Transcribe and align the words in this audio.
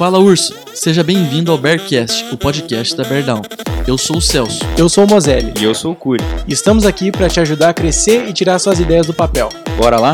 Fala 0.00 0.18
Urso, 0.18 0.54
seja 0.72 1.04
bem-vindo 1.04 1.52
ao 1.52 1.58
Bearcast, 1.58 2.24
o 2.32 2.38
podcast 2.38 2.96
da 2.96 3.04
Beardown. 3.04 3.42
Eu 3.86 3.98
sou 3.98 4.16
o 4.16 4.20
Celso. 4.22 4.60
Eu 4.78 4.88
sou 4.88 5.04
o 5.04 5.06
Mozelli. 5.06 5.52
E 5.60 5.64
eu 5.64 5.74
sou 5.74 5.92
o 5.92 5.94
Curi. 5.94 6.24
E 6.48 6.54
estamos 6.54 6.86
aqui 6.86 7.12
para 7.12 7.28
te 7.28 7.38
ajudar 7.38 7.68
a 7.68 7.74
crescer 7.74 8.26
e 8.26 8.32
tirar 8.32 8.58
suas 8.58 8.80
ideias 8.80 9.06
do 9.06 9.12
papel. 9.12 9.50
Bora 9.76 10.00
lá? 10.00 10.12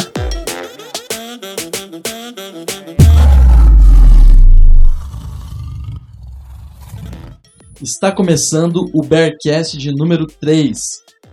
Está 7.80 8.10
começando 8.10 8.90
o 8.92 9.04
Bearcast 9.04 9.78
de 9.78 9.94
número 9.94 10.26
3. 10.26 10.80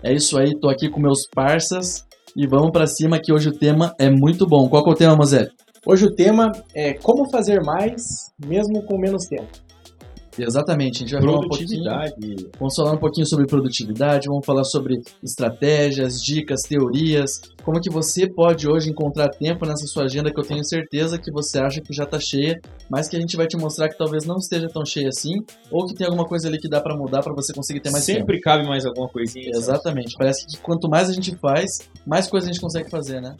É 0.04 0.13
isso 0.13 0.38
aí, 0.38 0.55
tô 0.59 0.70
aqui 0.70 0.90
com 0.90 1.02
meus 1.02 1.26
parças 1.26 2.05
e 2.38 2.45
vamos 2.45 2.70
para 2.70 2.85
cima 2.85 3.20
que 3.20 3.34
hoje 3.34 3.49
o 3.49 3.58
tema 3.58 3.95
é 3.98 4.12
muito 4.12 4.45
bom. 4.45 4.70
Qual 4.70 4.84
que 4.84 4.91
é 4.91 4.94
o 4.94 4.95
tema, 4.95 5.16
Mozelli? 5.16 5.49
Hoje 5.86 6.05
o 6.05 6.16
tema 6.16 6.52
é 6.73 6.94
como 6.94 7.30
fazer 7.30 7.62
mais 7.62 8.32
mesmo 8.40 8.84
com 8.84 8.98
menos 8.98 9.26
tempo. 9.26 9.50
Exatamente, 10.40 10.96
a 10.96 11.00
gente 11.00 11.14
vai 11.14 11.22
falar 11.22 11.40
um 11.40 11.48
pouquinho. 11.48 11.84
Vamos 12.58 12.76
falar 12.76 12.92
um 12.94 12.98
pouquinho 12.98 13.28
sobre 13.28 13.46
produtividade, 13.46 14.28
vamos 14.28 14.46
falar 14.46 14.64
sobre 14.64 15.02
estratégias, 15.22 16.23
dicas, 16.23 16.62
teorias, 16.62 17.42
como 17.64 17.80
que 17.80 17.90
você 17.90 18.28
pode 18.28 18.68
hoje 18.68 18.90
encontrar 18.90 19.30
tempo 19.30 19.66
nessa 19.66 19.86
sua 19.86 20.06
agenda 20.06 20.32
que 20.32 20.40
eu 20.40 20.44
tenho 20.44 20.64
certeza 20.64 21.20
que 21.20 21.32
você 21.32 21.59
acha 21.59 21.82
que 21.82 21.94
já 21.94 22.06
está 22.06 22.20
cheia, 22.20 22.59
mas 22.90 23.08
que 23.08 23.16
a 23.16 23.20
gente 23.20 23.38
vai 23.38 23.45
te 23.45 23.58
mostrar 23.58 23.90
que 23.90 23.98
talvez 23.98 24.26
não 24.26 24.38
esteja 24.38 24.68
tão 24.68 24.86
cheia 24.86 25.09
assim, 25.09 25.36
ou 25.70 25.86
que 25.86 25.94
tem 25.94 26.08
alguma 26.08 26.26
coisa 26.26 26.48
ali 26.48 26.58
que 26.58 26.70
dá 26.70 26.81
para 26.81 26.98
mudar 26.98 27.22
para 27.22 27.34
você 27.34 27.54
conseguir 27.54 27.81
ter 27.81 27.92
mais 27.92 28.06
Sempre 28.06 28.38
tempo. 28.38 28.44
cabe 28.44 28.66
mais 28.66 28.86
alguma 28.86 29.09
coisinha. 29.09 29.52
Exatamente. 29.54 30.16
Parece 30.18 30.48
que 30.48 30.58
quanto 30.62 30.90
mais 30.90 31.09
a 31.09 31.14
gente 31.14 31.36
faz, 31.36 31.88
mais 32.08 32.28
coisa 32.28 32.50
a 32.50 32.52
gente 32.52 32.62
consegue 32.62 32.90
fazer, 32.90 33.22
né? 33.22 33.36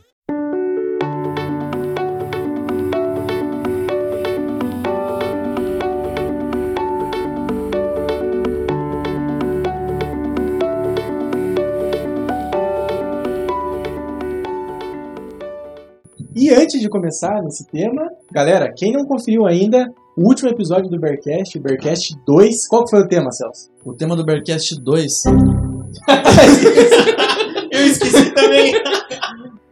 E 16.36 16.50
antes 16.50 16.82
de 16.82 16.90
começar 16.90 17.44
nesse 17.44 17.68
tema, 17.68 18.10
galera, 18.32 18.74
quem 18.76 18.92
não 18.92 19.06
conferiu 19.06 19.46
ainda 19.46 19.88
o 20.18 20.28
último 20.28 20.50
episódio 20.50 20.90
do 20.90 21.00
Bearcast, 21.00 21.56
o 21.58 21.62
Bearcast 21.62 22.16
2, 22.26 22.68
qual 22.68 22.84
que 22.86 22.90
foi 22.90 23.02
o 23.02 23.08
tema, 23.08 23.32
Celso? 23.32 23.70
O 23.86 23.94
tema 23.94 24.16
do 24.16 24.26
Bearcast 24.26 24.82
2. 24.82 25.12
eu 27.72 27.86
esqueci 27.86 28.34
também. 28.34 28.74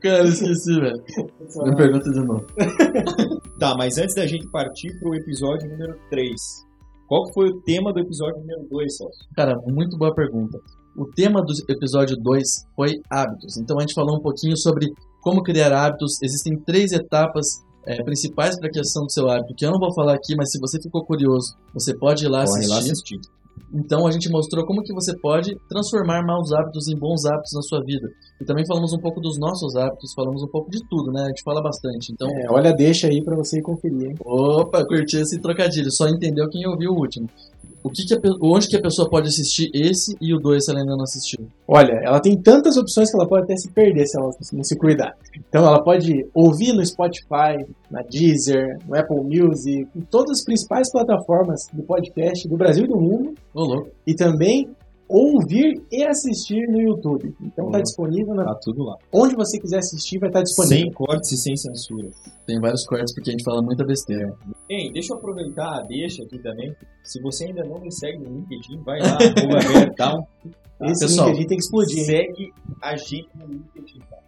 Cara, 0.01 0.27
esqueci, 0.27 0.79
velho. 0.79 1.03
Me 1.63 1.75
pergunta 1.75 2.11
de 2.11 2.19
novo. 2.19 2.45
tá, 3.59 3.75
mas 3.75 3.97
antes 3.97 4.13
da 4.13 4.27
gente 4.27 4.47
partir 4.51 4.99
pro 4.99 5.15
episódio 5.15 5.67
número 5.67 5.97
3, 6.11 6.31
qual 7.07 7.25
que 7.25 7.33
foi 7.33 7.49
o 7.49 7.59
tema 7.61 7.91
do 7.91 8.01
episódio 8.01 8.39
número 8.39 8.67
2, 8.69 8.97
Celso? 8.97 9.27
Cara, 9.35 9.55
muito 9.65 9.97
boa 9.97 10.13
pergunta. 10.13 10.59
O 10.95 11.05
tema 11.05 11.41
do 11.41 11.53
episódio 11.67 12.15
2 12.17 12.47
foi 12.75 13.01
hábitos. 13.09 13.57
Então 13.57 13.77
a 13.77 13.81
gente 13.81 13.95
falou 13.95 14.17
um 14.17 14.21
pouquinho 14.21 14.55
sobre 14.57 14.93
como 15.22 15.44
criar 15.44 15.72
hábitos. 15.72 16.22
Existem 16.22 16.58
três 16.58 16.91
etapas 16.91 17.45
é, 17.86 18.03
principais 18.03 18.58
para 18.59 18.67
a 18.67 18.72
criação 18.72 19.05
do 19.05 19.11
seu 19.11 19.30
hábito, 19.30 19.55
que 19.55 19.66
eu 19.66 19.72
não 19.72 19.80
vou 19.80 19.94
falar 19.94 20.13
aqui, 20.16 20.36
mas 20.36 20.52
se 20.52 20.59
você 20.59 20.80
ficou 20.81 21.03
curioso, 21.05 21.55
você 21.73 21.95
pode 21.95 22.25
ir 22.25 22.30
lá 22.30 22.44
assistir. 22.44 22.69
lá 22.69 22.78
assistir. 22.80 23.19
Então 23.73 24.05
a 24.05 24.11
gente 24.11 24.30
mostrou 24.30 24.66
como 24.66 24.83
que 24.83 24.94
você 24.94 25.17
pode 25.17 25.55
transformar 25.69 26.22
maus 26.25 26.52
hábitos 26.52 26.89
em 26.89 26.95
bons 26.97 27.25
hábitos 27.25 27.53
na 27.53 27.61
sua 27.61 27.81
vida. 27.83 28.08
E 28.41 28.45
também 28.45 28.66
falamos 28.66 28.91
um 28.91 28.97
pouco 28.97 29.22
dos 29.22 29.39
nossos 29.39 29.75
hábitos, 29.78 30.13
falamos 30.13 30.44
um 30.44 30.47
pouco 30.47 30.69
de 30.69 30.80
tudo, 30.89 31.11
né? 31.11 31.23
A 31.23 31.28
gente 31.28 31.41
fala 31.44 31.61
bastante. 31.61 32.11
Então, 32.11 32.28
É, 32.30 32.52
olha, 32.52 32.73
deixa 32.73 33.08
aí 33.08 33.23
para 33.23 33.35
você 33.35 33.61
conferir, 33.61 34.09
hein? 34.09 34.16
opa, 34.25 34.85
curti 34.85 35.17
esse 35.17 35.39
trocadilho. 35.39 35.89
Só 35.91 36.08
entendeu 36.09 36.50
quem 36.50 36.68
ouviu 36.68 36.91
o 36.91 37.00
último. 37.00 37.29
O 37.84 37.90
que 37.90 38.06
que 38.06 38.14
a 38.14 38.19
onde 38.42 38.68
que 38.68 38.75
a 38.75 38.81
pessoa 38.81 39.09
pode 39.09 39.28
assistir 39.28 39.69
esse 39.74 40.16
e 40.22 40.34
o 40.34 40.40
2 40.40 40.64
se 40.64 40.72
ela 40.72 40.81
ainda 40.81 40.96
não 40.96 41.03
assistiu? 41.03 41.47
Olha, 41.68 42.00
ela 42.03 42.19
tem 42.19 42.38
tantas 42.38 42.78
opções 42.78 43.09
que 43.09 43.16
ela 43.16 43.28
pode 43.28 43.44
até 43.44 43.56
se 43.56 43.69
perder 43.72 44.06
se 44.06 44.18
ela 44.18 44.31
não 44.53 44.64
se 44.64 44.78
cuidar. 44.78 45.16
Então 45.36 45.66
ela 45.66 45.84
pode 45.84 46.25
ouvir 46.34 46.74
no 46.74 46.86
Spotify, 46.86 47.66
na 47.90 48.02
Deezer, 48.03 48.78
no 48.88 48.96
Apple 48.96 49.24
Music, 49.24 49.88
em 49.96 50.02
todas 50.02 50.40
as 50.40 50.44
principais 50.44 50.92
plataformas 50.92 51.68
do 51.74 51.84
podcast 51.84 52.47
do 52.47 52.58
Brasil 52.58 52.86
e 52.86 52.88
do 52.88 52.97
mundo. 53.00 53.34
Ô, 53.53 53.64
louco. 53.64 53.90
e 54.06 54.13
também 54.13 54.69
ouvir 55.11 55.81
e 55.91 56.03
assistir 56.03 56.66
no 56.67 56.81
YouTube. 56.81 57.35
Então 57.41 57.66
está 57.66 57.77
Uhum. 57.77 57.83
disponível 57.83 58.33
na... 58.35 58.45
Tá 58.45 58.55
tudo 58.63 58.83
lá. 58.83 58.95
onde 59.13 59.35
você 59.35 59.59
quiser 59.59 59.79
assistir, 59.79 60.17
vai 60.19 60.29
estar 60.29 60.41
disponível. 60.41 60.77
Sem 60.85 60.91
cortes 60.94 61.31
e 61.31 61.38
sem 61.38 61.55
censura. 61.55 62.09
Tem 62.47 62.59
vários 62.59 62.85
cortes 62.85 63.13
porque 63.13 63.29
a 63.29 63.33
gente 63.33 63.44
fala 63.44 63.61
muita 63.61 63.85
besteira. 63.85 64.33
Ei, 64.69 64.91
deixa 64.91 65.13
eu 65.13 65.17
aproveitar 65.17 65.79
a 65.79 65.81
deixa 65.81 66.23
aqui 66.23 66.39
também. 66.39 66.73
Se 67.03 67.21
você 67.21 67.45
ainda 67.45 67.63
não 67.63 67.79
me 67.79 67.91
segue 67.91 68.19
no 68.19 68.29
LinkedIn, 68.38 68.77
vai 68.83 69.00
lá, 69.00 69.17
arroba 69.38 69.59
Beardown. 69.73 70.23
Esse 70.83 71.05
Pessoal, 71.05 71.27
LinkedIn 71.27 71.47
tem 71.47 71.57
que 71.57 71.63
explodir. 71.63 71.97
hein? 72.00 72.05
Segue 72.05 72.53
a 72.81 72.95
gente 72.97 73.29
no 73.35 73.45
LinkedIn, 73.47 74.00
cara. 74.09 74.21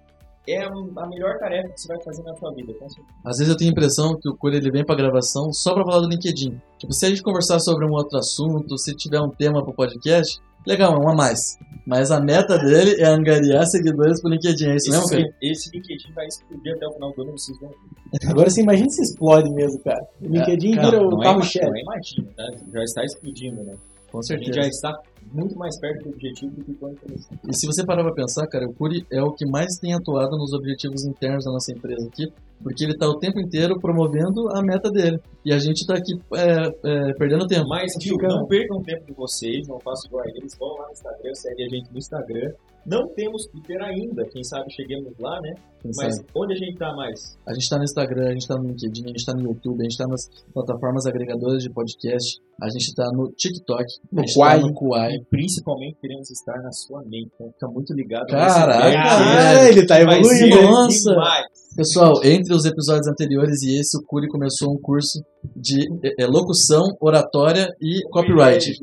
É 0.47 0.63
a 0.63 1.07
melhor 1.07 1.37
tarefa 1.39 1.69
que 1.69 1.79
você 1.79 1.87
vai 1.87 2.03
fazer 2.03 2.21
na 2.23 2.35
sua 2.35 2.53
vida, 2.53 2.73
com 2.73 2.89
certeza. 2.89 3.17
Às 3.23 3.37
vezes 3.37 3.51
eu 3.51 3.57
tenho 3.57 3.69
a 3.69 3.71
impressão 3.71 4.17
que 4.19 4.27
o 4.27 4.35
Curi 4.35 4.57
ele 4.57 4.71
vem 4.71 4.83
pra 4.85 4.95
gravação 4.95 5.53
só 5.53 5.73
pra 5.73 5.85
falar 5.85 6.01
do 6.01 6.09
LinkedIn. 6.09 6.59
Tipo, 6.77 6.93
se 6.93 7.05
a 7.05 7.09
gente 7.09 7.23
conversar 7.23 7.59
sobre 7.59 7.85
um 7.85 7.91
outro 7.91 8.17
assunto, 8.17 8.77
se 8.77 8.93
tiver 8.93 9.21
um 9.21 9.29
tema 9.29 9.63
pro 9.63 9.73
podcast, 9.73 10.41
legal, 10.67 10.93
é 10.93 10.97
um 10.99 11.09
a 11.09 11.15
mais. 11.15 11.39
Mas 11.85 12.11
a 12.11 12.19
meta 12.19 12.57
dele 12.57 13.01
é 13.01 13.05
angariar 13.05 13.65
seguidores 13.67 14.21
pro 14.21 14.31
LinkedIn, 14.31 14.67
é 14.71 14.75
isso 14.75 14.91
mesmo, 14.91 15.09
cara? 15.09 15.21
Esse, 15.41 15.69
esse 15.69 15.77
LinkedIn 15.77 16.11
vai 16.13 16.27
explodir 16.27 16.75
até 16.75 16.87
o 16.87 16.91
final 16.91 17.13
do 17.13 17.21
ano, 17.21 17.31
vocês 17.31 17.57
vão 17.59 17.69
ver. 17.69 17.77
Agora 18.29 18.49
você 18.49 18.61
imagina 18.61 18.89
se 18.89 19.01
explode 19.01 19.49
mesmo, 19.51 19.79
cara. 19.79 20.05
O 20.21 20.27
LinkedIn 20.27 20.75
cara, 20.75 20.89
vira 20.91 21.07
o 21.07 21.09
não, 21.09 21.21
é, 21.21 21.23
carro-chefe. 21.25 21.65
não 21.65 21.75
é 21.75 21.81
imagina, 21.81 22.27
tá? 22.35 22.43
Já 22.73 22.83
está 22.83 23.03
explodindo, 23.05 23.63
né? 23.63 23.75
Com 24.11 24.19
A 24.19 24.21
gente 24.21 24.47
já 24.47 24.61
certeza. 24.63 24.67
está 24.69 24.99
muito 25.33 25.57
mais 25.57 25.77
perto 25.79 26.03
do 26.03 26.09
objetivo 26.11 26.55
do 26.55 26.63
que 26.63 26.73
quando 26.75 26.99
começou. 26.99 27.37
E 27.49 27.53
se 27.53 27.65
você 27.65 27.83
parar 27.83 28.03
pra 28.03 28.13
pensar, 28.13 28.45
cara, 28.47 28.67
o 28.67 28.73
Curi 28.73 29.05
é 29.11 29.21
o 29.21 29.31
que 29.31 29.45
mais 29.45 29.77
tem 29.81 29.93
atuado 29.93 30.37
nos 30.37 30.53
objetivos 30.53 31.03
internos 31.03 31.45
da 31.45 31.51
nossa 31.51 31.71
empresa 31.71 32.07
aqui, 32.07 32.31
porque 32.61 32.83
ele 32.83 32.95
tá 32.95 33.07
o 33.07 33.17
tempo 33.17 33.39
inteiro 33.39 33.79
promovendo 33.79 34.47
a 34.55 34.61
meta 34.61 34.91
dele. 34.91 35.19
E 35.43 35.51
a 35.51 35.57
gente 35.57 35.85
tá 35.85 35.95
aqui 35.95 36.13
é, 36.35 37.09
é, 37.09 37.13
perdendo 37.13 37.47
tempo. 37.47 37.67
Mas, 37.67 37.93
tio, 37.93 38.15
não 38.17 38.45
percam 38.45 38.81
tempo 38.81 39.05
de 39.05 39.13
vocês, 39.13 39.67
não 39.67 39.79
façam 39.79 40.07
igual 40.07 40.23
a 40.23 40.29
eles, 40.29 40.55
vão 40.57 40.77
lá 40.77 40.85
no 40.85 40.91
Instagram, 40.91 41.33
segue 41.33 41.63
a 41.63 41.69
gente 41.69 41.91
no 41.91 41.97
Instagram. 41.97 42.51
Não 42.85 43.07
temos 43.13 43.45
Twitter 43.47 43.81
ainda, 43.81 44.25
quem 44.29 44.43
sabe 44.43 44.71
cheguemos 44.73 45.13
lá, 45.17 45.39
né? 45.41 45.53
Quem 45.81 45.91
Mas 45.95 46.17
sabe? 46.17 46.27
onde 46.35 46.53
a 46.53 46.57
gente 46.57 46.77
tá 46.77 46.93
mais? 46.93 47.37
A 47.47 47.53
gente 47.53 47.69
tá 47.69 47.77
no 47.77 47.83
Instagram, 47.83 48.27
a 48.27 48.31
gente 48.31 48.47
tá 48.47 48.55
no 48.55 48.67
LinkedIn, 48.67 49.03
a 49.05 49.07
gente 49.07 49.25
tá 49.25 49.33
no 49.33 49.41
YouTube, 49.41 49.79
a 49.79 49.83
gente 49.83 49.97
tá 49.97 50.07
nas 50.07 50.29
plataformas 50.53 51.05
agregadoras 51.05 51.63
de 51.63 51.69
podcast, 51.69 52.41
a 52.61 52.69
gente 52.69 52.93
tá 52.93 53.09
no 53.13 53.31
TikTok, 53.31 53.85
No 54.11 54.21
gente 54.21 54.33
tá 54.33 54.39
Quai. 54.39 54.59
no 54.59 54.73
Kuai. 54.73 55.11
E 55.13 55.23
principalmente 55.25 55.97
queremos 56.01 56.29
estar 56.29 56.61
na 56.61 56.71
sua 56.71 57.01
mente, 57.03 57.31
então 57.35 57.51
fica 57.51 57.67
muito 57.67 57.93
ligado. 57.93 58.27
Caraca, 58.27 58.81
velho. 58.81 59.67
ele 59.69 59.87
tá 59.87 59.95
ser 59.95 60.01
evoluindo. 60.01 60.61
Nossa. 60.63 61.09
demais. 61.09 61.63
Pessoal, 61.75 62.23
entre 62.23 62.53
os 62.53 62.65
episódios 62.65 63.07
anteriores 63.07 63.63
e 63.63 63.79
esse, 63.79 63.97
o 63.97 64.03
Curi 64.05 64.27
começou 64.27 64.71
um 64.71 64.77
curso 64.77 65.23
de 65.55 65.81
é, 66.03 66.23
é, 66.23 66.27
locução, 66.27 66.83
oratória 67.01 67.67
e 67.81 68.01
copyright. 68.11 68.73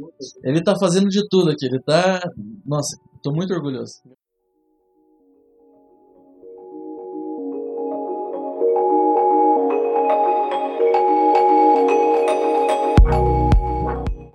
Ele 0.43 0.60
tá 0.62 0.75
fazendo 0.78 1.09
de 1.09 1.27
tudo 1.28 1.50
aqui, 1.50 1.66
ele 1.66 1.81
tá. 1.81 2.21
Nossa, 2.66 2.97
tô 3.23 3.33
muito 3.33 3.53
orgulhoso. 3.55 4.01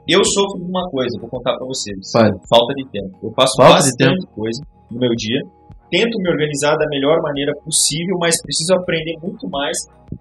Eu 0.08 0.24
sofro 0.24 0.60
de 0.62 0.70
uma 0.70 0.88
coisa, 0.90 1.18
vou 1.20 1.30
contar 1.30 1.56
pra 1.58 1.66
vocês. 1.66 1.98
Fale. 2.12 2.34
Falta 2.48 2.74
de 2.76 2.86
tempo. 2.92 3.10
Eu 3.24 3.32
faço 3.34 3.54
Falta 3.58 3.82
de 3.82 3.90
bastante 3.90 4.28
coisa 4.36 4.62
no 4.92 5.00
meu 5.00 5.10
dia. 5.16 5.42
Tento 5.90 6.18
me 6.20 6.30
organizar 6.30 6.76
da 6.78 6.86
melhor 6.90 7.22
maneira 7.22 7.52
possível, 7.64 8.16
mas 8.20 8.40
preciso 8.42 8.74
aprender 8.76 9.16
muito 9.22 9.50
mais 9.50 9.78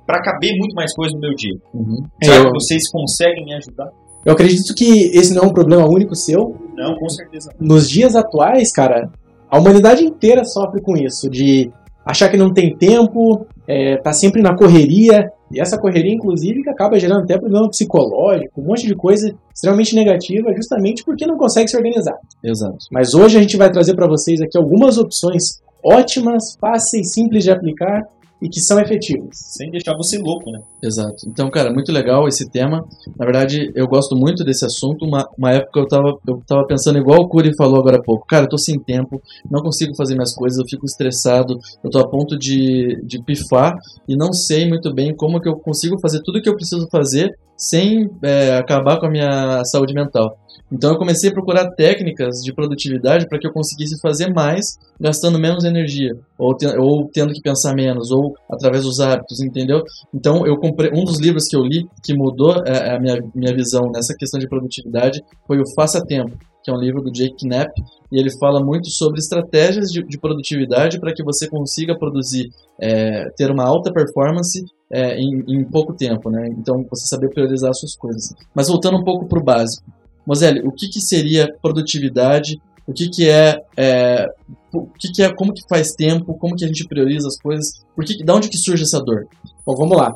pra 0.06 0.22
caber 0.22 0.52
muito 0.56 0.74
mais 0.74 0.94
coisa 0.94 1.14
no 1.14 1.20
meu 1.20 1.34
dia. 1.34 1.54
Uhum. 1.74 1.96
Será 2.22 2.36
Eu- 2.36 2.44
que 2.44 2.50
vocês 2.52 2.90
conseguem 2.90 3.44
me 3.44 3.54
ajudar? 3.54 3.90
Eu 4.24 4.32
acredito 4.32 4.74
que 4.74 5.10
esse 5.12 5.34
não 5.34 5.42
é 5.42 5.46
um 5.46 5.52
problema 5.52 5.84
único 5.86 6.14
seu. 6.14 6.56
Não, 6.76 6.96
com 6.96 7.08
certeza. 7.08 7.50
Nos 7.60 7.88
dias 7.88 8.16
atuais, 8.16 8.72
cara, 8.72 9.10
a 9.50 9.58
humanidade 9.58 10.04
inteira 10.04 10.44
sofre 10.44 10.80
com 10.80 10.96
isso, 10.96 11.30
de 11.30 11.70
achar 12.04 12.28
que 12.28 12.36
não 12.36 12.52
tem 12.52 12.76
tempo, 12.76 13.46
é, 13.66 13.96
tá 13.96 14.12
sempre 14.12 14.42
na 14.42 14.56
correria, 14.56 15.30
e 15.50 15.60
essa 15.60 15.78
correria, 15.78 16.12
inclusive, 16.12 16.62
que 16.62 16.70
acaba 16.70 16.98
gerando 16.98 17.22
até 17.22 17.38
problema 17.38 17.68
psicológico, 17.68 18.60
um 18.60 18.64
monte 18.64 18.86
de 18.86 18.94
coisa 18.94 19.34
extremamente 19.54 19.94
negativa, 19.94 20.52
justamente 20.54 21.04
porque 21.04 21.26
não 21.26 21.36
consegue 21.36 21.68
se 21.68 21.76
organizar. 21.76 22.18
Exato. 22.42 22.78
Mas 22.90 23.14
hoje 23.14 23.38
a 23.38 23.40
gente 23.40 23.56
vai 23.56 23.70
trazer 23.70 23.94
para 23.94 24.08
vocês 24.08 24.40
aqui 24.40 24.58
algumas 24.58 24.98
opções 24.98 25.62
ótimas, 25.82 26.56
fáceis, 26.60 27.12
simples 27.12 27.44
de 27.44 27.50
aplicar 27.50 28.02
e 28.44 28.48
que 28.50 28.60
são 28.60 28.78
efetivas. 28.78 29.30
Sem 29.56 29.70
deixar 29.70 29.96
você 29.96 30.18
louco, 30.18 30.50
né? 30.50 30.60
Exato. 30.82 31.26
Então, 31.26 31.50
cara, 31.50 31.72
muito 31.72 31.90
legal 31.90 32.28
esse 32.28 32.50
tema. 32.50 32.86
Na 33.18 33.24
verdade, 33.24 33.72
eu 33.74 33.86
gosto 33.88 34.14
muito 34.14 34.44
desse 34.44 34.66
assunto. 34.66 35.06
Uma, 35.06 35.26
uma 35.38 35.52
época 35.52 35.80
eu 35.80 35.88
tava, 35.88 36.18
eu 36.28 36.42
tava 36.46 36.66
pensando 36.66 36.98
igual 36.98 37.22
o 37.22 37.28
Curi 37.28 37.56
falou 37.56 37.80
agora 37.80 37.96
há 37.96 38.02
pouco. 38.02 38.26
Cara, 38.26 38.44
eu 38.44 38.48
tô 38.50 38.58
sem 38.58 38.78
tempo, 38.78 39.18
não 39.50 39.62
consigo 39.62 39.96
fazer 39.96 40.14
minhas 40.14 40.34
coisas, 40.34 40.58
eu 40.58 40.66
fico 40.68 40.84
estressado, 40.84 41.58
eu 41.82 41.88
tô 41.88 41.98
a 41.98 42.06
ponto 42.06 42.38
de, 42.38 43.00
de 43.06 43.22
pifar 43.24 43.78
e 44.06 44.14
não 44.14 44.30
sei 44.30 44.68
muito 44.68 44.92
bem 44.92 45.16
como 45.16 45.40
que 45.40 45.48
eu 45.48 45.56
consigo 45.56 45.98
fazer 45.98 46.20
tudo 46.22 46.42
que 46.42 46.48
eu 46.48 46.54
preciso 46.54 46.86
fazer 46.90 47.34
sem 47.56 48.10
é, 48.22 48.56
acabar 48.56 48.98
com 48.98 49.06
a 49.06 49.10
minha 49.10 49.64
saúde 49.64 49.94
mental. 49.94 50.38
Então 50.72 50.90
eu 50.90 50.98
comecei 50.98 51.30
a 51.30 51.32
procurar 51.32 51.70
técnicas 51.72 52.40
de 52.42 52.52
produtividade 52.52 53.28
para 53.28 53.38
que 53.38 53.46
eu 53.46 53.52
conseguisse 53.52 54.00
fazer 54.00 54.32
mais 54.32 54.78
gastando 54.98 55.38
menos 55.38 55.64
energia, 55.64 56.12
ou, 56.38 56.56
te, 56.56 56.66
ou, 56.66 57.08
tendo 57.12 57.32
que 57.32 57.40
pensar 57.40 57.74
menos, 57.74 58.10
ou 58.10 58.34
através 58.50 58.82
dos 58.82 58.98
hábitos, 58.98 59.40
entendeu? 59.40 59.82
Então 60.12 60.46
eu 60.46 60.56
comprei 60.56 60.90
um 60.92 61.04
dos 61.04 61.20
livros 61.20 61.44
que 61.48 61.56
eu 61.56 61.62
li 61.62 61.86
que 62.02 62.14
mudou 62.14 62.62
é, 62.66 62.96
a 62.96 63.00
minha, 63.00 63.18
minha 63.34 63.54
visão 63.54 63.90
nessa 63.92 64.14
questão 64.16 64.40
de 64.40 64.48
produtividade 64.48 65.22
foi 65.46 65.58
o 65.58 65.74
Faça 65.76 66.04
Tempo, 66.04 66.36
que 66.64 66.70
é 66.70 66.74
um 66.74 66.80
livro 66.80 67.02
do 67.02 67.12
Jake 67.12 67.46
Knapp, 67.46 67.70
e 68.10 68.18
ele 68.18 68.30
fala 68.38 68.64
muito 68.64 68.88
sobre 68.88 69.18
estratégias 69.18 69.90
de, 69.90 70.02
de 70.02 70.18
produtividade 70.18 70.98
para 70.98 71.12
que 71.12 71.22
você 71.22 71.48
consiga 71.48 71.96
produzir, 71.96 72.48
é, 72.80 73.28
ter 73.36 73.50
uma 73.50 73.64
alta 73.64 73.92
performance 73.92 74.64
é, 74.94 75.18
em, 75.18 75.42
em, 75.48 75.64
pouco 75.64 75.92
tempo, 75.92 76.30
né? 76.30 76.48
Então 76.56 76.86
você 76.88 77.06
saber 77.06 77.28
priorizar 77.30 77.70
as 77.70 77.80
suas 77.80 77.96
coisas. 77.96 78.32
Mas 78.54 78.68
voltando 78.68 78.96
um 78.96 79.02
pouco 79.02 79.26
para 79.26 79.40
o 79.40 79.42
básico, 79.42 79.84
Moselle, 80.24 80.60
o 80.60 80.70
que, 80.70 80.88
que 80.88 81.00
seria 81.00 81.52
produtividade? 81.60 82.60
O 82.86 82.92
que, 82.92 83.08
que 83.08 83.28
é, 83.28 83.60
é, 83.76 84.26
o 84.72 84.86
que, 84.86 85.10
que 85.12 85.22
é, 85.22 85.34
como 85.34 85.52
que 85.52 85.62
faz 85.68 85.94
tempo? 85.96 86.34
Como 86.38 86.54
que 86.54 86.64
a 86.64 86.68
gente 86.68 86.86
prioriza 86.86 87.26
as 87.26 87.36
coisas? 87.36 87.82
Por 87.96 88.04
que, 88.04 88.24
da 88.24 88.36
onde 88.36 88.48
que 88.48 88.56
surge 88.56 88.84
essa 88.84 89.00
dor? 89.00 89.26
Bom, 89.66 89.74
vamos 89.74 89.96
lá. 89.96 90.14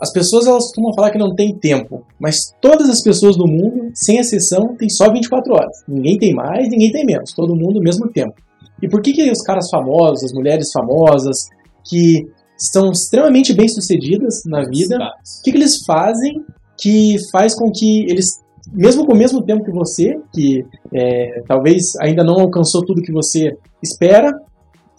As 0.00 0.12
pessoas 0.12 0.46
elas 0.46 0.64
costumam 0.64 0.92
falar 0.94 1.10
que 1.10 1.18
não 1.18 1.34
tem 1.34 1.54
tempo, 1.56 2.04
mas 2.20 2.52
todas 2.60 2.88
as 2.88 3.02
pessoas 3.02 3.36
do 3.36 3.46
mundo, 3.46 3.90
sem 3.94 4.18
exceção, 4.18 4.76
têm 4.76 4.88
só 4.88 5.12
24 5.12 5.52
horas. 5.52 5.76
Ninguém 5.86 6.18
tem 6.18 6.34
mais, 6.34 6.68
ninguém 6.68 6.90
tem 6.90 7.04
menos, 7.04 7.32
todo 7.32 7.54
mundo 7.54 7.80
mesmo 7.80 8.08
tempo. 8.08 8.34
E 8.80 8.88
por 8.88 9.00
que, 9.00 9.12
que 9.12 9.30
os 9.30 9.42
caras 9.42 9.68
famosos, 9.70 10.24
as 10.24 10.32
mulheres 10.32 10.70
famosas, 10.72 11.48
que 11.84 12.28
estão 12.58 12.90
extremamente 12.90 13.54
bem-sucedidas 13.54 14.42
na 14.46 14.62
vida, 14.64 14.96
o 14.96 15.42
que, 15.42 15.52
que 15.52 15.58
eles 15.58 15.84
fazem 15.86 16.42
que 16.76 17.16
faz 17.32 17.54
com 17.54 17.70
que 17.70 18.02
eles 18.08 18.40
mesmo 18.72 19.06
com 19.06 19.14
o 19.14 19.16
mesmo 19.16 19.42
tempo 19.42 19.64
que 19.64 19.72
você, 19.72 20.14
que 20.32 20.62
é, 20.94 21.42
talvez 21.46 21.96
ainda 22.02 22.22
não 22.22 22.34
alcançou 22.34 22.84
tudo 22.84 23.00
que 23.00 23.12
você 23.12 23.56
espera, 23.82 24.30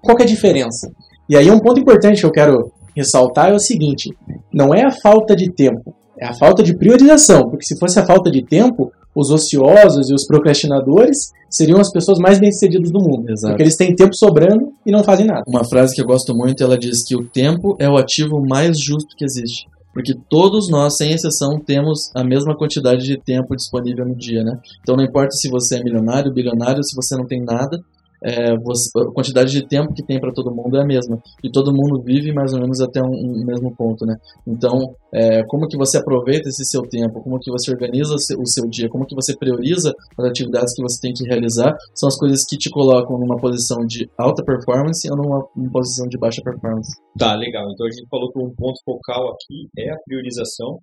qual 0.02 0.18
é 0.20 0.24
a 0.24 0.26
diferença? 0.26 0.92
E 1.30 1.38
aí 1.38 1.52
um 1.52 1.60
ponto 1.60 1.80
importante 1.80 2.20
que 2.20 2.26
eu 2.26 2.32
quero 2.32 2.72
ressaltar 2.96 3.52
é 3.52 3.54
o 3.54 3.60
seguinte: 3.60 4.10
não 4.52 4.74
é 4.74 4.86
a 4.86 4.92
falta 4.92 5.36
de 5.36 5.52
tempo, 5.52 5.94
é 6.18 6.26
a 6.26 6.34
falta 6.34 6.64
de 6.64 6.76
priorização, 6.76 7.50
porque 7.50 7.66
se 7.66 7.78
fosse 7.78 8.00
a 8.00 8.06
falta 8.06 8.32
de 8.32 8.44
tempo, 8.44 8.92
os 9.16 9.30
ociosos 9.30 10.10
e 10.10 10.14
os 10.14 10.26
procrastinadores 10.26 11.18
seriam 11.50 11.80
as 11.80 11.92
pessoas 11.92 12.20
mais 12.20 12.40
bem-sucedidas 12.40 12.92
do 12.92 13.00
mundo. 13.00 13.30
Exato. 13.30 13.54
Porque 13.54 13.64
eles 13.64 13.76
têm 13.76 13.96
tempo 13.96 14.16
sobrando 14.16 14.72
e 14.86 14.92
não 14.92 15.04
fazem 15.04 15.26
nada. 15.26 15.44
Uma 15.48 15.64
frase 15.64 15.96
que 15.96 16.02
eu 16.02 16.06
gosto 16.06 16.34
muito, 16.36 16.64
ela 16.64 16.78
diz 16.78 17.04
que 17.06 17.16
o 17.16 17.26
tempo 17.26 17.76
é 17.80 17.90
o 17.90 17.98
ativo 17.98 18.40
mais 18.48 18.80
justo 18.80 19.16
que 19.16 19.26
existe. 19.26 19.68
Porque 19.94 20.14
todos 20.30 20.70
nós, 20.70 20.98
sem 20.98 21.12
exceção, 21.12 21.60
temos 21.60 22.12
a 22.16 22.24
mesma 22.24 22.56
quantidade 22.56 23.04
de 23.04 23.18
tempo 23.18 23.56
disponível 23.56 24.06
no 24.06 24.16
dia, 24.16 24.44
né? 24.44 24.60
Então 24.82 24.96
não 24.96 25.04
importa 25.04 25.32
se 25.32 25.50
você 25.50 25.78
é 25.78 25.84
milionário, 25.84 26.32
bilionário, 26.32 26.84
se 26.84 26.96
você 26.96 27.16
não 27.16 27.26
tem 27.26 27.44
nada, 27.44 27.84
é, 28.24 28.56
você, 28.58 28.90
a 29.00 29.12
quantidade 29.14 29.52
de 29.52 29.66
tempo 29.68 29.94
que 29.94 30.04
tem 30.04 30.20
para 30.20 30.32
todo 30.32 30.54
mundo 30.54 30.78
é 30.78 30.82
a 30.82 30.86
mesma. 30.86 31.22
E 31.44 31.50
todo 31.50 31.74
mundo 31.74 32.02
vive 32.04 32.34
mais 32.34 32.54
ou 32.54 32.60
menos 32.60 32.82
até 32.82 33.02
um, 33.02 33.12
um 33.12 33.46
mesmo 33.46 33.74
ponto, 33.76 34.06
né? 34.06 34.16
Então, 34.46 34.96
é, 35.14 35.44
como 35.44 35.68
que 35.68 35.78
você 35.78 35.98
aproveita 35.98 36.50
esse 36.50 36.66
seu 36.66 36.82
tempo? 36.84 37.22
Como 37.22 37.40
que 37.40 37.52
você 37.52 37.72
organiza 37.72 38.14
o 38.14 38.46
seu, 38.46 38.68
dia? 38.70 38.90
Como 38.90 39.06
que 39.06 39.16
você 39.16 39.36
prioriza 39.38 39.94
as 40.18 40.26
atividades 40.26 40.74
que 40.76 40.82
você 40.82 41.00
tem 41.02 41.14
que 41.14 41.24
realizar? 41.24 41.76
São 41.96 42.08
as 42.08 42.18
coisas 42.18 42.46
que 42.48 42.58
te 42.58 42.70
colocam 42.70 43.18
numa 43.18 43.38
posição 43.38 43.86
de 43.86 44.10
alta 44.18 44.44
performance 44.44 45.10
ou 45.10 45.18
numa, 45.18 45.48
numa 45.56 45.72
posição 45.72 46.08
de 46.08 46.18
baixa 46.18 46.42
performance. 46.44 46.92
Tá, 47.18 47.36
legal. 47.36 47.70
Então 47.72 47.86
a 47.88 47.90
gente 47.90 48.08
falou 48.10 48.32
que 48.32 48.40
um 48.40 48.54
ponto 48.54 48.80
focal 48.84 49.30
aqui 49.30 49.70
é 49.78 49.92
a 49.92 49.98
priorização. 50.06 50.80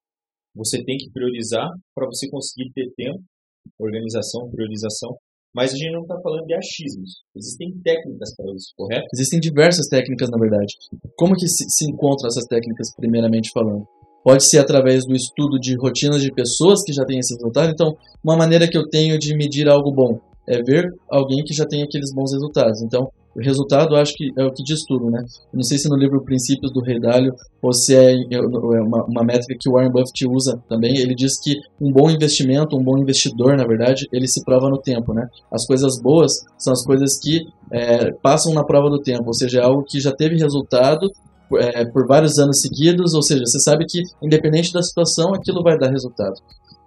Você 0.55 0.83
tem 0.83 0.97
que 0.97 1.11
priorizar 1.11 1.69
para 1.94 2.06
você 2.06 2.29
conseguir 2.31 2.73
ter 2.73 2.91
tempo, 2.97 3.21
organização, 3.79 4.49
priorização. 4.50 5.17
Mas 5.56 5.73
a 5.73 5.76
gente 5.79 5.93
não 5.93 6.03
está 6.03 6.20
falando 6.20 6.44
de 6.44 6.53
achismos. 6.53 7.23
Existem 7.35 7.73
técnicas 7.82 8.37
para 8.37 8.53
isso, 8.55 8.75
correto? 8.76 9.06
Existem 9.14 9.41
diversas 9.41 9.87
técnicas, 9.87 10.29
na 10.29 10.37
verdade. 10.37 10.75
Como 11.17 11.35
que 11.35 11.49
se, 11.49 11.64
se 11.70 11.91
encontram 11.91 12.29
essas 12.29 12.44
técnicas, 12.44 12.94
primeiramente 12.94 13.50
falando? 13.55 13.88
Pode 14.23 14.44
ser 14.47 14.58
através 14.58 15.06
do 15.06 15.14
estudo 15.14 15.58
de 15.58 15.75
rotinas 15.76 16.20
de 16.20 16.31
pessoas 16.31 16.82
que 16.85 16.93
já 16.93 17.06
têm 17.06 17.20
esse 17.20 17.32
resultado. 17.32 17.70
Então, 17.70 17.97
uma 18.23 18.37
maneira 18.37 18.69
que 18.69 18.76
eu 18.76 18.87
tenho 18.87 19.19
de 19.19 19.35
medir 19.35 19.67
algo 19.67 19.91
bom 19.91 20.20
é 20.47 20.62
ver 20.62 20.93
alguém 21.08 21.43
que 21.43 21.55
já 21.55 21.64
tem 21.64 21.82
aqueles 21.82 22.12
bons 22.14 22.32
resultados. 22.32 22.82
Então, 22.82 23.11
o 23.37 23.43
resultado 23.43 23.94
acho 23.97 24.15
que 24.15 24.33
é 24.37 24.44
o 24.44 24.53
que 24.53 24.62
diz 24.62 24.85
tudo, 24.87 25.11
né? 25.11 25.23
não 25.53 25.62
sei 25.62 25.77
se 25.77 25.88
no 25.88 25.97
livro 25.97 26.25
Princípios 26.25 26.73
do 26.73 26.81
Rei 26.81 26.97
ou 27.61 27.73
se 27.73 27.94
é, 27.94 28.15
é, 28.15 28.35
é 28.35 28.41
uma, 28.41 29.05
uma 29.05 29.23
métrica 29.23 29.55
que 29.61 29.69
o 29.69 29.73
Warren 29.73 29.91
Buffett 29.91 30.27
usa 30.27 30.59
também. 30.69 30.97
Ele 30.97 31.15
diz 31.15 31.38
que 31.38 31.55
um 31.81 31.93
bom 31.93 32.09
investimento, 32.09 32.77
um 32.77 32.83
bom 32.83 32.97
investidor, 32.97 33.56
na 33.56 33.67
verdade, 33.67 34.06
ele 34.11 34.27
se 34.27 34.43
prova 34.44 34.71
no 34.71 34.79
tempo, 34.79 35.12
né? 35.12 35.29
As 35.53 35.67
coisas 35.67 36.00
boas 36.00 36.33
são 36.56 36.73
as 36.73 36.83
coisas 36.83 37.19
que 37.19 37.47
é, 37.71 38.11
passam 38.23 38.55
na 38.55 38.65
prova 38.65 38.88
do 38.88 39.00
tempo, 39.00 39.25
ou 39.27 39.35
seja, 39.35 39.61
é 39.61 39.65
algo 39.65 39.85
que 39.85 40.00
já 40.00 40.12
teve 40.12 40.37
resultado 40.37 41.11
é, 41.59 41.85
por 41.85 42.06
vários 42.06 42.38
anos 42.38 42.61
seguidos, 42.61 43.15
ou 43.15 43.23
seja, 43.23 43.44
você 43.44 43.59
sabe 43.61 43.85
que 43.87 44.03
independente 44.23 44.73
da 44.73 44.83
situação, 44.83 45.35
aquilo 45.35 45.62
vai 45.62 45.79
dar 45.79 45.91
resultado. 45.91 46.41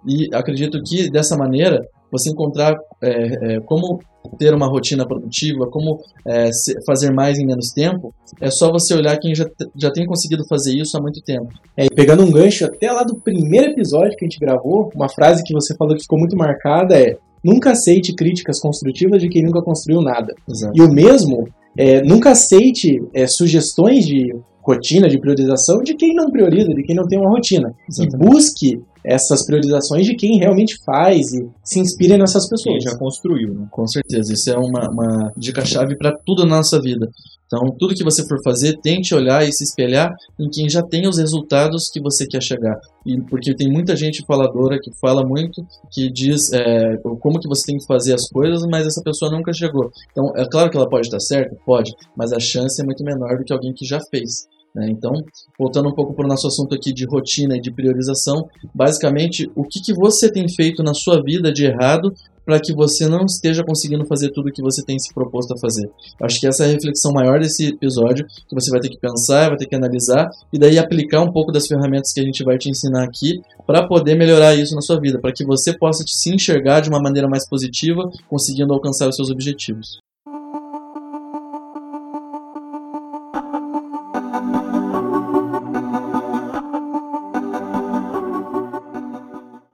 E 0.06 0.34
acredito 0.34 0.82
que 0.82 1.10
dessa 1.10 1.36
maneira 1.36 1.86
você 2.10 2.30
encontrar 2.30 2.76
é, 3.02 3.54
é, 3.54 3.60
como 3.60 4.00
ter 4.38 4.54
uma 4.54 4.66
rotina 4.66 5.06
produtiva, 5.06 5.66
como 5.66 6.00
é, 6.26 6.50
fazer 6.86 7.12
mais 7.12 7.38
em 7.38 7.46
menos 7.46 7.70
tempo, 7.72 8.14
é 8.40 8.50
só 8.50 8.70
você 8.70 8.94
olhar 8.94 9.18
quem 9.18 9.34
já, 9.34 9.46
já 9.76 9.90
tem 9.90 10.06
conseguido 10.06 10.44
fazer 10.48 10.74
isso 10.74 10.96
há 10.96 11.00
muito 11.00 11.20
tempo. 11.22 11.48
É, 11.76 11.86
e 11.86 11.90
pegando 11.90 12.22
um 12.22 12.30
gancho 12.30 12.64
até 12.64 12.90
lá 12.90 13.02
do 13.02 13.16
primeiro 13.16 13.72
episódio 13.72 14.16
que 14.16 14.24
a 14.24 14.28
gente 14.28 14.38
gravou, 14.38 14.90
uma 14.94 15.08
frase 15.08 15.42
que 15.42 15.54
você 15.54 15.74
falou 15.76 15.94
que 15.94 16.02
ficou 16.02 16.18
muito 16.18 16.36
marcada 16.36 16.98
é 16.98 17.16
nunca 17.42 17.72
aceite 17.72 18.14
críticas 18.14 18.60
construtivas 18.60 19.20
de 19.20 19.28
quem 19.28 19.42
nunca 19.42 19.62
construiu 19.62 20.02
nada. 20.02 20.34
Exato. 20.48 20.72
E 20.76 20.82
o 20.82 20.92
mesmo, 20.92 21.48
é, 21.76 22.02
nunca 22.02 22.30
aceite 22.30 23.02
é, 23.14 23.26
sugestões 23.26 24.06
de 24.06 24.34
rotina, 24.62 25.08
de 25.08 25.18
priorização 25.18 25.82
de 25.82 25.94
quem 25.94 26.14
não 26.14 26.30
prioriza, 26.30 26.68
de 26.74 26.82
quem 26.82 26.94
não 26.94 27.06
tem 27.06 27.18
uma 27.18 27.30
rotina. 27.30 27.74
Exatamente. 27.88 28.14
E 28.14 28.28
busque 28.28 28.82
essas 29.04 29.44
priorizações 29.44 30.06
de 30.06 30.14
quem 30.14 30.38
realmente 30.38 30.76
faz 30.84 31.32
e 31.32 31.48
se 31.64 31.80
inspira 31.80 32.16
nessas 32.18 32.48
pessoas. 32.48 32.82
Quem 32.82 32.90
já 32.92 32.98
construiu, 32.98 33.54
né? 33.54 33.66
Com 33.70 33.86
certeza. 33.86 34.32
Isso 34.32 34.50
é 34.50 34.56
uma, 34.56 34.88
uma 34.90 35.32
dica-chave 35.36 35.96
para 35.96 36.16
tudo 36.24 36.44
na 36.44 36.56
nossa 36.56 36.80
vida. 36.80 37.10
Então, 37.52 37.74
tudo 37.76 37.96
que 37.96 38.04
você 38.04 38.24
for 38.28 38.40
fazer, 38.44 38.78
tente 38.80 39.12
olhar 39.12 39.42
e 39.42 39.52
se 39.52 39.64
espelhar 39.64 40.14
em 40.38 40.48
quem 40.48 40.68
já 40.68 40.82
tem 40.82 41.08
os 41.08 41.18
resultados 41.18 41.90
que 41.92 42.00
você 42.00 42.24
quer 42.24 42.40
chegar. 42.40 42.78
E 43.04 43.20
porque 43.22 43.52
tem 43.56 43.68
muita 43.68 43.96
gente 43.96 44.24
faladora 44.24 44.78
que 44.80 44.92
fala 45.00 45.26
muito, 45.26 45.60
que 45.90 46.08
diz 46.12 46.52
é, 46.52 46.96
como 47.18 47.40
que 47.40 47.48
você 47.48 47.66
tem 47.66 47.78
que 47.78 47.86
fazer 47.86 48.14
as 48.14 48.28
coisas, 48.28 48.64
mas 48.70 48.86
essa 48.86 49.02
pessoa 49.02 49.32
nunca 49.32 49.52
chegou. 49.52 49.90
Então, 50.12 50.32
é 50.36 50.48
claro 50.48 50.70
que 50.70 50.76
ela 50.76 50.88
pode 50.88 51.08
estar 51.08 51.18
certa, 51.18 51.56
pode, 51.66 51.92
mas 52.16 52.32
a 52.32 52.38
chance 52.38 52.80
é 52.80 52.84
muito 52.84 53.02
menor 53.02 53.36
do 53.36 53.44
que 53.44 53.52
alguém 53.52 53.72
que 53.72 53.84
já 53.84 53.98
fez. 53.98 54.46
Né? 54.74 54.88
Então, 54.90 55.12
voltando 55.58 55.88
um 55.88 55.94
pouco 55.94 56.14
para 56.14 56.24
o 56.24 56.28
nosso 56.28 56.46
assunto 56.46 56.74
aqui 56.74 56.92
de 56.92 57.06
rotina 57.06 57.56
e 57.56 57.60
de 57.60 57.72
priorização, 57.72 58.48
basicamente, 58.74 59.50
o 59.54 59.64
que, 59.64 59.80
que 59.80 59.92
você 59.92 60.30
tem 60.30 60.48
feito 60.48 60.82
na 60.82 60.94
sua 60.94 61.22
vida 61.22 61.52
de 61.52 61.64
errado 61.64 62.12
para 62.44 62.58
que 62.58 62.74
você 62.74 63.06
não 63.06 63.26
esteja 63.26 63.62
conseguindo 63.62 64.04
fazer 64.06 64.30
tudo 64.30 64.48
o 64.48 64.52
que 64.52 64.62
você 64.62 64.82
tem 64.82 64.98
se 64.98 65.14
proposto 65.14 65.54
a 65.54 65.58
fazer. 65.58 65.88
Acho 66.20 66.40
que 66.40 66.48
essa 66.48 66.64
é 66.64 66.66
a 66.66 66.72
reflexão 66.72 67.12
maior 67.12 67.38
desse 67.38 67.68
episódio, 67.68 68.26
que 68.26 68.54
você 68.54 68.70
vai 68.70 68.80
ter 68.80 68.88
que 68.88 68.98
pensar, 68.98 69.48
vai 69.48 69.56
ter 69.56 69.66
que 69.66 69.76
analisar 69.76 70.28
e 70.52 70.58
daí 70.58 70.76
aplicar 70.76 71.20
um 71.20 71.30
pouco 71.32 71.52
das 71.52 71.66
ferramentas 71.68 72.12
que 72.12 72.20
a 72.20 72.24
gente 72.24 72.42
vai 72.42 72.58
te 72.58 72.68
ensinar 72.68 73.04
aqui 73.04 73.40
para 73.66 73.86
poder 73.86 74.16
melhorar 74.16 74.54
isso 74.56 74.74
na 74.74 74.80
sua 74.80 74.98
vida, 74.98 75.20
para 75.20 75.32
que 75.32 75.44
você 75.44 75.76
possa 75.76 76.02
se 76.04 76.34
enxergar 76.34 76.80
de 76.80 76.88
uma 76.88 77.00
maneira 77.00 77.28
mais 77.28 77.48
positiva, 77.48 78.10
conseguindo 78.28 78.72
alcançar 78.72 79.08
os 79.08 79.14
seus 79.14 79.30
objetivos. 79.30 80.00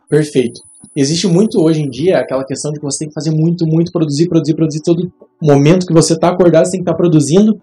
Perfeito. 0.09 0.61
Existe 0.95 1.27
muito 1.27 1.61
hoje 1.61 1.83
em 1.83 1.91
dia 1.91 2.19
aquela 2.19 2.45
questão 2.45 2.73
de 2.73 2.79
que 2.79 2.85
você 2.85 3.01
tem 3.01 3.09
que 3.09 3.15
fazer 3.15 3.31
muito, 3.31 3.67
muito, 3.67 3.93
produzir, 3.93 4.29
produzir, 4.29 4.55
produzir. 4.55 4.81
Todo 4.83 5.13
momento 5.43 5.87
que 5.87 5.93
você 5.93 6.15
está 6.15 6.29
acordado, 6.29 6.65
você 6.65 6.73
tem 6.73 6.81
que 6.81 6.85
estar 6.85 6.93
tá 6.93 6.97
produzindo. 6.97 7.61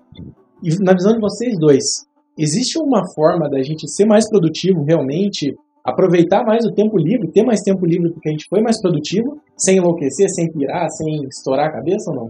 E 0.62 0.78
na 0.84 0.94
visão 0.94 1.14
de 1.14 1.20
vocês 1.20 1.58
dois, 1.58 2.06
existe 2.38 2.78
uma 2.78 3.08
forma 3.14 3.50
da 3.50 3.62
gente 3.64 3.90
ser 3.90 4.06
mais 4.06 4.30
produtivo 4.30 4.84
realmente, 4.84 5.56
aproveitar 5.84 6.44
mais 6.46 6.66
o 6.66 6.72
tempo 6.72 6.98
livre, 6.98 7.32
ter 7.32 7.44
mais 7.44 7.62
tempo 7.62 7.86
livre 7.86 8.12
porque 8.12 8.30
a 8.30 8.32
gente 8.32 8.48
foi 8.48 8.62
mais 8.62 8.80
produtivo, 8.80 9.40
sem 9.58 9.78
enlouquecer, 9.78 10.30
sem 10.30 10.52
pirar, 10.52 10.90
sem 10.90 11.24
estourar 11.28 11.68
a 11.68 11.72
cabeça 11.72 12.12
ou 12.12 12.16
não? 12.16 12.30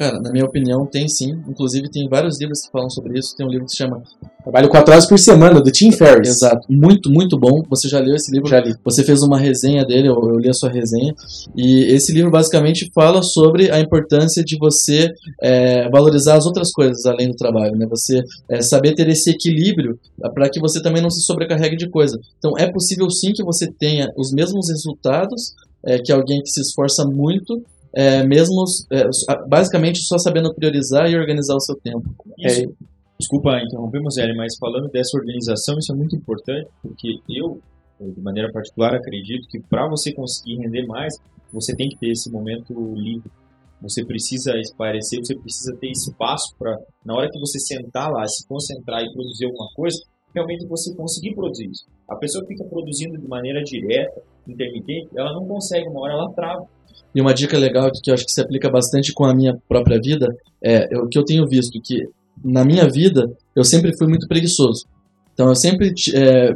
Cara, 0.00 0.18
na 0.18 0.32
minha 0.32 0.46
opinião, 0.46 0.86
tem 0.86 1.06
sim. 1.06 1.32
Inclusive, 1.46 1.90
tem 1.90 2.08
vários 2.08 2.40
livros 2.40 2.62
que 2.62 2.70
falam 2.72 2.88
sobre 2.88 3.18
isso. 3.18 3.36
Tem 3.36 3.46
um 3.46 3.50
livro 3.50 3.66
que 3.66 3.72
se 3.72 3.76
chama 3.76 4.02
Trabalho 4.42 4.70
4 4.70 4.92
horas 4.94 5.06
por 5.06 5.18
semana, 5.18 5.60
do 5.60 5.70
Tim 5.70 5.92
Ferriss. 5.92 6.36
Exato. 6.36 6.66
Muito, 6.70 7.10
muito 7.10 7.38
bom. 7.38 7.62
Você 7.68 7.86
já 7.86 7.98
leu 7.98 8.14
esse 8.14 8.32
livro? 8.32 8.48
Já 8.48 8.60
li. 8.60 8.74
Você 8.82 9.04
fez 9.04 9.20
uma 9.22 9.36
resenha 9.36 9.84
dele, 9.84 10.08
eu, 10.08 10.14
eu 10.14 10.38
li 10.38 10.48
a 10.48 10.54
sua 10.54 10.70
resenha. 10.70 11.14
E 11.54 11.82
esse 11.92 12.14
livro 12.14 12.30
basicamente 12.30 12.90
fala 12.94 13.22
sobre 13.22 13.70
a 13.70 13.78
importância 13.78 14.42
de 14.42 14.56
você 14.56 15.12
é, 15.38 15.86
valorizar 15.90 16.36
as 16.36 16.46
outras 16.46 16.72
coisas 16.72 17.04
além 17.04 17.28
do 17.28 17.36
trabalho. 17.36 17.76
Né? 17.76 17.86
Você 17.90 18.22
é, 18.48 18.62
saber 18.62 18.94
ter 18.94 19.06
esse 19.06 19.28
equilíbrio 19.28 19.98
para 20.32 20.48
que 20.48 20.58
você 20.58 20.80
também 20.80 21.02
não 21.02 21.10
se 21.10 21.20
sobrecarregue 21.20 21.76
de 21.76 21.90
coisa. 21.90 22.18
Então, 22.38 22.52
é 22.56 22.72
possível 22.72 23.10
sim 23.10 23.34
que 23.34 23.44
você 23.44 23.70
tenha 23.70 24.08
os 24.16 24.32
mesmos 24.32 24.70
resultados 24.70 25.52
é, 25.84 25.98
que 25.98 26.10
alguém 26.10 26.40
que 26.40 26.48
se 26.48 26.62
esforça 26.62 27.04
muito 27.04 27.62
é, 27.94 28.24
mesmo 28.24 28.64
é, 28.92 29.04
basicamente 29.48 30.00
só 30.06 30.18
sabendo 30.18 30.54
priorizar 30.54 31.10
e 31.10 31.16
organizar 31.16 31.54
o 31.54 31.60
seu 31.60 31.76
tempo. 31.76 32.14
Isso, 32.38 32.62
é. 32.62 32.90
Desculpa 33.18 33.60
interromper, 33.60 34.00
Moselle, 34.00 34.34
mas 34.34 34.56
falando 34.58 34.88
dessa 34.88 35.16
organização, 35.18 35.78
isso 35.78 35.92
é 35.92 35.96
muito 35.96 36.16
importante, 36.16 36.70
porque 36.82 37.18
eu, 37.28 37.60
de 38.00 38.20
maneira 38.22 38.50
particular, 38.50 38.94
acredito 38.94 39.46
que 39.46 39.60
para 39.60 39.86
você 39.88 40.10
conseguir 40.12 40.56
render 40.56 40.86
mais, 40.86 41.14
você 41.52 41.76
tem 41.76 41.88
que 41.90 41.98
ter 41.98 42.10
esse 42.12 42.30
momento 42.30 42.72
livre. 42.94 43.30
Você 43.82 44.04
precisa 44.04 44.58
esparecer, 44.58 45.20
você 45.20 45.34
precisa 45.38 45.76
ter 45.78 45.90
espaço 45.90 46.54
para, 46.58 46.76
na 47.04 47.14
hora 47.14 47.28
que 47.30 47.38
você 47.38 47.58
sentar 47.58 48.10
lá, 48.10 48.26
se 48.26 48.46
concentrar 48.46 49.02
e 49.02 49.12
produzir 49.12 49.46
alguma 49.46 49.68
coisa, 49.74 49.98
realmente 50.34 50.66
você 50.66 50.94
conseguir 50.94 51.34
produzir 51.34 51.66
isso. 51.70 51.84
A 52.08 52.16
pessoa 52.16 52.44
que 52.44 52.54
fica 52.54 52.64
produzindo 52.68 53.18
de 53.18 53.28
maneira 53.28 53.62
direta, 53.62 54.22
intermitente, 54.48 55.08
ela 55.16 55.32
não 55.32 55.46
consegue, 55.46 55.88
uma 55.88 56.00
hora 56.02 56.12
ela 56.14 56.32
trava. 56.32 56.66
E 57.14 57.20
uma 57.20 57.34
dica 57.34 57.58
legal 57.58 57.90
que 57.90 58.10
eu 58.10 58.14
acho 58.14 58.24
que 58.24 58.32
se 58.32 58.40
aplica 58.40 58.70
bastante 58.70 59.12
com 59.12 59.24
a 59.24 59.34
minha 59.34 59.56
própria 59.68 60.00
vida 60.00 60.28
é 60.62 60.88
o 60.98 61.08
que 61.08 61.18
eu 61.18 61.24
tenho 61.24 61.46
visto 61.48 61.80
que 61.82 62.08
na 62.44 62.64
minha 62.64 62.88
vida 62.88 63.30
eu 63.54 63.64
sempre 63.64 63.96
fui 63.96 64.06
muito 64.06 64.28
preguiçoso. 64.28 64.86
Então 65.34 65.48
eu 65.48 65.54
sempre 65.56 65.92
é, 66.14 66.54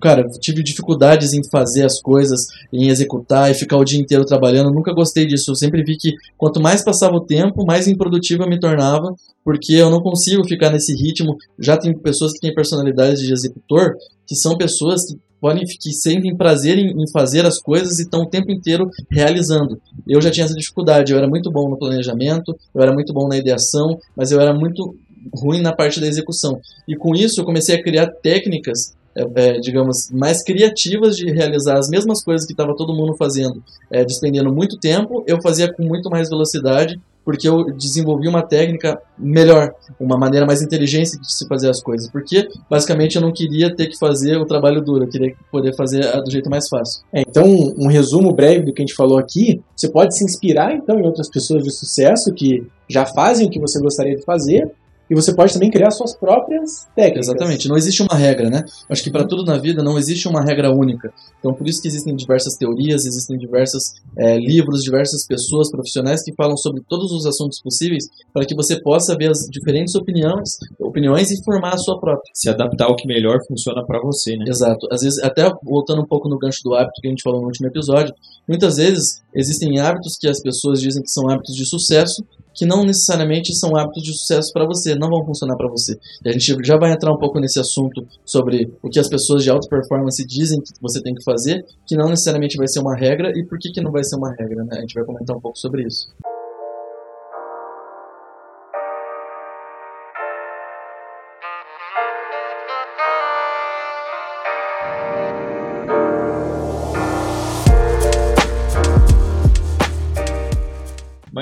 cara, 0.00 0.24
tive 0.40 0.62
dificuldades 0.62 1.32
em 1.32 1.42
fazer 1.50 1.84
as 1.84 2.00
coisas, 2.00 2.46
em 2.72 2.88
executar 2.88 3.50
e 3.50 3.54
ficar 3.54 3.76
o 3.78 3.84
dia 3.84 4.00
inteiro 4.00 4.24
trabalhando. 4.24 4.68
Eu 4.68 4.74
nunca 4.74 4.92
gostei 4.92 5.26
disso. 5.26 5.50
Eu 5.50 5.54
sempre 5.54 5.82
vi 5.82 5.96
que 5.96 6.12
quanto 6.36 6.60
mais 6.60 6.84
passava 6.84 7.16
o 7.16 7.24
tempo, 7.24 7.64
mais 7.64 7.88
improdutivo 7.88 8.42
eu 8.42 8.48
me 8.48 8.60
tornava, 8.60 9.14
porque 9.44 9.72
eu 9.72 9.90
não 9.90 10.00
consigo 10.00 10.46
ficar 10.46 10.70
nesse 10.70 10.94
ritmo. 10.94 11.36
Já 11.58 11.76
tem 11.76 11.96
pessoas 11.96 12.32
que 12.32 12.40
têm 12.40 12.54
personalidade 12.54 13.24
de 13.24 13.32
executor, 13.32 13.94
que 14.26 14.34
são 14.34 14.56
pessoas 14.56 15.06
que 15.06 15.18
podem 15.44 15.62
que 15.62 15.92
sentem 15.92 16.34
prazer 16.34 16.78
em, 16.78 17.02
em, 17.02 17.06
fazer 17.12 17.44
as 17.44 17.60
coisas 17.60 17.98
e 17.98 18.04
estão 18.04 18.22
o 18.22 18.26
tempo 18.26 18.50
inteiro 18.50 18.88
realizando. 19.10 19.78
Eu 20.08 20.18
já 20.22 20.30
tinha 20.30 20.46
essa 20.46 20.54
dificuldade, 20.54 21.12
eu 21.12 21.18
era 21.18 21.28
muito 21.28 21.50
bom 21.50 21.68
no 21.68 21.76
planejamento, 21.76 22.56
eu 22.74 22.80
era 22.80 22.94
muito 22.94 23.12
bom 23.12 23.28
na 23.28 23.36
ideação, 23.36 23.98
mas 24.16 24.32
eu 24.32 24.40
era 24.40 24.54
muito 24.54 24.96
ruim 25.34 25.60
na 25.60 25.70
parte 25.70 26.00
da 26.00 26.06
execução. 26.06 26.58
E 26.88 26.96
com 26.96 27.14
isso 27.14 27.38
eu 27.38 27.44
comecei 27.44 27.76
a 27.76 27.82
criar 27.82 28.06
técnicas 28.06 28.94
é, 29.14 29.22
é, 29.34 29.60
digamos, 29.60 30.10
mais 30.10 30.42
criativas 30.42 31.14
de 31.14 31.30
realizar 31.30 31.76
as 31.76 31.90
mesmas 31.90 32.24
coisas 32.24 32.46
que 32.46 32.54
estava 32.54 32.74
todo 32.74 32.94
mundo 32.94 33.14
fazendo, 33.14 33.62
é, 33.90 34.02
despendendo 34.02 34.50
muito 34.50 34.78
tempo, 34.78 35.22
eu 35.26 35.42
fazia 35.42 35.70
com 35.70 35.82
muito 35.84 36.08
mais 36.08 36.30
velocidade 36.30 36.98
porque 37.24 37.48
eu 37.48 37.64
desenvolvi 37.72 38.28
uma 38.28 38.42
técnica 38.42 39.00
melhor, 39.18 39.72
uma 39.98 40.18
maneira 40.18 40.46
mais 40.46 40.62
inteligente 40.62 41.18
de 41.18 41.32
se 41.32 41.46
fazer 41.48 41.70
as 41.70 41.82
coisas. 41.82 42.10
Porque, 42.10 42.48
basicamente, 42.68 43.16
eu 43.16 43.22
não 43.22 43.32
queria 43.32 43.74
ter 43.74 43.86
que 43.86 43.98
fazer 43.98 44.36
o 44.36 44.44
trabalho 44.44 44.82
duro, 44.82 45.04
eu 45.04 45.08
queria 45.08 45.34
poder 45.50 45.74
fazer 45.74 46.04
do 46.22 46.30
jeito 46.30 46.50
mais 46.50 46.68
fácil. 46.68 47.02
É, 47.12 47.22
então, 47.22 47.44
um 47.78 47.88
resumo 47.88 48.32
breve 48.32 48.66
do 48.66 48.72
que 48.72 48.82
a 48.82 48.84
gente 48.84 48.94
falou 48.94 49.18
aqui: 49.18 49.62
você 49.74 49.88
pode 49.88 50.16
se 50.16 50.24
inspirar, 50.24 50.74
então, 50.74 50.98
em 50.98 51.06
outras 51.06 51.28
pessoas 51.30 51.64
de 51.64 51.72
sucesso 51.72 52.32
que 52.32 52.66
já 52.88 53.06
fazem 53.06 53.46
o 53.46 53.50
que 53.50 53.58
você 53.58 53.80
gostaria 53.80 54.16
de 54.16 54.22
fazer 54.24 54.70
e 55.08 55.14
você 55.14 55.34
pode 55.34 55.52
também 55.52 55.70
criar 55.70 55.90
suas 55.90 56.16
próprias 56.16 56.86
técnicas. 56.94 57.28
Exatamente, 57.28 57.68
não 57.68 57.76
existe 57.76 58.02
uma 58.02 58.16
regra, 58.16 58.48
né? 58.48 58.64
Acho 58.88 59.02
que 59.02 59.10
para 59.10 59.26
tudo 59.26 59.44
na 59.44 59.58
vida 59.58 59.82
não 59.82 59.98
existe 59.98 60.26
uma 60.28 60.42
regra 60.42 60.70
única. 60.70 61.12
Então, 61.38 61.52
por 61.52 61.68
isso 61.68 61.82
que 61.82 61.88
existem 61.88 62.14
diversas 62.16 62.54
teorias, 62.54 63.04
existem 63.04 63.36
diversos 63.36 63.94
é, 64.16 64.38
livros, 64.38 64.82
diversas 64.82 65.26
pessoas 65.26 65.70
profissionais 65.70 66.22
que 66.22 66.32
falam 66.34 66.56
sobre 66.56 66.82
todos 66.88 67.12
os 67.12 67.26
assuntos 67.26 67.60
possíveis 67.60 68.04
para 68.32 68.46
que 68.46 68.54
você 68.54 68.80
possa 68.80 69.16
ver 69.16 69.30
as 69.30 69.40
diferentes 69.50 69.94
opiniões, 69.94 70.56
opiniões 70.80 71.30
e 71.30 71.44
formar 71.44 71.74
a 71.74 71.78
sua 71.78 71.98
própria. 72.00 72.30
Se 72.34 72.48
adaptar 72.48 72.86
ao 72.86 72.96
que 72.96 73.06
melhor 73.06 73.38
funciona 73.46 73.84
para 73.84 74.00
você, 74.00 74.36
né? 74.36 74.44
Exato. 74.48 74.86
Às 74.90 75.02
vezes, 75.02 75.22
até 75.22 75.50
voltando 75.62 76.02
um 76.02 76.06
pouco 76.06 76.28
no 76.28 76.38
gancho 76.38 76.62
do 76.64 76.74
hábito 76.74 77.00
que 77.00 77.08
a 77.08 77.10
gente 77.10 77.22
falou 77.22 77.40
no 77.40 77.46
último 77.46 77.68
episódio, 77.68 78.14
muitas 78.48 78.76
vezes 78.76 79.22
existem 79.34 79.78
hábitos 79.78 80.16
que 80.18 80.28
as 80.28 80.40
pessoas 80.40 80.80
dizem 80.80 81.02
que 81.02 81.10
são 81.10 81.28
hábitos 81.28 81.54
de 81.54 81.66
sucesso, 81.66 82.24
que 82.54 82.64
não 82.64 82.84
necessariamente 82.84 83.54
são 83.54 83.76
hábitos 83.76 84.02
de 84.02 84.12
sucesso 84.12 84.52
para 84.52 84.66
você, 84.66 84.94
não 84.94 85.08
vão 85.08 85.24
funcionar 85.24 85.56
para 85.56 85.68
você. 85.68 85.98
E 86.24 86.28
a 86.28 86.32
gente 86.32 86.56
já 86.64 86.76
vai 86.76 86.92
entrar 86.92 87.12
um 87.12 87.18
pouco 87.18 87.40
nesse 87.40 87.58
assunto 87.58 88.06
sobre 88.24 88.72
o 88.82 88.88
que 88.88 88.98
as 88.98 89.08
pessoas 89.08 89.42
de 89.42 89.50
alta 89.50 89.68
performance 89.68 90.24
dizem 90.26 90.60
que 90.60 90.72
você 90.80 91.02
tem 91.02 91.14
que 91.14 91.24
fazer, 91.24 91.64
que 91.86 91.96
não 91.96 92.08
necessariamente 92.08 92.56
vai 92.56 92.68
ser 92.68 92.80
uma 92.80 92.96
regra 92.96 93.32
e 93.34 93.44
por 93.44 93.58
que, 93.58 93.70
que 93.70 93.80
não 93.80 93.90
vai 93.90 94.04
ser 94.04 94.16
uma 94.16 94.30
regra, 94.30 94.64
né? 94.64 94.78
A 94.78 94.80
gente 94.80 94.94
vai 94.94 95.04
comentar 95.04 95.36
um 95.36 95.40
pouco 95.40 95.58
sobre 95.58 95.86
isso. 95.86 96.08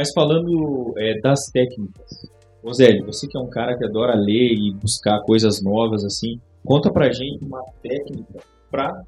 Mas 0.02 0.10
falando 0.12 0.94
é, 0.98 1.20
das 1.20 1.44
técnicas, 1.52 2.26
Rosélio, 2.60 3.06
você 3.06 3.28
que 3.28 3.38
é 3.38 3.40
um 3.40 3.46
cara 3.46 3.78
que 3.78 3.84
adora 3.84 4.16
ler 4.16 4.52
e 4.52 4.74
buscar 4.74 5.20
coisas 5.20 5.62
novas 5.62 6.04
assim, 6.04 6.40
conta 6.64 6.90
pra 6.90 7.12
gente 7.12 7.44
uma 7.44 7.62
técnica 7.80 8.40
para 8.68 9.00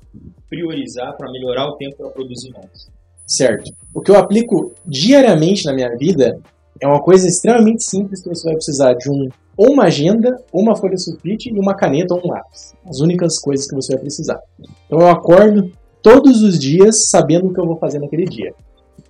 priorizar, 0.49 1.17
para 1.17 1.33
melhorar 1.33 1.67
o 1.67 1.77
tempo 1.77 1.97
para 1.97 2.11
produzir 2.11 2.53
mais. 2.53 2.89
Certo. 3.27 3.73
O 3.93 4.01
que 4.01 4.13
eu 4.13 4.17
aplico 4.17 4.73
diariamente 4.87 5.65
na 5.65 5.73
minha 5.73 5.97
vida 5.97 6.39
é 6.81 6.87
uma 6.87 7.03
coisa 7.03 7.27
extremamente 7.27 7.83
simples 7.83 8.23
que 8.23 8.29
você 8.29 8.45
vai 8.45 8.55
precisar 8.55 8.95
de 8.95 9.11
um 9.11 9.29
ou 9.57 9.73
uma 9.73 9.87
agenda, 9.87 10.37
ou 10.53 10.63
uma 10.63 10.77
folha 10.77 10.97
sulfite 10.97 11.49
e 11.49 11.59
uma 11.59 11.75
caneta 11.75 12.15
ou 12.15 12.21
um 12.25 12.31
lápis. 12.31 12.73
As 12.89 13.01
únicas 13.01 13.41
coisas 13.41 13.67
que 13.67 13.75
você 13.75 13.95
vai 13.95 14.03
precisar. 14.03 14.39
Então 14.87 15.01
eu 15.01 15.09
acordo 15.09 15.73
todos 16.01 16.41
os 16.41 16.57
dias 16.57 17.11
sabendo 17.11 17.49
o 17.49 17.53
que 17.53 17.59
eu 17.59 17.67
vou 17.67 17.79
fazer 17.79 17.99
naquele 17.99 18.27
dia. 18.27 18.55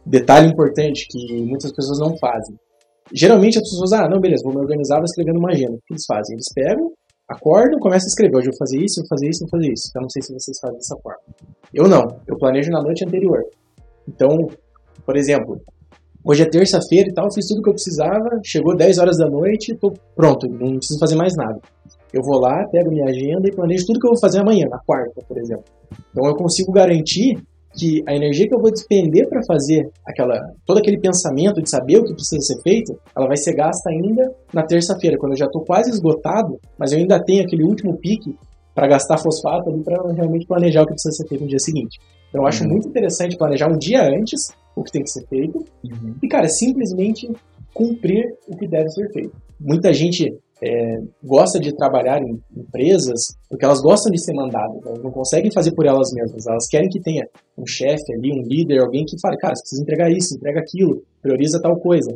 Detalhe 0.07 0.49
importante 0.49 1.07
que 1.09 1.43
muitas 1.43 1.73
pessoas 1.73 1.99
não 1.99 2.17
fazem. 2.19 2.55
Geralmente 3.13 3.59
as 3.59 3.65
pessoas, 3.65 3.93
ah, 3.93 4.09
não, 4.09 4.21
beleza, 4.21 4.43
vou 4.45 4.53
me 4.53 4.61
organizar, 4.61 4.97
vou 4.97 5.05
escrever 5.05 5.33
numa 5.33 5.51
agenda. 5.51 5.75
O 5.75 5.81
que 5.87 5.93
eles 5.93 6.05
fazem? 6.07 6.35
Eles 6.35 6.53
pegam, 6.55 6.93
acordam, 7.29 7.79
começam 7.79 8.07
a 8.07 8.09
escrever. 8.09 8.37
Hoje 8.37 8.49
eu 8.49 8.53
vou 8.53 8.59
fazer 8.59 8.79
isso, 8.79 9.01
vou 9.01 9.09
fazer 9.09 9.29
isso, 9.29 9.41
vou 9.41 9.51
fazer 9.51 9.73
isso. 9.73 9.91
Eu 9.95 10.03
não 10.03 10.11
sei 10.11 10.23
se 10.23 10.33
vocês 10.33 10.59
fazem 10.61 10.77
dessa 10.77 10.97
forma. 11.03 11.21
Eu 11.73 11.89
não. 11.89 12.21
Eu 12.27 12.37
planejo 12.39 12.71
na 12.71 12.83
noite 12.83 13.05
anterior. 13.05 13.43
Então, 14.09 14.49
por 15.05 15.17
exemplo, 15.17 15.61
hoje 16.25 16.43
é 16.43 16.47
terça-feira 16.47 17.09
e 17.09 17.13
tal, 17.13 17.33
fiz 17.33 17.47
tudo 17.47 17.63
que 17.63 17.69
eu 17.69 17.75
precisava, 17.75 18.41
chegou 18.45 18.77
10 18.77 18.99
horas 18.99 19.19
da 19.19 19.27
noite, 19.27 19.73
estou 19.73 19.93
pronto, 20.15 20.47
não 20.49 20.77
preciso 20.77 20.99
fazer 20.99 21.17
mais 21.17 21.35
nada. 21.37 21.61
Eu 22.13 22.23
vou 22.23 22.39
lá, 22.39 22.67
pego 22.69 22.91
minha 22.91 23.07
agenda 23.07 23.49
e 23.49 23.53
planejo 23.53 23.87
tudo 23.87 23.99
que 23.99 24.07
eu 24.07 24.13
vou 24.13 24.21
fazer 24.21 24.41
amanhã, 24.41 24.67
na 24.69 24.79
quarta, 24.79 25.21
por 25.27 25.37
exemplo. 25.37 25.65
Então 26.11 26.27
eu 26.27 26.37
consigo 26.37 26.73
garantir 26.73 27.43
que 27.77 28.03
a 28.07 28.15
energia 28.15 28.49
que 28.49 28.55
eu 28.55 28.61
vou 28.61 28.71
despender 28.71 29.29
para 29.29 29.41
fazer 29.47 29.89
aquela 30.07 30.41
todo 30.67 30.79
aquele 30.79 30.99
pensamento 30.99 31.63
de 31.63 31.69
saber 31.69 31.99
o 31.99 32.05
que 32.05 32.15
precisa 32.15 32.41
ser 32.41 32.63
feito, 32.63 32.99
ela 33.17 33.27
vai 33.27 33.37
ser 33.37 33.55
gasta 33.55 33.91
ainda 33.91 34.33
na 34.53 34.63
terça-feira, 34.63 35.19
quando 35.19 35.33
eu 35.33 35.39
já 35.39 35.47
estou 35.47 35.65
quase 35.65 35.91
esgotado, 35.91 36.59
mas 36.79 36.93
eu 36.93 36.99
ainda 36.99 37.23
tenho 37.23 37.43
aquele 37.43 37.65
último 37.65 37.97
pique 37.99 38.37
para 38.75 38.89
gastar 38.89 39.19
fosfato 39.19 39.71
ali 39.71 39.83
para 39.83 40.13
realmente 40.13 40.47
planejar 40.47 40.83
o 40.83 40.87
que 40.87 40.93
precisa 40.93 41.13
ser 41.13 41.29
feito 41.29 41.43
no 41.43 41.49
dia 41.49 41.59
seguinte. 41.59 41.99
Então 42.29 42.43
eu 42.43 42.49
acho 42.49 42.65
uhum. 42.65 42.71
muito 42.71 42.89
interessante 42.89 43.37
planejar 43.37 43.69
um 43.69 43.79
dia 43.79 44.03
antes 44.03 44.49
o 44.75 44.83
que 44.83 44.91
tem 44.91 45.03
que 45.03 45.11
ser 45.11 45.25
feito 45.29 45.59
uhum. 45.85 46.15
e, 46.21 46.29
cara, 46.29 46.49
simplesmente 46.49 47.31
cumprir 47.73 48.25
o 48.49 48.57
que 48.57 48.67
deve 48.67 48.89
ser 48.89 49.09
feito. 49.13 49.33
Muita 49.61 49.93
gente 49.93 50.33
é, 50.65 50.99
gosta 51.23 51.61
de 51.61 51.77
trabalhar 51.77 52.23
em 52.23 52.41
empresas 52.57 53.37
porque 53.51 53.65
elas 53.65 53.83
gostam 53.83 54.11
de 54.11 54.23
ser 54.23 54.33
mandadas, 54.33 54.85
elas 54.85 55.03
não 55.03 55.11
conseguem 55.11 55.53
fazer 55.53 55.73
por 55.75 55.87
elas 55.87 56.11
mesmas, 56.13 56.47
elas 56.47 56.67
querem 56.69 56.89
que 56.89 57.01
tenha 57.01 57.29
um 57.59 57.67
chefe 57.67 58.13
ali, 58.15 58.33
um 58.33 58.43
líder, 58.43 58.81
alguém 58.81 59.05
que 59.05 59.21
fale, 59.21 59.37
cara, 59.37 59.55
você 59.55 59.63
precisa 59.63 59.83
entregar 59.83 60.11
isso, 60.11 60.35
entrega 60.35 60.61
aquilo, 60.61 61.03
prioriza 61.21 61.61
tal 61.61 61.79
coisa. 61.79 62.11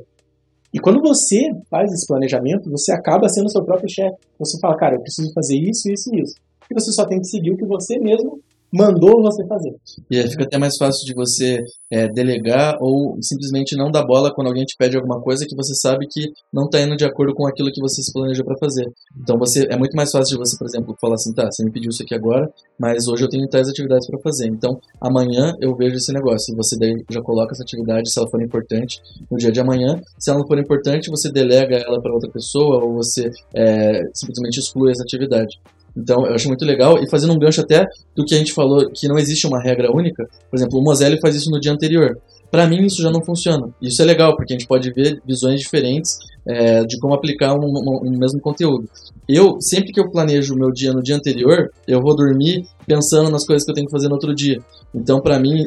E 0.72 0.78
quando 0.78 1.00
você 1.00 1.50
faz 1.70 1.90
esse 1.92 2.06
planejamento, 2.06 2.70
você 2.70 2.92
acaba 2.92 3.28
sendo 3.28 3.50
seu 3.50 3.64
próprio 3.64 3.88
chefe. 3.88 4.16
Você 4.38 4.58
fala, 4.60 4.76
cara, 4.76 4.96
eu 4.96 5.00
preciso 5.00 5.32
fazer 5.32 5.56
isso, 5.56 5.90
isso 5.90 6.14
e 6.14 6.20
isso. 6.20 6.34
E 6.70 6.74
você 6.74 6.92
só 6.92 7.06
tem 7.06 7.18
que 7.18 7.26
seguir 7.26 7.52
o 7.52 7.56
que 7.56 7.66
você 7.66 7.98
mesmo 7.98 8.40
mandou 8.72 9.22
você 9.22 9.46
fazer. 9.46 9.74
E 10.10 10.18
aí 10.18 10.28
fica 10.28 10.44
até 10.44 10.58
mais 10.58 10.76
fácil 10.76 11.04
de 11.06 11.14
você 11.14 11.64
é, 11.90 12.08
delegar 12.08 12.76
ou 12.80 13.16
simplesmente 13.22 13.76
não 13.76 13.90
dar 13.90 14.04
bola 14.04 14.32
quando 14.32 14.48
alguém 14.48 14.64
te 14.64 14.76
pede 14.76 14.96
alguma 14.96 15.20
coisa 15.20 15.46
que 15.46 15.56
você 15.56 15.74
sabe 15.74 16.06
que 16.06 16.32
não 16.52 16.64
está 16.64 16.80
indo 16.80 16.96
de 16.96 17.04
acordo 17.04 17.34
com 17.34 17.46
aquilo 17.46 17.70
que 17.72 17.80
você 17.80 18.02
se 18.02 18.12
planejou 18.12 18.44
para 18.44 18.58
fazer. 18.58 18.84
Então 19.20 19.38
você 19.38 19.66
é 19.70 19.76
muito 19.76 19.96
mais 19.96 20.10
fácil 20.10 20.36
de 20.36 20.38
você, 20.38 20.56
por 20.58 20.66
exemplo, 20.66 20.94
falar 21.00 21.14
assim, 21.14 21.32
tá, 21.32 21.48
você 21.50 21.64
me 21.64 21.70
pediu 21.70 21.90
isso 21.90 22.02
aqui 22.02 22.14
agora, 22.14 22.50
mas 22.78 23.08
hoje 23.08 23.24
eu 23.24 23.28
tenho 23.28 23.48
tais 23.48 23.68
atividades 23.68 24.06
para 24.06 24.18
fazer. 24.20 24.46
Então 24.48 24.78
amanhã 25.00 25.54
eu 25.60 25.74
vejo 25.74 25.96
esse 25.96 26.12
negócio. 26.12 26.54
Você 26.56 26.76
daí 26.78 27.04
já 27.10 27.22
coloca 27.22 27.52
essa 27.54 27.62
atividade 27.62 28.10
se 28.10 28.18
ela 28.18 28.28
for 28.28 28.42
importante 28.42 29.00
no 29.30 29.38
dia 29.38 29.50
de 29.50 29.60
amanhã. 29.60 30.00
Se 30.18 30.30
ela 30.30 30.40
não 30.40 30.46
for 30.46 30.58
importante, 30.58 31.10
você 31.10 31.30
delega 31.30 31.76
ela 31.76 32.00
para 32.00 32.12
outra 32.12 32.30
pessoa 32.30 32.84
ou 32.84 32.94
você 32.94 33.30
é, 33.54 34.02
simplesmente 34.14 34.58
exclui 34.58 34.90
essa 34.90 35.02
atividade. 35.02 35.58
Então, 35.98 36.24
eu 36.26 36.34
acho 36.34 36.46
muito 36.46 36.64
legal. 36.64 37.02
E 37.02 37.10
fazendo 37.10 37.32
um 37.32 37.38
gancho 37.38 37.60
até 37.60 37.84
do 38.14 38.24
que 38.24 38.34
a 38.34 38.38
gente 38.38 38.52
falou, 38.52 38.88
que 38.94 39.08
não 39.08 39.18
existe 39.18 39.46
uma 39.46 39.60
regra 39.60 39.90
única. 39.92 40.24
Por 40.48 40.56
exemplo, 40.56 40.78
o 40.78 40.82
Moselli 40.82 41.20
faz 41.20 41.34
isso 41.34 41.50
no 41.50 41.58
dia 41.58 41.72
anterior. 41.72 42.16
Para 42.50 42.66
mim, 42.66 42.86
isso 42.86 43.02
já 43.02 43.10
não 43.10 43.22
funciona. 43.22 43.68
Isso 43.82 44.00
é 44.00 44.04
legal, 44.04 44.34
porque 44.36 44.54
a 44.54 44.56
gente 44.56 44.66
pode 44.66 44.90
ver 44.92 45.20
visões 45.26 45.60
diferentes 45.60 46.18
é, 46.46 46.82
de 46.84 46.98
como 46.98 47.12
aplicar 47.14 47.52
um, 47.54 47.64
um, 47.64 48.08
um, 48.08 48.18
mesmo 48.18 48.40
conteúdo. 48.40 48.88
Eu, 49.28 49.60
sempre 49.60 49.92
que 49.92 50.00
eu 50.00 50.10
planejo 50.10 50.54
o 50.54 50.58
meu 50.58 50.70
dia 50.70 50.92
no 50.92 51.02
dia 51.02 51.16
anterior, 51.16 51.70
eu 51.86 52.00
vou 52.00 52.16
dormir 52.16 52.64
pensando 52.86 53.30
nas 53.30 53.44
coisas 53.44 53.64
que 53.64 53.70
eu 53.70 53.74
tenho 53.74 53.86
que 53.86 53.92
fazer 53.92 54.08
no 54.08 54.14
outro 54.14 54.34
dia. 54.34 54.58
Então, 54.94 55.20
para 55.20 55.38
mim, 55.38 55.66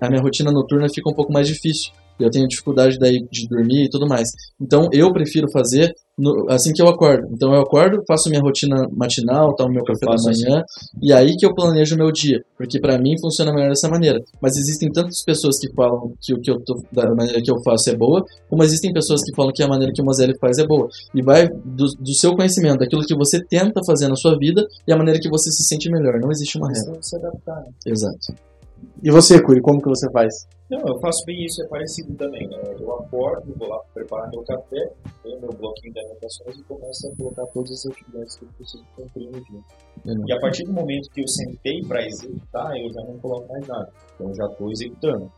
a 0.00 0.08
minha 0.08 0.22
rotina 0.22 0.50
noturna 0.50 0.86
fica 0.88 1.10
um 1.10 1.14
pouco 1.14 1.32
mais 1.32 1.46
difícil 1.46 1.92
eu 2.24 2.30
tenho 2.30 2.48
dificuldade 2.48 2.98
daí 2.98 3.18
de 3.30 3.48
dormir 3.48 3.84
e 3.84 3.90
tudo 3.90 4.06
mais. 4.06 4.28
Então 4.60 4.88
eu 4.92 5.12
prefiro 5.12 5.50
fazer 5.50 5.94
no, 6.18 6.46
assim 6.50 6.72
que 6.72 6.80
eu 6.80 6.88
acordo. 6.88 7.28
Então 7.32 7.52
eu 7.54 7.60
acordo, 7.60 8.02
faço 8.08 8.30
minha 8.30 8.40
rotina 8.40 8.88
matinal, 8.90 9.54
tomo 9.54 9.74
meu 9.74 9.84
café 9.84 10.06
da 10.06 10.16
manhã 10.22 10.62
assim. 10.62 10.98
e 11.02 11.12
aí 11.12 11.36
que 11.36 11.44
eu 11.44 11.54
planejo 11.54 11.94
o 11.94 11.98
meu 11.98 12.10
dia, 12.10 12.42
porque 12.56 12.80
para 12.80 12.98
mim 12.98 13.14
funciona 13.20 13.52
melhor 13.52 13.68
dessa 13.68 13.88
maneira. 13.88 14.18
Mas 14.40 14.56
existem 14.56 14.90
tantas 14.90 15.22
pessoas 15.22 15.58
que 15.58 15.70
falam 15.74 16.12
que 16.20 16.32
o 16.32 16.40
que 16.40 16.50
eu 16.50 16.58
tô, 16.64 16.82
da 16.92 17.14
maneira 17.14 17.40
que 17.42 17.50
eu 17.50 17.60
faço 17.62 17.90
é 17.90 17.96
boa, 17.96 18.24
como 18.48 18.62
existem 18.62 18.92
pessoas 18.92 19.22
que 19.22 19.34
falam 19.34 19.52
que 19.52 19.62
a 19.62 19.68
maneira 19.68 19.92
que 19.92 20.00
o 20.00 20.04
Mozelli 20.04 20.36
faz 20.38 20.58
é 20.58 20.66
boa. 20.66 20.88
E 21.14 21.22
vai 21.22 21.48
do, 21.48 21.86
do, 21.98 22.14
seu 22.14 22.34
conhecimento, 22.34 22.78
daquilo 22.78 23.02
que 23.02 23.14
você 23.14 23.44
tenta 23.44 23.80
fazer 23.86 24.08
na 24.08 24.16
sua 24.16 24.36
vida 24.38 24.66
e 24.86 24.92
a 24.92 24.96
maneira 24.96 25.20
que 25.20 25.28
você 25.28 25.50
se 25.50 25.64
sente 25.64 25.90
melhor. 25.90 26.18
Não 26.20 26.30
existe 26.30 26.56
uma 26.56 26.68
regra. 26.68 26.98
Se 27.02 27.16
adaptar. 27.16 27.62
Exato. 27.86 28.55
E 29.02 29.10
você, 29.10 29.42
Curi, 29.42 29.60
como 29.60 29.80
que 29.80 29.88
você 29.88 30.10
faz? 30.10 30.48
Não, 30.70 30.80
eu 30.80 30.98
faço 31.00 31.24
bem 31.26 31.44
isso, 31.44 31.62
é 31.62 31.68
parecido 31.68 32.14
também. 32.14 32.46
Né? 32.48 32.56
Eu 32.80 32.92
acordo, 32.94 33.54
vou 33.56 33.68
lá 33.68 33.78
preparar 33.94 34.28
meu 34.30 34.42
café, 34.42 34.90
tenho 35.22 35.40
meu 35.40 35.50
bloquinho 35.50 35.92
de 35.92 36.00
anotações 36.00 36.56
e 36.58 36.62
começo 36.64 37.08
a 37.08 37.16
colocar 37.16 37.46
todas 37.52 37.70
as 37.70 37.86
atividades 37.86 38.36
que 38.36 38.44
eu 38.44 38.48
preciso 38.56 38.84
cumprir 38.96 39.26
no 39.26 39.40
dia. 39.44 40.24
E 40.26 40.32
a 40.32 40.40
partir 40.40 40.64
do 40.64 40.72
momento 40.72 41.08
que 41.10 41.20
eu 41.20 41.28
sentei 41.28 41.80
para 41.86 42.04
executar, 42.04 42.76
eu 42.76 42.92
já 42.92 43.02
não 43.02 43.18
coloco 43.18 43.48
mais 43.48 43.66
nada. 43.68 43.92
Então 44.14 44.28
eu 44.28 44.34
já 44.34 44.46
estou 44.46 44.72
executando. 44.72 45.30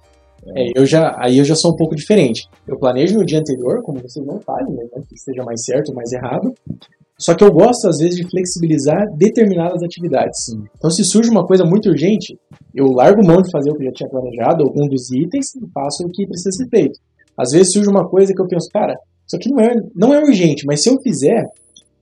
É, 0.56 0.78
eu 0.78 0.86
já, 0.86 1.16
aí 1.18 1.38
eu 1.38 1.44
já 1.44 1.54
sou 1.54 1.72
um 1.72 1.76
pouco 1.76 1.96
diferente. 1.96 2.48
Eu 2.66 2.78
planejo 2.78 3.18
no 3.18 3.26
dia 3.26 3.40
anterior, 3.40 3.82
como 3.82 4.00
vocês 4.00 4.24
não 4.24 4.40
fazem, 4.40 4.74
né, 4.74 4.84
que 5.08 5.18
seja 5.18 5.42
mais 5.42 5.64
certo 5.64 5.88
ou 5.88 5.94
mais 5.94 6.12
errado. 6.12 6.54
Só 7.20 7.34
que 7.34 7.42
eu 7.42 7.50
gosto, 7.50 7.88
às 7.88 7.98
vezes, 7.98 8.14
de 8.16 8.30
flexibilizar 8.30 9.04
determinadas 9.16 9.82
atividades. 9.82 10.44
Sim. 10.44 10.62
Então, 10.76 10.88
se 10.88 11.02
surge 11.02 11.28
uma 11.28 11.44
coisa 11.44 11.64
muito 11.64 11.88
urgente, 11.88 12.38
eu 12.72 12.86
largo 12.92 13.26
mão 13.26 13.42
de 13.42 13.50
fazer 13.50 13.70
o 13.70 13.74
que 13.74 13.84
já 13.84 13.92
tinha 13.92 14.08
planejado, 14.08 14.62
algum 14.62 14.86
dos 14.86 15.10
itens, 15.10 15.52
e 15.56 15.68
faço 15.72 16.04
o 16.04 16.10
que 16.10 16.26
precisa 16.26 16.52
ser 16.52 16.68
feito. 16.68 16.98
Às 17.36 17.50
vezes 17.50 17.72
surge 17.72 17.90
uma 17.90 18.08
coisa 18.08 18.32
que 18.32 18.40
eu 18.40 18.46
penso, 18.46 18.68
cara, 18.72 18.94
isso 19.26 19.36
aqui 19.36 19.50
não 19.50 19.60
é, 19.60 19.74
não 19.96 20.14
é 20.14 20.20
urgente, 20.20 20.64
mas 20.64 20.82
se 20.82 20.90
eu 20.90 21.00
fizer, 21.00 21.44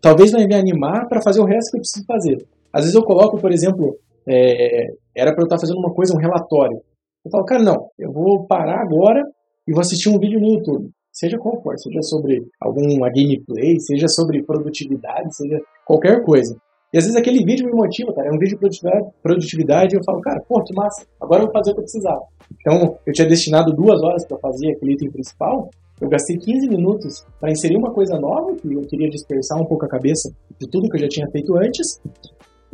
talvez 0.03 0.33
vai 0.33 0.47
me 0.47 0.55
animar 0.55 1.09
para 1.09 1.23
fazer 1.23 1.41
o 1.41 1.47
resto 1.47 1.71
que 1.71 1.79
eu 1.79 1.81
preciso 1.81 2.05
fazer. 2.07 2.47
Às 2.71 2.83
vezes 2.83 2.95
eu 2.95 3.03
coloco, 3.03 3.39
por 3.39 3.51
exemplo, 3.51 3.97
é, 4.29 4.89
era 5.15 5.33
para 5.33 5.43
eu 5.43 5.47
estar 5.47 5.59
fazendo 5.59 5.79
uma 5.79 5.95
coisa, 5.95 6.15
um 6.15 6.21
relatório. 6.21 6.79
Eu 7.25 7.31
falo, 7.31 7.45
cara, 7.45 7.63
não, 7.63 7.89
eu 7.99 8.13
vou 8.13 8.47
parar 8.47 8.83
agora 8.83 9.23
e 9.67 9.73
vou 9.73 9.81
assistir 9.81 10.11
um 10.11 10.19
vídeo 10.19 10.39
no 10.39 10.55
YouTube 10.55 10.91
seja 11.17 11.39
qual 11.39 11.63
for, 11.63 11.79
seja 11.79 12.03
sobre 12.03 12.47
alguma 12.61 13.09
gameplay, 13.09 13.81
seja 13.81 14.07
sobre 14.07 14.43
produtividade, 14.43 15.35
seja 15.35 15.59
qualquer 15.87 16.23
coisa. 16.23 16.55
E 16.93 16.99
às 16.99 17.05
vezes 17.05 17.19
aquele 17.19 17.43
vídeo 17.45 17.67
me 17.67 17.73
motiva, 17.73 18.13
cara. 18.13 18.29
É 18.29 18.31
um 18.31 18.39
vídeo 18.39 18.55
de 18.55 18.59
produtividade, 18.59 19.07
produtividade 19.23 19.95
e 19.95 19.99
eu 19.99 20.05
falo, 20.05 20.21
cara, 20.21 20.41
pô, 20.47 20.63
que 20.63 20.75
massa, 20.75 21.07
agora 21.21 21.43
eu 21.43 21.47
vou 21.47 21.53
fazer 21.53 21.71
o 21.71 21.75
que 21.75 21.81
eu 21.81 21.85
precisava. 21.85 22.23
Então, 22.61 22.99
eu 23.07 23.13
tinha 23.13 23.27
destinado 23.27 23.73
duas 23.73 24.03
horas 24.03 24.27
para 24.27 24.39
fazer 24.39 24.73
aquele 24.73 24.93
item 24.93 25.11
principal, 25.11 25.71
eu 26.01 26.09
gastei 26.11 26.37
15 26.37 26.69
minutos 26.69 27.27
para 27.41 27.51
inserir 27.51 27.77
uma 27.77 27.91
coisa 27.91 28.19
nova, 28.19 28.55
que 28.55 28.71
eu 28.71 28.83
queria 28.83 29.09
dispersar 29.09 29.59
um 29.59 29.65
pouco 29.65 29.87
a 29.87 29.89
cabeça 29.89 30.31
de 30.61 30.69
tudo 30.69 30.91
que 30.91 30.97
eu 30.97 31.01
já 31.01 31.09
tinha 31.09 31.27
feito 31.31 31.57
antes, 31.57 31.99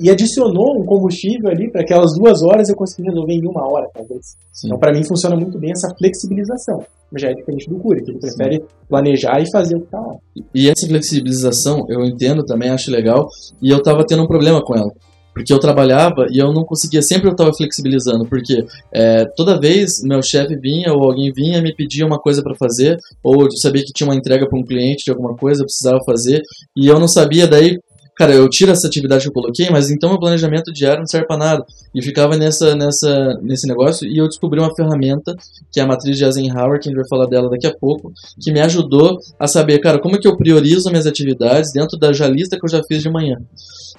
e 0.03 0.11
adicionou 0.11 0.81
um 0.81 0.85
combustível 0.85 1.49
ali 1.49 1.71
para 1.71 1.83
aquelas 1.83 2.13
duas 2.19 2.43
horas 2.43 2.69
eu 2.69 2.75
consegui 2.75 3.09
resolver 3.09 3.35
em 3.35 3.47
uma 3.47 3.65
hora, 3.73 3.89
talvez. 3.95 4.37
Sim. 4.53 4.67
Então, 4.67 4.79
para 4.79 4.93
mim, 4.93 5.05
funciona 5.05 5.37
muito 5.37 5.57
bem 5.59 5.71
essa 5.71 5.95
flexibilização. 5.97 6.85
Já 7.17 7.31
é 7.31 7.35
diferente 7.35 7.71
do 7.71 7.77
Curi, 7.77 8.03
que 8.03 8.11
ele 8.11 8.19
prefere 8.19 8.57
Sim. 8.57 8.65
planejar 8.89 9.41
e 9.41 9.51
fazer 9.51 9.77
o 9.77 9.81
que 9.81 9.85
está 9.85 10.01
lá. 10.01 10.17
E 10.53 10.69
essa 10.69 10.89
flexibilização, 10.89 11.87
eu 11.89 12.05
entendo 12.05 12.45
também, 12.45 12.71
acho 12.71 12.91
legal, 12.91 13.29
e 13.63 13.71
eu 13.71 13.79
estava 13.79 14.05
tendo 14.05 14.25
um 14.25 14.27
problema 14.27 14.61
com 14.61 14.75
ela. 14.75 14.91
Porque 15.33 15.53
eu 15.53 15.61
trabalhava 15.61 16.27
e 16.31 16.39
eu 16.39 16.53
não 16.53 16.65
conseguia, 16.65 17.01
sempre 17.01 17.29
eu 17.29 17.33
estava 17.33 17.55
flexibilizando, 17.55 18.27
porque 18.27 18.67
é, 18.93 19.25
toda 19.37 19.59
vez 19.59 20.03
meu 20.03 20.21
chefe 20.21 20.57
vinha 20.57 20.93
ou 20.93 21.05
alguém 21.05 21.33
vinha 21.33 21.63
me 21.63 21.75
pedia 21.75 22.05
uma 22.05 22.19
coisa 22.19 22.43
para 22.43 22.55
fazer, 22.55 22.99
ou 23.23 23.45
eu 23.45 23.51
sabia 23.53 23.83
que 23.83 23.93
tinha 23.95 24.07
uma 24.07 24.17
entrega 24.17 24.47
para 24.47 24.59
um 24.59 24.65
cliente 24.65 25.05
de 25.05 25.11
alguma 25.11 25.35
coisa, 25.35 25.63
eu 25.63 25.67
precisava 25.67 26.01
fazer, 26.05 26.43
e 26.77 26.87
eu 26.87 27.01
não 27.01 27.09
sabia 27.09 27.47
daí 27.47 27.79
cara, 28.17 28.35
eu 28.35 28.49
tiro 28.49 28.71
essa 28.71 28.87
atividade 28.87 29.23
que 29.23 29.29
eu 29.29 29.33
coloquei, 29.33 29.71
mas 29.71 29.91
então 29.91 30.11
meu 30.11 30.19
planejamento 30.19 30.73
diário 30.73 31.01
não 31.01 31.07
serve 31.07 31.27
para 31.27 31.37
nada. 31.37 31.65
E 31.95 32.03
ficava 32.03 32.37
nessa, 32.37 32.75
nessa, 32.75 33.39
nesse 33.43 33.67
negócio 33.67 34.07
e 34.09 34.19
eu 34.19 34.27
descobri 34.27 34.61
uma 34.61 34.75
ferramenta, 34.75 35.35
que 35.71 35.81
é 35.81 35.83
a 35.83 35.87
matriz 35.87 36.17
de 36.17 36.25
Eisenhower, 36.25 36.81
que 36.81 36.89
a 36.89 36.91
gente 36.91 37.01
vai 37.01 37.09
falar 37.09 37.27
dela 37.27 37.51
daqui 37.51 37.67
a 37.67 37.75
pouco, 37.75 38.13
que 38.41 38.53
me 38.53 38.61
ajudou 38.61 39.19
a 39.39 39.47
saber, 39.47 39.79
cara, 39.79 40.01
como 40.01 40.17
é 40.17 40.19
que 40.19 40.29
eu 40.29 40.37
priorizo 40.37 40.91
minhas 40.91 41.07
atividades 41.07 41.73
dentro 41.73 41.99
da 41.99 42.13
já 42.13 42.29
lista 42.29 42.59
que 42.59 42.65
eu 42.65 42.71
já 42.71 42.83
fiz 42.87 43.03
de 43.03 43.11
manhã. 43.11 43.37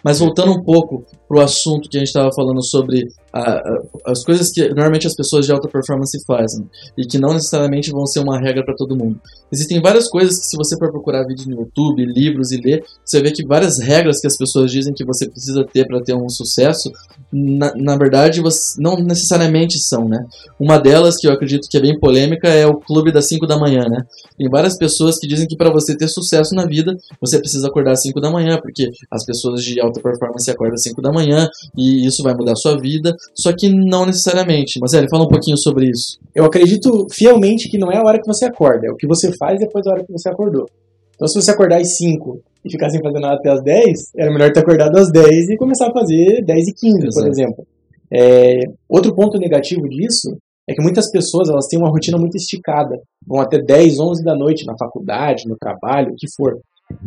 Mas 0.03 0.19
voltando 0.19 0.51
um 0.51 0.61
pouco 0.61 1.05
pro 1.27 1.39
assunto 1.39 1.89
que 1.89 1.97
a 1.97 1.99
gente 1.99 2.09
estava 2.09 2.29
falando 2.35 2.61
sobre 2.63 3.07
a, 3.31 3.51
a, 3.51 3.81
as 4.07 4.23
coisas 4.23 4.51
que 4.51 4.67
normalmente 4.67 5.07
as 5.07 5.15
pessoas 5.15 5.45
de 5.45 5.51
alta 5.51 5.69
performance 5.69 6.17
fazem 6.27 6.69
e 6.97 7.05
que 7.05 7.17
não 7.17 7.33
necessariamente 7.33 7.89
vão 7.89 8.05
ser 8.05 8.19
uma 8.19 8.37
regra 8.37 8.65
para 8.65 8.75
todo 8.75 8.97
mundo. 8.97 9.19
Existem 9.51 9.81
várias 9.81 10.09
coisas 10.09 10.39
que 10.39 10.45
se 10.45 10.57
você 10.57 10.77
for 10.77 10.91
procurar 10.91 11.25
vídeos 11.25 11.47
no 11.47 11.61
YouTube, 11.61 12.05
livros 12.05 12.51
e 12.51 12.57
ler, 12.57 12.83
você 13.03 13.21
vê 13.21 13.31
que 13.31 13.45
várias 13.45 13.79
regras 13.79 14.02
que 14.03 14.27
as 14.27 14.37
pessoas 14.37 14.71
dizem 14.71 14.93
que 14.93 15.05
você 15.05 15.29
precisa 15.29 15.65
ter 15.65 15.85
para 15.87 16.01
ter 16.01 16.13
um 16.15 16.29
sucesso, 16.29 16.91
na, 17.31 17.73
na 17.75 17.97
verdade, 17.97 18.41
você, 18.41 18.79
não 18.79 18.95
necessariamente 18.97 19.79
são, 19.79 20.07
né? 20.07 20.25
Uma 20.59 20.77
delas 20.77 21.17
que 21.17 21.27
eu 21.27 21.31
acredito 21.31 21.67
que 21.67 21.77
é 21.77 21.81
bem 21.81 21.99
polêmica 21.99 22.47
é 22.47 22.67
o 22.67 22.75
clube 22.75 23.11
das 23.11 23.27
5 23.27 23.47
da 23.47 23.57
manhã, 23.57 23.83
né? 23.89 24.05
Tem 24.37 24.47
várias 24.49 24.77
pessoas 24.77 25.17
que 25.19 25.27
dizem 25.27 25.47
que 25.47 25.57
para 25.57 25.71
você 25.71 25.95
ter 25.95 26.07
sucesso 26.07 26.53
na 26.53 26.65
vida, 26.65 26.95
você 27.19 27.39
precisa 27.39 27.67
acordar 27.67 27.93
às 27.93 28.01
5 28.01 28.21
da 28.21 28.29
manhã, 28.29 28.59
porque 28.61 28.91
as 29.09 29.25
pessoas 29.25 29.63
de 29.63 29.79
alta 29.81 29.99
performance 29.99 30.49
acordam 30.49 30.75
às 30.75 30.83
5 30.83 31.01
da 31.01 31.11
manhã 31.11 31.47
e 31.75 32.05
isso 32.05 32.21
vai 32.21 32.33
mudar 32.35 32.53
a 32.53 32.55
sua 32.55 32.79
vida. 32.79 33.15
Só 33.33 33.51
que 33.51 33.69
não 33.69 34.05
necessariamente. 34.05 34.79
Mas 34.79 34.93
ele 34.93 35.09
fala 35.09 35.23
um 35.23 35.29
pouquinho 35.29 35.57
sobre 35.57 35.89
isso. 35.89 36.19
Eu 36.35 36.45
acredito 36.45 37.07
fielmente 37.11 37.69
que 37.69 37.77
não 37.77 37.91
é 37.91 37.97
a 37.97 38.03
hora 38.03 38.19
que 38.19 38.27
você 38.27 38.45
acorda, 38.45 38.87
é 38.87 38.91
o 38.91 38.95
que 38.95 39.07
você 39.07 39.31
faz 39.37 39.59
depois 39.59 39.85
da 39.85 39.91
hora 39.91 40.03
que 40.03 40.11
você 40.11 40.29
acordou. 40.29 40.67
Então, 41.15 41.27
se 41.27 41.41
você 41.41 41.51
acordar 41.51 41.79
às 41.79 41.97
5 41.97 42.39
e 42.65 42.71
ficar 42.71 42.89
sem 42.89 43.01
fazer 43.01 43.19
nada 43.19 43.35
até 43.35 43.51
às 43.51 43.61
10, 43.61 43.99
era 44.17 44.31
melhor 44.31 44.51
ter 44.51 44.61
acordado 44.61 44.97
às 44.97 45.11
10 45.11 45.49
e 45.49 45.57
começar 45.57 45.87
a 45.87 45.93
fazer 45.93 46.43
10 46.45 46.67
e 46.67 46.73
15, 46.73 47.07
Exato. 47.07 47.13
por 47.13 47.27
exemplo. 47.27 47.67
É, 48.11 48.59
outro 48.87 49.13
ponto 49.13 49.37
negativo 49.37 49.87
disso 49.89 50.37
é 50.69 50.73
que 50.73 50.81
muitas 50.81 51.11
pessoas 51.11 51.49
elas 51.49 51.67
têm 51.67 51.79
uma 51.79 51.89
rotina 51.89 52.17
muito 52.17 52.35
esticada. 52.35 52.95
Vão 53.27 53.41
até 53.41 53.59
10, 53.59 53.99
11 53.99 54.23
da 54.23 54.35
noite 54.35 54.65
na 54.65 54.77
faculdade, 54.77 55.47
no 55.47 55.57
trabalho, 55.57 56.13
o 56.13 56.15
que 56.15 56.27
for. 56.35 56.57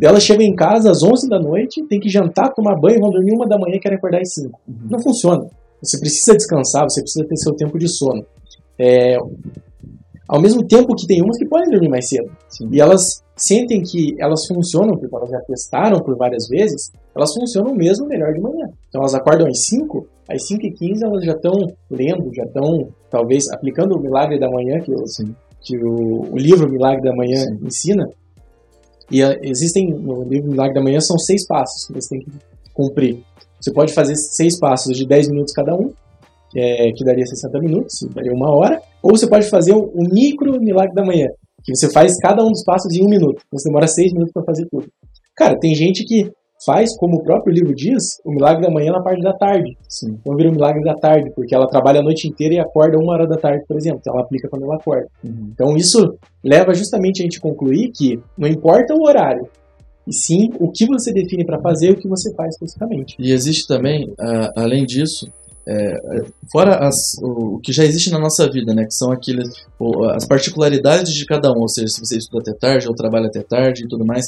Elas 0.01 0.23
chegam 0.23 0.45
em 0.45 0.55
casa 0.55 0.91
às 0.91 1.01
11 1.01 1.29
da 1.29 1.39
noite, 1.39 1.83
tem 1.87 1.99
que 1.99 2.09
jantar, 2.09 2.53
tomar 2.53 2.75
banho, 2.75 2.99
vão 2.99 3.09
dormir 3.09 3.33
uma 3.33 3.47
da 3.47 3.57
manhã 3.57 3.75
e 3.75 3.79
querem 3.79 3.97
acordar 3.97 4.21
às 4.21 4.33
5. 4.33 4.59
Uhum. 4.67 4.75
Não 4.91 5.01
funciona. 5.01 5.47
Você 5.81 5.99
precisa 5.99 6.35
descansar, 6.35 6.83
você 6.83 7.01
precisa 7.01 7.25
ter 7.27 7.37
seu 7.37 7.53
tempo 7.55 7.77
de 7.77 7.87
sono. 7.87 8.25
É, 8.79 9.17
ao 10.27 10.41
mesmo 10.41 10.65
tempo 10.65 10.95
que 10.95 11.07
tem 11.07 11.21
umas 11.21 11.37
que 11.37 11.47
podem 11.47 11.69
dormir 11.69 11.89
mais 11.89 12.07
cedo. 12.09 12.29
Sim. 12.49 12.67
E 12.71 12.81
elas 12.81 13.01
sentem 13.35 13.81
que 13.81 14.15
elas 14.19 14.45
funcionam, 14.47 14.97
porque 14.97 15.15
elas 15.15 15.29
já 15.29 15.39
testaram 15.41 15.99
por 15.99 16.17
várias 16.17 16.47
vezes, 16.47 16.91
elas 17.15 17.33
funcionam 17.33 17.73
mesmo 17.73 18.07
melhor 18.07 18.33
de 18.33 18.41
manhã. 18.41 18.67
Então 18.89 19.01
elas 19.01 19.13
acordam 19.13 19.47
às 19.47 19.65
5, 19.65 20.05
às 20.29 20.45
5 20.47 20.65
e 20.65 20.71
15 20.71 21.05
elas 21.05 21.23
já 21.23 21.33
estão 21.33 21.53
lendo, 21.89 22.33
já 22.33 22.43
estão, 22.43 22.89
talvez, 23.09 23.49
aplicando 23.51 23.95
o 23.95 24.01
milagre 24.01 24.39
da 24.39 24.49
manhã, 24.49 24.79
que, 24.81 24.91
eu, 24.91 25.03
que 25.61 25.77
o, 25.77 26.33
o, 26.33 26.37
livro 26.37 26.69
Milagre 26.69 27.01
da 27.01 27.15
Manhã 27.15 27.37
Sim. 27.37 27.59
ensina. 27.63 28.09
E 29.09 29.23
a, 29.23 29.37
existem, 29.41 29.89
no 29.89 30.23
livro 30.23 30.51
Milagre 30.51 30.73
da 30.73 30.83
Manhã, 30.83 30.99
são 30.99 31.17
seis 31.17 31.45
passos 31.47 31.87
que 31.87 31.93
você 31.93 32.09
tem 32.09 32.19
que 32.19 32.31
cumprir. 32.73 33.23
Você 33.61 33.71
pode 33.71 33.93
fazer 33.93 34.15
seis 34.15 34.59
passos 34.59 34.95
de 34.95 35.07
10 35.07 35.29
minutos 35.29 35.53
cada 35.53 35.73
um, 35.75 35.91
é, 36.55 36.91
que 36.91 37.03
daria 37.03 37.25
60 37.25 37.59
minutos, 37.59 38.07
daria 38.13 38.31
uma 38.33 38.51
hora, 38.51 38.81
ou 39.01 39.11
você 39.11 39.27
pode 39.27 39.49
fazer 39.49 39.73
o, 39.73 39.85
o 39.93 40.03
micro 40.13 40.59
milagre 40.59 40.93
da 40.93 41.03
manhã, 41.05 41.27
que 41.63 41.75
você 41.75 41.89
faz 41.91 42.17
cada 42.19 42.43
um 42.43 42.51
dos 42.51 42.63
passos 42.63 42.93
em 42.95 43.03
um 43.05 43.09
minuto. 43.09 43.41
Você 43.51 43.69
demora 43.69 43.87
seis 43.87 44.11
minutos 44.13 44.33
para 44.33 44.43
fazer 44.43 44.65
tudo. 44.69 44.87
Cara, 45.35 45.57
tem 45.59 45.75
gente 45.75 46.03
que 46.05 46.31
faz, 46.65 46.97
como 46.97 47.17
o 47.17 47.23
próprio 47.23 47.53
livro 47.53 47.75
diz, 47.75 48.03
o 48.25 48.31
milagre 48.31 48.63
da 48.63 48.71
manhã 48.71 48.91
na 48.91 49.01
parte 49.03 49.21
da 49.21 49.31
tarde. 49.33 49.77
Sim. 49.87 50.17
Então 50.19 50.35
vira 50.35 50.49
o 50.49 50.53
milagre 50.53 50.83
da 50.83 50.95
tarde, 50.95 51.29
porque 51.35 51.53
ela 51.53 51.67
trabalha 51.67 51.99
a 51.99 52.03
noite 52.03 52.27
inteira 52.27 52.55
e 52.55 52.59
acorda 52.59 52.97
uma 52.97 53.13
hora 53.13 53.27
da 53.27 53.35
tarde, 53.37 53.63
por 53.67 53.77
exemplo. 53.77 53.99
Então 54.01 54.13
ela 54.13 54.23
aplica 54.23 54.49
quando 54.49 54.63
ela 54.63 54.75
acorda. 54.75 55.07
Uhum. 55.23 55.51
Então 55.53 55.77
isso 55.77 56.17
leva 56.43 56.73
justamente 56.73 57.21
a 57.21 57.23
gente 57.23 57.37
a 57.37 57.41
concluir 57.41 57.91
que 57.91 58.19
não 58.35 58.47
importa 58.47 58.95
o 58.95 59.03
horário, 59.07 59.47
e 60.07 60.13
sim 60.13 60.49
o 60.59 60.71
que 60.71 60.87
você 60.87 61.13
define 61.13 61.45
para 61.45 61.59
fazer 61.61 61.89
e 61.89 61.91
o 61.91 61.95
que 61.97 62.07
você 62.07 62.33
faz 62.33 62.55
especificamente. 62.55 63.15
E 63.19 63.31
existe 63.31 63.67
também, 63.67 64.11
a- 64.19 64.51
além 64.55 64.83
disso, 64.85 65.29
é, 65.67 66.25
fora 66.51 66.77
as- 66.87 67.15
o, 67.21 67.59
que 67.59 67.71
já 67.73 67.83
existe 67.83 68.09
na 68.09 68.19
nossa 68.19 68.49
vida, 68.49 68.73
né, 68.73 68.85
que 68.85 68.93
são 68.93 69.11
aqueles, 69.11 69.47
as 70.13 70.25
particularidades 70.25 71.13
de 71.13 71.25
cada 71.25 71.51
um, 71.51 71.59
ou 71.61 71.69
seja, 71.69 71.87
se 71.87 71.99
você 71.99 72.17
estuda 72.17 72.51
até 72.51 72.53
tarde 72.57 72.87
ou 72.87 72.95
trabalha 72.95 73.27
até 73.27 73.41
tarde 73.41 73.83
e 73.83 73.87
tudo 73.87 74.05
mais. 74.05 74.25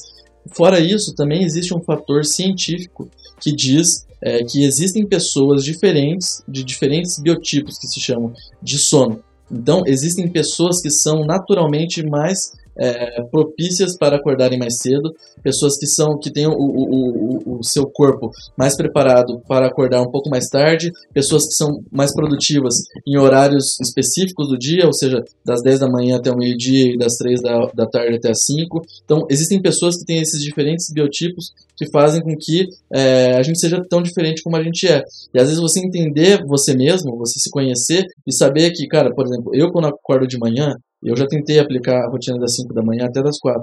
Fora 0.52 0.80
isso, 0.80 1.14
também 1.16 1.44
existe 1.44 1.74
um 1.74 1.82
fator 1.82 2.26
científico 2.26 3.10
que 3.40 3.52
diz 3.52 4.06
é, 4.22 4.44
que 4.44 4.64
existem 4.64 5.06
pessoas 5.06 5.64
diferentes, 5.64 6.44
de 6.48 6.64
diferentes 6.64 7.20
biotipos 7.20 7.78
que 7.78 7.88
se 7.88 8.02
chamam 8.02 8.34
de 8.62 8.78
sono. 8.78 9.22
Então, 9.52 9.84
existem 9.88 10.28
pessoas 10.28 10.82
que 10.82 10.90
são 10.90 11.26
naturalmente 11.26 12.06
mais 12.06 12.52
é, 12.78 13.22
propícias 13.24 13.98
para 13.98 14.18
acordarem 14.18 14.58
mais 14.58 14.78
cedo, 14.78 15.14
pessoas 15.44 15.78
que 15.78 15.88
são 15.88 16.18
que 16.18 16.32
têm 16.32 16.48
o, 16.48 16.52
o, 16.52 17.40
o, 17.46 17.60
o 17.60 17.64
seu 17.64 17.86
corpo 17.86 18.32
mais 18.58 18.76
preparado 18.76 19.42
para 19.48 19.68
acordar 19.68 20.02
um 20.02 20.12
pouco 20.12 20.30
mais 20.30 20.48
tarde, 20.48 20.92
pessoas 21.14 21.46
que 21.46 21.54
são 21.54 21.82
mais 21.92 22.14
produtivas 22.14 22.76
em 23.08 23.18
horários 23.18 23.80
específicos 23.82 24.48
do 24.50 24.58
dia, 24.58 24.86
ou 24.86 24.94
seja, 24.94 25.24
das 25.46 25.62
10 25.62 25.80
da 25.80 25.90
manhã 25.90 26.18
até 26.18 26.32
o 26.32 26.38
meio-dia 26.38 26.94
e 26.94 26.98
das 26.98 27.16
3 27.16 27.42
da, 27.42 27.66
da 27.74 27.86
tarde 27.86 28.16
até 28.16 28.32
as 28.32 28.46
5. 28.46 28.82
Então, 29.04 29.26
existem 29.30 29.62
pessoas 29.62 29.98
que 29.98 30.06
têm 30.06 30.22
esses 30.22 30.42
diferentes 30.42 30.92
biotipos 30.92 31.54
que 31.76 31.90
fazem 31.92 32.22
com 32.22 32.36
que 32.38 32.68
é, 32.94 33.38
a 33.38 33.42
gente 33.42 33.60
seja 33.60 33.82
tão 33.90 34.02
diferente 34.02 34.44
como 34.44 34.58
a 34.58 34.64
gente 34.64 34.88
é. 34.88 35.02
E 35.34 35.40
às 35.40 35.48
vezes 35.48 35.62
você 35.62 35.80
entender 35.80 36.44
você 36.46 36.76
mesmo, 36.76 37.18
você 37.18 37.40
se 37.40 37.50
conhecer 37.50 38.06
e 38.28 38.34
saber 38.34 38.72
que, 38.72 38.88
cara, 38.88 39.14
por 39.14 39.26
exemplo, 39.26 39.52
eu 39.54 39.72
quando 39.72 39.88
acordo 39.88 40.28
de 40.28 40.38
manhã, 40.38 40.76
eu 41.04 41.16
já 41.16 41.26
tentei 41.28 41.60
aplicar 41.60 42.06
a 42.06 42.10
rotina 42.10 42.38
das 42.40 42.56
5 42.56 42.74
da 42.74 42.82
manhã 42.82 43.06
até 43.06 43.22
das 43.22 43.38
4. 43.40 43.62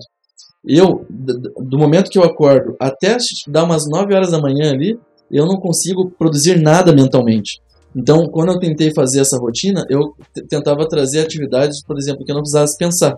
Eu, 0.66 1.06
do 1.08 1.78
momento 1.78 2.10
que 2.10 2.18
eu 2.18 2.24
acordo 2.24 2.74
até 2.80 3.16
dar 3.48 3.64
umas 3.64 3.84
9 3.88 4.14
horas 4.14 4.30
da 4.30 4.40
manhã 4.40 4.72
ali, 4.72 4.98
eu 5.30 5.46
não 5.46 5.56
consigo 5.60 6.10
produzir 6.18 6.60
nada 6.60 6.92
mentalmente. 6.92 7.60
Então, 7.94 8.26
quando 8.26 8.52
eu 8.52 8.58
tentei 8.58 8.92
fazer 8.94 9.20
essa 9.20 9.38
rotina, 9.38 9.84
eu 9.88 10.14
tentava 10.48 10.86
trazer 10.88 11.20
atividades, 11.20 11.82
por 11.84 11.96
exemplo, 11.96 12.24
que 12.24 12.30
eu 12.30 12.34
não 12.34 12.42
precisasse 12.42 12.76
pensar. 12.76 13.16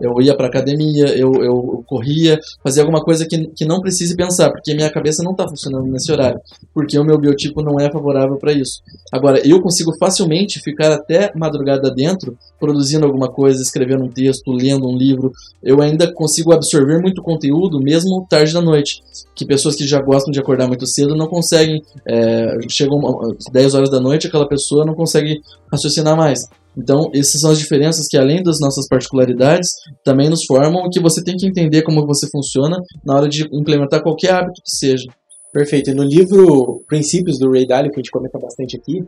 Eu 0.00 0.20
ia 0.20 0.36
para 0.36 0.46
academia, 0.46 1.06
eu, 1.16 1.32
eu 1.42 1.84
corria, 1.86 2.38
fazia 2.62 2.82
alguma 2.82 3.02
coisa 3.02 3.26
que, 3.26 3.46
que 3.48 3.64
não 3.64 3.80
precise 3.80 4.14
pensar, 4.14 4.50
porque 4.50 4.74
minha 4.74 4.90
cabeça 4.90 5.22
não 5.22 5.32
está 5.32 5.48
funcionando 5.48 5.86
nesse 5.86 6.10
horário, 6.12 6.38
porque 6.74 6.98
o 6.98 7.04
meu 7.04 7.18
biotipo 7.18 7.62
não 7.62 7.80
é 7.80 7.90
favorável 7.90 8.36
para 8.36 8.52
isso. 8.52 8.82
Agora, 9.12 9.40
eu 9.46 9.60
consigo 9.60 9.92
facilmente 9.98 10.60
ficar 10.60 10.92
até 10.92 11.32
madrugada 11.34 11.90
dentro, 11.90 12.36
produzindo 12.58 13.06
alguma 13.06 13.28
coisa, 13.28 13.62
escrevendo 13.62 14.04
um 14.04 14.08
texto, 14.08 14.50
lendo 14.52 14.88
um 14.88 14.96
livro. 14.96 15.32
Eu 15.62 15.80
ainda 15.80 16.12
consigo 16.12 16.52
absorver 16.52 17.00
muito 17.00 17.22
conteúdo, 17.22 17.80
mesmo 17.80 18.26
tarde 18.28 18.52
da 18.52 18.60
noite. 18.60 19.02
Que 19.34 19.44
pessoas 19.44 19.76
que 19.76 19.86
já 19.86 20.00
gostam 20.00 20.32
de 20.32 20.40
acordar 20.40 20.66
muito 20.66 20.86
cedo 20.86 21.14
não 21.14 21.26
conseguem. 21.26 21.82
É, 22.06 22.56
chegam 22.68 22.98
uma- 22.98 23.34
10 23.52 23.74
horas 23.74 23.90
da 23.90 24.00
noite, 24.00 24.26
aquela 24.26 24.48
pessoa 24.48 24.84
não 24.84 24.94
consegue 24.94 25.40
raciocinar 25.70 26.16
mais. 26.16 26.48
Então, 26.76 27.10
essas 27.14 27.40
são 27.40 27.50
as 27.50 27.58
diferenças 27.58 28.06
que, 28.08 28.18
além 28.18 28.42
das 28.42 28.58
nossas 28.60 28.86
particularidades, 28.86 29.68
também 30.04 30.28
nos 30.28 30.44
formam 30.44 30.88
que 30.92 31.00
você 31.00 31.24
tem 31.24 31.34
que 31.36 31.46
entender 31.46 31.82
como 31.82 32.06
você 32.06 32.28
funciona 32.30 32.76
na 33.04 33.16
hora 33.16 33.28
de 33.28 33.48
implementar 33.52 34.02
qualquer 34.02 34.32
hábito 34.32 34.60
que 34.62 34.76
seja. 34.76 35.06
Perfeito. 35.52 35.90
E 35.90 35.94
no 35.94 36.02
livro 36.02 36.82
Princípios 36.86 37.38
do 37.38 37.50
Ray 37.50 37.66
Dalio, 37.66 37.90
que 37.90 37.98
a 37.98 38.02
gente 38.02 38.10
comenta 38.10 38.38
bastante 38.38 38.76
aqui, 38.76 39.02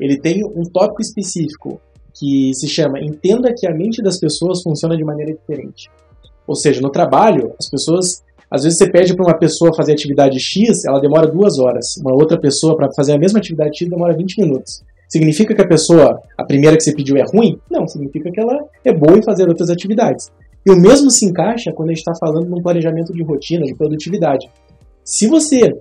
ele 0.00 0.18
tem 0.18 0.42
um 0.44 0.62
tópico 0.62 1.02
específico 1.02 1.78
que 2.18 2.52
se 2.54 2.66
chama 2.68 2.98
Entenda 3.00 3.52
que 3.54 3.66
a 3.66 3.74
mente 3.74 4.02
das 4.02 4.18
pessoas 4.18 4.62
funciona 4.62 4.96
de 4.96 5.04
maneira 5.04 5.34
diferente. 5.34 5.90
Ou 6.46 6.56
seja, 6.56 6.80
no 6.80 6.90
trabalho, 6.90 7.52
as 7.58 7.68
pessoas. 7.68 8.22
Às 8.50 8.64
vezes 8.64 8.78
você 8.78 8.90
pede 8.90 9.14
para 9.14 9.24
uma 9.24 9.38
pessoa 9.38 9.72
fazer 9.76 9.92
atividade 9.92 10.40
X, 10.40 10.84
ela 10.84 10.98
demora 10.98 11.30
duas 11.30 11.60
horas. 11.60 11.96
Uma 11.98 12.12
outra 12.12 12.36
pessoa, 12.40 12.76
para 12.76 12.88
fazer 12.96 13.12
a 13.12 13.18
mesma 13.18 13.38
atividade 13.38 13.78
X, 13.78 13.88
demora 13.88 14.16
20 14.16 14.40
minutos. 14.42 14.82
Significa 15.10 15.54
que 15.54 15.60
a 15.60 15.66
pessoa, 15.66 16.22
a 16.38 16.44
primeira 16.44 16.76
que 16.76 16.84
você 16.84 16.94
pediu, 16.94 17.16
é 17.16 17.24
ruim? 17.24 17.58
Não, 17.68 17.86
significa 17.86 18.30
que 18.30 18.40
ela 18.40 18.56
é 18.84 18.92
boa 18.92 19.18
em 19.18 19.22
fazer 19.22 19.48
outras 19.48 19.68
atividades. 19.68 20.30
E 20.64 20.70
o 20.70 20.76
mesmo 20.76 21.10
se 21.10 21.26
encaixa 21.26 21.72
quando 21.72 21.88
a 21.88 21.92
gente 21.92 21.98
está 21.98 22.12
falando 22.14 22.48
num 22.48 22.62
planejamento 22.62 23.12
de 23.12 23.22
rotina, 23.24 23.64
de 23.64 23.74
produtividade. 23.74 24.48
Se 25.04 25.26
você 25.26 25.74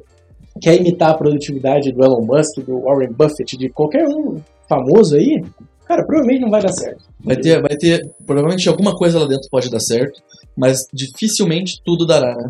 quer 0.59 0.75
imitar 0.75 1.11
a 1.11 1.17
produtividade 1.17 1.91
do 1.91 2.03
Elon 2.03 2.25
Musk, 2.25 2.59
do 2.65 2.81
Warren 2.81 3.11
Buffett, 3.11 3.55
de 3.55 3.69
qualquer 3.69 4.07
um 4.07 4.41
famoso 4.67 5.15
aí, 5.15 5.43
cara, 5.85 6.03
provavelmente 6.03 6.41
não 6.41 6.49
vai 6.49 6.61
dar 6.61 6.71
certo. 6.71 7.03
Vai 7.23 7.35
ter, 7.35 7.61
vai 7.61 7.77
ter, 7.77 8.09
provavelmente 8.25 8.67
alguma 8.67 8.95
coisa 8.95 9.19
lá 9.19 9.27
dentro 9.27 9.47
pode 9.51 9.69
dar 9.69 9.79
certo, 9.79 10.21
mas 10.57 10.77
dificilmente 10.93 11.81
tudo 11.85 12.05
dará, 12.05 12.35
né? 12.35 12.49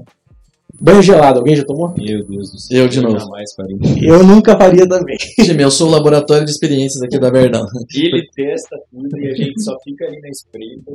Banho 0.82 1.02
gelado, 1.02 1.40
alguém 1.40 1.56
já 1.56 1.66
tomou? 1.66 1.94
Meu 1.98 2.26
Deus 2.26 2.52
do 2.52 2.60
céu. 2.60 2.84
Eu 2.84 2.88
de 2.88 3.02
novo. 3.02 3.20
Jamais 3.20 3.54
faria. 3.54 3.78
Eu 4.02 4.24
nunca 4.24 4.58
faria 4.58 4.88
também. 4.88 5.18
Time, 5.44 5.64
eu 5.64 5.72
sou 5.72 5.88
o 5.88 5.92
laboratório 5.92 6.46
de 6.46 6.52
experiências 6.52 7.02
aqui 7.04 7.20
da 7.20 7.30
Verdão. 7.30 7.66
Ele 7.94 8.28
testa 8.34 8.78
tudo 8.90 9.18
e 9.20 9.28
a 9.28 9.36
gente 9.36 9.62
só 9.62 9.76
fica 9.84 10.06
ali 10.06 10.20
na 10.22 10.30
espreita. 10.30 10.92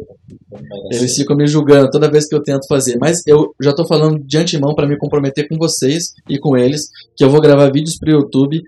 Eles 0.91 1.15
ficam 1.15 1.37
me 1.37 1.47
julgando 1.47 1.91
toda 1.91 2.11
vez 2.11 2.27
que 2.27 2.35
eu 2.35 2.43
tento 2.43 2.67
fazer. 2.67 2.97
Mas 2.99 3.19
eu 3.27 3.55
já 3.61 3.75
tô 3.75 3.87
falando 3.87 4.19
de 4.25 4.39
antemão 4.39 4.75
para 4.75 4.89
me 4.89 4.97
comprometer 4.97 5.49
com 5.49 5.59
vocês 5.59 6.15
e 6.29 6.39
com 6.39 6.57
eles, 6.57 6.83
que 7.17 7.25
eu 7.25 7.31
vou 7.31 7.41
gravar 7.41 7.71
vídeos 7.71 7.99
pro 7.99 8.11
YouTube 8.11 8.63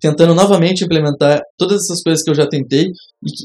tentando 0.00 0.34
novamente 0.34 0.84
implementar 0.84 1.40
todas 1.56 1.82
essas 1.82 2.02
coisas 2.02 2.22
que 2.22 2.30
eu 2.30 2.34
já 2.34 2.46
tentei 2.46 2.90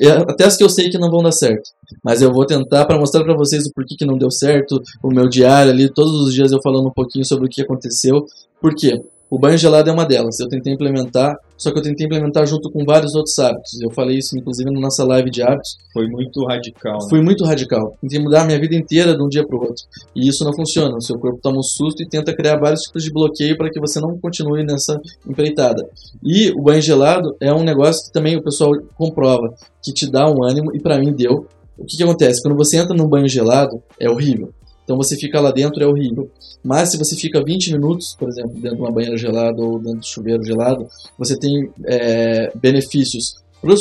é, 0.01 0.09
até 0.09 0.45
as 0.45 0.57
que 0.57 0.63
eu 0.63 0.69
sei 0.69 0.89
que 0.89 0.97
não 0.97 1.09
vão 1.09 1.23
dar 1.23 1.31
certo. 1.31 1.69
Mas 2.03 2.21
eu 2.21 2.31
vou 2.31 2.45
tentar 2.45 2.85
para 2.85 2.99
mostrar 2.99 3.23
para 3.23 3.35
vocês 3.35 3.65
o 3.65 3.73
porquê 3.73 3.95
que 3.97 4.05
não 4.05 4.17
deu 4.17 4.31
certo, 4.31 4.81
o 5.03 5.09
meu 5.09 5.27
diário 5.27 5.71
ali, 5.71 5.91
todos 5.91 6.13
os 6.21 6.33
dias 6.33 6.51
eu 6.51 6.61
falando 6.61 6.87
um 6.87 6.93
pouquinho 6.93 7.25
sobre 7.25 7.45
o 7.45 7.49
que 7.49 7.61
aconteceu. 7.61 8.25
Por 8.59 8.75
quê? 8.75 9.01
O 9.31 9.39
banho 9.39 9.57
gelado 9.57 9.89
é 9.89 9.93
uma 9.93 10.05
delas. 10.05 10.37
Eu 10.41 10.49
tentei 10.49 10.73
implementar, 10.73 11.33
só 11.57 11.71
que 11.71 11.79
eu 11.79 11.81
tentei 11.81 12.05
implementar 12.05 12.45
junto 12.45 12.69
com 12.69 12.83
vários 12.83 13.15
outros 13.15 13.39
hábitos. 13.39 13.79
Eu 13.79 13.89
falei 13.89 14.17
isso 14.17 14.37
inclusive 14.37 14.69
na 14.69 14.77
nossa 14.81 15.05
live 15.05 15.31
de 15.31 15.41
hábitos. 15.41 15.77
Foi 15.93 16.05
muito 16.05 16.43
radical. 16.43 16.99
né? 16.99 17.07
Fui 17.09 17.21
muito 17.21 17.45
radical. 17.45 17.97
Tentei 18.01 18.19
mudar 18.19 18.41
a 18.41 18.45
minha 18.45 18.59
vida 18.59 18.75
inteira 18.75 19.15
de 19.15 19.23
um 19.23 19.29
dia 19.29 19.47
para 19.47 19.55
o 19.55 19.61
outro. 19.61 19.85
E 20.13 20.27
isso 20.27 20.43
não 20.43 20.53
funciona. 20.53 20.97
O 20.97 21.01
seu 21.01 21.17
corpo 21.17 21.39
toma 21.41 21.59
um 21.59 21.63
susto 21.63 22.03
e 22.03 22.09
tenta 22.09 22.35
criar 22.35 22.57
vários 22.59 22.81
tipos 22.81 23.05
de 23.05 23.09
bloqueio 23.09 23.57
para 23.57 23.69
que 23.69 23.79
você 23.79 24.01
não 24.01 24.19
continue 24.19 24.65
nessa 24.65 24.99
empreitada. 25.25 25.87
E 26.21 26.51
o 26.51 26.61
banho 26.61 26.81
gelado 26.81 27.33
é 27.39 27.53
um 27.53 27.63
negócio 27.63 28.07
que 28.07 28.11
também 28.11 28.35
o 28.35 28.43
pessoal 28.43 28.71
comprova, 28.97 29.53
que 29.81 29.93
te 29.93 30.11
dá 30.11 30.29
um 30.29 30.43
ânimo, 30.43 30.75
e 30.75 30.79
para 30.81 30.99
mim 30.99 31.13
deu. 31.13 31.47
O 31.77 31.85
que, 31.85 31.95
que 31.95 32.03
acontece? 32.03 32.43
Quando 32.43 32.57
você 32.57 32.77
entra 32.77 32.93
num 32.93 33.07
banho 33.07 33.29
gelado, 33.29 33.81
é 33.97 34.09
horrível. 34.09 34.53
Então 34.91 34.97
você 34.97 35.15
fica 35.15 35.39
lá 35.39 35.51
dentro, 35.51 35.81
é 35.81 35.87
horrível. 35.87 36.29
Mas 36.61 36.91
se 36.91 36.97
você 36.97 37.15
fica 37.15 37.41
20 37.41 37.71
minutos, 37.71 38.13
por 38.19 38.27
exemplo, 38.27 38.51
dentro 38.55 38.75
de 38.75 38.81
uma 38.81 38.91
banheira 38.91 39.15
gelada 39.15 39.61
ou 39.61 39.79
dentro 39.79 40.01
de 40.01 40.07
chuveiro 40.07 40.43
gelado, 40.43 40.85
você 41.17 41.39
tem 41.39 41.71
é, 41.85 42.51
benefícios 42.57 43.35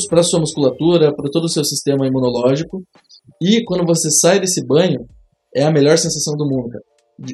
para 0.09 0.21
a 0.21 0.23
sua 0.23 0.39
musculatura, 0.39 1.13
para 1.13 1.29
todo 1.29 1.47
o 1.47 1.49
seu 1.49 1.65
sistema 1.65 2.07
imunológico. 2.07 2.85
E 3.43 3.65
quando 3.65 3.85
você 3.85 4.09
sai 4.09 4.39
desse 4.39 4.65
banho, 4.65 5.05
é 5.53 5.65
a 5.65 5.73
melhor 5.73 5.99
sensação 5.99 6.37
do 6.37 6.47
mundo, 6.47 6.69
cara. 6.69 6.85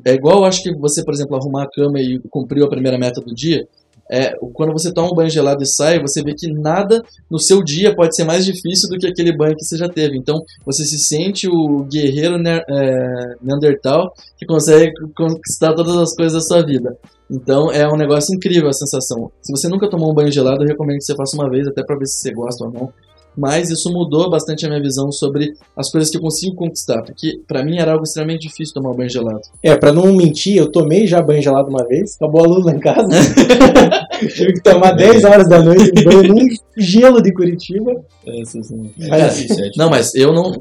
É 0.07 0.15
igual, 0.15 0.47
acho 0.47 0.63
que 0.63 0.75
você, 0.79 1.05
por 1.05 1.13
exemplo, 1.13 1.37
arrumar 1.37 1.65
a 1.65 1.71
cama 1.71 2.01
e 2.01 2.19
cumpriu 2.31 2.65
a 2.65 2.71
primeira 2.71 2.97
meta 2.97 3.21
do 3.21 3.35
dia. 3.35 3.69
É, 4.11 4.37
quando 4.55 4.73
você 4.73 4.93
toma 4.93 5.11
um 5.11 5.15
banho 5.15 5.31
gelado 5.31 5.63
e 5.63 5.67
sai, 5.67 6.01
você 6.01 6.23
vê 6.23 6.33
que 6.35 6.53
nada 6.53 7.03
no 7.31 7.39
seu 7.39 7.63
dia 7.63 7.95
pode 7.95 8.15
ser 8.15 8.25
mais 8.25 8.45
difícil 8.45 8.89
do 8.89 8.99
que 8.99 9.07
aquele 9.07 9.37
banho 9.37 9.57
que 9.57 9.65
você 9.65 9.77
já 9.77 9.89
teve. 9.89 10.17
Então, 10.17 10.41
você 10.65 10.85
se 10.85 10.99
sente 10.99 11.49
o 11.49 11.85
guerreiro 11.85 12.39
ne 12.39 12.63
é, 12.69 13.35
neandertal 13.43 14.13
que 14.39 14.47
consegue 14.47 14.93
conquistar 15.17 15.75
todas 15.75 15.97
as 15.97 16.15
coisas 16.15 16.35
da 16.35 16.41
sua 16.41 16.65
vida. 16.65 16.97
Então, 17.31 17.73
é 17.73 17.87
um 17.89 17.97
negócio 17.97 18.35
incrível 18.35 18.69
a 18.69 18.73
sensação. 18.73 19.31
Se 19.43 19.51
você 19.51 19.69
nunca 19.69 19.91
tomou 19.91 20.11
um 20.11 20.15
banho 20.15 20.31
gelado, 20.31 20.63
eu 20.63 20.69
recomendo 20.69 20.99
que 20.99 21.05
você 21.05 21.17
faça 21.17 21.37
uma 21.37 21.51
vez, 21.51 21.67
até 21.67 21.83
para 21.83 21.99
ver 21.99 22.07
se 22.07 22.21
você 22.21 22.33
gosta 22.33 22.65
ou 22.65 22.73
não 22.73 22.93
mas 23.37 23.71
isso 23.71 23.93
mudou 23.93 24.31
bastante 24.31 24.65
a 24.65 24.69
minha 24.69 24.81
visão 24.81 25.13
sobre 25.13 25.55
as 25.77 25.91
coisas 25.91 26.11
que 26.11 26.17
eu 26.17 26.21
consigo 26.21 26.55
conquistar, 26.55 27.03
porque 27.03 27.41
para 27.47 27.65
mim 27.65 27.79
era 27.79 27.93
algo 27.93 28.05
extremamente 28.05 28.49
difícil 28.49 28.75
tomar 28.75 28.95
banho 28.95 29.11
gelado. 29.11 29.43
É, 29.63 29.77
pra 29.77 29.93
não 29.93 30.13
mentir, 30.13 30.57
eu 30.57 30.71
tomei 30.71 31.07
já 31.07 31.21
banho 31.21 31.43
gelado 31.43 31.69
uma 31.69 31.87
vez, 31.87 32.15
acabou 32.17 32.45
a 32.45 32.49
luz 32.49 32.65
lá 32.65 32.73
em 32.73 32.81
casa. 32.81 33.09
Tive 34.35 34.55
que 34.55 34.63
tomar 34.63 34.93
10 34.93 35.25
horas 35.25 35.49
da 35.49 35.63
noite 35.63 35.93
um 36.01 36.05
banho 36.05 36.23
num 36.23 36.49
gelo 36.77 37.23
de 37.23 37.33
Curitiba. 37.33 37.93
É 38.27 39.09
Cara, 39.09 39.29
difícil, 39.29 39.65
é 39.65 39.71
Não, 39.77 39.91
mas 39.91 40.15
eu 40.15 40.33
não. 40.33 40.53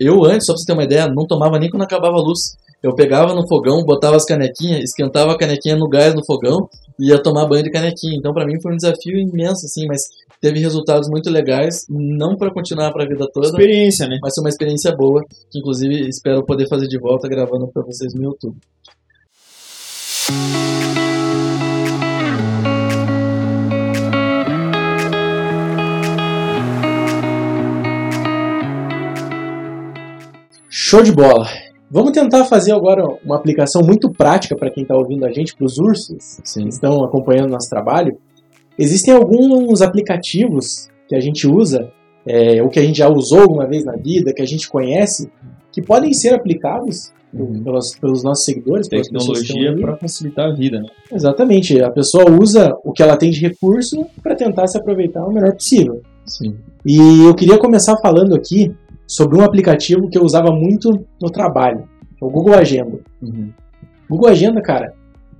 Eu 0.00 0.24
antes, 0.24 0.46
só 0.46 0.52
pra 0.52 0.60
você 0.60 0.66
ter 0.66 0.72
uma 0.72 0.84
ideia, 0.84 1.08
não 1.08 1.26
tomava 1.26 1.58
nem 1.58 1.70
quando 1.70 1.82
acabava 1.82 2.16
a 2.16 2.20
luz. 2.20 2.56
Eu 2.84 2.94
pegava 2.94 3.34
no 3.34 3.48
fogão, 3.48 3.82
botava 3.82 4.14
as 4.14 4.26
canequinhas, 4.26 4.82
esquentava 4.82 5.32
a 5.32 5.38
canequinha 5.38 5.74
no 5.74 5.88
gás 5.88 6.14
no 6.14 6.22
fogão 6.22 6.68
e 7.00 7.08
ia 7.08 7.22
tomar 7.22 7.46
banho 7.46 7.62
de 7.62 7.70
canequinha. 7.70 8.18
Então, 8.18 8.34
para 8.34 8.44
mim 8.44 8.60
foi 8.60 8.74
um 8.74 8.76
desafio 8.76 9.18
imenso, 9.18 9.64
assim, 9.64 9.86
mas 9.88 10.02
teve 10.38 10.60
resultados 10.60 11.08
muito 11.08 11.30
legais, 11.30 11.86
não 11.88 12.36
para 12.36 12.52
continuar 12.52 12.92
para 12.92 13.04
a 13.04 13.08
vida 13.08 13.26
toda. 13.32 13.46
Experiência, 13.46 14.06
né? 14.06 14.18
Mas 14.20 14.34
foi 14.34 14.44
uma 14.44 14.50
experiência 14.50 14.94
boa, 14.94 15.24
que 15.50 15.60
inclusive 15.60 16.06
espero 16.10 16.44
poder 16.44 16.68
fazer 16.68 16.86
de 16.86 16.98
volta 16.98 17.26
gravando 17.26 17.66
para 17.72 17.82
vocês 17.84 18.12
no 18.12 18.22
YouTube. 18.22 18.58
Show 30.68 31.02
de 31.02 31.12
bola! 31.12 31.63
Vamos 31.94 32.10
tentar 32.10 32.44
fazer 32.46 32.72
agora 32.72 33.04
uma 33.24 33.36
aplicação 33.36 33.80
muito 33.80 34.10
prática 34.10 34.56
para 34.56 34.68
quem 34.68 34.82
está 34.82 34.96
ouvindo 34.96 35.24
a 35.24 35.30
gente, 35.30 35.54
para 35.54 35.64
os 35.64 35.78
ursos 35.78 36.40
Sim. 36.42 36.64
que 36.64 36.70
estão 36.70 37.04
acompanhando 37.04 37.52
nosso 37.52 37.70
trabalho. 37.70 38.18
Existem 38.76 39.14
alguns 39.14 39.80
aplicativos 39.80 40.88
que 41.08 41.14
a 41.14 41.20
gente 41.20 41.46
usa, 41.46 41.92
é, 42.26 42.60
ou 42.60 42.68
que 42.68 42.80
a 42.80 42.82
gente 42.82 42.98
já 42.98 43.08
usou 43.08 43.42
alguma 43.42 43.68
vez 43.68 43.84
na 43.84 43.92
vida, 43.92 44.32
que 44.34 44.42
a 44.42 44.44
gente 44.44 44.68
conhece, 44.68 45.30
que 45.70 45.80
podem 45.80 46.12
ser 46.12 46.34
aplicados 46.34 47.12
uhum. 47.32 47.62
pelos, 47.62 47.94
pelos, 47.94 48.24
nossos 48.24 48.44
seguidores. 48.44 48.88
Tecnologia 48.88 49.76
para 49.80 49.96
facilitar 49.96 50.50
a 50.50 50.52
vida. 50.52 50.80
Né? 50.80 50.88
Exatamente. 51.12 51.80
A 51.80 51.92
pessoa 51.92 52.28
usa 52.28 52.74
o 52.84 52.92
que 52.92 53.04
ela 53.04 53.16
tem 53.16 53.30
de 53.30 53.38
recurso 53.38 54.04
para 54.20 54.34
tentar 54.34 54.66
se 54.66 54.76
aproveitar 54.76 55.24
o 55.24 55.32
melhor 55.32 55.52
possível. 55.52 56.02
Sim. 56.26 56.56
E 56.84 57.24
eu 57.24 57.36
queria 57.36 57.56
começar 57.56 57.96
falando 57.98 58.34
aqui 58.34 58.74
sobre 59.06 59.38
um 59.38 59.42
aplicativo 59.42 60.08
que 60.08 60.18
eu 60.18 60.22
usava 60.22 60.50
muito 60.50 61.04
no 61.20 61.30
trabalho, 61.30 61.88
é 62.20 62.24
o 62.24 62.30
Google 62.30 62.54
Agenda. 62.54 62.98
Uhum. 63.22 63.50
Google 64.08 64.28
Agenda, 64.28 64.60
cara, 64.60 64.94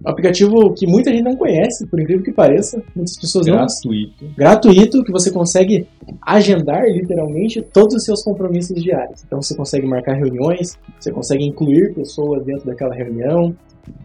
um 0.05 0.11
aplicativo 0.11 0.75
que 0.75 0.87
muita 0.87 1.11
gente 1.11 1.23
não 1.23 1.37
conhece, 1.37 1.87
por 1.87 2.01
incrível 2.01 2.23
que 2.23 2.33
pareça, 2.33 2.83
muitas 2.95 3.19
pessoas 3.19 3.47
gratuito. 3.47 4.25
não. 4.25 4.35
Gratuito, 4.35 5.05
que 5.05 5.13
você 5.13 5.31
consegue 5.31 5.87
agendar 6.21 6.85
literalmente 6.85 7.63
todos 7.63 7.95
os 7.95 8.05
seus 8.05 8.23
compromissos 8.23 8.83
diários. 8.83 9.23
Então 9.25 9.41
você 9.41 9.55
consegue 9.55 9.87
marcar 9.87 10.15
reuniões, 10.15 10.79
você 10.99 11.11
consegue 11.11 11.45
incluir 11.45 11.95
pessoas 11.95 12.45
dentro 12.45 12.67
daquela 12.67 12.95
reunião, 12.95 13.55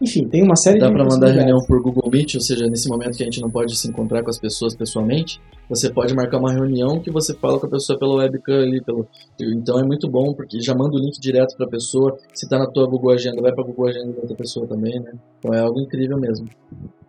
enfim, 0.02 0.28
tem 0.28 0.44
uma 0.44 0.56
série 0.56 0.80
Dá 0.80 0.88
de 0.88 0.94
Dá 0.94 0.98
para 0.98 1.10
mandar 1.10 1.32
reunião 1.32 1.60
por 1.68 1.82
Google 1.82 2.10
Meet, 2.12 2.36
ou 2.36 2.42
seja, 2.42 2.68
nesse 2.68 2.88
momento 2.88 3.18
que 3.18 3.24
a 3.24 3.26
gente 3.26 3.42
não 3.42 3.50
pode 3.50 3.76
se 3.78 3.88
encontrar 3.88 4.24
com 4.24 4.30
as 4.30 4.40
pessoas 4.40 4.76
pessoalmente, 4.76 5.40
você 5.70 5.90
pode 5.90 6.16
marcar 6.16 6.40
uma 6.40 6.52
reunião 6.52 7.00
que 7.00 7.12
você 7.12 7.34
fala 7.34 7.60
com 7.60 7.68
a 7.68 7.70
pessoa 7.70 7.98
pelo 8.00 8.16
webcam 8.16 8.62
ali, 8.62 8.82
pelo 8.82 9.08
então 9.40 9.80
é 9.80 9.84
muito 9.84 10.10
bom 10.10 10.34
porque 10.34 10.60
já 10.62 10.74
manda 10.74 10.96
o 10.96 11.00
link 11.00 11.20
direto 11.20 11.56
para 11.56 11.66
a 11.66 11.70
pessoa. 11.70 12.18
Se 12.34 12.46
está 12.46 12.58
na 12.58 12.68
tua 12.68 12.88
Google 12.88 13.12
Agenda, 13.12 13.42
vai 13.42 13.54
para 13.54 13.64
Google 13.64 13.88
Agenda 13.88 14.14
da 14.14 14.22
outra 14.22 14.36
pessoa 14.36 14.66
também, 14.68 15.00
né? 15.00 15.12
Então 15.38 15.54
é 15.54 15.60
algo 15.60 15.80
incrível 15.80 16.18
mesmo. 16.18 16.48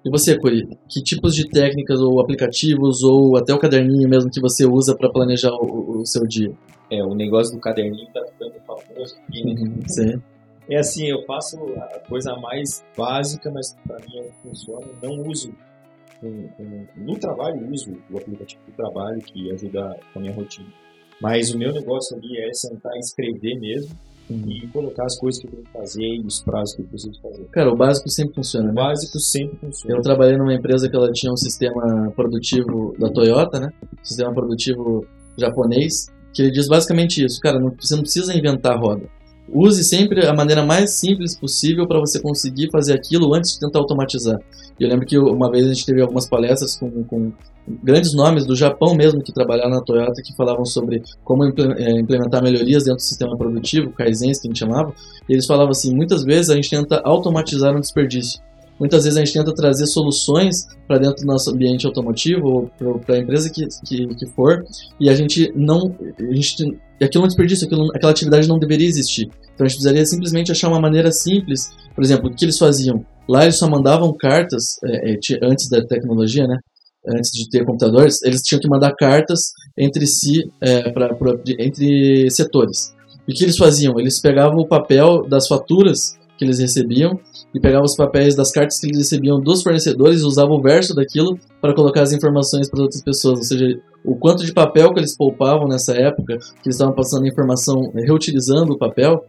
E 0.04 0.11
você, 0.11 0.38
Curi, 0.38 0.66
que 0.88 1.02
tipos 1.02 1.35
de 1.35 1.48
técnicas 1.48 2.00
ou 2.00 2.20
aplicativos 2.20 3.02
ou 3.02 3.37
até 3.37 3.52
o 3.52 3.59
caderninho 3.59 4.09
mesmo 4.09 4.30
que 4.30 4.40
você 4.40 4.64
usa 4.64 4.96
para 4.96 5.11
planejar 5.11 5.52
o, 5.52 6.00
o, 6.00 6.06
seu 6.06 6.26
dia? 6.26 6.52
É, 6.90 7.04
o 7.04 7.14
negócio 7.14 7.54
do 7.54 7.61
caderninho 7.61 8.09
tá 8.12 8.24
ficando 8.26 8.54
famoso 8.66 9.16
aqui, 9.28 9.44
né? 9.44 9.61
Uhum, 9.61 9.80
sim. 9.87 10.22
É 10.70 10.78
assim, 10.78 11.06
eu 11.09 11.24
faço 11.24 11.56
a 11.76 11.98
coisa 12.09 12.37
mais 12.37 12.85
básica, 12.96 13.50
mas 13.50 13.76
para 13.87 13.98
mim 14.06 14.30
funciona. 14.40 14.87
Não 15.02 15.26
uso. 15.26 15.52
no 16.96 17.18
trabalho, 17.18 17.68
uso 17.72 17.96
o 18.09 18.18
aplicativo 18.18 18.62
do 18.66 18.72
trabalho 18.72 19.20
que 19.20 19.50
ajuda 19.50 19.98
com 20.12 20.20
a 20.20 20.22
minha 20.22 20.35
rotina. 20.35 20.68
Mas 21.20 21.52
o 21.52 21.59
meu 21.59 21.72
negócio 21.72 22.16
ali 22.16 22.38
é 22.38 22.52
sentar 22.52 22.94
e 22.94 23.00
escrever 23.00 23.59
mesmo 23.59 23.96
uhum. 24.30 24.44
e 24.48 24.66
colocar 24.68 25.04
as 25.04 25.18
coisas 25.18 25.40
que 25.40 25.48
eu 25.48 25.50
tenho 25.50 25.64
que 25.64 25.72
fazer 25.72 26.06
e 26.06 26.20
os 26.20 26.40
prazos 26.40 26.76
que 26.76 26.83
eu 26.83 26.87
preciso 26.87 27.20
fazer. 27.20 27.44
Cara, 27.50 27.72
o 27.72 27.76
básico 27.76 28.09
sempre 28.09 28.35
funciona. 28.37 28.66
Né? 28.66 28.70
O 28.70 28.74
básico 28.74 29.18
sempre 29.18 29.56
funciona. 29.59 29.96
Eu 29.96 30.02
trabalhei 30.02 30.38
numa 30.38 30.54
empresa 30.54 30.88
que 30.88 30.96
ela 30.96 31.11
tinha 31.11 31.33
um 31.33 31.37
sistema 31.37 32.12
produtivo 32.14 32.94
da 32.96 33.11
Toyota, 33.11 33.59
né? 33.59 33.72
Sistema 34.04 34.33
produtivo 34.33 35.04
japonês, 35.37 36.06
que 36.33 36.42
ele 36.42 36.52
diz 36.52 36.68
basicamente 36.68 37.24
isso. 37.24 37.40
Cara, 37.40 37.59
não, 37.59 37.74
você 37.78 37.96
não 37.96 38.02
precisa 38.02 38.33
inventar 38.37 38.76
a 38.76 38.78
roda 38.78 39.19
Use 39.52 39.82
sempre 39.84 40.26
a 40.26 40.32
maneira 40.32 40.64
mais 40.64 40.92
simples 40.92 41.36
possível 41.36 41.86
para 41.86 41.98
você 41.98 42.20
conseguir 42.20 42.70
fazer 42.70 42.94
aquilo 42.94 43.34
antes 43.34 43.54
de 43.54 43.60
tentar 43.60 43.78
automatizar. 43.80 44.38
Eu 44.78 44.88
lembro 44.88 45.04
que 45.04 45.18
uma 45.18 45.50
vez 45.50 45.66
a 45.66 45.72
gente 45.72 45.84
teve 45.84 46.00
algumas 46.00 46.28
palestras 46.28 46.76
com, 46.76 47.04
com 47.04 47.32
grandes 47.82 48.14
nomes 48.14 48.46
do 48.46 48.56
Japão 48.56 48.94
mesmo 48.94 49.22
que 49.22 49.32
trabalharam 49.32 49.70
na 49.70 49.82
Toyota 49.82 50.22
que 50.22 50.34
falavam 50.34 50.64
sobre 50.64 51.02
como 51.22 51.44
é, 51.44 52.00
implementar 52.00 52.42
melhorias 52.42 52.84
dentro 52.84 52.96
do 52.96 53.02
sistema 53.02 53.36
produtivo, 53.36 53.92
Kaizens 53.92 54.40
que 54.40 54.48
a 54.48 54.50
gente 54.50 54.58
chamava, 54.58 54.94
eles 55.28 55.46
falavam 55.46 55.70
assim, 55.70 55.94
muitas 55.94 56.24
vezes 56.24 56.50
a 56.50 56.54
gente 56.54 56.70
tenta 56.70 57.00
automatizar 57.04 57.76
um 57.76 57.80
desperdício. 57.80 58.40
Muitas 58.80 59.04
vezes 59.04 59.18
a 59.18 59.22
gente 59.22 59.34
tenta 59.34 59.54
trazer 59.54 59.86
soluções 59.86 60.66
para 60.88 60.98
dentro 60.98 61.22
do 61.22 61.26
nosso 61.26 61.50
ambiente 61.50 61.86
automotivo 61.86 62.70
ou 62.80 62.98
para 62.98 63.16
a 63.16 63.18
empresa 63.18 63.50
que, 63.50 63.66
que, 63.86 64.06
que, 64.14 64.26
for 64.34 64.64
e 64.98 65.10
a 65.10 65.14
gente 65.14 65.52
não. 65.54 65.94
A 66.18 66.34
gente, 66.34 66.64
aquilo 67.00 67.24
é 67.24 67.26
um 67.26 67.28
desperdício, 67.28 67.66
aquilo, 67.66 67.88
aquela 67.94 68.10
atividade 68.10 68.48
não 68.48 68.58
deveria 68.58 68.88
existir. 68.88 69.28
Então 69.54 69.66
a 69.66 69.68
gente 69.68 69.76
precisaria 69.76 70.06
simplesmente 70.06 70.50
achar 70.50 70.68
uma 70.68 70.80
maneira 70.80 71.12
simples. 71.12 71.70
Por 71.94 72.02
exemplo, 72.02 72.30
o 72.30 72.34
que 72.34 72.46
eles 72.46 72.56
faziam? 72.56 73.04
Lá 73.28 73.42
eles 73.42 73.58
só 73.58 73.68
mandavam 73.68 74.14
cartas, 74.18 74.78
é, 74.82 75.12
é, 75.12 75.18
antes 75.42 75.68
da 75.68 75.84
tecnologia, 75.84 76.46
né? 76.46 76.56
Antes 77.06 77.30
de 77.32 77.48
ter 77.50 77.64
computadores, 77.64 78.22
eles 78.24 78.40
tinham 78.40 78.60
que 78.60 78.68
mandar 78.68 78.94
cartas 78.94 79.52
entre 79.76 80.06
si, 80.06 80.50
é, 80.60 80.90
pra, 80.90 81.14
pra, 81.14 81.34
entre 81.58 82.30
setores. 82.30 82.94
E 83.28 83.32
o 83.32 83.34
que 83.34 83.44
eles 83.44 83.56
faziam? 83.56 84.00
Eles 84.00 84.20
pegavam 84.20 84.58
o 84.58 84.66
papel 84.66 85.26
das 85.28 85.46
faturas 85.46 86.18
que 86.40 86.44
eles 86.46 86.59
recebiam 86.59 87.20
e 87.55 87.61
pegavam 87.61 87.85
os 87.85 87.94
papéis 87.94 88.35
das 88.35 88.50
cartas 88.50 88.81
que 88.81 88.87
eles 88.87 88.96
recebiam 88.96 89.38
dos 89.38 89.62
fornecedores 89.62 90.22
usavam 90.22 90.57
o 90.57 90.62
verso 90.62 90.94
daquilo 90.94 91.38
para 91.61 91.74
colocar 91.74 92.00
as 92.00 92.12
informações 92.12 92.70
para 92.70 92.81
outras 92.81 93.03
pessoas. 93.03 93.40
Ou 93.40 93.44
seja, 93.44 93.79
o 94.03 94.16
quanto 94.16 94.42
de 94.42 94.55
papel 94.55 94.90
que 94.94 95.00
eles 95.00 95.14
poupavam 95.14 95.68
nessa 95.68 95.92
época, 95.92 96.38
que 96.38 96.68
eles 96.68 96.76
estavam 96.76 96.94
passando 96.94 97.29
informação, 97.29 97.92
reutilizando 97.94 98.72
o 98.72 98.79
papel, 98.79 99.22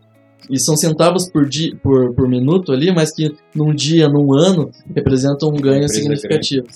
e 0.50 0.60
são 0.60 0.76
centavos 0.76 1.30
por, 1.30 1.48
dia, 1.48 1.76
por, 1.82 2.14
por 2.14 2.28
minuto 2.28 2.72
ali, 2.72 2.92
mas 2.94 3.14
que 3.14 3.34
num 3.56 3.74
dia, 3.74 4.08
num 4.08 4.34
ano, 4.34 4.72
representam 4.96 5.50
um 5.50 5.56
ganho 5.56 5.88
significativo. 5.88 6.68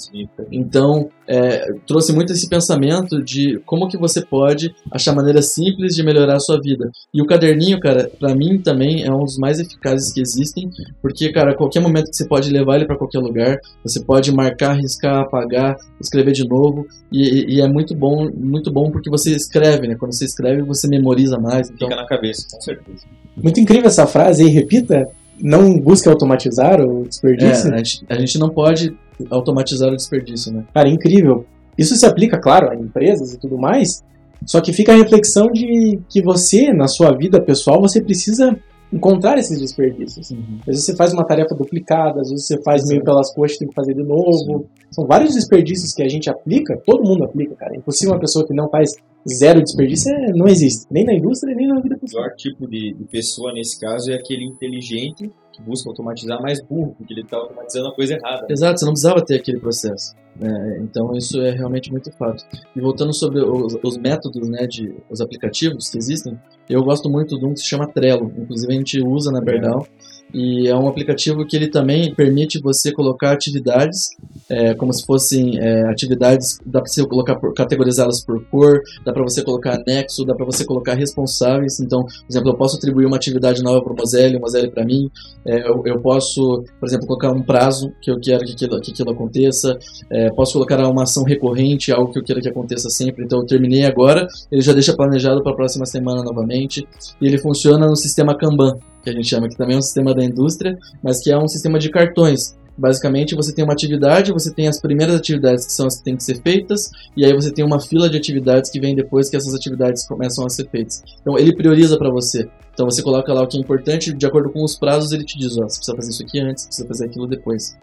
Então, 0.52 1.10
é, 1.28 1.74
trouxe 1.88 2.14
muito 2.14 2.34
esse 2.34 2.48
pensamento 2.48 3.24
de 3.24 3.60
como 3.66 3.88
que 3.88 3.98
você 3.98 4.24
pode 4.24 4.74
achar 4.92 5.14
maneiras 5.14 5.54
simples 5.54 5.96
de 5.96 6.04
melhorar 6.04 6.36
a 6.36 6.40
sua 6.40 6.60
vida. 6.62 6.90
E 7.14 7.22
o 7.22 7.26
caderninho, 7.26 7.80
cara, 7.80 8.10
para 8.20 8.36
mim 8.36 8.60
também 8.60 9.04
é 9.04 9.12
um 9.12 9.24
dos 9.24 9.38
mais 9.38 9.60
eficazes 9.60 10.14
que 10.14 10.22
existem, 10.22 10.70
porque, 11.02 11.32
cara, 11.32 11.52
a 11.52 11.56
qualquer 11.56 11.82
momento 11.82 12.10
que 12.10 12.16
você 12.16 12.28
pode 12.28 12.50
levar 12.50 12.76
ele 12.76 12.86
para 12.86 12.98
qualquer 12.98 13.20
lugar, 13.20 13.58
você 13.84 14.04
pode 14.04 14.32
marcar, 14.32 14.74
riscar, 14.74 15.22
apagar, 15.22 15.76
escrever 16.00 16.32
de 16.32 16.48
novo, 16.48 16.86
e, 17.12 17.56
e, 17.56 17.62
é 17.62 17.68
muito 17.68 17.96
bom, 17.96 18.30
muito 18.34 18.72
bom 18.72 18.92
porque 18.92 19.10
você 19.10 19.32
escreve, 19.32 19.88
né? 19.88 19.96
Quando 19.96 20.14
você 20.14 20.26
escreve, 20.26 20.62
você 20.62 20.88
memoriza 20.88 21.38
mais. 21.40 21.70
Então... 21.70 21.88
Fica 21.88 22.02
na 22.02 22.08
cabeça, 22.08 22.46
com 22.52 22.62
certeza. 22.62 23.06
Muito 23.36 23.60
incrível 23.60 23.88
essa 23.88 24.08
frase 24.08 24.44
aí, 24.44 24.50
repita. 24.50 25.08
Não 25.42 25.78
busque 25.78 26.08
automatizar 26.08 26.80
o 26.82 27.06
desperdício. 27.08 27.70
É, 27.70 27.76
a, 27.76 27.78
gente, 27.78 28.06
a 28.10 28.16
gente 28.16 28.40
não 28.40 28.50
pode 28.50 28.96
automatizar 29.30 29.90
o 29.92 29.96
desperdício, 29.96 30.54
né? 30.54 30.64
Cara, 30.74 30.88
incrível. 30.88 31.46
Isso 31.78 31.96
se 31.96 32.06
aplica, 32.06 32.40
claro, 32.40 32.70
a 32.70 32.76
empresas 32.76 33.34
e 33.34 33.40
tudo 33.40 33.58
mais, 33.58 34.02
só 34.46 34.62
que 34.62 34.72
fica 34.72 34.94
a 34.94 34.96
reflexão 34.96 35.48
de 35.52 36.00
que 36.10 36.22
você, 36.22 36.72
na 36.72 36.88
sua 36.88 37.12
vida 37.16 37.42
pessoal, 37.42 37.82
você 37.82 38.02
precisa 38.02 38.58
encontrar 38.94 39.38
esses 39.38 39.60
desperdícios. 39.60 40.32
Uhum. 40.32 40.60
Às 40.62 40.66
vezes 40.68 40.86
você 40.86 40.96
faz 40.96 41.12
uma 41.14 41.26
tarefa 41.26 41.56
duplicada, 41.56 42.22
às 42.22 42.30
vezes 42.30 42.46
você 42.46 42.62
faz 42.62 42.82
Exato. 42.82 42.94
meio 42.94 43.04
pelas 43.04 43.34
coxas 43.34 43.56
e 43.56 43.60
tem 43.60 43.68
que 43.68 43.74
fazer 43.74 43.94
de 43.94 44.04
novo. 44.04 44.32
Sim. 44.32 44.66
São 44.92 45.06
vários 45.06 45.34
desperdícios 45.34 45.94
que 45.94 46.04
a 46.04 46.08
gente 46.08 46.30
aplica, 46.30 46.80
todo 46.86 47.04
mundo 47.04 47.24
aplica, 47.24 47.56
cara. 47.56 47.74
É 47.74 47.78
impossível 47.78 48.14
uma 48.14 48.20
pessoa 48.20 48.46
que 48.46 48.54
não 48.54 48.70
faz 48.70 48.92
zero 49.28 49.62
desperdício, 49.62 50.12
é, 50.14 50.32
não 50.34 50.48
existe. 50.48 50.86
Nem 50.92 51.06
na 51.06 51.14
indústria, 51.14 51.56
nem 51.56 51.68
na 51.68 51.80
vida 51.80 51.98
pessoal. 51.98 52.24
O 52.24 52.28
pior 52.28 52.36
tipo 52.36 52.68
de, 52.68 52.94
de 52.94 53.04
pessoa 53.06 53.54
nesse 53.54 53.80
caso 53.80 54.12
é 54.12 54.16
aquele 54.16 54.46
inteligente 54.46 55.32
que 55.52 55.62
busca 55.62 55.90
automatizar 55.90 56.42
mais 56.42 56.62
burro, 56.62 56.96
porque 56.98 57.14
ele 57.14 57.22
está 57.22 57.38
automatizando 57.38 57.88
a 57.88 57.96
coisa 57.96 58.14
errada. 58.16 58.46
Exato, 58.50 58.80
você 58.80 58.86
não 58.86 58.92
precisava 58.92 59.24
ter 59.24 59.36
aquele 59.36 59.60
processo. 59.60 60.14
É, 60.42 60.80
então 60.80 61.16
isso 61.16 61.40
é 61.42 61.52
realmente 61.52 61.90
muito 61.92 62.12
fato. 62.12 62.44
E 62.76 62.82
voltando 62.82 63.14
sobre 63.14 63.40
os, 63.40 63.78
os, 63.82 63.98
métodos, 63.98 64.50
né, 64.50 64.68
de 64.68 64.94
os 65.10 65.22
aplicativos 65.22 65.90
que 65.90 65.98
existem, 65.98 66.38
eu 66.70 66.84
gosto 66.84 67.10
muito 67.10 67.40
de 67.40 67.46
um 67.46 67.54
que 67.54 67.62
se 67.62 67.68
chama 67.68 67.88
Trello. 67.88 68.32
Inclusive 68.38 68.74
a 68.74 68.76
gente 68.76 69.02
usa 69.02 69.32
na 69.32 69.40
Berdal. 69.40 69.88
E 70.34 70.68
é 70.68 70.76
um 70.76 70.88
aplicativo 70.88 71.46
que 71.46 71.56
ele 71.56 71.68
também 71.68 72.14
permite 72.14 72.60
você 72.60 72.92
colocar 72.92 73.32
atividades 73.32 74.10
é, 74.50 74.74
como 74.76 74.94
se 74.94 75.06
fossem 75.06 75.58
é, 75.58 75.90
atividades, 75.90 76.60
dá 76.66 76.82
para 76.82 76.92
você 76.92 77.06
colocar 77.06 77.36
categorizá-las 77.56 78.24
por 78.24 78.44
cor, 78.46 78.82
dá 79.04 79.12
para 79.12 79.24
você 79.24 79.44
colocar 79.44 79.76
anexo, 79.76 80.26
dá 80.26 80.36
para 80.36 80.46
você 80.46 80.66
colocar 80.66 80.94
responsáveis. 80.94 81.80
Então, 81.80 82.04
por 82.04 82.30
exemplo, 82.30 82.50
eu 82.50 82.56
posso 82.56 82.78
atribuir 82.78 83.06
uma 83.06 83.16
atividade 83.16 83.64
nova 83.64 83.82
para 83.82 83.94
o 83.94 83.96
Moselle, 83.96 84.38
o 84.38 84.42
Moselle 84.42 84.70
para 84.70 84.86
mim. 84.86 85.10
É, 85.46 85.68
eu, 85.68 85.82
eu, 85.86 86.00
posso, 86.00 86.64
por 86.80 86.88
exemplo, 86.88 87.08
colocar 87.08 87.32
um 87.32 87.42
prazo 87.42 87.92
que 88.02 88.12
eu 88.12 88.20
quero 88.20 88.46
que 88.46 88.54
aquilo, 88.54 88.82
que 88.82 88.92
aquilo 88.92 89.12
aconteça. 89.12 89.78
É, 90.12 90.30
posso 90.32 90.54
colocar 90.54 90.78
uma 90.88 91.04
ação 91.04 91.24
recorrente, 91.24 91.92
algo 91.92 92.12
que 92.12 92.20
eu 92.20 92.24
quero 92.24 92.42
que 92.42 92.50
aconteça 92.50 92.90
sempre. 92.90 93.24
Então, 93.24 93.40
eu 93.40 93.46
terminei 93.46 93.86
agora, 93.86 94.28
ele 94.52 94.62
já 94.62 94.74
deixa 94.74 94.96
planejado 94.96 95.42
para 95.42 95.52
a 95.52 95.56
próxima 95.56 95.86
semana 95.86 96.24
novamente. 96.24 96.88
E 97.22 97.26
ele 97.26 97.38
funciona 97.38 97.88
no 97.88 97.96
sistema 97.96 98.38
Kanban 98.38 98.78
que 99.06 99.12
a 99.12 99.14
gente 99.14 99.28
chama, 99.28 99.48
que 99.48 99.56
também 99.56 99.76
é 99.76 99.80
um 99.80 99.82
sistema 99.82 100.14
da 100.14 100.24
indústria, 100.24 100.78
mas 101.02 101.24
que 101.24 101.32
é 101.32 101.38
um 101.38 101.48
sistema 101.48 101.80
de 101.80 101.90
cartões. 101.90 102.58
Basicamente, 102.78 103.36
você 103.36 103.56
tem 103.56 103.64
uma 103.64 103.72
atividade, 103.72 104.34
você 104.34 104.54
tem 104.54 104.68
as 104.68 104.82
primeiras 104.82 105.16
atividades 105.16 105.66
que 105.66 105.72
são 105.72 105.88
as 105.88 105.98
que 105.98 106.04
têm 106.04 106.18
que 106.18 106.24
ser 106.24 106.42
feitas, 106.42 106.90
e 107.16 107.24
aí 107.24 107.34
você 107.34 107.54
tem 107.54 107.64
uma 107.64 107.80
fila 107.80 108.10
de 108.10 108.18
atividades 108.18 108.70
que 108.70 108.82
vem 108.82 108.94
depois 108.94 109.30
que 109.30 109.38
essas 109.38 109.54
atividades 109.54 110.06
começam 110.06 110.46
a 110.46 110.50
ser 110.50 110.68
feitas. 110.70 111.02
Então, 111.22 111.38
ele 111.40 111.56
prioriza 111.56 111.98
para 111.98 112.10
você. 112.10 112.50
Então, 112.74 112.86
você 112.86 113.02
coloca 113.02 113.34
lá 113.34 113.44
o 113.44 113.48
que 113.48 113.58
é 113.58 113.62
importante, 113.62 114.14
de 114.14 114.26
acordo 114.26 114.52
com 114.52 114.62
os 114.62 114.78
prazos, 114.78 115.14
ele 115.14 115.24
te 115.24 115.40
diz: 115.40 115.58
ó, 115.58 115.64
você 115.64 115.78
precisa 115.78 115.96
fazer 115.96 116.10
isso 116.10 116.24
aqui 116.24 116.40
antes, 116.40 116.64
você 116.64 116.68
precisa 116.68 116.88
fazer 116.88 117.06
aquilo 117.06 117.28
depois. 117.28 117.78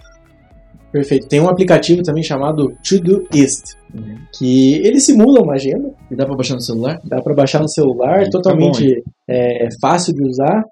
Perfeito. 0.93 1.27
Tem 1.27 1.41
um 1.41 1.49
aplicativo 1.49 2.03
também 2.03 2.23
chamado 2.23 2.77
Todoist, 2.87 3.77
uhum. 3.95 4.19
que 4.39 4.75
ele 4.87 5.01
simula 5.01 5.41
uma 5.41 5.55
agenda. 5.55 5.91
E 6.11 6.15
dá 6.15 6.27
para 6.27 6.37
baixar 6.37 6.55
no 6.55 6.61
celular? 6.61 7.01
Dá 7.03 7.23
para 7.23 7.35
baixar 7.35 7.63
no 7.63 7.69
celular, 7.69 8.29
totalmente 8.29 8.97
bom, 8.97 9.13
é, 9.27 9.69
fácil 9.81 10.13
de 10.13 10.23
usar. 10.23 10.63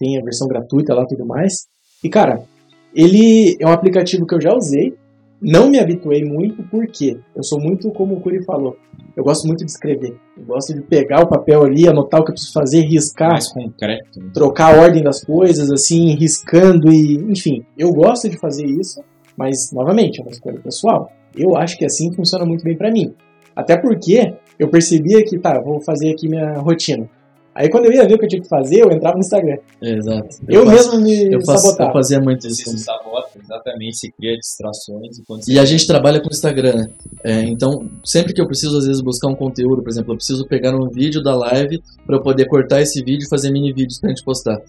Tem 0.00 0.18
a 0.18 0.24
versão 0.24 0.48
gratuita 0.48 0.94
lá 0.94 1.04
e 1.04 1.08
tudo 1.08 1.26
mais. 1.26 1.68
E 2.02 2.08
cara, 2.08 2.42
ele 2.94 3.56
é 3.60 3.66
um 3.66 3.72
aplicativo 3.72 4.26
que 4.26 4.34
eu 4.34 4.40
já 4.40 4.52
usei, 4.52 4.94
não 5.40 5.70
me 5.70 5.78
habituei 5.78 6.24
muito 6.24 6.62
porque 6.64 7.18
eu 7.36 7.42
sou 7.42 7.60
muito 7.60 7.90
como 7.92 8.14
o 8.14 8.20
Curi 8.20 8.44
falou. 8.44 8.76
Eu 9.16 9.24
gosto 9.24 9.46
muito 9.46 9.64
de 9.64 9.70
escrever. 9.70 10.16
Eu 10.36 10.44
gosto 10.44 10.74
de 10.74 10.82
pegar 10.82 11.22
o 11.22 11.28
papel 11.28 11.64
ali, 11.64 11.88
anotar 11.88 12.20
o 12.20 12.24
que 12.24 12.30
eu 12.30 12.34
preciso 12.34 12.52
fazer, 12.52 12.82
riscar. 12.82 13.32
Mais 13.32 13.52
concreto. 13.52 14.20
Né? 14.20 14.30
Trocar 14.32 14.74
a 14.74 14.80
ordem 14.80 15.02
das 15.02 15.24
coisas, 15.24 15.70
assim, 15.70 16.14
riscando 16.14 16.90
e. 16.92 17.16
Enfim, 17.30 17.64
eu 17.76 17.92
gosto 17.92 18.28
de 18.28 18.38
fazer 18.38 18.66
isso, 18.66 19.02
mas, 19.36 19.72
novamente, 19.72 20.20
é 20.20 20.22
uma 20.22 20.30
escolha 20.30 20.60
pessoal. 20.60 21.10
Eu 21.34 21.56
acho 21.56 21.76
que 21.78 21.84
assim 21.84 22.12
funciona 22.12 22.44
muito 22.44 22.64
bem 22.64 22.76
para 22.76 22.90
mim. 22.90 23.14
Até 23.54 23.76
porque 23.76 24.34
eu 24.58 24.68
percebia 24.68 25.24
que, 25.24 25.38
tá, 25.38 25.60
vou 25.60 25.80
fazer 25.80 26.12
aqui 26.12 26.28
minha 26.28 26.58
rotina. 26.58 27.08
Aí 27.54 27.68
quando 27.68 27.86
eu 27.86 27.92
ia 27.92 28.06
ver 28.06 28.14
o 28.14 28.18
que 28.18 28.24
eu 28.24 28.28
tinha 28.28 28.42
que 28.42 28.48
fazer, 28.48 28.82
eu 28.82 28.90
entrava 28.90 29.14
no 29.14 29.20
Instagram. 29.20 29.58
Exato. 29.82 30.28
Eu, 30.48 30.60
eu 30.60 30.66
faço, 30.66 30.92
mesmo 30.92 31.00
me 31.00 31.34
eu 31.34 31.44
faço, 31.44 31.66
sabotava. 31.66 31.90
Eu 31.90 31.92
fazia 31.94 32.20
muito 32.20 32.46
isso. 32.46 32.64
Você 32.64 32.78
se 32.78 32.84
sabota, 32.84 33.38
exatamente, 33.42 33.96
se 33.96 34.12
cria 34.12 34.36
distrações. 34.36 35.18
E, 35.48 35.54
e 35.54 35.58
a 35.58 35.64
gente 35.64 35.86
trabalha 35.86 36.20
com 36.20 36.28
o 36.28 36.30
Instagram, 36.30 36.74
né? 36.74 36.90
É, 37.24 37.42
então, 37.42 37.90
sempre 38.04 38.32
que 38.32 38.40
eu 38.40 38.46
preciso, 38.46 38.78
às 38.78 38.86
vezes, 38.86 39.02
buscar 39.02 39.28
um 39.28 39.34
conteúdo, 39.34 39.82
por 39.82 39.90
exemplo, 39.90 40.12
eu 40.12 40.16
preciso 40.16 40.46
pegar 40.46 40.74
um 40.74 40.88
vídeo 40.88 41.22
da 41.22 41.34
live 41.34 41.82
para 42.06 42.16
eu 42.16 42.22
poder 42.22 42.46
cortar 42.46 42.80
esse 42.80 43.02
vídeo 43.02 43.24
e 43.24 43.28
fazer 43.28 43.50
mini 43.50 43.72
vídeos 43.72 43.98
pra 43.98 44.10
gente 44.10 44.24
postar. 44.24 44.60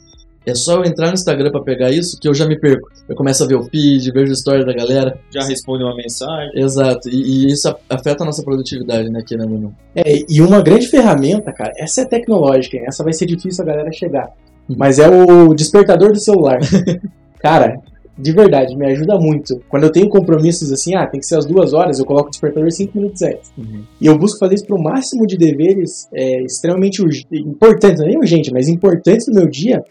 É 0.45 0.55
só 0.55 0.77
eu 0.77 0.85
entrar 0.85 1.07
no 1.07 1.13
Instagram 1.13 1.51
para 1.51 1.61
pegar 1.61 1.91
isso 1.91 2.19
que 2.19 2.27
eu 2.27 2.33
já 2.33 2.47
me 2.47 2.59
perco. 2.59 2.89
Eu 3.07 3.15
começo 3.15 3.43
a 3.43 3.47
ver 3.47 3.55
o 3.55 3.63
feed, 3.63 4.11
vejo 4.11 4.31
a 4.31 4.33
história 4.33 4.65
da 4.65 4.73
galera. 4.73 5.19
Já 5.29 5.43
responde 5.43 5.83
uma 5.83 5.95
mensagem. 5.95 6.51
Exato. 6.55 7.09
E, 7.09 7.45
e 7.45 7.51
isso 7.51 7.73
afeta 7.89 8.23
a 8.23 8.25
nossa 8.25 8.43
produtividade, 8.43 9.09
né, 9.09 9.21
querendo 9.25 9.53
ou 9.53 9.59
não. 9.59 9.75
É, 9.95 10.23
e 10.27 10.41
uma 10.41 10.61
grande 10.61 10.87
ferramenta, 10.87 11.51
cara, 11.53 11.71
essa 11.77 12.01
é 12.01 12.05
tecnológica, 12.05 12.77
essa 12.87 13.03
vai 13.03 13.13
ser 13.13 13.27
difícil 13.27 13.63
a 13.63 13.67
galera 13.67 13.91
chegar. 13.91 14.31
Hum. 14.69 14.75
Mas 14.77 14.97
é 14.97 15.07
o 15.07 15.53
despertador 15.53 16.11
do 16.11 16.19
celular. 16.19 16.59
cara, 17.39 17.79
de 18.17 18.31
verdade, 18.31 18.75
me 18.75 18.85
ajuda 18.85 19.17
muito. 19.17 19.61
Quando 19.69 19.83
eu 19.83 19.91
tenho 19.91 20.09
compromissos 20.09 20.71
assim, 20.71 20.95
ah, 20.95 21.07
tem 21.07 21.19
que 21.19 21.25
ser 21.25 21.37
às 21.37 21.45
duas 21.45 21.73
horas, 21.73 21.99
eu 21.99 22.05
coloco 22.05 22.27
o 22.27 22.29
despertador 22.29 22.71
cinco 22.71 22.97
minutos 22.97 23.21
antes. 23.21 23.51
Uhum. 23.57 23.83
E 23.99 24.05
eu 24.05 24.17
busco 24.17 24.39
fazer 24.39 24.55
isso 24.55 24.65
para 24.65 24.75
o 24.75 24.83
máximo 24.83 25.25
de 25.25 25.37
deveres 25.37 26.07
é, 26.13 26.43
extremamente 26.43 27.01
importantes, 27.31 27.99
não 27.99 28.07
é 28.07 28.17
urgente, 28.17 28.51
mas 28.51 28.67
importantes 28.67 29.25
do 29.25 29.33
meu 29.33 29.47
dia, 29.47 29.83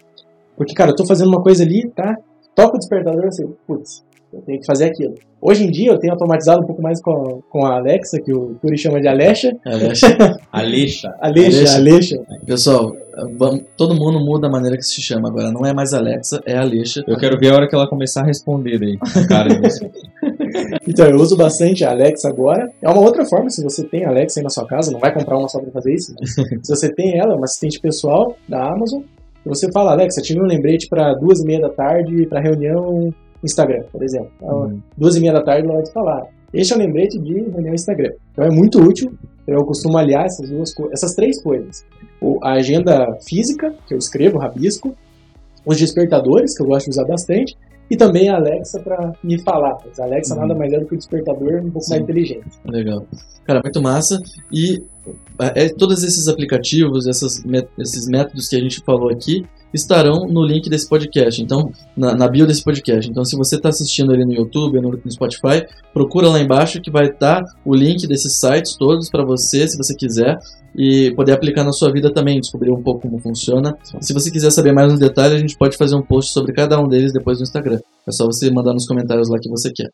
porque, 0.61 0.75
cara, 0.75 0.91
eu 0.91 0.95
tô 0.95 1.07
fazendo 1.07 1.29
uma 1.29 1.43
coisa 1.43 1.65
ali, 1.65 1.89
tá? 1.89 2.15
Toca 2.55 2.77
o 2.77 2.79
despertador 2.79 3.25
assim, 3.25 3.51
putz, 3.67 4.05
eu 4.31 4.43
tenho 4.43 4.61
que 4.61 4.67
fazer 4.67 4.85
aquilo. 4.85 5.15
Hoje 5.41 5.65
em 5.65 5.71
dia 5.71 5.91
eu 5.91 5.99
tenho 5.99 6.13
automatizado 6.13 6.61
um 6.61 6.67
pouco 6.67 6.83
mais 6.83 7.01
com, 7.01 7.41
com 7.49 7.65
a 7.65 7.77
Alexa, 7.77 8.21
que 8.21 8.31
o 8.31 8.57
Curi 8.61 8.77
chama 8.77 9.01
de 9.01 9.09
Alexa. 9.09 9.57
Alexa. 9.65 10.37
Alexa. 10.53 11.17
Alexa, 11.19 11.77
Alexa. 11.77 12.23
Pessoal, 12.45 12.93
vamos, 13.39 13.63
todo 13.75 13.95
mundo 13.95 14.21
muda 14.21 14.49
a 14.49 14.51
maneira 14.51 14.77
que 14.77 14.83
se 14.83 15.01
chama 15.01 15.31
agora. 15.31 15.51
Não 15.51 15.65
é 15.65 15.73
mais 15.73 15.95
Alexa, 15.95 16.43
é 16.45 16.59
Alexa. 16.59 17.03
Eu 17.09 17.17
quero 17.17 17.39
ver 17.39 17.53
a 17.53 17.55
hora 17.55 17.67
que 17.67 17.75
ela 17.75 17.89
começar 17.89 18.21
a 18.21 18.27
responder 18.27 18.83
aí. 18.83 18.99
Cara, 19.27 19.49
então, 20.87 21.07
eu 21.07 21.17
uso 21.17 21.39
bastante 21.39 21.87
a 21.87 21.93
Alexa 21.93 22.29
agora. 22.29 22.71
É 22.83 22.91
uma 22.91 23.01
outra 23.01 23.25
forma, 23.25 23.49
se 23.49 23.65
você 23.65 23.83
tem 23.83 24.05
a 24.05 24.11
Alexa 24.11 24.41
aí 24.41 24.45
na 24.45 24.51
sua 24.51 24.67
casa, 24.67 24.93
não 24.93 25.01
vai 25.01 25.11
comprar 25.11 25.39
uma 25.39 25.49
só 25.49 25.59
pra 25.59 25.71
fazer 25.71 25.95
isso. 25.95 26.15
se 26.21 26.69
você 26.69 26.93
tem 26.93 27.19
ela, 27.19 27.33
é 27.33 27.37
uma 27.37 27.45
assistente 27.45 27.81
pessoal 27.81 28.37
da 28.47 28.71
Amazon, 28.71 29.01
você 29.45 29.71
fala, 29.73 29.93
Alexa, 29.93 30.21
tive 30.21 30.41
um 30.41 30.47
lembrete 30.47 30.89
para 30.89 31.15
duas 31.15 31.41
e 31.41 31.47
meia 31.47 31.61
da 31.61 31.71
tarde 31.71 32.27
para 32.27 32.41
reunião 32.41 33.13
Instagram, 33.43 33.85
por 33.91 34.03
exemplo. 34.03 34.31
Então, 34.37 34.63
uhum. 34.63 34.83
Duas 34.97 35.17
e 35.17 35.21
meia 35.21 35.33
da 35.33 35.43
tarde 35.43 35.67
ela 35.67 35.75
vai 35.75 35.83
te 35.83 35.93
falar. 35.93 36.27
Este 36.53 36.73
é 36.73 36.77
o 36.77 36.79
lembrete 36.79 37.19
de 37.19 37.35
reunião 37.35 37.75
Instagram. 37.75 38.13
Então 38.33 38.45
é 38.45 38.51
muito 38.51 38.81
útil. 38.81 39.13
Eu 39.47 39.65
costumo 39.65 39.97
aliar 39.97 40.27
essas 40.27 40.49
duas 40.49 40.71
essas 40.93 41.15
três 41.15 41.43
coisas. 41.43 41.85
O, 42.21 42.39
a 42.43 42.53
agenda 42.55 43.17
física, 43.27 43.75
que 43.87 43.95
eu 43.95 43.99
escrevo, 43.99 44.39
rabisco, 44.39 44.95
os 45.65 45.79
despertadores, 45.79 46.57
que 46.57 46.63
eu 46.63 46.67
gosto 46.67 46.87
de 46.87 46.91
usar 46.91 47.05
bastante, 47.05 47.57
e 47.91 47.97
também 47.97 48.29
a 48.29 48.37
Alexa 48.37 48.79
para 48.81 49.13
me 49.23 49.39
falar. 49.43 49.77
Mas 49.85 49.99
a 49.99 50.05
Alexa 50.05 50.35
uhum. 50.35 50.41
nada 50.41 50.55
mais 50.55 50.73
é 50.73 50.79
do 50.79 50.87
que 50.87 50.95
o 50.95 50.99
despertador 50.99 51.57
um 51.57 51.71
pouco 51.71 51.81
Sim. 51.81 51.91
mais 51.91 52.03
inteligente. 52.03 52.47
Legal. 52.65 53.05
Cara, 53.45 53.61
muito 53.63 53.83
massa. 53.83 54.17
E 54.53 54.83
é, 55.41 55.65
é, 55.65 55.69
todos 55.71 56.05
esses 56.05 56.29
aplicativos, 56.29 57.07
essas, 57.07 57.43
esses 57.79 58.07
métodos 58.09 58.49
que 58.49 58.57
a 58.57 58.61
gente 58.61 58.81
falou 58.85 59.11
aqui, 59.11 59.45
estarão 59.73 60.27
no 60.27 60.45
link 60.45 60.69
desse 60.69 60.89
podcast, 60.89 61.43
então 61.43 61.71
na, 61.97 62.15
na 62.15 62.29
bio 62.29 62.47
desse 62.47 62.63
podcast. 62.63 63.09
Então, 63.11 63.25
se 63.25 63.37
você 63.37 63.57
está 63.57 63.69
assistindo 63.69 64.13
ali 64.13 64.25
no 64.25 64.33
YouTube, 64.33 64.81
no, 64.81 64.91
no, 64.91 65.11
Spotify, 65.11 65.67
procura 65.93 66.29
lá 66.29 66.41
embaixo 66.41 66.81
que 66.81 66.91
vai 66.91 67.07
estar 67.07 67.43
tá 67.43 67.53
o 67.65 67.75
link 67.75 68.07
desses 68.07 68.39
sites 68.39 68.77
todos 68.77 69.09
para 69.09 69.25
você, 69.25 69.67
se 69.67 69.77
você 69.77 69.95
quiser, 69.95 70.39
e 70.75 71.13
poder 71.15 71.33
aplicar 71.33 71.65
na 71.65 71.73
sua 71.73 71.91
vida 71.93 72.13
também, 72.13 72.41
descobrir 72.41 72.71
um 72.71 72.83
pouco 72.83 73.03
como 73.03 73.19
funciona. 73.19 73.77
Se 74.01 74.13
você 74.13 74.31
quiser 74.31 74.51
saber 74.51 74.73
mais 74.73 74.91
nos 74.91 75.01
detalhes, 75.01 75.35
a 75.35 75.39
gente 75.41 75.57
pode 75.57 75.77
fazer 75.77 75.97
um 75.97 76.03
post 76.03 76.33
sobre 76.33 76.53
cada 76.53 76.81
um 76.81 76.89
deles 76.89 77.13
depois 77.13 77.39
no 77.39 77.43
Instagram. 77.43 77.81
É 78.07 78.13
só 78.13 78.25
você 78.25 78.51
mandar 78.51 78.73
nos 78.73 78.87
comentários 78.87 79.29
lá 79.29 79.39
que 79.39 79.49
você 79.49 79.73
quer. 79.73 79.91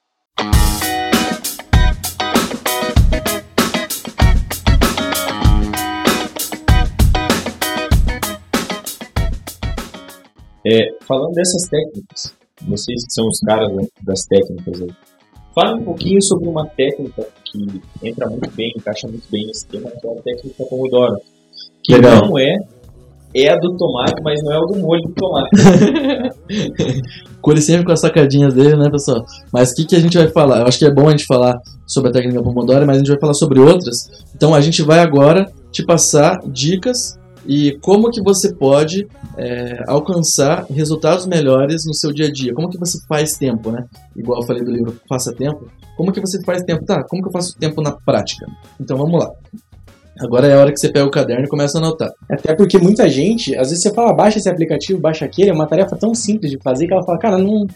É, 10.68 10.88
falando 11.06 11.32
dessas 11.32 11.68
técnicas, 11.68 12.34
vocês 12.66 13.04
que 13.04 13.12
são 13.12 13.28
os 13.28 13.38
caras 13.38 13.70
das 14.02 14.24
técnicas 14.24 14.82
aí, 14.82 14.90
fale 15.54 15.80
um 15.80 15.84
pouquinho 15.84 16.20
sobre 16.22 16.48
uma 16.48 16.66
técnica 16.66 17.24
que 17.44 17.80
entra 18.02 18.28
muito 18.28 18.50
bem, 18.50 18.72
encaixa 18.76 19.06
muito 19.06 19.30
bem 19.30 19.46
nesse 19.46 19.64
tema, 19.68 19.88
que 19.90 20.06
é 20.06 20.10
a 20.10 20.22
técnica 20.22 20.64
Pomodoro. 20.68 21.16
Que 21.84 21.94
Legal. 21.94 22.26
não 22.26 22.36
é, 22.36 22.56
é 23.32 23.48
a 23.48 23.56
do 23.56 23.76
tomate, 23.76 24.20
mas 24.24 24.42
não 24.42 24.52
é 24.52 24.58
o 24.58 24.66
do 24.66 24.78
molho 24.80 25.02
do 25.02 25.14
tomate. 25.14 25.50
Cure 27.40 27.62
sempre 27.62 27.84
com 27.84 27.92
as 27.92 28.00
sacadinhas 28.00 28.52
dele, 28.52 28.76
né, 28.76 28.90
pessoal? 28.90 29.24
Mas 29.52 29.70
o 29.70 29.76
que, 29.76 29.84
que 29.84 29.94
a 29.94 30.00
gente 30.00 30.18
vai 30.18 30.26
falar? 30.28 30.60
Eu 30.60 30.66
acho 30.66 30.80
que 30.80 30.84
é 30.84 30.90
bom 30.90 31.06
a 31.06 31.10
gente 31.12 31.26
falar 31.26 31.56
sobre 31.86 32.10
a 32.10 32.12
técnica 32.12 32.42
Pomodoro, 32.42 32.84
mas 32.84 32.96
a 32.96 32.98
gente 32.98 33.10
vai 33.10 33.20
falar 33.20 33.34
sobre 33.34 33.60
outras. 33.60 34.24
Então 34.34 34.52
a 34.52 34.60
gente 34.60 34.82
vai 34.82 34.98
agora 34.98 35.48
te 35.70 35.84
passar 35.84 36.40
dicas 36.48 37.16
e 37.46 37.78
como 37.80 38.10
que 38.10 38.22
você 38.22 38.54
pode 38.54 39.06
é, 39.36 39.82
alcançar 39.86 40.66
resultados 40.70 41.26
melhores 41.26 41.84
no 41.86 41.94
seu 41.94 42.12
dia 42.12 42.26
a 42.26 42.32
dia. 42.32 42.54
Como 42.54 42.68
que 42.68 42.78
você 42.78 42.98
faz 43.08 43.36
tempo, 43.36 43.70
né? 43.70 43.84
Igual 44.16 44.40
eu 44.40 44.46
falei 44.46 44.64
do 44.64 44.70
livro 44.70 44.96
Faça 45.08 45.32
Tempo. 45.32 45.68
Como 45.96 46.12
que 46.12 46.20
você 46.20 46.42
faz 46.42 46.62
tempo? 46.62 46.84
Tá, 46.84 47.02
como 47.04 47.22
que 47.22 47.28
eu 47.28 47.32
faço 47.32 47.56
tempo 47.56 47.80
na 47.80 47.92
prática? 47.92 48.46
Então 48.80 48.96
vamos 48.96 49.20
lá. 49.20 49.30
Agora 50.18 50.46
é 50.46 50.54
a 50.54 50.58
hora 50.58 50.72
que 50.72 50.80
você 50.80 50.90
pega 50.90 51.04
o 51.04 51.10
caderno 51.10 51.44
e 51.44 51.48
começa 51.48 51.76
a 51.76 51.80
anotar. 51.80 52.10
Até 52.30 52.54
porque 52.54 52.78
muita 52.78 53.08
gente, 53.08 53.54
às 53.54 53.68
vezes 53.68 53.82
você 53.82 53.92
fala, 53.92 54.14
baixa 54.14 54.38
esse 54.38 54.48
aplicativo, 54.48 54.98
baixa 54.98 55.26
aquele, 55.26 55.50
é 55.50 55.52
uma 55.52 55.66
tarefa 55.66 55.94
tão 55.94 56.14
simples 56.14 56.50
de 56.50 56.58
fazer 56.62 56.86
que 56.86 56.92
ela 56.92 57.04
fala, 57.04 57.18
cara, 57.18 57.36
não, 57.36 57.66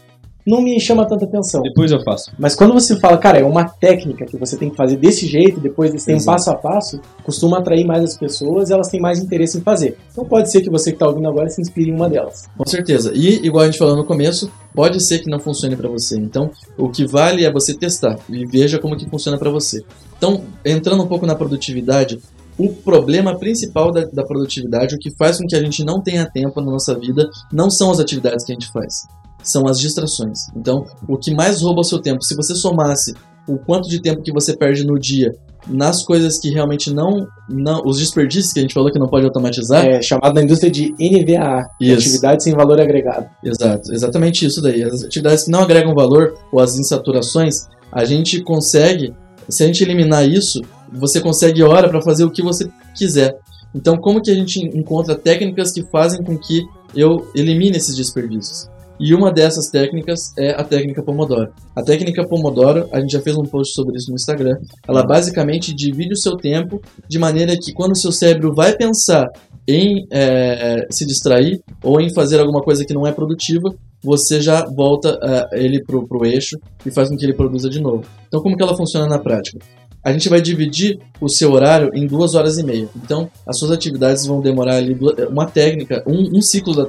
não 0.46 0.62
me 0.62 0.78
chama 0.80 1.06
tanta 1.06 1.24
atenção. 1.24 1.62
Depois 1.62 1.92
eu 1.92 2.02
faço. 2.02 2.32
Mas 2.38 2.54
quando 2.54 2.72
você 2.72 2.98
fala, 2.98 3.18
cara, 3.18 3.38
é 3.38 3.44
uma 3.44 3.64
técnica 3.64 4.24
que 4.24 4.36
você 4.36 4.56
tem 4.56 4.70
que 4.70 4.76
fazer 4.76 4.96
desse 4.96 5.26
jeito, 5.26 5.60
depois 5.60 5.92
desse 5.92 6.12
um 6.12 6.24
passo 6.24 6.50
a 6.50 6.54
passo, 6.54 7.00
costuma 7.22 7.58
atrair 7.58 7.86
mais 7.86 8.02
as 8.02 8.16
pessoas 8.16 8.70
e 8.70 8.72
elas 8.72 8.88
têm 8.88 9.00
mais 9.00 9.18
interesse 9.18 9.58
em 9.58 9.60
fazer. 9.60 9.96
Então 10.10 10.24
pode 10.24 10.50
ser 10.50 10.62
que 10.62 10.70
você 10.70 10.90
que 10.90 10.96
está 10.96 11.06
ouvindo 11.06 11.28
agora 11.28 11.48
se 11.48 11.60
inspire 11.60 11.90
em 11.90 11.94
uma 11.94 12.08
delas. 12.08 12.48
Com 12.56 12.66
certeza. 12.66 13.12
E, 13.14 13.46
igual 13.46 13.64
a 13.64 13.66
gente 13.66 13.78
falou 13.78 13.96
no 13.96 14.04
começo, 14.04 14.50
pode 14.74 15.00
ser 15.04 15.20
que 15.20 15.30
não 15.30 15.38
funcione 15.38 15.76
para 15.76 15.88
você. 15.88 16.16
Então, 16.16 16.50
o 16.76 16.88
que 16.88 17.06
vale 17.06 17.44
é 17.44 17.52
você 17.52 17.74
testar 17.74 18.18
e 18.28 18.44
veja 18.46 18.78
como 18.78 18.96
que 18.96 19.08
funciona 19.08 19.38
para 19.38 19.50
você. 19.50 19.82
Então, 20.16 20.42
entrando 20.64 21.02
um 21.02 21.06
pouco 21.06 21.26
na 21.26 21.34
produtividade, 21.34 22.20
o 22.58 22.68
problema 22.68 23.38
principal 23.38 23.90
da, 23.90 24.04
da, 24.04 24.22
produtividade, 24.22 24.94
o 24.94 24.98
que 24.98 25.10
faz 25.16 25.38
com 25.38 25.46
que 25.46 25.56
a 25.56 25.62
gente 25.62 25.82
não 25.82 26.00
tenha 26.00 26.26
tempo 26.26 26.60
na 26.60 26.70
nossa 26.70 26.94
vida, 26.94 27.28
não 27.50 27.70
são 27.70 27.90
as 27.90 27.98
atividades 27.98 28.44
que 28.44 28.52
a 28.52 28.54
gente 28.54 28.70
faz 28.70 29.08
são 29.42 29.66
as 29.66 29.78
distrações. 29.78 30.38
Então, 30.56 30.84
o 31.08 31.16
que 31.16 31.34
mais 31.34 31.62
rouba 31.62 31.80
o 31.80 31.84
seu 31.84 32.00
tempo, 32.00 32.22
se 32.22 32.34
você 32.34 32.54
somasse 32.54 33.14
o 33.48 33.58
quanto 33.58 33.88
de 33.88 34.00
tempo 34.00 34.22
que 34.22 34.32
você 34.32 34.56
perde 34.56 34.84
no 34.84 34.98
dia 34.98 35.32
nas 35.68 36.04
coisas 36.04 36.38
que 36.38 36.50
realmente 36.50 36.92
não, 36.92 37.26
não 37.48 37.82
os 37.84 37.98
desperdícios 37.98 38.52
que 38.52 38.60
a 38.60 38.62
gente 38.62 38.74
falou 38.74 38.90
que 38.90 38.98
não 38.98 39.08
pode 39.08 39.26
automatizar. 39.26 39.84
É 39.84 40.00
chamado 40.00 40.34
na 40.34 40.42
indústria 40.42 40.70
de 40.70 40.92
NVA, 40.92 41.68
atividades 41.92 42.44
sem 42.44 42.54
valor 42.54 42.80
agregado. 42.80 43.28
Exato, 43.44 43.92
exatamente 43.92 44.46
isso 44.46 44.62
daí. 44.62 44.82
As 44.82 45.04
atividades 45.04 45.44
que 45.44 45.50
não 45.50 45.60
agregam 45.60 45.94
valor 45.94 46.34
ou 46.52 46.60
as 46.60 46.78
insaturações, 46.78 47.66
a 47.92 48.04
gente 48.04 48.42
consegue, 48.42 49.14
se 49.48 49.62
a 49.62 49.66
gente 49.66 49.82
eliminar 49.82 50.26
isso, 50.26 50.62
você 50.92 51.20
consegue 51.20 51.62
hora 51.62 51.88
para 51.88 52.00
fazer 52.00 52.24
o 52.24 52.30
que 52.30 52.42
você 52.42 52.70
quiser. 52.94 53.38
Então, 53.74 53.96
como 53.96 54.20
que 54.20 54.30
a 54.30 54.34
gente 54.34 54.60
encontra 54.76 55.14
técnicas 55.14 55.72
que 55.72 55.82
fazem 55.84 56.24
com 56.24 56.36
que 56.36 56.62
eu 56.94 57.30
elimine 57.34 57.76
esses 57.76 57.94
desperdícios? 57.94 58.68
E 59.00 59.14
uma 59.14 59.32
dessas 59.32 59.70
técnicas 59.70 60.20
é 60.38 60.50
a 60.50 60.62
técnica 60.62 61.02
Pomodoro. 61.02 61.50
A 61.74 61.82
técnica 61.82 62.22
Pomodoro, 62.28 62.86
a 62.92 63.00
gente 63.00 63.12
já 63.12 63.20
fez 63.22 63.34
um 63.34 63.44
post 63.44 63.72
sobre 63.72 63.96
isso 63.96 64.10
no 64.10 64.14
Instagram. 64.14 64.58
Ela 64.86 65.06
basicamente 65.06 65.74
divide 65.74 66.12
o 66.12 66.18
seu 66.18 66.36
tempo 66.36 66.82
de 67.08 67.18
maneira 67.18 67.56
que 67.56 67.72
quando 67.72 67.92
o 67.92 67.96
seu 67.96 68.12
cérebro 68.12 68.54
vai 68.54 68.76
pensar 68.76 69.26
em 69.66 70.06
é, 70.10 70.86
se 70.90 71.06
distrair 71.06 71.62
ou 71.82 71.98
em 71.98 72.12
fazer 72.12 72.40
alguma 72.40 72.60
coisa 72.60 72.84
que 72.84 72.92
não 72.92 73.06
é 73.06 73.12
produtiva, 73.12 73.74
você 74.02 74.38
já 74.38 74.66
volta 74.66 75.14
uh, 75.14 75.56
ele 75.56 75.82
pro, 75.82 76.06
pro 76.06 76.26
eixo 76.26 76.58
e 76.84 76.90
faz 76.90 77.08
com 77.08 77.16
que 77.16 77.24
ele 77.24 77.34
produza 77.34 77.70
de 77.70 77.80
novo. 77.80 78.04
Então, 78.28 78.42
como 78.42 78.54
que 78.54 78.62
ela 78.62 78.76
funciona 78.76 79.06
na 79.06 79.18
prática? 79.18 79.58
A 80.02 80.12
gente 80.12 80.28
vai 80.28 80.40
dividir 80.40 80.98
o 81.20 81.28
seu 81.28 81.52
horário 81.52 81.90
em 81.94 82.06
duas 82.06 82.34
horas 82.34 82.56
e 82.58 82.62
meia. 82.62 82.88
Então, 82.96 83.30
as 83.46 83.58
suas 83.58 83.70
atividades 83.70 84.24
vão 84.24 84.40
demorar 84.40 84.76
ali 84.76 84.96
uma 85.28 85.46
técnica, 85.46 86.02
um, 86.06 86.38
um 86.38 86.40
ciclo 86.40 86.74
da 86.74 86.86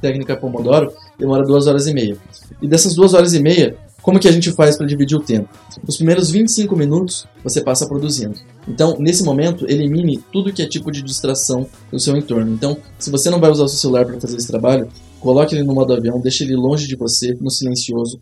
técnica 0.00 0.36
Pomodoro 0.36 0.92
demora 1.18 1.44
duas 1.44 1.66
horas 1.66 1.86
e 1.86 1.92
meia. 1.92 2.16
E 2.62 2.66
dessas 2.66 2.94
duas 2.94 3.12
horas 3.12 3.34
e 3.34 3.40
meia, 3.40 3.76
como 4.04 4.18
que 4.18 4.28
a 4.28 4.32
gente 4.32 4.52
faz 4.52 4.76
para 4.76 4.86
dividir 4.86 5.16
o 5.16 5.22
tempo? 5.22 5.48
Os 5.86 5.96
primeiros 5.96 6.30
25 6.30 6.76
minutos 6.76 7.26
você 7.42 7.62
passa 7.62 7.86
produzindo. 7.86 8.38
Então, 8.68 8.96
nesse 8.98 9.24
momento, 9.24 9.64
elimine 9.66 10.22
tudo 10.30 10.52
que 10.52 10.60
é 10.60 10.68
tipo 10.68 10.90
de 10.90 11.02
distração 11.02 11.66
no 11.90 11.98
seu 11.98 12.14
entorno. 12.16 12.52
Então, 12.52 12.76
se 12.98 13.10
você 13.10 13.30
não 13.30 13.40
vai 13.40 13.50
usar 13.50 13.64
o 13.64 13.68
seu 13.68 13.78
celular 13.78 14.04
para 14.04 14.20
fazer 14.20 14.36
esse 14.36 14.46
trabalho, 14.46 14.88
coloque 15.20 15.54
ele 15.54 15.64
no 15.64 15.74
modo 15.74 15.94
avião, 15.94 16.20
deixe 16.20 16.44
ele 16.44 16.54
longe 16.54 16.86
de 16.86 16.96
você, 16.96 17.34
no 17.40 17.50
silencioso. 17.50 18.20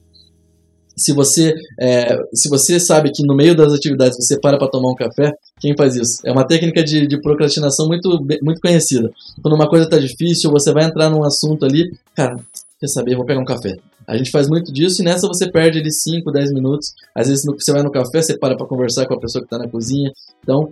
Se 0.96 1.12
você, 1.12 1.54
é, 1.80 2.16
se 2.34 2.48
você 2.48 2.78
sabe 2.78 3.10
que 3.12 3.26
no 3.26 3.34
meio 3.34 3.54
das 3.54 3.72
atividades 3.72 4.16
você 4.16 4.38
para 4.38 4.58
para 4.58 4.68
tomar 4.68 4.90
um 4.90 4.94
café, 4.94 5.32
quem 5.60 5.76
faz 5.76 5.96
isso? 5.96 6.18
É 6.24 6.32
uma 6.32 6.46
técnica 6.46 6.82
de, 6.82 7.06
de 7.06 7.20
procrastinação 7.20 7.86
muito, 7.86 8.24
muito 8.42 8.60
conhecida. 8.60 9.10
Quando 9.40 9.54
uma 9.54 9.68
coisa 9.68 9.84
está 9.84 9.98
difícil, 9.98 10.50
você 10.50 10.72
vai 10.72 10.84
entrar 10.84 11.08
num 11.08 11.24
assunto 11.24 11.64
ali, 11.64 11.90
cara, 12.14 12.36
quer 12.80 12.88
saber, 12.88 13.16
vou 13.16 13.24
pegar 13.24 13.40
um 13.40 13.44
café. 13.44 13.76
A 14.06 14.16
gente 14.16 14.30
faz 14.30 14.48
muito 14.48 14.72
disso 14.72 15.00
e 15.00 15.04
nessa 15.04 15.28
você 15.28 15.50
perde 15.50 15.78
ali 15.78 15.92
5, 15.92 16.30
10 16.30 16.52
minutos. 16.52 16.92
Às 17.14 17.28
vezes 17.28 17.44
você 17.44 17.72
vai 17.72 17.82
no 17.82 17.90
café, 17.90 18.20
você 18.20 18.36
para 18.36 18.56
para 18.56 18.66
conversar 18.66 19.06
com 19.06 19.14
a 19.14 19.20
pessoa 19.20 19.42
que 19.42 19.46
está 19.46 19.58
na 19.58 19.68
cozinha. 19.68 20.12
Então, 20.42 20.70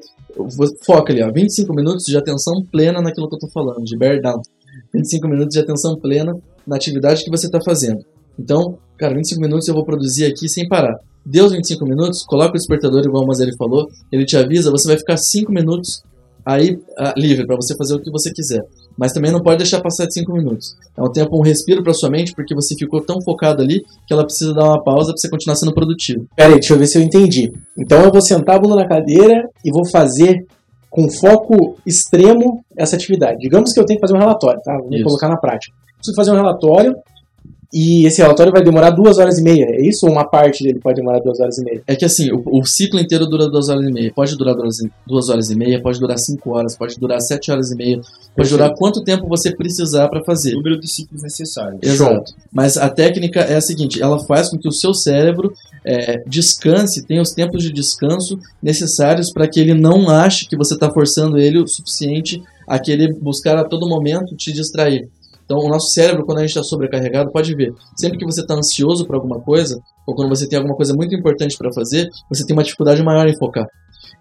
foca 0.85 1.12
ali, 1.12 1.23
ó, 1.23 1.31
25 1.31 1.73
minutos 1.73 2.05
de 2.05 2.16
atenção 2.16 2.64
plena 2.71 3.01
naquilo 3.01 3.29
que 3.29 3.35
eu 3.35 3.39
estou 3.39 3.51
falando, 3.51 3.85
de 3.85 3.97
bear 3.97 4.21
down. 4.21 4.43
25 4.93 5.29
minutos 5.29 5.55
de 5.55 5.61
atenção 5.61 5.97
plena 5.97 6.37
na 6.66 6.77
atividade 6.77 7.25
que 7.25 7.31
você 7.31 7.47
está 7.47 7.61
fazendo. 7.61 8.05
Então, 8.39 8.79
cara, 9.01 9.14
25 9.14 9.40
minutos 9.40 9.66
eu 9.66 9.74
vou 9.74 9.84
produzir 9.84 10.26
aqui 10.26 10.48
sem 10.48 10.68
parar. 10.68 10.98
Deu 11.24 11.46
os 11.46 11.53
25 11.53 11.84
minutos, 11.84 12.22
coloca 12.24 12.51
o 12.51 12.59
despertador, 12.59 13.03
igual 13.05 13.24
o 13.24 13.26
Mazeli 13.26 13.57
falou, 13.57 13.88
ele 14.12 14.24
te 14.24 14.36
avisa, 14.36 14.70
você 14.70 14.88
vai 14.88 14.98
ficar 14.98 15.16
5 15.16 15.51
minutos 15.51 16.03
aí 16.44 16.78
ah, 16.98 17.12
livre 17.16 17.46
para 17.46 17.57
você 17.57 17.76
fazer 17.76 17.94
o 17.94 18.01
que 18.01 18.11
você 18.11 18.30
quiser. 18.32 18.62
Mas 18.96 19.12
também 19.12 19.30
não 19.30 19.40
pode 19.40 19.59
deixar 19.59 19.80
passar 19.80 20.07
de 20.07 20.14
5 20.14 20.32
minutos. 20.32 20.76
É 20.96 21.03
um 21.03 21.11
tempo, 21.11 21.38
um 21.38 21.42
respiro 21.42 21.82
para 21.82 21.94
sua 21.94 22.11
mente, 22.11 22.34
porque 22.34 22.55
você 22.55 22.74
ficou 22.74 23.01
tão 23.01 23.20
focado 23.22 23.62
ali 23.62 23.82
que 24.07 24.12
ela 24.12 24.24
precisa 24.24 24.53
dar 24.53 24.64
uma 24.64 24.82
pausa 24.82 25.12
para 25.12 25.18
você 25.18 25.28
continuar 25.28 25.57
sendo 25.57 25.72
produtivo. 25.72 26.26
Pera 26.36 26.48
aí, 26.48 26.55
deixa 26.55 26.74
eu 26.74 26.78
ver 26.78 26.86
se 26.86 26.98
eu 26.98 27.03
entendi. 27.03 27.53
Então 27.78 28.03
eu 28.03 28.11
vou 28.11 28.20
sentar 28.20 28.57
a 28.57 28.59
bunda 28.59 28.76
na 28.76 28.86
cadeira 28.86 29.48
e 29.64 29.70
vou 29.70 29.86
fazer 29.88 30.46
com 30.90 31.09
foco 31.09 31.78
extremo 31.86 32.64
essa 32.76 32.96
atividade. 32.96 33.38
Digamos 33.38 33.72
que 33.72 33.80
eu 33.80 33.86
tenho 33.86 33.98
que 33.98 34.07
fazer 34.07 34.16
um 34.16 34.20
relatório, 34.20 34.61
tá? 34.62 34.76
Vou 34.76 35.03
colocar 35.03 35.28
na 35.28 35.36
prática. 35.36 35.74
Preciso 35.96 36.16
fazer 36.16 36.32
um 36.32 36.36
relatório 36.36 36.96
e 37.73 38.05
esse 38.05 38.21
relatório 38.21 38.53
vai 38.53 38.64
demorar 38.64 38.91
duas 38.91 39.18
horas 39.18 39.39
e 39.39 39.43
meia, 39.43 39.64
é 39.64 39.81
isso? 39.87 40.05
Ou 40.05 40.12
uma 40.12 40.25
parte 40.25 40.64
dele 40.64 40.81
pode 40.81 40.97
demorar 40.97 41.21
duas 41.21 41.39
horas 41.39 41.57
e 41.59 41.64
meia? 41.64 41.83
É 41.87 41.95
que 41.95 42.05
assim, 42.05 42.33
o, 42.33 42.43
o 42.47 42.64
ciclo 42.64 42.99
inteiro 42.99 43.27
dura 43.27 43.49
duas 43.49 43.68
horas 43.68 43.89
e 43.89 43.93
meia. 43.93 44.12
Pode 44.12 44.37
durar 44.37 44.57
duas, 44.57 44.77
duas, 45.07 45.29
horas 45.29 45.51
e 45.51 45.57
meia, 45.57 45.81
pode 45.81 46.01
durar 46.01 46.18
cinco 46.18 46.51
horas, 46.51 46.77
pode 46.77 46.99
durar 46.99 47.21
sete 47.21 47.53
horas 47.53 47.71
e 47.71 47.77
meia, 47.77 47.97
pode 47.97 48.11
Perfeito. 48.35 48.57
durar 48.57 48.75
quanto 48.75 49.05
tempo 49.05 49.29
você 49.29 49.55
precisar 49.55 50.09
para 50.09 50.25
fazer. 50.25 50.55
O 50.55 50.57
número 50.57 50.81
de 50.81 50.91
ciclos 50.91 51.23
necessários. 51.23 51.81
Exato. 51.81 52.35
Mas 52.53 52.77
a 52.77 52.89
técnica 52.89 53.41
é 53.41 53.57
a 53.57 53.61
seguinte: 53.61 54.03
ela 54.03 54.18
faz 54.25 54.49
com 54.49 54.59
que 54.59 54.68
o 54.68 54.73
seu 54.73 54.93
cérebro 54.93 55.53
é, 55.85 56.25
descanse, 56.27 57.07
tenha 57.07 57.23
os 57.23 57.33
tempos 57.33 57.62
de 57.62 57.73
descanso 57.73 58.37
necessários 58.61 59.33
para 59.33 59.47
que 59.47 59.61
ele 59.61 59.75
não 59.75 60.11
ache 60.11 60.49
que 60.49 60.57
você 60.57 60.75
está 60.75 60.91
forçando 60.91 61.39
ele 61.39 61.59
o 61.59 61.68
suficiente 61.68 62.43
a 62.66 62.81
querer 62.81 63.14
buscar 63.14 63.57
a 63.57 63.64
todo 63.64 63.89
momento 63.89 64.35
te 64.35 64.53
distrair. 64.53 65.09
Então, 65.51 65.59
o 65.59 65.68
nosso 65.68 65.88
cérebro, 65.88 66.24
quando 66.24 66.38
a 66.38 66.42
gente 66.42 66.51
está 66.51 66.62
sobrecarregado, 66.62 67.32
pode 67.32 67.53
ver, 67.57 67.72
sempre 67.96 68.16
que 68.16 68.24
você 68.24 68.40
está 68.40 68.55
ansioso 68.55 69.05
para 69.05 69.16
alguma 69.16 69.40
coisa, 69.40 69.80
ou 70.07 70.14
quando 70.14 70.28
você 70.28 70.48
tem 70.48 70.57
alguma 70.57 70.76
coisa 70.76 70.94
muito 70.94 71.12
importante 71.12 71.59
para 71.59 71.72
fazer, 71.72 72.09
você 72.28 72.46
tem 72.46 72.55
uma 72.55 72.62
dificuldade 72.62 73.03
maior 73.03 73.26
em 73.26 73.36
focar. 73.36 73.66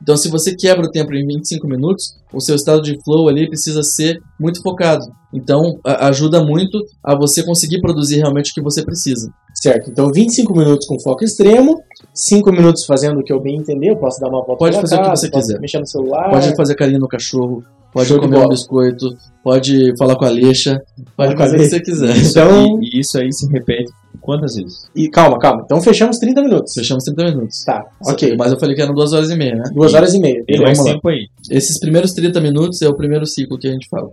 Então, 0.02 0.18
se 0.18 0.28
você 0.28 0.56
quebra 0.56 0.88
o 0.88 0.90
tempo 0.90 1.14
em 1.14 1.28
25 1.28 1.68
minutos, 1.68 2.16
o 2.34 2.42
seu 2.42 2.56
estado 2.56 2.82
de 2.82 2.98
flow 3.04 3.30
ali 3.30 3.48
precisa 3.48 3.84
ser 3.84 4.18
muito 4.40 4.60
focado. 4.64 5.06
Então, 5.32 5.78
ajuda 5.84 6.44
muito 6.44 6.80
a 7.04 7.16
você 7.16 7.44
conseguir 7.44 7.80
produzir 7.80 8.16
realmente 8.16 8.50
o 8.50 8.54
que 8.56 8.62
você 8.64 8.84
precisa. 8.84 9.32
Certo. 9.54 9.92
Então, 9.92 10.10
25 10.12 10.52
minutos 10.58 10.88
com 10.88 11.00
foco 11.00 11.24
extremo, 11.24 11.80
5 12.12 12.52
minutos 12.52 12.86
fazendo 12.88 13.20
o 13.20 13.24
que 13.24 13.32
eu 13.32 13.40
bem 13.40 13.58
entender, 13.58 13.92
eu 13.92 13.98
posso 13.98 14.20
dar 14.20 14.30
uma 14.30 14.44
volta 14.44 14.58
Pode 14.58 14.82
fazer 14.82 14.96
casa, 14.96 15.10
o 15.10 15.12
que 15.12 15.20
você 15.20 15.30
quiser. 15.30 15.60
Mexer 15.60 15.80
no 15.80 15.86
celular. 15.86 16.32
Pode 16.32 16.56
fazer 16.56 16.74
carinho 16.74 17.00
no 17.00 17.08
cachorro, 17.08 17.64
pode 17.94 18.10
Show 18.10 18.20
comer 18.20 18.38
um 18.38 18.50
biscoito, 18.50 19.06
pode 19.44 19.96
falar 19.98 20.16
com 20.16 20.26
a 20.26 20.30
Leixa, 20.30 20.82
pode 21.16 21.36
fazer 21.36 21.58
o 21.58 21.60
que 21.60 21.70
você 21.70 21.80
quiser. 21.80 22.18
Então, 22.18 22.80
e 22.82 23.00
isso 23.00 23.18
aí 23.20 23.32
se 23.32 23.48
repete 23.52 23.92
quantas 24.22 24.56
vezes? 24.56 24.90
E 24.96 25.10
calma, 25.10 25.40
calma. 25.40 25.64
Então 25.66 25.82
fechamos 25.82 26.18
30 26.18 26.42
minutos. 26.42 26.74
Fechamos 26.74 27.04
30 27.04 27.24
minutos. 27.32 27.64
Tá, 27.64 27.84
ok. 28.06 28.36
Mas 28.38 28.52
eu 28.52 28.60
falei 28.60 28.76
que 28.76 28.82
eram 28.82 28.94
2 28.94 29.14
horas 29.14 29.30
e 29.30 29.36
meia, 29.36 29.56
né? 29.56 29.64
2 29.74 29.94
horas 29.94 30.14
e 30.14 30.20
meia. 30.20 30.44
Tem 30.46 30.62
mais 30.62 30.82
tempo 30.82 31.08
aí. 31.10 31.28
Esses 31.50 31.80
primeiros 31.80 32.12
30 32.12 32.40
minutos 32.42 32.82
é 32.82 32.88
o 32.88 32.96
primeiro 32.96 33.26
ciclo 33.26 33.58
que 33.58 33.68
a 33.68 33.72
gente 33.72 33.88
fala. 33.90 34.10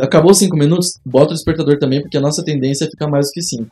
Acabou 0.00 0.34
5 0.34 0.56
minutos, 0.56 0.98
bota 1.04 1.30
o 1.30 1.34
despertador 1.34 1.78
também, 1.78 2.00
porque 2.00 2.16
a 2.16 2.20
nossa 2.20 2.42
tendência 2.42 2.84
é 2.84 2.90
ficar 2.90 3.08
mais 3.08 3.26
do 3.26 3.32
que 3.32 3.42
5. 3.42 3.66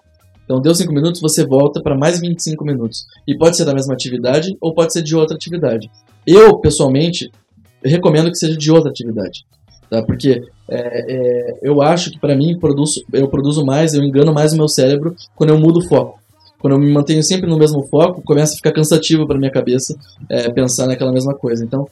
Então, 0.45 0.61
deu 0.61 0.75
5 0.75 0.93
minutos, 0.93 1.21
você 1.21 1.45
volta 1.45 1.83
para 1.83 1.97
mais 1.97 2.21
25 2.21 2.65
minutos. 2.65 3.05
E 3.27 3.37
pode 3.37 3.57
ser 3.57 3.65
da 3.65 3.75
mesma 3.75 3.95
atividade 3.95 4.57
ou 4.61 4.73
pode 4.73 4.93
ser 4.93 5.03
de 5.03 5.17
outra 5.17 5.35
atividade. 5.35 5.91
Eu, 6.25 6.59
pessoalmente, 6.61 7.29
recomendo 7.89 8.31
que 8.31 8.39
seja 8.39 8.57
de 8.57 8.71
outra 8.71 8.91
atividade. 8.91 9.45
Tá? 9.89 10.03
Porque 10.03 10.43
é, 10.69 11.13
é, 11.15 11.59
eu 11.63 11.81
acho 11.81 12.11
que 12.11 12.19
para 12.19 12.37
mim 12.37 12.59
produzo, 12.59 13.05
eu 13.13 13.29
produzo 13.29 13.65
mais, 13.65 13.95
eu 13.95 14.03
engano 14.03 14.33
mais 14.33 14.53
o 14.53 14.57
meu 14.57 14.69
cérebro 14.69 15.15
quando 15.35 15.51
eu 15.51 15.59
mudo 15.59 15.79
o 15.79 15.89
foco. 15.89 16.19
Quando 16.59 16.73
eu 16.73 16.81
me 16.81 16.93
mantenho 16.93 17.23
sempre 17.23 17.49
no 17.49 17.59
mesmo 17.59 17.87
foco, 17.87 18.23
começa 18.23 18.55
a 18.55 18.57
ficar 18.57 18.73
cansativo 18.73 19.27
para 19.27 19.39
minha 19.39 19.51
cabeça 19.51 19.97
é, 20.29 20.51
pensar 20.51 20.87
naquela 20.87 21.13
mesma 21.13 21.35
coisa. 21.35 21.65
Então, 21.65 21.87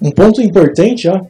um 0.00 0.10
ponto 0.10 0.42
importante, 0.42 1.08
ó, 1.08 1.20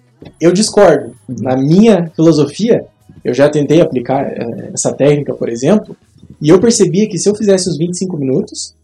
eu 0.41 0.53
discordo. 0.53 1.15
Na 1.29 1.57
minha 1.57 2.11
filosofia, 2.15 2.85
eu 3.25 3.33
já 3.33 3.49
tentei 3.49 3.81
aplicar 3.81 4.23
é, 4.25 4.71
essa 4.75 4.93
técnica, 4.93 5.33
por 5.33 5.49
exemplo, 5.49 5.97
e 6.43 6.49
eu 6.49 6.61
percebia 6.61 7.09
que 7.09 7.17
se 7.17 7.29
eu 7.29 7.35
fizesse 7.35 7.71
os 7.71 7.79
25 7.79 8.17
minutos, 8.19 8.75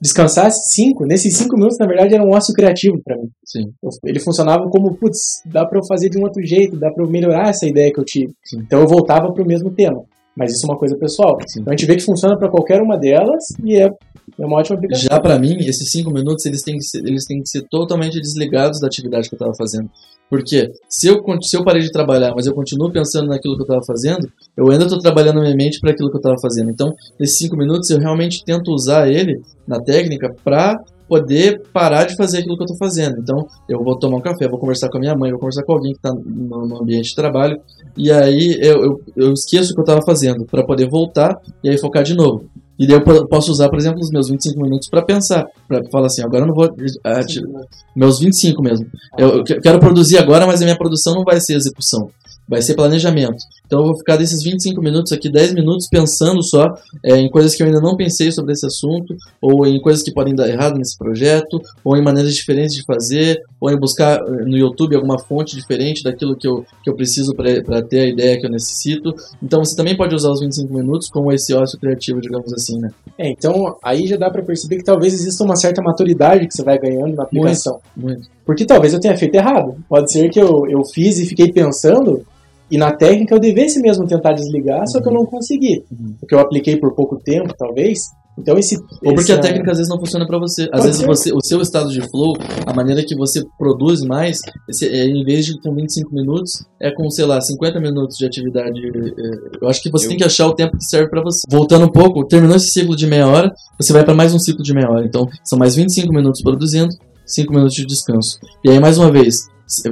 descansasse 0.00 0.74
5, 0.74 1.06
nesses 1.06 1.36
5 1.36 1.54
minutos, 1.56 1.78
na 1.78 1.86
verdade, 1.86 2.14
era 2.14 2.24
um 2.24 2.30
ócio 2.30 2.54
criativo 2.54 3.00
para 3.04 3.16
mim. 3.16 3.28
Sim. 3.44 3.72
Ele 4.04 4.20
funcionava 4.20 4.68
como, 4.70 4.94
putz, 4.96 5.42
dá 5.46 5.66
para 5.66 5.78
eu 5.78 5.86
fazer 5.86 6.08
de 6.08 6.18
um 6.18 6.22
outro 6.22 6.44
jeito, 6.44 6.78
dá 6.78 6.90
para 6.90 7.04
eu 7.04 7.10
melhorar 7.10 7.48
essa 7.48 7.66
ideia 7.66 7.92
que 7.92 8.00
eu 8.00 8.04
tive. 8.04 8.32
Sim. 8.44 8.60
Então 8.60 8.80
eu 8.80 8.86
voltava 8.86 9.32
para 9.32 9.42
o 9.42 9.46
mesmo 9.46 9.70
tema. 9.70 10.02
Mas 10.36 10.52
isso 10.52 10.66
é 10.66 10.70
uma 10.70 10.78
coisa 10.78 10.96
pessoal. 10.96 11.36
Sim. 11.48 11.60
Então 11.60 11.72
a 11.72 11.76
gente 11.76 11.86
vê 11.86 11.96
que 11.96 12.04
funciona 12.04 12.38
para 12.38 12.48
qualquer 12.48 12.80
uma 12.80 12.96
delas 12.96 13.44
e 13.64 13.76
é, 13.76 13.90
é 14.38 14.46
uma 14.46 14.58
ótima 14.58 14.76
aplicação. 14.76 15.08
Já 15.10 15.20
para 15.20 15.38
mim, 15.38 15.56
esses 15.60 15.90
5 15.90 16.10
minutos 16.10 16.44
eles 16.46 16.62
têm, 16.62 16.76
que 16.76 16.84
ser, 16.84 16.98
eles 17.06 17.24
têm 17.24 17.40
que 17.40 17.48
ser 17.48 17.62
totalmente 17.68 18.20
desligados 18.20 18.80
da 18.80 18.86
atividade 18.86 19.28
que 19.28 19.34
eu 19.34 19.36
estava 19.36 19.54
fazendo. 19.56 19.90
Porque 20.28 20.70
se 20.88 21.08
eu, 21.08 21.22
se 21.40 21.56
eu 21.56 21.64
parei 21.64 21.82
de 21.82 21.90
trabalhar, 21.90 22.34
mas 22.34 22.46
eu 22.46 22.54
continuo 22.54 22.92
pensando 22.92 23.28
naquilo 23.28 23.54
que 23.56 23.62
eu 23.62 23.64
estava 23.64 23.84
fazendo, 23.86 24.30
eu 24.56 24.70
ainda 24.70 24.84
estou 24.84 24.98
trabalhando 24.98 25.40
minha 25.40 25.56
mente 25.56 25.80
para 25.80 25.90
aquilo 25.90 26.10
que 26.10 26.16
eu 26.16 26.20
estava 26.20 26.36
fazendo. 26.40 26.70
Então, 26.70 26.94
nesses 27.18 27.38
cinco 27.38 27.56
minutos, 27.56 27.88
eu 27.90 27.98
realmente 27.98 28.44
tento 28.44 28.70
usar 28.70 29.08
ele 29.08 29.40
na 29.66 29.80
técnica 29.80 30.34
para 30.44 30.78
poder 31.08 31.62
parar 31.72 32.04
de 32.04 32.14
fazer 32.14 32.38
aquilo 32.38 32.56
que 32.56 32.62
eu 32.62 32.66
estou 32.66 32.76
fazendo. 32.76 33.18
Então, 33.18 33.46
eu 33.68 33.82
vou 33.82 33.98
tomar 33.98 34.18
um 34.18 34.20
café, 34.20 34.46
vou 34.46 34.58
conversar 34.58 34.90
com 34.90 34.98
a 34.98 35.00
minha 35.00 35.16
mãe, 35.16 35.30
vou 35.30 35.40
conversar 35.40 35.64
com 35.64 35.72
alguém 35.72 35.92
que 35.92 35.98
está 35.98 36.12
no, 36.12 36.66
no, 36.66 36.82
ambiente 36.82 37.08
de 37.08 37.16
trabalho, 37.16 37.58
e 37.96 38.12
aí 38.12 38.58
eu, 38.60 38.84
eu, 38.84 39.00
eu 39.16 39.32
esqueço 39.32 39.72
o 39.72 39.74
que 39.74 39.80
eu 39.80 39.84
estava 39.84 40.02
fazendo 40.04 40.44
para 40.44 40.62
poder 40.62 40.88
voltar 40.88 41.40
e 41.64 41.70
aí 41.70 41.78
focar 41.78 42.02
de 42.02 42.14
novo. 42.14 42.44
E 42.78 42.86
daí 42.86 42.96
eu 42.96 43.26
posso 43.26 43.50
usar, 43.50 43.68
por 43.68 43.78
exemplo, 43.78 44.00
os 44.00 44.10
meus 44.10 44.28
25 44.28 44.60
minutos 44.60 44.88
para 44.88 45.04
pensar, 45.04 45.44
para 45.66 45.82
falar 45.90 46.06
assim, 46.06 46.22
agora 46.22 46.44
eu 46.44 46.46
não 46.46 46.54
vou 46.54 46.68
meus 47.96 48.20
25 48.20 48.62
mesmo. 48.62 48.86
Eu, 49.18 49.38
eu 49.38 49.44
quero 49.44 49.80
produzir 49.80 50.18
agora, 50.18 50.46
mas 50.46 50.62
a 50.62 50.64
minha 50.64 50.78
produção 50.78 51.14
não 51.14 51.24
vai 51.24 51.40
ser 51.40 51.54
execução 51.54 52.08
vai 52.48 52.62
ser 52.62 52.74
planejamento. 52.74 53.36
Então 53.66 53.80
eu 53.80 53.86
vou 53.86 53.98
ficar 53.98 54.16
desses 54.16 54.42
25 54.42 54.80
minutos 54.80 55.12
aqui, 55.12 55.30
10 55.30 55.52
minutos 55.52 55.86
pensando 55.88 56.42
só 56.42 56.74
é, 57.04 57.16
em 57.16 57.28
coisas 57.28 57.54
que 57.54 57.62
eu 57.62 57.66
ainda 57.66 57.80
não 57.80 57.96
pensei 57.96 58.32
sobre 58.32 58.52
esse 58.52 58.64
assunto, 58.64 59.14
ou 59.40 59.66
em 59.66 59.78
coisas 59.80 60.02
que 60.02 60.12
podem 60.12 60.34
dar 60.34 60.48
errado 60.48 60.78
nesse 60.78 60.96
projeto, 60.96 61.60
ou 61.84 61.96
em 61.96 62.02
maneiras 62.02 62.34
diferentes 62.34 62.74
de 62.74 62.82
fazer, 62.84 63.42
ou 63.60 63.70
em 63.70 63.78
buscar 63.78 64.20
eh, 64.20 64.44
no 64.44 64.56
YouTube 64.56 64.94
alguma 64.94 65.18
fonte 65.18 65.56
diferente 65.56 66.02
daquilo 66.02 66.36
que 66.36 66.48
eu, 66.48 66.64
que 66.82 66.88
eu 66.88 66.94
preciso 66.94 67.34
para 67.34 67.82
ter 67.82 68.00
a 68.00 68.06
ideia 68.06 68.38
que 68.38 68.46
eu 68.46 68.50
necessito. 68.50 69.14
Então 69.42 69.62
você 69.62 69.76
também 69.76 69.96
pode 69.96 70.14
usar 70.14 70.30
os 70.30 70.40
25 70.40 70.72
minutos 70.72 71.08
como 71.10 71.32
esse 71.32 71.52
ócio 71.52 71.78
criativo, 71.78 72.20
digamos 72.20 72.52
assim, 72.52 72.78
né? 72.78 72.90
É, 73.18 73.28
então 73.30 73.76
aí 73.82 74.06
já 74.06 74.16
dá 74.16 74.30
para 74.30 74.42
perceber 74.42 74.76
que 74.76 74.84
talvez 74.84 75.12
exista 75.12 75.44
uma 75.44 75.56
certa 75.56 75.82
maturidade 75.82 76.46
que 76.46 76.54
você 76.54 76.62
vai 76.62 76.78
ganhando 76.78 77.14
na 77.14 77.24
aplicação. 77.24 77.80
Muito, 77.96 78.16
muito. 78.16 78.30
Porque 78.46 78.64
talvez 78.64 78.94
eu 78.94 79.00
tenha 79.00 79.16
feito 79.16 79.34
errado. 79.34 79.76
Pode 79.88 80.10
ser 80.10 80.30
que 80.30 80.40
eu, 80.40 80.64
eu 80.68 80.84
fiz 80.84 81.18
e 81.18 81.26
fiquei 81.26 81.52
pensando 81.52 82.24
e 82.70 82.76
na 82.76 82.92
técnica 82.92 83.34
eu 83.34 83.40
devesse 83.40 83.80
mesmo 83.80 84.06
tentar 84.06 84.32
desligar, 84.32 84.80
uhum. 84.80 84.86
só 84.86 85.00
que 85.00 85.08
eu 85.08 85.12
não 85.12 85.24
consegui. 85.24 85.84
Uhum. 85.90 86.14
Porque 86.20 86.34
eu 86.34 86.38
apliquei 86.38 86.76
por 86.76 86.94
pouco 86.94 87.16
tempo, 87.16 87.54
talvez, 87.56 87.98
Então 88.38 88.56
esse 88.58 88.76
ou 88.76 89.14
porque 89.14 89.20
esse, 89.20 89.32
a 89.32 89.38
técnica 89.40 89.70
às 89.70 89.78
vezes 89.78 89.90
não 89.90 89.98
funciona 89.98 90.26
para 90.26 90.38
você. 90.38 90.68
Às 90.72 90.84
vezes 90.84 91.02
você, 91.02 91.32
o 91.32 91.40
seu 91.42 91.60
estado 91.60 91.90
de 91.90 92.00
flow, 92.08 92.36
a 92.66 92.72
maneira 92.72 93.02
que 93.04 93.16
você 93.16 93.42
produz 93.58 94.02
mais, 94.02 94.38
esse, 94.68 94.86
é, 94.86 95.06
em 95.06 95.24
vez 95.24 95.46
de 95.46 95.60
com 95.60 95.74
25 95.74 96.14
minutos, 96.14 96.64
é 96.80 96.90
com, 96.90 97.08
sei 97.10 97.24
lá, 97.24 97.40
50 97.40 97.80
minutos 97.80 98.16
de 98.16 98.26
atividade. 98.26 98.78
É, 98.78 99.64
eu 99.64 99.68
acho 99.68 99.82
que 99.82 99.90
você 99.90 100.06
eu... 100.06 100.10
tem 100.10 100.18
que 100.18 100.24
achar 100.24 100.46
o 100.46 100.54
tempo 100.54 100.76
que 100.76 100.84
serve 100.84 101.08
para 101.08 101.22
você. 101.22 101.40
Voltando 101.50 101.86
um 101.86 101.92
pouco, 101.92 102.26
terminou 102.26 102.56
esse 102.56 102.70
ciclo 102.70 102.94
de 102.94 103.06
meia 103.06 103.26
hora, 103.26 103.52
você 103.80 103.92
vai 103.92 104.04
para 104.04 104.14
mais 104.14 104.34
um 104.34 104.38
ciclo 104.38 104.62
de 104.62 104.74
meia 104.74 104.90
hora. 104.90 105.04
Então, 105.04 105.26
são 105.42 105.58
mais 105.58 105.74
25 105.74 106.12
minutos 106.12 106.42
produzindo, 106.42 106.90
5 107.26 107.52
minutos 107.52 107.74
de 107.74 107.86
descanso. 107.86 108.38
E 108.64 108.70
aí, 108.70 108.78
mais 108.78 108.98
uma 108.98 109.10
vez, 109.10 109.48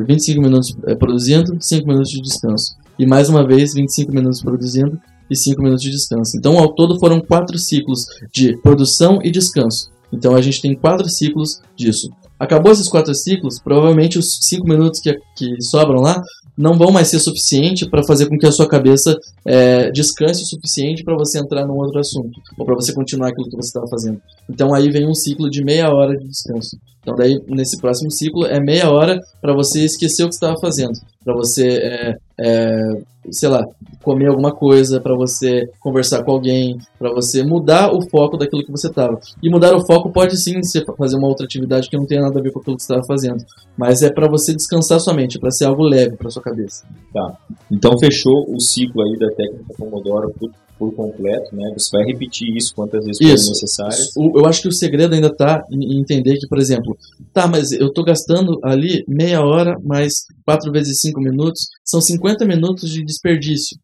25 0.06 0.40
minutos 0.40 0.76
é, 0.86 0.94
produzindo, 0.94 1.56
5 1.60 1.86
minutos 1.86 2.10
de 2.10 2.20
descanso. 2.20 2.76
E 2.98 3.06
mais 3.06 3.28
uma 3.28 3.46
vez, 3.46 3.74
25 3.74 4.12
minutos 4.12 4.42
produzindo 4.42 4.98
e 5.30 5.36
5 5.36 5.62
minutos 5.62 5.82
de 5.82 5.90
descanso. 5.90 6.36
Então, 6.36 6.58
ao 6.58 6.74
todo, 6.74 6.98
foram 6.98 7.20
quatro 7.20 7.58
ciclos 7.58 8.06
de 8.32 8.56
produção 8.62 9.18
e 9.22 9.30
descanso. 9.30 9.90
Então, 10.12 10.34
a 10.34 10.40
gente 10.40 10.62
tem 10.62 10.74
quatro 10.74 11.08
ciclos 11.08 11.60
disso. 11.76 12.10
Acabou 12.38 12.72
esses 12.72 12.88
quatro 12.88 13.14
ciclos, 13.14 13.58
provavelmente 13.58 14.18
os 14.18 14.38
5 14.42 14.66
minutos 14.66 15.00
que, 15.00 15.14
que 15.36 15.60
sobram 15.62 16.00
lá 16.00 16.22
não 16.56 16.76
vão 16.78 16.90
mais 16.90 17.08
ser 17.08 17.18
suficiente 17.18 17.88
para 17.88 18.04
fazer 18.04 18.28
com 18.28 18.38
que 18.38 18.46
a 18.46 18.52
sua 18.52 18.68
cabeça 18.68 19.18
é, 19.44 19.90
descanse 19.90 20.42
o 20.42 20.46
suficiente 20.46 21.04
para 21.04 21.16
você 21.16 21.38
entrar 21.38 21.66
num 21.66 21.76
outro 21.76 22.00
assunto, 22.00 22.40
ou 22.56 22.64
para 22.64 22.74
você 22.74 22.92
continuar 22.92 23.28
aquilo 23.28 23.48
que 23.50 23.56
você 23.56 23.68
estava 23.68 23.86
fazendo. 23.88 24.20
Então 24.48 24.74
aí 24.74 24.90
vem 24.90 25.06
um 25.06 25.14
ciclo 25.14 25.50
de 25.50 25.62
meia 25.62 25.92
hora 25.92 26.16
de 26.16 26.26
descanso. 26.26 26.78
Então 27.02 27.14
daí 27.14 27.40
nesse 27.46 27.78
próximo 27.78 28.10
ciclo 28.10 28.46
é 28.46 28.58
meia 28.58 28.90
hora 28.90 29.20
para 29.40 29.54
você 29.54 29.84
esquecer 29.84 30.24
o 30.24 30.28
que 30.28 30.34
estava 30.34 30.58
fazendo, 30.58 30.98
para 31.24 31.34
você 31.34 31.68
é, 31.68 32.16
é, 32.40 33.02
sei 33.30 33.48
lá, 33.48 33.64
comer 34.06 34.28
alguma 34.28 34.54
coisa, 34.54 35.00
para 35.00 35.16
você 35.16 35.68
conversar 35.80 36.22
com 36.22 36.30
alguém, 36.30 36.78
para 36.96 37.12
você 37.12 37.42
mudar 37.42 37.92
o 37.92 38.08
foco 38.08 38.36
daquilo 38.36 38.64
que 38.64 38.70
você 38.70 38.86
estava. 38.86 39.18
E 39.42 39.50
mudar 39.50 39.74
o 39.74 39.84
foco 39.84 40.12
pode 40.12 40.40
sim 40.40 40.62
ser 40.62 40.84
fazer 40.96 41.16
uma 41.16 41.26
outra 41.26 41.44
atividade 41.44 41.90
que 41.90 41.96
não 41.96 42.06
tem 42.06 42.20
nada 42.20 42.38
a 42.38 42.42
ver 42.42 42.52
com 42.52 42.60
aquilo 42.60 42.76
que 42.76 42.84
você 42.84 42.92
estava 42.92 43.04
fazendo, 43.04 43.44
mas 43.76 44.02
é 44.02 44.12
para 44.12 44.30
você 44.30 44.54
descansar 44.54 45.00
sua 45.00 45.12
mente, 45.12 45.40
para 45.40 45.50
ser 45.50 45.64
algo 45.64 45.82
leve 45.82 46.16
para 46.16 46.30
sua 46.30 46.40
cabeça. 46.40 46.86
Tá. 47.12 47.36
Então 47.68 47.98
fechou 47.98 48.46
o 48.48 48.60
ciclo 48.60 49.02
aí 49.02 49.18
da 49.18 49.28
técnica 49.34 49.74
Pomodoro 49.76 50.32
por, 50.38 50.52
por 50.78 50.94
completo, 50.94 51.56
né? 51.56 51.72
Você 51.76 51.90
vai 51.90 52.06
repetir 52.06 52.56
isso 52.56 52.72
quantas 52.76 53.04
vezes 53.04 53.18
for 53.18 53.48
necessário. 53.48 53.96
Eu 54.36 54.46
acho 54.46 54.62
que 54.62 54.68
o 54.68 54.72
segredo 54.72 55.16
ainda 55.16 55.26
está 55.26 55.64
em 55.68 55.98
entender 55.98 56.38
que, 56.38 56.46
por 56.46 56.58
exemplo, 56.58 56.96
tá, 57.32 57.48
mas 57.48 57.72
eu 57.72 57.88
estou 57.88 58.04
gastando 58.04 58.60
ali 58.62 59.04
meia 59.08 59.40
hora 59.40 59.76
mais 59.82 60.12
4 60.44 60.70
vezes 60.70 61.00
5 61.00 61.20
minutos, 61.20 61.66
são 61.84 62.00
50 62.00 62.44
minutos 62.44 62.88
de 62.88 63.04
desperdício. 63.04 63.76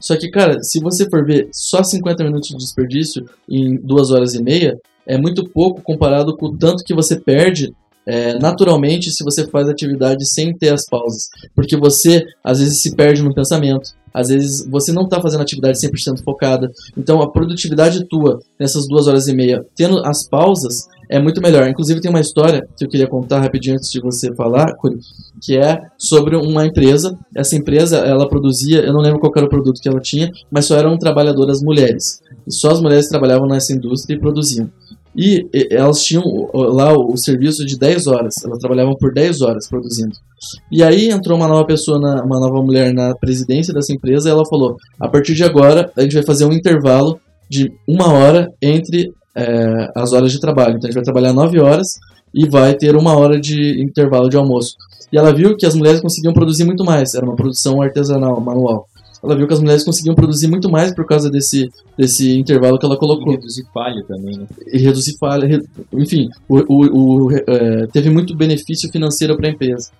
Só 0.00 0.16
que, 0.16 0.30
cara, 0.30 0.58
se 0.62 0.80
você 0.80 1.08
for 1.08 1.24
ver 1.24 1.48
só 1.52 1.82
50 1.82 2.24
minutos 2.24 2.48
de 2.48 2.56
desperdício 2.56 3.24
em 3.48 3.76
2 3.76 4.10
horas 4.10 4.34
e 4.34 4.42
meia, 4.42 4.78
é 5.06 5.18
muito 5.18 5.48
pouco 5.48 5.82
comparado 5.82 6.36
com 6.36 6.46
o 6.46 6.56
tanto 6.56 6.84
que 6.84 6.94
você 6.94 7.18
perde 7.20 7.74
é, 8.06 8.38
naturalmente 8.38 9.10
se 9.10 9.24
você 9.24 9.46
faz 9.46 9.68
atividade 9.68 10.28
sem 10.28 10.56
ter 10.56 10.72
as 10.72 10.84
pausas. 10.86 11.28
Porque 11.54 11.76
você, 11.76 12.24
às 12.42 12.58
vezes, 12.58 12.82
se 12.82 12.94
perde 12.94 13.22
no 13.22 13.34
pensamento. 13.34 13.90
Às 14.12 14.28
vezes 14.28 14.64
você 14.70 14.92
não 14.92 15.02
está 15.02 15.20
fazendo 15.20 15.42
atividade 15.42 15.78
100% 15.78 16.22
focada. 16.22 16.70
Então 16.96 17.20
a 17.20 17.30
produtividade 17.30 18.04
tua 18.04 18.38
nessas 18.58 18.86
duas 18.86 19.08
horas 19.08 19.26
e 19.26 19.34
meia, 19.34 19.66
tendo 19.74 19.98
as 20.06 20.28
pausas, 20.28 20.86
é 21.10 21.20
muito 21.20 21.40
melhor. 21.40 21.68
Inclusive 21.68 22.00
tem 22.00 22.10
uma 22.10 22.20
história 22.20 22.64
que 22.76 22.84
eu 22.84 22.88
queria 22.88 23.08
contar 23.08 23.40
rapidinho 23.40 23.74
antes 23.74 23.90
de 23.90 24.00
você 24.00 24.32
falar, 24.34 24.76
que 25.44 25.56
é 25.56 25.78
sobre 25.98 26.36
uma 26.36 26.64
empresa. 26.64 27.16
Essa 27.36 27.54
empresa, 27.54 27.98
ela 27.98 28.28
produzia, 28.28 28.80
eu 28.80 28.92
não 28.92 29.00
lembro 29.00 29.20
qual 29.20 29.32
era 29.36 29.44
o 29.44 29.50
produto 29.50 29.80
que 29.80 29.88
ela 29.88 30.00
tinha, 30.00 30.30
mas 30.50 30.64
só 30.64 30.76
eram 30.76 30.96
trabalhadoras 30.96 31.62
mulheres. 31.62 32.20
Só 32.48 32.70
as 32.70 32.80
mulheres 32.80 33.08
trabalhavam 33.08 33.46
nessa 33.46 33.72
indústria 33.74 34.16
e 34.16 34.20
produziam. 34.20 34.70
E 35.16 35.46
elas 35.70 36.02
tinham 36.02 36.24
lá 36.52 36.92
o 36.92 37.16
serviço 37.16 37.64
de 37.64 37.78
10 37.78 38.06
horas, 38.08 38.34
elas 38.44 38.58
trabalhavam 38.58 38.96
por 38.96 39.12
10 39.12 39.42
horas 39.42 39.68
produzindo. 39.68 40.14
E 40.72 40.82
aí 40.82 41.08
entrou 41.08 41.36
uma 41.36 41.46
nova 41.46 41.64
pessoa, 41.64 42.00
na, 42.00 42.24
uma 42.24 42.40
nova 42.40 42.60
mulher 42.62 42.92
na 42.92 43.14
presidência 43.14 43.72
dessa 43.72 43.92
empresa 43.92 44.28
e 44.28 44.32
ela 44.32 44.44
falou: 44.44 44.76
a 44.98 45.08
partir 45.08 45.34
de 45.34 45.44
agora 45.44 45.90
a 45.96 46.02
gente 46.02 46.14
vai 46.14 46.24
fazer 46.24 46.46
um 46.46 46.52
intervalo 46.52 47.20
de 47.48 47.70
uma 47.86 48.12
hora 48.12 48.52
entre 48.60 49.12
é, 49.36 49.88
as 49.94 50.12
horas 50.12 50.32
de 50.32 50.40
trabalho. 50.40 50.76
Então 50.76 50.88
a 50.88 50.90
gente 50.90 50.96
vai 50.96 51.04
trabalhar 51.04 51.32
9 51.32 51.60
horas 51.60 51.86
e 52.34 52.48
vai 52.48 52.74
ter 52.74 52.96
uma 52.96 53.16
hora 53.16 53.40
de 53.40 53.80
intervalo 53.80 54.28
de 54.28 54.36
almoço. 54.36 54.74
E 55.12 55.18
ela 55.18 55.32
viu 55.32 55.56
que 55.56 55.66
as 55.66 55.74
mulheres 55.74 56.00
conseguiam 56.00 56.34
produzir 56.34 56.64
muito 56.64 56.84
mais, 56.84 57.14
era 57.14 57.24
uma 57.24 57.36
produção 57.36 57.80
artesanal, 57.80 58.40
manual 58.40 58.86
ela 59.24 59.34
viu 59.34 59.46
que 59.46 59.54
as 59.54 59.60
mulheres 59.60 59.82
conseguiam 59.82 60.14
produzir 60.14 60.46
muito 60.48 60.70
mais 60.70 60.94
por 60.94 61.06
causa 61.06 61.30
desse, 61.30 61.72
desse 61.96 62.38
intervalo 62.38 62.78
que 62.78 62.84
ela 62.84 62.96
colocou. 62.96 63.32
E 63.32 63.36
reduzir 63.36 63.64
falha 63.72 64.04
também, 64.06 64.38
né? 64.38 64.46
E 64.66 64.78
reduzir 64.78 65.16
falha, 65.18 65.46
re... 65.46 65.62
enfim, 65.94 66.28
o, 66.46 66.58
o, 66.68 67.26
o 67.26 67.32
é, 67.32 67.86
teve 67.86 68.10
muito 68.10 68.36
benefício 68.36 68.90
financeiro 68.90 69.36
para 69.36 69.48
a 69.48 69.50
empresa. 69.50 69.90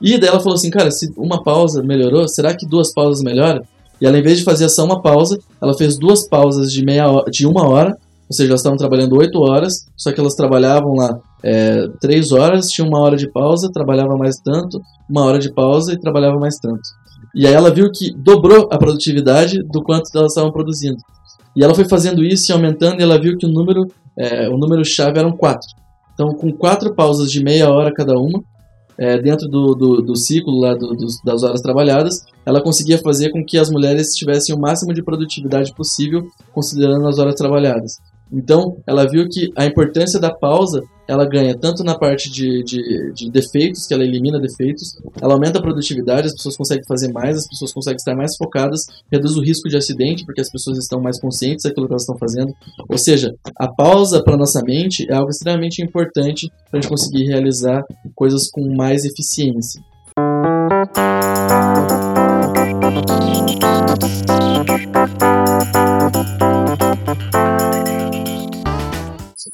E 0.00 0.18
daí 0.18 0.28
ela 0.28 0.40
falou 0.40 0.54
assim, 0.54 0.68
cara, 0.68 0.90
se 0.90 1.10
uma 1.16 1.42
pausa 1.42 1.82
melhorou, 1.82 2.28
será 2.28 2.54
que 2.54 2.66
duas 2.66 2.92
pausas 2.92 3.22
melhoram? 3.22 3.62
E 3.98 4.04
ela, 4.04 4.18
em 4.18 4.22
vez 4.22 4.38
de 4.38 4.44
fazer 4.44 4.68
só 4.68 4.84
uma 4.84 5.00
pausa, 5.00 5.38
ela 5.60 5.74
fez 5.74 5.96
duas 5.96 6.28
pausas 6.28 6.70
de, 6.70 6.84
meia 6.84 7.10
hora, 7.10 7.30
de 7.30 7.46
uma 7.46 7.66
hora, 7.66 7.96
ou 8.28 8.34
seja, 8.34 8.50
elas 8.50 8.60
estavam 8.60 8.76
trabalhando 8.76 9.16
oito 9.16 9.38
horas, 9.40 9.86
só 9.96 10.12
que 10.12 10.20
elas 10.20 10.34
trabalhavam 10.34 10.94
lá 10.94 11.18
é, 11.44 11.86
três 12.00 12.32
horas, 12.32 12.68
tinha 12.68 12.86
uma 12.86 13.00
hora 13.00 13.16
de 13.16 13.30
pausa, 13.30 13.70
trabalhava 13.72 14.16
mais 14.16 14.36
tanto, 14.36 14.80
uma 15.08 15.24
hora 15.24 15.38
de 15.38 15.52
pausa 15.52 15.92
e 15.92 15.98
trabalhava 15.98 16.38
mais 16.38 16.56
tanto. 16.56 16.80
E 17.34 17.46
aí 17.46 17.54
ela 17.54 17.72
viu 17.72 17.90
que 17.92 18.12
dobrou 18.16 18.68
a 18.70 18.78
produtividade 18.78 19.62
do 19.70 19.82
quanto 19.82 20.10
elas 20.14 20.32
estavam 20.32 20.50
produzindo. 20.50 20.96
E 21.54 21.62
ela 21.62 21.74
foi 21.74 21.88
fazendo 21.88 22.24
isso 22.24 22.50
e 22.50 22.52
aumentando, 22.52 23.00
e 23.00 23.02
ela 23.02 23.20
viu 23.20 23.36
que 23.38 23.46
o 23.46 23.48
número, 23.48 23.86
é, 24.18 24.48
o 24.48 24.58
número 24.58 24.84
chave 24.84 25.18
eram 25.18 25.32
quatro. 25.32 25.68
Então, 26.12 26.34
com 26.34 26.50
quatro 26.50 26.94
pausas 26.94 27.30
de 27.30 27.44
meia 27.44 27.70
hora 27.70 27.92
cada 27.92 28.14
uma, 28.14 28.42
é, 28.98 29.18
dentro 29.18 29.46
do, 29.48 29.74
do, 29.74 30.02
do, 30.02 30.16
ciclo 30.16 30.58
lá 30.58 30.74
do, 30.74 30.94
do, 30.94 31.06
das 31.24 31.42
horas 31.42 31.60
trabalhadas, 31.60 32.24
ela 32.44 32.62
conseguia 32.62 32.98
fazer 32.98 33.30
com 33.30 33.44
que 33.44 33.58
as 33.58 33.70
mulheres 33.70 34.14
tivessem 34.14 34.54
o 34.54 34.58
máximo 34.58 34.94
de 34.94 35.02
produtividade 35.02 35.74
possível, 35.74 36.26
considerando 36.54 37.06
as 37.06 37.18
horas 37.18 37.34
trabalhadas. 37.34 37.98
Então, 38.32 38.76
ela 38.86 39.06
viu 39.08 39.28
que 39.28 39.52
a 39.56 39.64
importância 39.64 40.18
da 40.18 40.32
pausa 40.34 40.82
ela 41.08 41.24
ganha 41.24 41.56
tanto 41.56 41.84
na 41.84 41.96
parte 41.96 42.30
de, 42.30 42.64
de, 42.64 43.12
de, 43.12 43.30
defeitos, 43.30 43.86
que 43.86 43.94
ela 43.94 44.02
elimina 44.02 44.40
defeitos, 44.40 44.98
ela 45.22 45.34
aumenta 45.34 45.58
a 45.58 45.62
produtividade, 45.62 46.26
as 46.26 46.32
pessoas 46.32 46.56
conseguem 46.56 46.84
fazer 46.84 47.12
mais, 47.12 47.36
as 47.36 47.48
pessoas 47.48 47.72
conseguem 47.72 47.96
estar 47.96 48.16
mais 48.16 48.36
focadas, 48.36 48.80
reduz 49.10 49.36
o 49.36 49.40
risco 49.40 49.68
de 49.68 49.76
acidente, 49.76 50.24
porque 50.24 50.40
as 50.40 50.50
pessoas 50.50 50.78
estão 50.78 51.00
mais 51.00 51.20
conscientes 51.20 51.62
daquilo 51.62 51.86
que 51.86 51.92
elas 51.92 52.02
estão 52.02 52.18
fazendo. 52.18 52.52
Ou 52.88 52.98
seja, 52.98 53.32
a 53.56 53.68
pausa 53.68 54.22
para 54.22 54.36
nossa 54.36 54.60
mente 54.64 55.06
é 55.08 55.14
algo 55.14 55.30
extremamente 55.30 55.80
importante 55.80 56.50
para 56.70 56.78
a 56.78 56.82
gente 56.82 56.90
conseguir 56.90 57.24
realizar 57.26 57.84
coisas 58.14 58.50
com 58.50 58.74
mais 58.74 59.04
eficiência. 59.04 59.80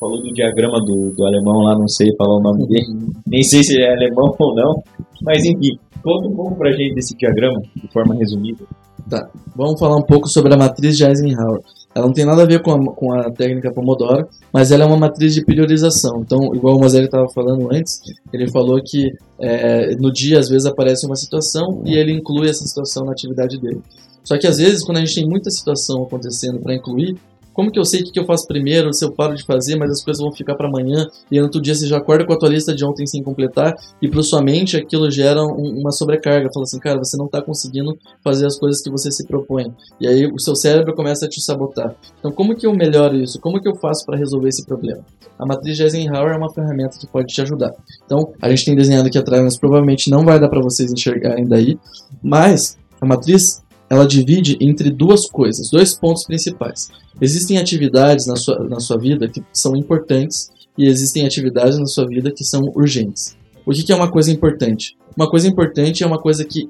Falou 0.03 0.20
do 0.20 0.32
diagrama 0.32 0.80
do, 0.80 1.12
do 1.12 1.24
alemão 1.24 1.62
lá, 1.62 1.78
não 1.78 1.86
sei 1.86 2.12
falar 2.16 2.38
o 2.38 2.42
nome 2.42 2.66
dele, 2.66 3.07
nem 3.24 3.42
sei 3.44 3.62
se 3.62 3.80
é 3.80 3.92
alemão 3.92 4.34
ou 4.36 4.55
não, 4.55 4.82
mas 5.22 5.44
enfim, 5.44 5.78
conta 6.03 6.26
um 6.26 6.34
pouco 6.34 6.57
pra 6.57 6.72
gente 6.72 6.94
desse 6.94 7.16
diagrama, 7.16 7.62
de 7.76 7.88
forma 7.92 8.16
resumida. 8.16 8.64
Tá, 9.09 9.28
vamos 9.55 9.78
falar 9.78 9.96
um 9.96 10.03
pouco 10.03 10.28
sobre 10.28 10.53
a 10.55 10.57
matriz 10.57 10.96
de 10.96 11.05
Eisenhower. 11.05 11.61
Ela 11.94 12.07
não 12.07 12.12
tem 12.12 12.24
nada 12.24 12.42
a 12.42 12.46
ver 12.46 12.62
com 12.62 12.72
a, 12.72 12.94
com 12.94 13.12
a 13.12 13.30
técnica 13.30 13.72
Pomodoro, 13.72 14.26
mas 14.53 14.70
ela 14.70 14.84
é 14.84 14.86
uma 14.86 14.96
matriz 14.96 15.34
de 15.34 15.44
priorização. 15.44 16.22
Então, 16.22 16.55
igual 16.55 16.76
o 16.76 16.80
Moselli 16.80 17.05
estava 17.05 17.28
falando 17.28 17.68
antes, 17.70 18.00
ele 18.32 18.50
falou 18.50 18.80
que 18.82 19.11
é, 19.38 19.94
no 19.96 20.11
dia 20.11 20.38
às 20.38 20.48
vezes 20.48 20.66
aparece 20.66 21.07
uma 21.07 21.16
situação 21.16 21.82
e 21.84 21.94
ele 21.94 22.12
inclui 22.12 22.48
essa 22.48 22.64
situação 22.64 23.05
na 23.05 23.12
atividade 23.12 23.61
dele. 23.61 23.80
Só 24.24 24.38
que 24.38 24.46
às 24.46 24.57
vezes, 24.57 24.84
quando 24.84 24.98
a 24.98 25.00
gente 25.00 25.16
tem 25.16 25.28
muita 25.28 25.50
situação 25.50 26.05
acontecendo 26.05 26.61
para 26.61 26.74
incluir, 26.74 27.16
como 27.53 27.70
que 27.70 27.78
eu 27.78 27.84
sei 27.84 28.00
o 28.00 28.05
que, 28.05 28.18
eu 28.18 28.24
faço 28.24 28.46
primeiro, 28.46 28.92
se 28.92 29.05
eu 29.05 29.12
paro 29.12 29.34
de 29.34 29.44
fazer, 29.44 29.76
mas 29.76 29.90
as 29.90 30.05
coisas 30.05 30.22
vão 30.22 30.32
ficar 30.32 30.55
para 30.55 30.68
amanhã, 30.68 31.07
e 31.30 31.38
no 31.38 31.44
outro 31.44 31.61
dia 31.61 31.74
você 31.74 31.86
já 31.86 31.98
acorda 31.98 32.24
com 32.24 32.32
a 32.32 32.38
tua 32.38 32.48
lista 32.48 32.74
de 32.74 32.84
ontem 32.84 33.07
sem 33.07 33.22
completar, 33.22 33.74
e 34.00 34.09
para 34.09 34.22
sua 34.22 34.42
mente 34.42 34.76
aquilo 34.76 35.11
gera 35.11 35.42
um, 35.42 35.80
uma 35.80 35.90
sobrecarga. 35.90 36.50
Fala 36.53 36.64
assim, 36.64 36.78
cara, 36.78 36.98
você 36.98 37.16
não 37.16 37.26
está 37.26 37.42
conseguindo 37.42 37.96
fazer 38.22 38.46
as 38.46 38.59
coisas 38.59 38.82
que 38.82 38.90
você 38.90 39.11
se 39.11 39.26
propõe. 39.26 39.72
E 40.00 40.07
aí 40.07 40.26
o 40.26 40.38
seu 40.38 40.55
cérebro 40.55 40.94
começa 40.94 41.26
a 41.26 41.28
te 41.28 41.40
sabotar. 41.40 41.94
Então, 42.18 42.32
como 42.32 42.55
que 42.55 42.66
eu 42.66 42.74
melhoro 42.74 43.16
isso? 43.16 43.40
Como 43.40 43.61
que 43.61 43.68
eu 43.68 43.74
faço 43.76 44.05
para 44.07 44.16
resolver 44.16 44.48
esse 44.48 44.64
problema? 44.64 45.05
A 45.38 45.46
matriz 45.46 45.76
de 45.76 45.82
Eisenhower 45.82 46.34
é 46.34 46.36
uma 46.36 46.53
ferramenta 46.53 46.98
que 46.98 47.07
pode 47.07 47.26
te 47.32 47.40
ajudar. 47.42 47.74
Então, 48.05 48.32
a 48.40 48.48
gente 48.48 48.64
tem 48.64 48.76
desenhado 48.76 49.09
aqui 49.09 49.18
atrás, 49.18 49.42
mas 49.42 49.59
provavelmente 49.59 50.11
não 50.11 50.24
vai 50.24 50.38
dar 50.38 50.48
para 50.48 50.61
vocês 50.61 50.92
enxergarem 50.92 51.46
daí, 51.46 51.78
mas 52.22 52.78
a 53.00 53.07
matriz 53.07 53.62
ela 53.92 54.07
divide 54.07 54.57
entre 54.59 54.90
duas 54.90 55.28
coisas, 55.28 55.68
dois 55.70 55.94
pontos 55.94 56.24
principais. 56.24 56.90
Existem 57.22 57.56
atividades 57.56 58.26
na 58.26 58.34
sua, 58.34 58.58
na 58.68 58.80
sua 58.80 58.98
vida 58.98 59.28
que 59.28 59.40
são 59.52 59.76
importantes 59.76 60.50
e 60.76 60.86
existem 60.86 61.24
atividades 61.24 61.78
na 61.78 61.86
sua 61.86 62.04
vida 62.04 62.32
que 62.32 62.42
são 62.42 62.62
urgentes. 62.74 63.36
O 63.64 63.70
que, 63.70 63.84
que 63.84 63.92
é 63.92 63.94
uma 63.94 64.10
coisa 64.10 64.32
importante? 64.32 64.96
Uma 65.16 65.30
coisa 65.30 65.46
importante 65.46 66.02
é 66.02 66.06
uma 66.06 66.18
coisa 66.18 66.44
que, 66.44 66.68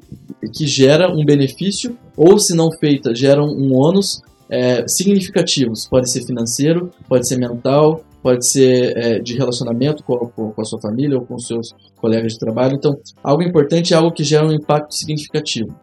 que 0.52 0.66
gera 0.66 1.10
um 1.10 1.24
benefício 1.24 1.96
ou, 2.14 2.38
se 2.38 2.54
não 2.54 2.70
feita, 2.70 3.14
gera 3.14 3.42
um 3.42 3.74
ônus 3.74 4.20
é, 4.50 4.86
significativos. 4.86 5.86
Pode 5.88 6.12
ser 6.12 6.22
financeiro, 6.26 6.90
pode 7.08 7.26
ser 7.26 7.38
mental, 7.38 8.04
pode 8.22 8.46
ser 8.46 8.94
é, 8.94 9.18
de 9.20 9.34
relacionamento 9.38 10.04
com, 10.04 10.18
com, 10.18 10.60
a 10.60 10.64
sua 10.64 10.80
família 10.82 11.16
ou 11.16 11.24
com 11.24 11.38
seus 11.38 11.74
colegas 11.96 12.34
de 12.34 12.38
trabalho. 12.38 12.74
Então, 12.76 12.94
algo 13.24 13.42
importante 13.42 13.94
é 13.94 13.96
algo 13.96 14.12
que 14.12 14.22
gera 14.22 14.46
um 14.46 14.52
impacto 14.52 14.94
significativo. 14.94 15.74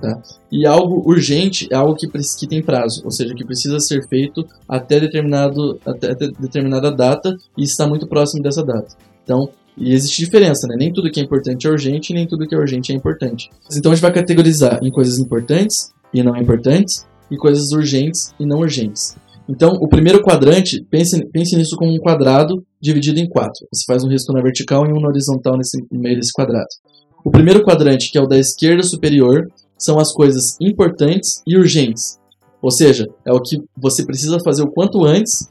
Tá? 0.00 0.20
E 0.52 0.64
algo 0.64 1.02
urgente 1.08 1.66
é 1.72 1.74
algo 1.74 1.96
que, 1.96 2.06
que 2.06 2.46
tem 2.46 2.62
prazo, 2.62 3.02
ou 3.04 3.10
seja, 3.10 3.34
que 3.34 3.44
precisa 3.44 3.80
ser 3.80 4.06
feito 4.08 4.46
até, 4.68 5.00
determinado, 5.00 5.78
até 5.84 6.14
determinada 6.14 6.92
data 6.92 7.36
e 7.56 7.64
está 7.64 7.86
muito 7.86 8.06
próximo 8.06 8.42
dessa 8.42 8.64
data. 8.64 8.94
Então, 9.24 9.50
e 9.76 9.92
existe 9.92 10.24
diferença, 10.24 10.66
né? 10.68 10.76
Nem 10.78 10.92
tudo 10.92 11.10
que 11.10 11.20
é 11.20 11.22
importante 11.22 11.66
é 11.66 11.70
urgente, 11.70 12.12
nem 12.12 12.26
tudo 12.26 12.46
que 12.46 12.54
é 12.54 12.58
urgente 12.58 12.92
é 12.92 12.94
importante. 12.94 13.50
Então 13.76 13.92
a 13.92 13.94
gente 13.94 14.02
vai 14.02 14.12
categorizar 14.12 14.78
em 14.82 14.90
coisas 14.90 15.18
importantes 15.18 15.92
e 16.12 16.22
não 16.22 16.36
importantes, 16.36 17.06
e 17.30 17.36
coisas 17.36 17.72
urgentes 17.72 18.32
e 18.38 18.46
não 18.46 18.60
urgentes. 18.60 19.16
Então, 19.48 19.72
o 19.80 19.88
primeiro 19.88 20.22
quadrante, 20.22 20.84
pense, 20.90 21.24
pense 21.30 21.56
nisso 21.56 21.74
como 21.76 21.92
um 21.92 21.98
quadrado 21.98 22.62
dividido 22.80 23.18
em 23.18 23.26
quatro. 23.26 23.66
Você 23.72 23.84
faz 23.86 24.04
um 24.04 24.08
risco 24.08 24.32
na 24.32 24.42
vertical 24.42 24.84
e 24.86 24.92
um 24.92 25.00
na 25.00 25.08
horizontal 25.08 25.56
nesse, 25.56 25.78
no 25.90 26.00
meio 26.00 26.16
desse 26.16 26.32
quadrado. 26.32 26.68
O 27.24 27.30
primeiro 27.30 27.64
quadrante, 27.64 28.10
que 28.10 28.18
é 28.18 28.20
o 28.20 28.26
da 28.26 28.38
esquerda 28.38 28.82
superior, 28.82 29.48
são 29.78 29.98
as 29.98 30.12
coisas 30.12 30.56
importantes 30.60 31.42
e 31.46 31.56
urgentes. 31.56 32.18
Ou 32.60 32.70
seja, 32.70 33.06
é 33.24 33.32
o 33.32 33.40
que 33.40 33.62
você 33.76 34.04
precisa 34.04 34.40
fazer 34.40 34.62
o 34.62 34.70
quanto 34.70 35.04
antes 35.04 35.48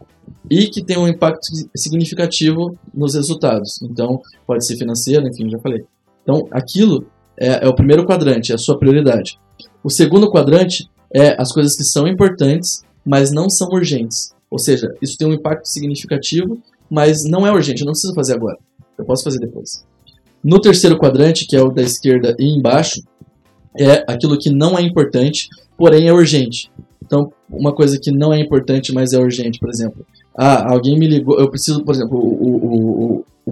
e 0.49 0.67
que 0.67 0.83
tem 0.83 0.97
um 0.97 1.07
impacto 1.07 1.47
significativo 1.75 2.77
nos 2.93 3.15
resultados. 3.15 3.81
Então, 3.81 4.21
pode 4.45 4.65
ser 4.65 4.77
financeiro, 4.77 5.27
enfim, 5.27 5.49
já 5.49 5.57
falei. 5.59 5.83
Então, 6.23 6.47
aquilo 6.51 7.07
é, 7.37 7.65
é 7.65 7.67
o 7.67 7.75
primeiro 7.75 8.05
quadrante, 8.05 8.51
é 8.51 8.55
a 8.55 8.57
sua 8.57 8.77
prioridade. 8.77 9.39
O 9.83 9.89
segundo 9.89 10.29
quadrante 10.29 10.89
é 11.13 11.41
as 11.41 11.53
coisas 11.53 11.75
que 11.75 11.83
são 11.83 12.07
importantes, 12.07 12.83
mas 13.05 13.31
não 13.31 13.49
são 13.49 13.69
urgentes. 13.69 14.33
Ou 14.49 14.59
seja, 14.59 14.93
isso 15.01 15.17
tem 15.17 15.27
um 15.27 15.33
impacto 15.33 15.65
significativo, 15.65 16.61
mas 16.89 17.23
não 17.23 17.45
é 17.45 17.51
urgente, 17.51 17.81
eu 17.81 17.85
não 17.85 17.93
preciso 17.93 18.13
fazer 18.13 18.33
agora. 18.33 18.57
Eu 18.97 19.05
posso 19.05 19.23
fazer 19.23 19.39
depois. 19.39 19.85
No 20.43 20.59
terceiro 20.59 20.97
quadrante, 20.97 21.45
que 21.45 21.55
é 21.55 21.61
o 21.61 21.69
da 21.69 21.81
esquerda 21.81 22.35
e 22.39 22.57
embaixo, 22.57 23.01
é 23.79 24.03
aquilo 24.07 24.37
que 24.37 24.49
não 24.49 24.77
é 24.77 24.81
importante, 24.81 25.49
porém 25.77 26.07
é 26.07 26.13
urgente. 26.13 26.71
Então, 27.03 27.31
uma 27.49 27.73
coisa 27.73 27.97
que 27.99 28.11
não 28.11 28.33
é 28.33 28.39
importante, 28.39 28.93
mas 28.93 29.13
é 29.13 29.17
urgente, 29.17 29.59
por 29.59 29.69
exemplo. 29.69 30.05
Ah, 30.35 30.71
alguém 30.71 30.99
me 30.99 31.07
ligou, 31.07 31.39
eu 31.39 31.49
preciso, 31.49 31.83
por 31.83 31.95
exemplo, 31.95 32.17
o, 32.17 32.25
o, 32.25 33.15
o, 33.15 33.25
o 33.45 33.51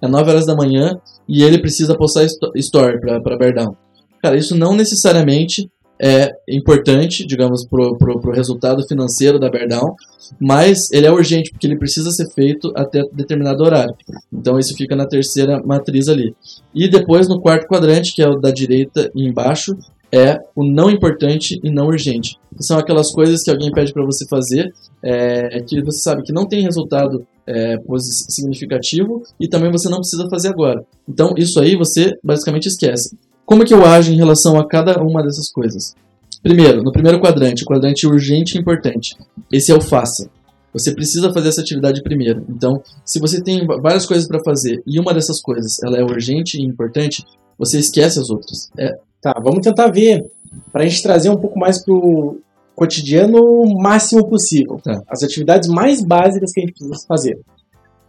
é 0.00 0.08
9 0.08 0.30
horas 0.30 0.46
da 0.46 0.54
manhã 0.54 0.98
e 1.28 1.42
ele 1.42 1.58
precisa 1.58 1.96
postar 1.96 2.24
story 2.54 3.00
para 3.00 3.36
Berdão. 3.36 3.76
Cara, 4.22 4.36
isso 4.36 4.56
não 4.56 4.74
necessariamente 4.74 5.68
é 6.00 6.30
importante, 6.48 7.26
digamos, 7.26 7.66
pro, 7.66 7.96
pro, 7.96 8.20
pro 8.20 8.32
resultado 8.32 8.86
financeiro 8.86 9.38
da 9.38 9.50
Berdão, 9.50 9.94
mas 10.40 10.90
ele 10.92 11.06
é 11.06 11.12
urgente 11.12 11.50
porque 11.50 11.66
ele 11.66 11.78
precisa 11.78 12.10
ser 12.10 12.28
feito 12.32 12.72
até 12.76 13.02
determinado 13.12 13.62
horário. 13.62 13.94
Então 14.32 14.58
isso 14.58 14.76
fica 14.76 14.94
na 14.96 15.06
terceira 15.06 15.62
matriz 15.64 16.08
ali. 16.08 16.34
E 16.74 16.88
depois 16.88 17.28
no 17.28 17.40
quarto 17.40 17.66
quadrante, 17.66 18.14
que 18.14 18.22
é 18.22 18.28
o 18.28 18.36
da 18.36 18.50
direita 18.50 19.10
e 19.14 19.26
embaixo, 19.26 19.76
é 20.12 20.38
o 20.54 20.64
não 20.64 20.90
importante 20.90 21.58
e 21.62 21.70
não 21.70 21.86
urgente. 21.86 22.36
São 22.60 22.78
aquelas 22.78 23.12
coisas 23.12 23.42
que 23.42 23.50
alguém 23.50 23.70
pede 23.70 23.92
para 23.92 24.04
você 24.04 24.26
fazer, 24.26 24.72
é, 25.02 25.60
que 25.60 25.82
você 25.82 25.98
sabe 25.98 26.22
que 26.22 26.32
não 26.32 26.46
tem 26.46 26.62
resultado 26.62 27.26
é, 27.46 27.76
significativo 27.98 29.22
e 29.38 29.48
também 29.48 29.70
você 29.70 29.88
não 29.88 29.98
precisa 29.98 30.28
fazer 30.28 30.48
agora. 30.48 30.84
Então 31.08 31.34
isso 31.36 31.60
aí 31.60 31.76
você 31.76 32.12
basicamente 32.22 32.66
esquece. 32.66 33.16
Como 33.44 33.62
é 33.62 33.66
que 33.66 33.74
eu 33.74 33.84
ajo 33.84 34.12
em 34.12 34.16
relação 34.16 34.58
a 34.58 34.66
cada 34.66 35.00
uma 35.02 35.22
dessas 35.22 35.50
coisas? 35.50 35.94
Primeiro, 36.42 36.82
no 36.82 36.92
primeiro 36.92 37.20
quadrante, 37.20 37.62
o 37.62 37.66
quadrante 37.66 38.06
urgente 38.06 38.56
e 38.56 38.60
importante. 38.60 39.16
Esse 39.52 39.72
é 39.72 39.74
o 39.74 39.80
faça. 39.80 40.28
Você 40.72 40.92
precisa 40.92 41.32
fazer 41.32 41.48
essa 41.48 41.60
atividade 41.60 42.02
primeiro. 42.02 42.44
Então, 42.48 42.82
se 43.04 43.18
você 43.18 43.42
tem 43.42 43.66
várias 43.66 44.04
coisas 44.04 44.28
para 44.28 44.42
fazer 44.44 44.82
e 44.86 45.00
uma 45.00 45.14
dessas 45.14 45.40
coisas 45.40 45.82
ela 45.82 45.96
é 45.96 46.02
urgente 46.02 46.58
e 46.58 46.64
importante, 46.64 47.24
você 47.58 47.78
esquece 47.78 48.18
as 48.18 48.28
outras. 48.28 48.70
É. 48.78 48.92
Tá, 49.26 49.34
vamos 49.42 49.58
tentar 49.60 49.90
ver 49.90 50.24
para 50.70 50.84
a 50.84 50.86
gente 50.86 51.02
trazer 51.02 51.28
um 51.30 51.36
pouco 51.36 51.58
mais 51.58 51.84
pro 51.84 52.38
cotidiano 52.76 53.38
o 53.38 53.82
máximo 53.82 54.24
possível. 54.28 54.78
Tá. 54.84 55.02
As 55.08 55.24
atividades 55.24 55.68
mais 55.68 56.00
básicas 56.00 56.52
que 56.52 56.60
a 56.60 56.62
gente 56.62 56.74
precisa 56.74 56.94
fazer. 57.08 57.40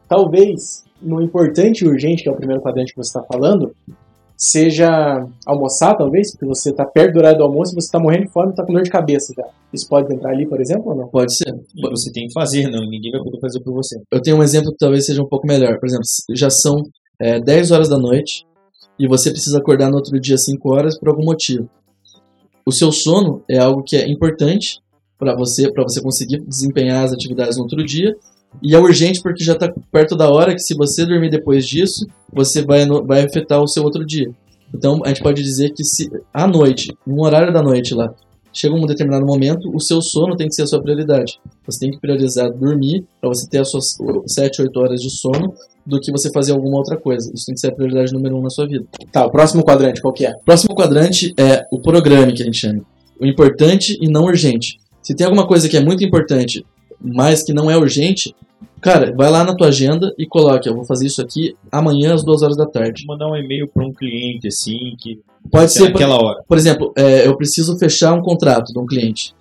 Talvez 0.08 0.84
no 1.02 1.20
importante 1.20 1.84
e 1.84 1.88
urgente, 1.88 2.22
que 2.22 2.30
é 2.30 2.32
o 2.32 2.36
primeiro 2.36 2.62
quadrante 2.62 2.94
que 2.94 3.04
você 3.04 3.18
está 3.18 3.24
falando, 3.24 3.74
seja 4.38 5.26
almoçar, 5.44 5.96
talvez, 5.96 6.30
porque 6.34 6.46
você 6.46 6.70
está 6.70 6.86
perto 6.86 7.14
do 7.14 7.18
horário 7.18 7.40
do 7.40 7.46
almoço 7.46 7.72
e 7.72 7.82
você 7.82 7.88
está 7.88 8.00
morrendo 8.00 8.28
de 8.28 8.32
fome 8.32 8.50
e 8.50 8.52
está 8.52 8.64
com 8.64 8.74
dor 8.74 8.84
de 8.84 8.92
cabeça 8.92 9.34
já. 9.36 9.44
Isso 9.74 9.90
pode 9.90 10.14
entrar 10.14 10.30
ali, 10.30 10.48
por 10.48 10.62
exemplo, 10.62 10.92
ou 10.92 10.96
não? 10.96 11.08
Pode 11.08 11.36
ser. 11.36 11.52
Você 11.90 12.12
tem 12.12 12.28
que 12.28 12.34
fazer, 12.34 12.70
não. 12.70 12.88
Ninguém 12.88 13.12
vai 13.12 13.24
poder 13.24 13.40
fazer 13.40 13.60
por 13.62 13.74
você. 13.74 14.00
Eu 14.12 14.22
tenho 14.22 14.38
um 14.38 14.44
exemplo 14.44 14.70
que 14.72 14.78
talvez 14.78 15.04
seja 15.04 15.24
um 15.24 15.28
pouco 15.28 15.48
melhor. 15.48 15.80
Por 15.80 15.88
exemplo, 15.88 16.06
já 16.36 16.52
são 16.52 16.84
é, 17.20 17.40
10 17.40 17.72
horas 17.72 17.90
da 17.90 17.98
noite 17.98 18.46
e 19.00 19.08
você 19.08 19.32
precisa 19.32 19.58
acordar 19.60 19.90
no 19.90 19.98
outro 19.98 20.20
dia 20.20 20.38
5 20.38 20.74
horas 20.74 20.98
por 20.98 21.10
algum 21.10 21.24
motivo. 21.24 21.70
O 22.66 22.72
seu 22.72 22.92
sono 22.92 23.44
é 23.50 23.58
algo 23.58 23.84
que 23.84 23.96
é 23.96 24.10
importante 24.10 24.80
para 25.18 25.36
você, 25.36 25.72
para 25.72 25.84
você 25.84 26.02
conseguir 26.02 26.42
desempenhar 26.42 27.04
as 27.04 27.14
atividades 27.14 27.58
no 27.58 27.64
outro 27.64 27.84
dia 27.84 28.16
e 28.62 28.76
é 28.76 28.80
urgente 28.80 29.22
porque 29.22 29.44
já 29.44 29.54
está 29.54 29.72
perto 29.92 30.16
da 30.16 30.30
hora 30.30 30.54
que 30.54 30.60
se 30.60 30.76
você 30.76 31.06
dormir 31.06 31.30
depois 31.30 31.66
disso, 31.66 32.06
você 32.32 32.64
vai, 32.64 32.86
vai 33.06 33.24
afetar 33.24 33.62
o 33.62 33.68
seu 33.68 33.84
outro 33.84 34.06
dia. 34.06 34.30
Então 34.74 35.00
a 35.06 35.10
gente 35.10 35.22
pode 35.22 35.42
dizer 35.42 35.72
que 35.72 35.84
se 35.84 36.10
à 36.34 36.48
noite, 36.48 36.92
no 37.06 37.24
horário 37.24 37.54
da 37.54 37.62
noite 37.62 37.94
lá, 37.94 38.14
chega 38.52 38.76
um 38.76 38.86
determinado 38.86 39.26
momento, 39.26 39.70
o 39.74 39.80
seu 39.80 40.02
sono 40.02 40.36
tem 40.36 40.48
que 40.48 40.56
ser 40.56 40.64
a 40.64 40.68
sua 40.68 40.82
prioridade. 40.82 41.40
Você 41.66 41.80
tem 41.80 41.92
que 41.92 42.00
priorizar 42.00 42.52
dormir 42.52 43.06
para 43.22 43.30
você 43.30 43.48
ter 43.48 43.60
as 43.60 43.70
suas 43.70 43.98
7, 44.28 44.64
8 44.64 44.80
horas 44.80 45.00
de 45.00 45.10
sono 45.10 45.54
do 45.88 46.00
que 46.00 46.12
você 46.12 46.30
fazer 46.32 46.52
alguma 46.52 46.78
outra 46.78 46.98
coisa. 46.98 47.32
Isso 47.34 47.46
tem 47.46 47.56
que 47.56 47.62
ser 47.62 47.68
a 47.68 47.72
prioridade 47.72 48.14
número 48.14 48.38
um 48.38 48.42
na 48.42 48.50
sua 48.50 48.68
vida. 48.68 48.86
Tá, 49.12 49.26
o 49.26 49.32
próximo 49.32 49.64
quadrante 49.64 50.02
qual 50.02 50.14
que 50.14 50.26
é? 50.26 50.32
O 50.32 50.46
próximo 50.46 50.76
quadrante 50.76 51.34
é 51.38 51.66
o 51.72 51.80
programa 51.80 52.32
que 52.32 52.42
a 52.42 52.46
gente 52.46 52.58
chama. 52.58 52.82
O 53.20 53.26
importante 53.26 53.98
e 54.02 54.08
não 54.08 54.26
urgente. 54.26 54.78
Se 55.02 55.16
tem 55.16 55.26
alguma 55.26 55.48
coisa 55.48 55.70
que 55.70 55.78
é 55.78 55.82
muito 55.82 56.04
importante, 56.04 56.66
mas 57.02 57.42
que 57.42 57.54
não 57.54 57.72
é 57.72 57.78
urgente, 57.78 58.36
Cara, 58.80 59.12
vai 59.16 59.30
lá 59.30 59.44
na 59.44 59.56
tua 59.56 59.68
agenda 59.68 60.14
e 60.18 60.26
coloque, 60.26 60.70
eu 60.70 60.76
vou 60.76 60.86
fazer 60.86 61.08
isso 61.08 61.22
aqui 61.22 61.56
amanhã 61.72 62.14
às 62.14 62.24
duas 62.24 62.44
horas 62.44 62.56
da 62.56 62.66
tarde. 62.66 63.06
Mandar 63.08 63.28
um 63.28 63.36
e-mail 63.36 63.68
para 63.68 63.84
um 63.84 63.92
cliente 63.92 64.48
assim 64.48 64.96
que 65.00 65.20
pode 65.52 65.72
ser 65.74 65.88
aquela 65.88 66.16
hora. 66.16 66.44
Por 66.48 66.58
exemplo, 66.58 66.94
é, 66.96 67.26
eu 67.28 67.36
preciso 67.36 67.78
fechar 67.78 68.14
um 68.14 68.22
contrato 68.22 68.72
de 68.72 68.80
um 68.80 68.86
cliente. 68.86 69.34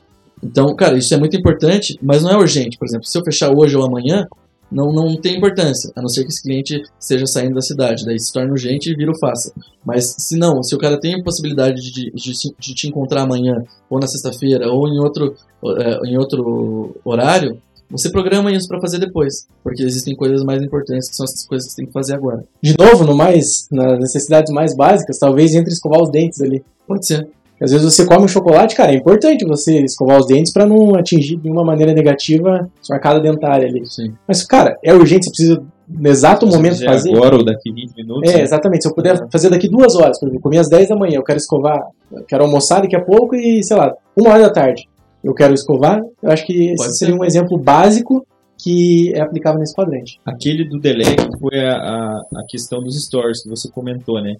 Então, 0.42 0.74
cara, 0.74 0.96
isso 0.96 1.12
é 1.12 1.18
muito 1.18 1.36
importante, 1.36 1.98
mas 2.02 2.22
não 2.22 2.30
é 2.30 2.36
urgente. 2.36 2.78
Por 2.78 2.86
exemplo, 2.86 3.06
se 3.06 3.18
eu 3.18 3.24
fechar 3.24 3.54
hoje 3.54 3.76
ou 3.76 3.84
amanhã, 3.84 4.26
não, 4.70 4.92
não 4.92 5.16
tem 5.16 5.36
importância, 5.36 5.92
a 5.94 6.02
não 6.02 6.08
ser 6.08 6.22
que 6.22 6.28
esse 6.28 6.42
cliente 6.42 6.82
esteja 6.98 7.26
saindo 7.26 7.54
da 7.54 7.60
cidade, 7.60 8.04
daí 8.04 8.18
se 8.18 8.32
torna 8.32 8.50
urgente 8.50 8.90
e 8.90 8.96
vira 8.96 9.12
o 9.12 9.18
faça. 9.18 9.52
Mas 9.84 10.04
se 10.18 10.36
não, 10.36 10.62
se 10.62 10.74
o 10.74 10.78
cara 10.78 10.98
tem 10.98 11.14
a 11.14 11.22
possibilidade 11.22 11.80
de, 11.80 12.10
de, 12.10 12.32
de 12.58 12.74
te 12.74 12.88
encontrar 12.88 13.22
amanhã, 13.22 13.62
ou 13.88 14.00
na 14.00 14.06
sexta-feira, 14.06 14.68
ou 14.70 14.88
em 14.88 14.98
outro, 14.98 15.34
é, 15.78 16.10
em 16.10 16.18
outro 16.18 16.96
horário, 17.04 17.60
você 17.88 18.10
programa 18.10 18.50
isso 18.50 18.66
para 18.66 18.80
fazer 18.80 18.98
depois, 18.98 19.46
porque 19.62 19.82
existem 19.82 20.16
coisas 20.16 20.42
mais 20.42 20.60
importantes 20.60 21.08
que 21.08 21.14
são 21.14 21.24
essas 21.24 21.46
coisas 21.46 21.68
que 21.68 21.72
você 21.72 21.76
tem 21.76 21.86
que 21.86 21.92
fazer 21.92 22.14
agora. 22.14 22.44
De 22.60 22.74
novo, 22.76 23.04
no 23.04 23.16
mais, 23.16 23.68
nas 23.70 24.00
necessidades 24.00 24.52
mais 24.52 24.74
básicas, 24.74 25.18
talvez 25.18 25.54
entre 25.54 25.72
escovar 25.72 26.02
os 26.02 26.10
dentes 26.10 26.40
ali. 26.40 26.64
Pode 26.86 27.06
ser. 27.06 27.28
Às 27.60 27.70
vezes 27.70 27.94
você 27.94 28.04
come 28.04 28.24
um 28.24 28.28
chocolate, 28.28 28.76
cara, 28.76 28.92
é 28.92 28.96
importante 28.96 29.46
você 29.46 29.80
escovar 29.80 30.18
os 30.18 30.26
dentes 30.26 30.52
para 30.52 30.66
não 30.66 30.94
atingir 30.94 31.36
de 31.36 31.44
nenhuma 31.44 31.64
maneira 31.64 31.92
negativa 31.94 32.68
sua 32.82 32.96
arcada 32.96 33.20
dentária 33.20 33.66
ali. 33.66 33.86
Sim. 33.86 34.12
Mas, 34.28 34.42
cara, 34.42 34.78
é 34.82 34.92
urgente, 34.92 35.24
você 35.24 35.30
precisa 35.30 35.62
no 35.88 36.08
exato 36.08 36.46
se 36.46 36.56
momento 36.56 36.84
fazer. 36.84 37.14
agora 37.14 37.36
ou 37.36 37.44
daqui 37.44 37.72
20 37.72 37.94
minutos. 37.96 38.30
É, 38.30 38.42
exatamente. 38.42 38.82
Se 38.82 38.88
eu 38.88 38.94
puder 38.94 39.26
fazer 39.30 39.48
daqui 39.48 39.68
duas 39.68 39.94
horas, 39.94 40.18
por 40.18 40.26
exemplo, 40.26 40.42
comi 40.42 40.58
às 40.58 40.68
10 40.68 40.88
da 40.88 40.96
manhã, 40.96 41.16
eu 41.16 41.24
quero 41.24 41.38
escovar, 41.38 41.80
eu 42.12 42.24
quero 42.24 42.44
almoçar 42.44 42.82
daqui 42.82 42.96
a 42.96 43.02
pouco 43.02 43.34
e, 43.34 43.62
sei 43.62 43.76
lá, 43.76 43.94
uma 44.16 44.30
hora 44.30 44.42
da 44.42 44.50
tarde 44.50 44.88
eu 45.26 45.34
quero 45.34 45.54
escovar, 45.54 46.00
eu 46.22 46.30
acho 46.30 46.46
que 46.46 46.52
Pode 46.52 46.88
esse 46.88 46.98
ser. 46.98 47.06
seria 47.06 47.16
um 47.16 47.24
exemplo 47.24 47.58
básico 47.58 48.24
que 48.56 49.12
é 49.12 49.20
aplicável 49.20 49.58
nesse 49.58 49.74
quadrante. 49.74 50.20
Aquele 50.24 50.64
do 50.68 50.78
delay 50.78 51.16
foi 51.40 51.58
a, 51.58 51.74
a, 51.74 52.20
a, 52.36 52.44
questão 52.48 52.80
dos 52.80 52.96
stories 53.04 53.42
que 53.42 53.48
você 53.48 53.68
comentou, 53.68 54.22
né? 54.22 54.36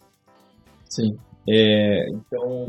Sim. 0.89 1.17
É, 1.49 2.09
então, 2.09 2.69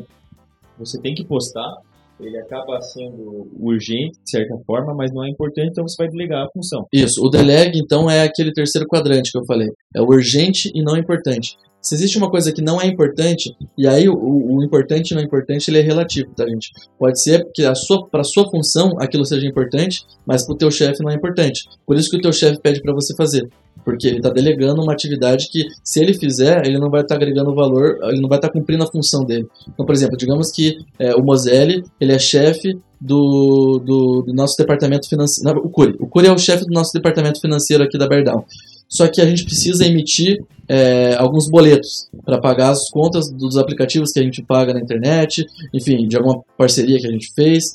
você 0.78 1.00
tem 1.00 1.14
que 1.14 1.26
postar, 1.26 1.76
ele 2.20 2.38
acaba 2.40 2.82
sendo 2.82 3.48
urgente, 3.60 4.18
de 4.24 4.30
certa 4.30 4.58
forma, 4.66 4.94
mas 4.94 5.14
não 5.14 5.24
é 5.24 5.30
importante, 5.30 5.70
então 5.70 5.88
você 5.88 5.96
vai 5.98 6.10
delegar 6.10 6.46
a 6.46 6.50
função. 6.50 6.88
Isso, 6.92 7.24
o 7.24 7.30
deleg, 7.30 7.78
então, 7.78 8.10
é 8.10 8.24
aquele 8.24 8.52
terceiro 8.52 8.88
quadrante 8.88 9.32
que 9.32 9.38
eu 9.38 9.46
falei. 9.46 9.70
É 9.96 10.02
urgente 10.02 10.72
e 10.74 10.82
não 10.82 10.98
importante. 10.98 11.56
Se 11.80 11.96
existe 11.96 12.18
uma 12.18 12.30
coisa 12.30 12.52
que 12.52 12.62
não 12.62 12.82
é 12.82 12.88
importante, 12.88 13.56
e 13.78 13.88
aí 13.88 14.10
o, 14.10 14.16
o 14.16 14.64
importante 14.64 15.12
e 15.12 15.16
não 15.16 15.22
importante 15.22 15.70
ele 15.70 15.80
é 15.80 15.82
relativo, 15.82 16.30
tá, 16.36 16.46
gente? 16.46 16.72
Pode 16.98 17.22
ser 17.22 17.48
que 17.54 17.64
a 17.64 17.76
sua, 17.76 18.06
para 18.08 18.24
sua 18.24 18.50
função 18.50 19.00
aquilo 19.00 19.24
seja 19.24 19.48
importante, 19.48 20.04
mas 20.26 20.46
para 20.46 20.56
o 20.56 20.58
teu 20.58 20.72
chefe 20.72 21.02
não 21.04 21.12
é 21.12 21.16
importante. 21.16 21.62
Por 21.86 21.96
isso 21.96 22.10
que 22.10 22.18
o 22.18 22.22
teu 22.22 22.34
chefe 22.34 22.60
pede 22.60 22.82
para 22.82 22.94
você 22.94 23.16
fazer. 23.16 23.48
Porque 23.88 24.06
ele 24.06 24.18
está 24.18 24.30
delegando 24.30 24.82
uma 24.82 24.92
atividade 24.92 25.48
que, 25.50 25.66
se 25.82 26.02
ele 26.02 26.14
fizer, 26.14 26.66
ele 26.66 26.78
não 26.78 26.90
vai 26.90 27.04
estar 27.04 27.16
tá 27.18 27.24
agregando 27.24 27.56
valor, 27.56 27.98
ele 28.04 28.20
não 28.20 28.28
vai 28.28 28.38
estar 28.38 28.50
tá 28.50 28.54
cumprindo 28.54 28.84
a 28.84 28.92
função 28.92 29.24
dele. 29.24 29.48
Então, 29.66 29.86
por 29.86 29.96
exemplo, 29.96 30.18
digamos 30.18 30.52
que 30.52 30.76
é, 31.00 31.16
o 31.16 31.24
Moselli, 31.24 31.86
ele 31.98 32.12
é 32.12 32.20
chefe 32.20 32.78
do, 33.00 33.80
do, 33.80 34.24
do, 34.24 34.34
nosso 34.34 34.58
departamento 34.58 35.08
financeiro. 35.08 35.62
O 35.62 35.70
Curi. 35.70 35.96
O 36.02 36.06
Curi 36.06 36.28
é 36.28 36.34
o 36.34 36.38
chefe 36.38 36.66
do 36.66 36.74
nosso 36.74 36.92
departamento 36.92 37.40
financeiro 37.40 37.82
aqui 37.82 37.98
da 37.98 38.10
Berdal. 38.10 38.46
Só 38.90 39.08
que 39.08 39.22
a 39.22 39.26
gente 39.26 39.46
precisa 39.46 39.86
emitir 39.86 40.36
é, 40.68 41.16
alguns 41.16 41.50
boletos 41.50 42.10
para 42.26 42.42
pagar 42.42 42.72
as 42.72 42.90
contas 42.90 43.32
dos 43.32 43.56
aplicativos 43.56 44.12
que 44.12 44.20
a 44.20 44.24
gente 44.24 44.44
paga 44.44 44.74
na 44.74 44.82
internet, 44.82 45.46
enfim, 45.74 46.10
de 46.10 46.18
alguma 46.18 46.42
parceria 46.58 47.00
que 47.00 47.08
a 47.08 47.12
gente 47.12 47.32
fez. 47.34 47.74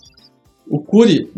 O 0.68 0.78
Curi, 0.78 1.30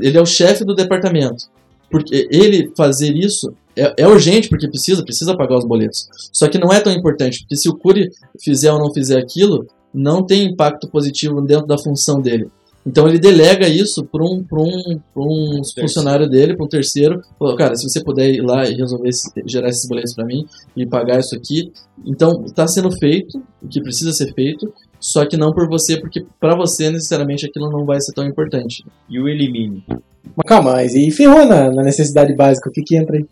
ele 0.00 0.16
é 0.16 0.22
o 0.22 0.24
chefe 0.24 0.64
do 0.64 0.74
departamento. 0.74 1.52
Porque 1.90 2.26
ele 2.30 2.72
fazer 2.74 3.14
isso 3.14 3.52
é, 3.76 3.94
é, 3.98 4.06
urgente, 4.06 4.48
porque 4.48 4.68
precisa, 4.68 5.04
precisa 5.04 5.36
pagar 5.36 5.56
os 5.56 5.64
boletos. 5.64 6.08
Só 6.32 6.48
que 6.48 6.58
não 6.58 6.72
é 6.72 6.80
tão 6.80 6.92
importante, 6.92 7.40
porque 7.40 7.56
se 7.56 7.68
o 7.68 7.76
Curi 7.76 8.10
fizer 8.42 8.72
ou 8.72 8.78
não 8.78 8.92
fizer 8.92 9.18
aquilo, 9.18 9.66
não 9.92 10.24
tem 10.24 10.44
impacto 10.46 10.88
positivo 10.88 11.40
dentro 11.40 11.66
da 11.66 11.78
função 11.78 12.20
dele. 12.20 12.48
Então 12.84 13.08
ele 13.08 13.18
delega 13.18 13.68
isso 13.68 14.04
para 14.04 14.22
um, 14.24 14.42
pra 14.42 14.60
um, 14.60 15.00
pra 15.14 15.22
um 15.22 15.62
funcionário 15.80 16.28
dele, 16.28 16.56
para 16.56 16.64
um 16.64 16.68
terceiro. 16.68 17.22
Falou, 17.38 17.56
cara, 17.56 17.76
se 17.76 17.88
você 17.88 18.02
puder 18.02 18.28
ir 18.28 18.40
lá 18.40 18.68
e 18.68 18.74
resolver 18.74 19.08
esse, 19.08 19.30
gerar 19.46 19.68
esses 19.68 19.88
boletos 19.88 20.14
para 20.14 20.26
mim 20.26 20.44
e 20.76 20.84
pagar 20.84 21.20
isso 21.20 21.34
aqui. 21.36 21.70
Então 22.04 22.44
está 22.44 22.66
sendo 22.66 22.90
feito 22.98 23.40
o 23.62 23.68
que 23.68 23.80
precisa 23.80 24.12
ser 24.12 24.34
feito, 24.34 24.72
só 24.98 25.24
que 25.24 25.36
não 25.36 25.52
por 25.52 25.68
você, 25.68 25.96
porque 26.00 26.26
para 26.40 26.56
você 26.56 26.90
necessariamente 26.90 27.46
aquilo 27.46 27.70
não 27.70 27.84
vai 27.84 28.00
ser 28.00 28.12
tão 28.12 28.26
importante. 28.26 28.84
E 29.08 29.20
o 29.20 29.28
elimine. 29.28 29.84
Mas 29.88 30.46
calma, 30.46 30.72
mas 30.72 30.94
e 30.94 31.10
ferrou 31.12 31.46
na, 31.46 31.70
na 31.70 31.82
necessidade 31.82 32.34
básica? 32.34 32.68
O 32.68 32.72
que, 32.72 32.82
que 32.82 32.96
entra 32.96 33.16
aí? 33.16 33.24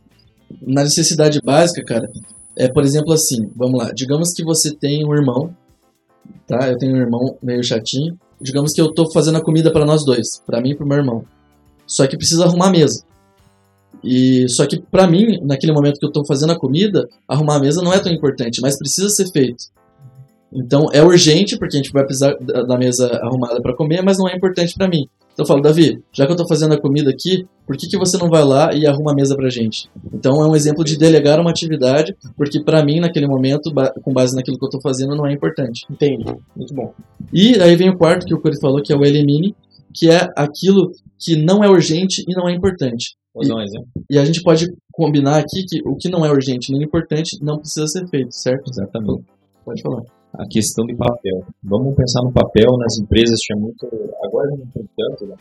Na 0.62 0.82
necessidade 0.82 1.40
básica, 1.42 1.84
cara, 1.84 2.11
é 2.57 2.68
por 2.68 2.84
exemplo 2.84 3.12
assim, 3.12 3.51
vamos 3.55 3.78
lá, 3.78 3.92
digamos 3.92 4.32
que 4.32 4.44
você 4.44 4.74
tem 4.74 5.05
um 5.07 5.14
irmão, 5.14 5.55
tá? 6.46 6.68
Eu 6.68 6.78
tenho 6.78 6.94
um 6.94 7.01
irmão 7.01 7.36
meio 7.42 7.62
chatinho 7.62 8.18
digamos 8.40 8.72
que 8.72 8.80
eu 8.80 8.86
estou 8.86 9.11
fazendo 9.12 9.38
a 9.38 9.44
comida 9.44 9.70
para 9.70 9.84
nós 9.84 10.05
dois, 10.05 10.40
para 10.46 10.61
mim 10.61 10.70
e 10.70 10.74
para 10.74 10.84
o 10.84 10.88
meu 10.88 10.98
irmão. 10.98 11.24
Só 11.86 12.07
que 12.07 12.16
precisa 12.16 12.44
arrumar 12.44 12.68
a 12.68 12.70
mesa. 12.70 13.05
E 14.03 14.48
só 14.48 14.66
que 14.66 14.80
para 14.80 15.07
mim, 15.07 15.38
naquele 15.42 15.72
momento 15.72 15.98
que 15.98 16.07
eu 16.07 16.09
estou 16.09 16.24
fazendo 16.24 16.53
a 16.53 16.59
comida, 16.59 17.07
arrumar 17.28 17.57
a 17.57 17.61
mesa 17.61 17.82
não 17.82 17.92
é 17.92 17.98
tão 17.98 18.11
importante, 18.11 18.61
mas 18.62 18.78
precisa 18.78 19.11
ser 19.11 19.30
feito. 19.30 19.64
Então 20.53 20.86
é 20.92 21.03
urgente 21.03 21.59
porque 21.59 21.76
a 21.76 21.80
gente 21.80 21.92
vai 21.92 22.05
precisar 22.05 22.34
da 22.38 22.76
mesa 22.76 23.07
arrumada 23.22 23.61
para 23.61 23.74
comer, 23.74 24.03
mas 24.03 24.18
não 24.18 24.28
é 24.28 24.36
importante 24.36 24.74
para 24.74 24.88
mim. 24.88 25.07
Então 25.32 25.44
eu 25.44 25.46
falo, 25.46 25.62
Davi, 25.62 26.03
já 26.12 26.26
que 26.26 26.32
eu 26.32 26.34
estou 26.34 26.48
fazendo 26.48 26.74
a 26.74 26.80
comida 26.80 27.11
aqui, 27.11 27.46
por 27.66 27.76
que, 27.76 27.86
que 27.86 27.96
você 27.96 28.18
não 28.18 28.28
vai 28.28 28.44
lá 28.44 28.74
e 28.74 28.86
arruma 28.86 29.12
a 29.12 29.14
mesa 29.14 29.36
pra 29.36 29.48
gente? 29.48 29.88
Então 30.12 30.42
é 30.42 30.48
um 30.48 30.57
exemplo 30.57 30.84
de 30.84 30.98
delegar 30.98 31.40
uma 31.40 31.51
atividade, 31.51 32.14
porque 32.36 32.62
para 32.62 32.84
mim, 32.84 33.01
naquele 33.01 33.26
momento, 33.26 33.72
com 34.03 34.12
base 34.12 34.34
naquilo 34.34 34.59
que 34.59 34.64
eu 34.64 34.68
estou 34.68 34.82
fazendo, 34.82 35.16
não 35.16 35.26
é 35.26 35.32
importante. 35.32 35.86
Entendi. 35.88 36.24
Muito 36.57 36.74
bom. 36.74 36.92
E 37.32 37.55
aí 37.61 37.76
vem 37.76 37.90
o 37.90 37.96
quarto 37.96 38.26
que 38.26 38.34
o 38.34 38.40
Curi 38.40 38.61
falou, 38.61 38.82
que 38.82 38.92
é 38.92 38.96
o 38.96 39.05
elimine, 39.05 39.55
que 39.94 40.11
é 40.11 40.28
aquilo 40.36 40.90
que 41.18 41.36
não 41.36 41.62
é 41.62 41.68
urgente 41.68 42.24
e 42.26 42.34
não 42.34 42.48
é 42.48 42.53
importante. 42.53 43.16
Vou 43.32 43.46
dar 43.46 43.57
um 43.57 43.62
exemplo. 43.62 43.86
E 44.11 44.18
a 44.18 44.24
gente 44.24 44.42
pode 44.42 44.66
combinar 44.92 45.38
aqui 45.38 45.64
que 45.68 45.80
o 45.86 45.94
que 45.96 46.09
não 46.09 46.26
é 46.26 46.30
urgente 46.30 46.72
nem 46.72 46.82
importante 46.82 47.38
não 47.40 47.59
precisa 47.59 47.86
ser 47.86 48.07
feito, 48.09 48.32
certo? 48.32 48.68
Exatamente. 48.68 49.22
Pode 49.64 49.80
falar 49.80 50.03
a 50.33 50.47
questão 50.49 50.87
do 50.87 50.97
papel. 50.97 51.43
Vamos 51.62 51.95
pensar 51.95 52.22
no 52.22 52.33
papel, 52.33 52.70
nas 52.78 52.99
empresas 52.99 53.39
tinha 53.41 53.59
muito, 53.59 53.87
agora 54.22 54.49
não 54.51 54.66
tem 54.72 54.85
tanto, 54.97 55.26
né? 55.26 55.37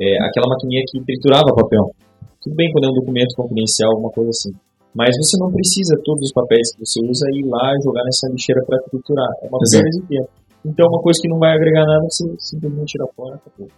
É, 0.00 0.16
aquela 0.26 0.48
maquininha 0.48 0.82
que 0.86 1.02
triturava 1.04 1.54
papel. 1.54 1.90
Tudo 2.42 2.56
bem 2.56 2.70
quando 2.72 2.84
é 2.84 2.90
um 2.90 2.94
documento 2.94 3.34
confidencial, 3.36 3.90
alguma 3.92 4.10
coisa 4.10 4.30
assim. 4.30 4.52
Mas 4.94 5.16
você 5.16 5.36
não 5.38 5.50
precisa 5.50 5.98
todos 6.04 6.22
os 6.22 6.32
papéis 6.32 6.72
que 6.74 6.86
você 6.86 7.00
usa 7.04 7.26
ir 7.32 7.44
lá 7.46 7.72
e 7.74 7.82
jogar 7.82 8.04
nessa 8.04 8.28
lixeira 8.30 8.62
para 8.64 8.78
triturar. 8.82 9.28
É 9.42 9.48
uma 9.48 9.58
coisa 9.58 9.82
de 9.82 10.02
tempo. 10.06 10.28
Então, 10.64 10.86
uma 10.88 11.02
coisa 11.02 11.20
que 11.20 11.28
não 11.28 11.38
vai 11.38 11.52
agregar 11.52 11.84
nada, 11.84 12.06
você 12.08 12.24
simplesmente 12.38 12.92
tira 12.92 13.06
fora. 13.14 13.34
Acabou. 13.34 13.68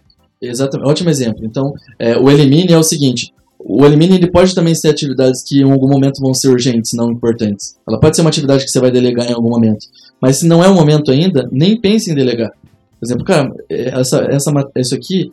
Exatamente, 0.41 0.89
ótimo 0.89 1.09
exemplo. 1.09 1.43
Então, 1.43 1.73
é, 1.97 2.17
o 2.17 2.29
elimine 2.29 2.71
é 2.71 2.77
o 2.77 2.83
seguinte: 2.83 3.33
o 3.69 3.85
Elimine 3.85 4.15
ele 4.15 4.31
pode 4.31 4.55
também 4.55 4.73
ser 4.73 4.87
atividades 4.87 5.43
que 5.43 5.59
em 5.59 5.69
algum 5.69 5.89
momento 5.89 6.21
vão 6.21 6.33
ser 6.33 6.47
urgentes, 6.47 6.93
não 6.93 7.11
importantes. 7.11 7.75
Ela 7.85 7.99
pode 7.99 8.15
ser 8.15 8.21
uma 8.21 8.29
atividade 8.29 8.63
que 8.63 8.71
você 8.71 8.79
vai 8.79 8.89
delegar 8.89 9.29
em 9.29 9.33
algum 9.33 9.49
momento. 9.49 9.87
Mas 10.21 10.37
se 10.37 10.47
não 10.47 10.63
é 10.63 10.69
o 10.69 10.73
momento 10.73 11.11
ainda, 11.11 11.49
nem 11.51 11.79
pense 11.79 12.09
em 12.09 12.15
delegar. 12.15 12.49
Por 12.97 13.05
exemplo, 13.05 13.25
cara, 13.25 13.53
essa, 13.69 14.25
essa, 14.29 14.51
isso 14.77 14.95
aqui 14.95 15.31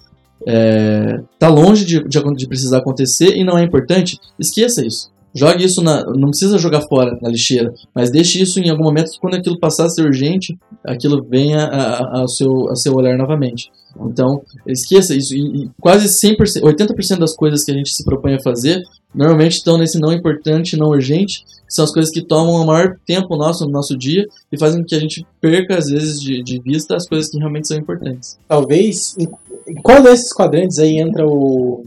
é, 0.49 1.21
tá 1.39 1.49
longe 1.49 1.85
de, 1.85 2.03
de, 2.09 2.35
de 2.35 2.49
precisar 2.49 2.79
acontecer 2.79 3.37
e 3.37 3.45
não 3.45 3.57
é 3.57 3.63
importante, 3.63 4.19
esqueça 4.37 4.85
isso. 4.85 5.14
Jogue 5.35 5.65
isso 5.65 5.83
na. 5.83 6.05
Não 6.05 6.29
precisa 6.29 6.59
jogar 6.59 6.83
fora 6.83 7.19
na 7.21 7.29
lixeira, 7.29 7.73
mas 7.93 8.11
deixe 8.11 8.41
isso 8.41 8.61
em 8.61 8.71
algum 8.71 8.85
momento 8.85 9.11
que 9.11 9.19
quando 9.19 9.35
aquilo 9.35 9.59
passar 9.59 9.87
a 9.87 9.89
ser 9.89 10.03
urgente, 10.03 10.57
aquilo 10.85 11.25
venha 11.29 11.67
ao 12.13 12.29
seu, 12.29 12.75
seu 12.77 12.95
olhar 12.95 13.19
novamente. 13.19 13.69
Então, 14.01 14.43
esqueça 14.67 15.15
isso. 15.15 15.35
E, 15.35 15.65
e 15.65 15.71
quase 15.81 16.09
100%, 16.09 16.63
80% 16.63 17.19
das 17.19 17.35
coisas 17.35 17.65
que 17.65 17.73
a 17.73 17.75
gente 17.75 17.95
se 17.95 18.05
propõe 18.05 18.35
a 18.35 18.43
fazer, 18.43 18.81
normalmente 19.15 19.57
estão 19.57 19.77
nesse 19.77 19.99
não 19.99 20.13
importante, 20.13 20.77
não 20.77 20.89
urgente, 20.89 21.45
que 21.67 21.75
são 21.75 21.85
as 21.85 21.93
coisas 21.93 22.13
que 22.13 22.23
tomam 22.23 22.63
o 22.63 22.67
maior 22.67 22.97
tempo 23.07 23.37
nosso 23.37 23.65
no 23.65 23.73
nosso 23.73 23.97
dia 23.97 24.25
e 24.53 24.59
fazem 24.59 24.81
com 24.81 24.87
que 24.87 24.95
a 24.95 25.01
gente 25.01 25.27
perca, 25.41 25.77
às 25.77 25.87
vezes, 25.87 26.21
de, 26.21 26.43
de 26.43 26.61
vista 26.61 26.97
as 26.97 27.09
coisas 27.09 27.31
que 27.31 27.39
realmente 27.39 27.67
são 27.67 27.77
importantes. 27.77 28.39
Talvez, 28.47 29.17
em, 29.19 29.29
em 29.69 29.75
qual 29.83 30.03
desses 30.03 30.33
quadrantes 30.33 30.79
aí 30.79 30.99
entra 30.99 31.27
o, 31.27 31.85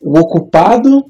o 0.00 0.18
ocupado 0.18 1.04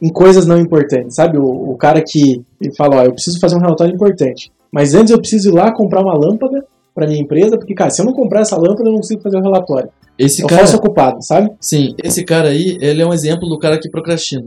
em 0.00 0.08
coisas 0.08 0.46
não 0.46 0.58
importantes, 0.58 1.16
sabe? 1.16 1.38
O, 1.38 1.72
o 1.72 1.76
cara 1.76 2.02
que 2.02 2.42
ele 2.60 2.74
fala, 2.76 2.96
ó, 2.96 3.04
eu 3.04 3.12
preciso 3.12 3.40
fazer 3.40 3.56
um 3.56 3.60
relatório 3.60 3.94
importante, 3.94 4.50
mas 4.72 4.94
antes 4.94 5.10
eu 5.10 5.18
preciso 5.18 5.50
ir 5.50 5.52
lá 5.52 5.72
comprar 5.72 6.02
uma 6.02 6.14
lâmpada 6.16 6.64
para 6.94 7.06
minha 7.06 7.20
empresa, 7.20 7.56
porque, 7.56 7.74
cara, 7.74 7.90
se 7.90 8.02
eu 8.02 8.06
não 8.06 8.12
comprar 8.12 8.40
essa 8.40 8.56
lâmpada, 8.56 8.88
eu 8.88 8.92
não 8.92 9.00
consigo 9.00 9.22
fazer 9.22 9.36
o 9.36 9.40
um 9.40 9.42
relatório. 9.42 9.88
Esse 10.18 10.42
eu 10.42 10.48
cara, 10.48 10.62
faço 10.62 10.76
ocupado, 10.76 11.18
sabe? 11.22 11.50
Sim, 11.60 11.94
esse 12.02 12.24
cara 12.24 12.48
aí, 12.48 12.76
ele 12.80 13.02
é 13.02 13.06
um 13.06 13.12
exemplo 13.12 13.48
do 13.48 13.58
cara 13.58 13.78
que 13.78 13.88
procrastina. 13.88 14.46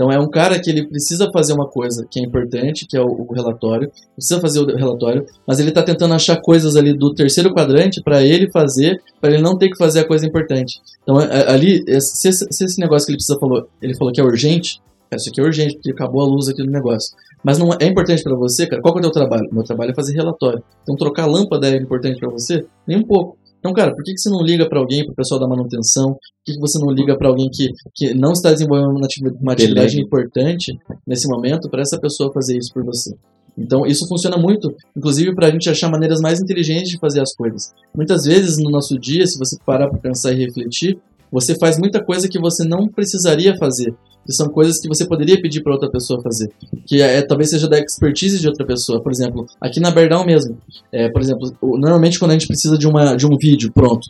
Então 0.00 0.10
é 0.10 0.18
um 0.18 0.30
cara 0.30 0.58
que 0.58 0.70
ele 0.70 0.88
precisa 0.88 1.30
fazer 1.30 1.52
uma 1.52 1.68
coisa 1.68 2.06
que 2.10 2.18
é 2.18 2.22
importante, 2.22 2.86
que 2.86 2.96
é 2.96 3.02
o, 3.02 3.26
o 3.28 3.34
relatório, 3.34 3.92
precisa 4.16 4.40
fazer 4.40 4.60
o 4.60 4.74
relatório, 4.74 5.26
mas 5.46 5.60
ele 5.60 5.68
está 5.68 5.82
tentando 5.82 6.14
achar 6.14 6.40
coisas 6.40 6.74
ali 6.74 6.96
do 6.96 7.12
terceiro 7.12 7.52
quadrante 7.52 8.02
para 8.02 8.22
ele 8.22 8.50
fazer, 8.50 8.98
para 9.20 9.30
ele 9.30 9.42
não 9.42 9.58
ter 9.58 9.68
que 9.68 9.76
fazer 9.76 10.00
a 10.00 10.08
coisa 10.08 10.26
importante. 10.26 10.80
Então 11.02 11.20
é, 11.20 11.52
ali, 11.52 11.84
se, 12.00 12.32
se 12.32 12.64
esse 12.64 12.80
negócio 12.80 13.04
que 13.04 13.12
ele 13.12 13.18
precisa 13.18 13.38
falou, 13.38 13.68
ele 13.82 13.94
falou 13.94 14.10
que 14.10 14.18
é 14.18 14.24
urgente, 14.24 14.80
isso 15.14 15.28
aqui 15.28 15.38
é 15.38 15.44
urgente 15.44 15.74
porque 15.74 15.90
acabou 15.90 16.22
a 16.22 16.26
luz 16.26 16.48
aqui 16.48 16.62
do 16.62 16.70
negócio. 16.70 17.14
Mas 17.44 17.58
não 17.58 17.70
é 17.78 17.84
importante 17.84 18.22
para 18.22 18.36
você, 18.36 18.66
cara. 18.66 18.80
Qual 18.80 18.94
é 18.94 18.98
o 18.98 19.02
teu 19.02 19.10
trabalho? 19.10 19.48
Meu 19.52 19.64
trabalho 19.64 19.90
é 19.90 19.94
fazer 19.94 20.14
relatório. 20.14 20.62
Então 20.82 20.96
trocar 20.96 21.26
lâmpada 21.26 21.68
é 21.68 21.76
importante 21.76 22.18
para 22.18 22.30
você? 22.30 22.64
Nem 22.86 22.98
um 22.98 23.02
pouco. 23.02 23.36
Então, 23.60 23.72
cara, 23.74 23.94
por 23.94 24.02
que, 24.02 24.12
que 24.12 24.20
você 24.20 24.30
não 24.30 24.42
liga 24.42 24.66
para 24.68 24.80
alguém, 24.80 25.04
para 25.04 25.12
o 25.12 25.14
pessoal 25.14 25.38
da 25.38 25.46
manutenção? 25.46 26.14
Por 26.14 26.44
que, 26.46 26.54
que 26.54 26.60
você 26.60 26.78
não 26.78 26.90
liga 26.90 27.16
para 27.16 27.28
alguém 27.28 27.48
que, 27.52 27.68
que 27.94 28.14
não 28.14 28.32
está 28.32 28.50
desenvolvendo 28.50 28.90
uma 28.90 29.52
atividade 29.52 29.96
Beleza. 29.96 30.00
importante 30.00 30.72
nesse 31.06 31.28
momento 31.28 31.68
para 31.68 31.82
essa 31.82 32.00
pessoa 32.00 32.32
fazer 32.32 32.56
isso 32.56 32.72
por 32.72 32.82
você? 32.84 33.14
Então, 33.58 33.84
isso 33.84 34.08
funciona 34.08 34.38
muito, 34.38 34.74
inclusive, 34.96 35.34
para 35.34 35.48
a 35.48 35.50
gente 35.50 35.68
achar 35.68 35.90
maneiras 35.90 36.20
mais 36.20 36.40
inteligentes 36.40 36.88
de 36.88 36.98
fazer 36.98 37.20
as 37.20 37.34
coisas. 37.34 37.70
Muitas 37.94 38.24
vezes 38.24 38.56
no 38.56 38.70
nosso 38.70 38.98
dia, 38.98 39.26
se 39.26 39.38
você 39.38 39.58
parar 39.66 39.88
para 39.88 39.98
pensar 39.98 40.32
e 40.32 40.36
refletir, 40.36 40.98
você 41.30 41.54
faz 41.58 41.78
muita 41.78 42.02
coisa 42.02 42.28
que 42.28 42.40
você 42.40 42.66
não 42.66 42.88
precisaria 42.88 43.54
fazer, 43.56 43.94
que 44.30 44.36
são 44.36 44.48
coisas 44.48 44.80
que 44.80 44.88
você 44.88 45.04
poderia 45.04 45.40
pedir 45.40 45.60
para 45.60 45.72
outra 45.72 45.90
pessoa 45.90 46.22
fazer, 46.22 46.50
que 46.86 47.02
é, 47.02 47.20
talvez 47.20 47.50
seja 47.50 47.68
da 47.68 47.78
expertise 47.78 48.38
de 48.38 48.46
outra 48.46 48.64
pessoa. 48.64 49.00
Por 49.00 49.10
exemplo, 49.10 49.44
aqui 49.60 49.80
na 49.80 49.90
Berdão 49.90 50.24
mesmo, 50.24 50.56
é, 50.92 51.08
por 51.08 51.20
exemplo, 51.20 51.52
normalmente 51.60 52.18
quando 52.18 52.30
a 52.30 52.34
gente 52.34 52.46
precisa 52.46 52.78
de, 52.78 52.86
uma, 52.86 53.16
de 53.16 53.26
um 53.26 53.36
vídeo 53.36 53.72
pronto, 53.72 54.08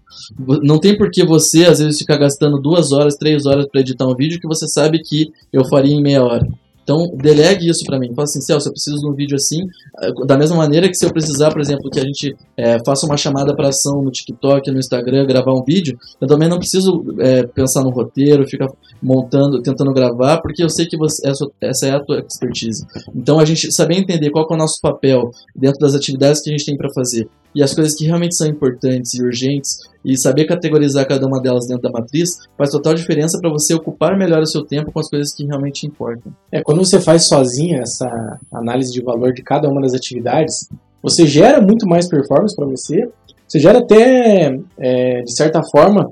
não 0.63 0.79
tem 0.79 0.97
por 0.97 1.11
que 1.11 1.25
você 1.25 1.65
às 1.65 1.79
vezes 1.79 1.99
ficar 1.99 2.19
gastando 2.19 2.61
duas 2.61 2.93
horas, 2.93 3.17
três 3.17 3.47
horas 3.47 3.67
para 3.67 3.81
editar 3.81 4.07
um 4.07 4.15
vídeo 4.15 4.39
que 4.39 4.47
você 4.47 4.69
sabe 4.69 5.01
que 5.03 5.33
eu 5.51 5.65
faria 5.65 5.95
em 5.95 6.03
meia 6.03 6.23
hora. 6.23 6.47
Então, 6.91 7.09
delegue 7.17 7.69
isso 7.69 7.85
para 7.87 8.01
mim. 8.01 8.13
Fala 8.13 8.25
assim, 8.25 8.41
Celso, 8.41 8.69
eu 8.69 8.73
preciso 8.73 8.99
de 8.99 9.09
um 9.09 9.15
vídeo 9.15 9.37
assim. 9.37 9.61
Eh, 10.03 10.27
da 10.27 10.37
mesma 10.37 10.57
maneira 10.57 10.89
que 10.89 10.95
se 10.95 11.07
eu 11.07 11.13
precisar, 11.13 11.53
por 11.53 11.61
exemplo, 11.61 11.89
que 11.89 12.01
a 12.01 12.03
gente 12.03 12.37
é, 12.57 12.79
faça 12.85 13.07
uma 13.07 13.17
chamada 13.17 13.55
para 13.55 13.69
ação 13.69 14.03
no 14.03 14.11
TikTok, 14.11 14.69
no 14.73 14.79
Instagram, 14.81 15.25
gravar 15.25 15.55
um 15.55 15.63
vídeo, 15.63 15.97
eu 16.21 16.27
também 16.27 16.49
não 16.49 16.59
preciso 16.59 17.05
é, 17.21 17.45
pensar 17.47 17.85
no 17.85 17.91
roteiro, 17.91 18.45
ficar 18.49 18.67
montando, 19.01 19.63
tentando 19.63 19.93
gravar, 19.93 20.39
porque 20.39 20.65
eu 20.65 20.69
sei 20.69 20.85
que 20.85 20.97
você, 20.97 21.29
essa, 21.29 21.47
essa 21.61 21.87
é 21.87 21.93
a 21.93 22.01
tua 22.01 22.19
expertise. 22.19 22.85
Então, 23.15 23.39
a 23.39 23.45
gente 23.45 23.73
saber 23.73 23.95
entender 23.95 24.31
qual 24.31 24.45
é 24.51 24.55
o 24.55 24.59
nosso 24.59 24.81
papel 24.81 25.31
dentro 25.55 25.79
das 25.79 25.95
atividades 25.95 26.43
que 26.43 26.51
a 26.51 26.53
gente 26.53 26.67
tem 26.67 26.77
para 26.77 26.93
fazer 26.93 27.29
e 27.55 27.63
as 27.63 27.75
coisas 27.75 27.95
que 27.95 28.05
realmente 28.05 28.37
são 28.37 28.47
importantes 28.47 29.15
e 29.15 29.23
urgentes 29.23 29.79
e 30.05 30.17
saber 30.17 30.47
categorizar 30.47 31.07
cada 31.07 31.27
uma 31.27 31.41
delas 31.41 31.67
dentro 31.67 31.83
da 31.83 31.91
matriz 31.91 32.31
faz 32.57 32.71
total 32.71 32.95
diferença 32.95 33.39
para 33.41 33.51
você 33.51 33.75
ocupar 33.75 34.17
melhor 34.17 34.41
o 34.41 34.47
seu 34.47 34.65
tempo 34.65 34.93
com 34.93 35.01
as 35.01 35.09
coisas 35.09 35.35
que 35.35 35.45
realmente 35.45 35.87
importam. 35.87 36.33
É, 36.51 36.63
quando 36.63 36.85
você 36.85 37.01
faz 37.01 37.27
sozinha 37.27 37.81
essa 37.81 38.39
análise 38.53 38.93
de 38.93 39.03
valor 39.03 39.33
de 39.33 39.43
cada 39.43 39.69
uma 39.69 39.81
das 39.81 39.95
atividades, 39.95 40.69
você 41.03 41.27
gera 41.27 41.61
muito 41.61 41.87
mais 41.89 42.09
performance 42.09 42.55
para 42.55 42.67
você, 42.67 43.09
você 43.47 43.59
gera 43.59 43.79
até, 43.81 44.59
é, 44.79 45.23
de 45.23 45.35
certa 45.35 45.63
forma, 45.63 46.11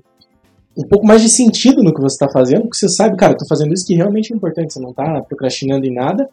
um 0.77 0.87
pouco 0.89 1.07
mais 1.07 1.23
de 1.23 1.29
sentido 1.29 1.83
no 1.83 1.95
que 1.95 2.01
você 2.01 2.15
está 2.15 2.29
fazendo, 2.29 2.63
porque 2.63 2.79
você 2.79 2.89
sabe, 2.89 3.17
cara, 3.17 3.33
eu 3.33 3.37
tô 3.37 3.47
fazendo 3.47 3.73
isso 3.73 3.87
que 3.87 3.95
realmente 3.95 4.33
é 4.33 4.37
importante, 4.37 4.73
você 4.73 4.81
não 4.81 4.91
está 4.91 5.21
procrastinando 5.23 5.87
em 5.87 5.95
nada. 5.95 6.29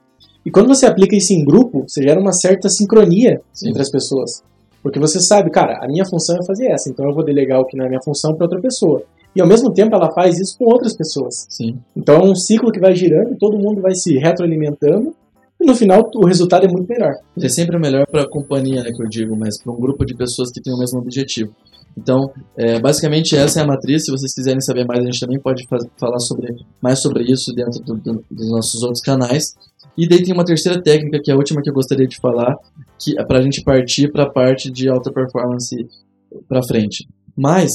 E 0.45 0.51
quando 0.51 0.67
você 0.67 0.85
aplica 0.85 1.15
isso 1.15 1.33
em 1.33 1.43
grupo, 1.43 1.83
você 1.87 2.03
gera 2.03 2.19
uma 2.19 2.31
certa 2.31 2.69
sincronia 2.69 3.41
Sim. 3.51 3.69
entre 3.69 3.81
as 3.81 3.89
pessoas. 3.89 4.43
Porque 4.85 4.99
você 4.99 5.19
sabe, 5.19 5.49
cara, 5.49 5.79
a 5.83 5.87
minha 5.87 6.05
função 6.05 6.37
é 6.37 6.45
fazer 6.45 6.67
essa, 6.67 6.91
então 6.91 7.09
eu 7.09 7.11
vou 7.11 7.25
delegar 7.25 7.59
o 7.59 7.65
que 7.65 7.75
não 7.75 7.85
é 7.85 7.89
minha 7.89 8.03
função 8.03 8.35
para 8.35 8.45
outra 8.45 8.61
pessoa. 8.61 9.01
E 9.35 9.41
ao 9.41 9.47
mesmo 9.47 9.73
tempo 9.73 9.95
ela 9.95 10.11
faz 10.11 10.39
isso 10.39 10.55
com 10.59 10.65
outras 10.65 10.95
pessoas. 10.95 11.47
Sim. 11.49 11.79
Então 11.97 12.17
é 12.17 12.23
um 12.23 12.35
ciclo 12.35 12.71
que 12.71 12.79
vai 12.79 12.95
girando, 12.95 13.35
todo 13.35 13.57
mundo 13.57 13.81
vai 13.81 13.95
se 13.95 14.15
retroalimentando 14.19 15.11
e 15.59 15.65
no 15.65 15.73
final 15.73 16.07
o 16.13 16.27
resultado 16.27 16.67
é 16.67 16.69
muito 16.69 16.87
melhor. 16.87 17.15
É 17.41 17.49
sempre 17.49 17.79
melhor 17.79 18.05
para 18.05 18.25
a 18.25 18.29
companhia, 18.29 18.83
né, 18.83 18.91
que 18.91 19.01
eu 19.01 19.09
digo, 19.09 19.35
mas 19.35 19.59
para 19.59 19.73
um 19.73 19.75
grupo 19.75 20.05
de 20.05 20.13
pessoas 20.13 20.51
que 20.51 20.61
têm 20.61 20.71
o 20.71 20.77
mesmo 20.77 20.99
objetivo. 20.99 21.51
Então, 21.97 22.31
é, 22.57 22.79
basicamente 22.79 23.35
essa 23.35 23.59
é 23.59 23.63
a 23.63 23.67
matriz. 23.67 24.05
Se 24.05 24.11
vocês 24.11 24.33
quiserem 24.33 24.59
saber 24.59 24.85
mais, 24.85 25.01
a 25.01 25.05
gente 25.05 25.19
também 25.19 25.39
pode 25.39 25.65
falar 25.97 26.19
sobre, 26.19 26.53
mais 26.81 27.01
sobre 27.01 27.23
isso 27.23 27.53
dentro 27.53 27.81
do, 27.83 27.95
do, 27.95 28.25
dos 28.29 28.49
nossos 28.49 28.83
outros 28.83 29.01
canais. 29.01 29.55
E 29.97 30.07
daí 30.07 30.21
tem 30.21 30.33
uma 30.33 30.43
terceira 30.43 30.81
técnica, 30.81 31.21
que 31.23 31.31
é 31.31 31.33
a 31.33 31.37
última 31.37 31.61
que 31.61 31.69
eu 31.69 31.73
gostaria 31.73 32.07
de 32.07 32.17
falar, 32.19 32.55
que 32.99 33.17
é 33.17 33.23
para 33.23 33.39
a 33.39 33.41
gente 33.41 33.63
partir 33.63 34.11
para 34.11 34.23
a 34.23 34.29
parte 34.29 34.69
de 34.69 34.89
alta 34.89 35.11
performance 35.11 35.75
para 36.49 36.63
frente. 36.63 37.07
Mas, 37.35 37.71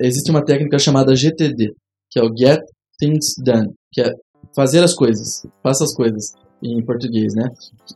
existe 0.00 0.30
uma 0.30 0.44
técnica 0.44 0.78
chamada 0.78 1.14
GTD, 1.14 1.72
que 2.10 2.18
é 2.18 2.22
o 2.22 2.36
Get 2.36 2.60
Things 2.98 3.34
Done, 3.38 3.72
que 3.92 4.00
é 4.00 4.12
fazer 4.54 4.82
as 4.82 4.94
coisas, 4.94 5.42
faça 5.62 5.84
as 5.84 5.94
coisas 5.94 6.32
em 6.62 6.82
português, 6.82 7.34
né? 7.34 7.48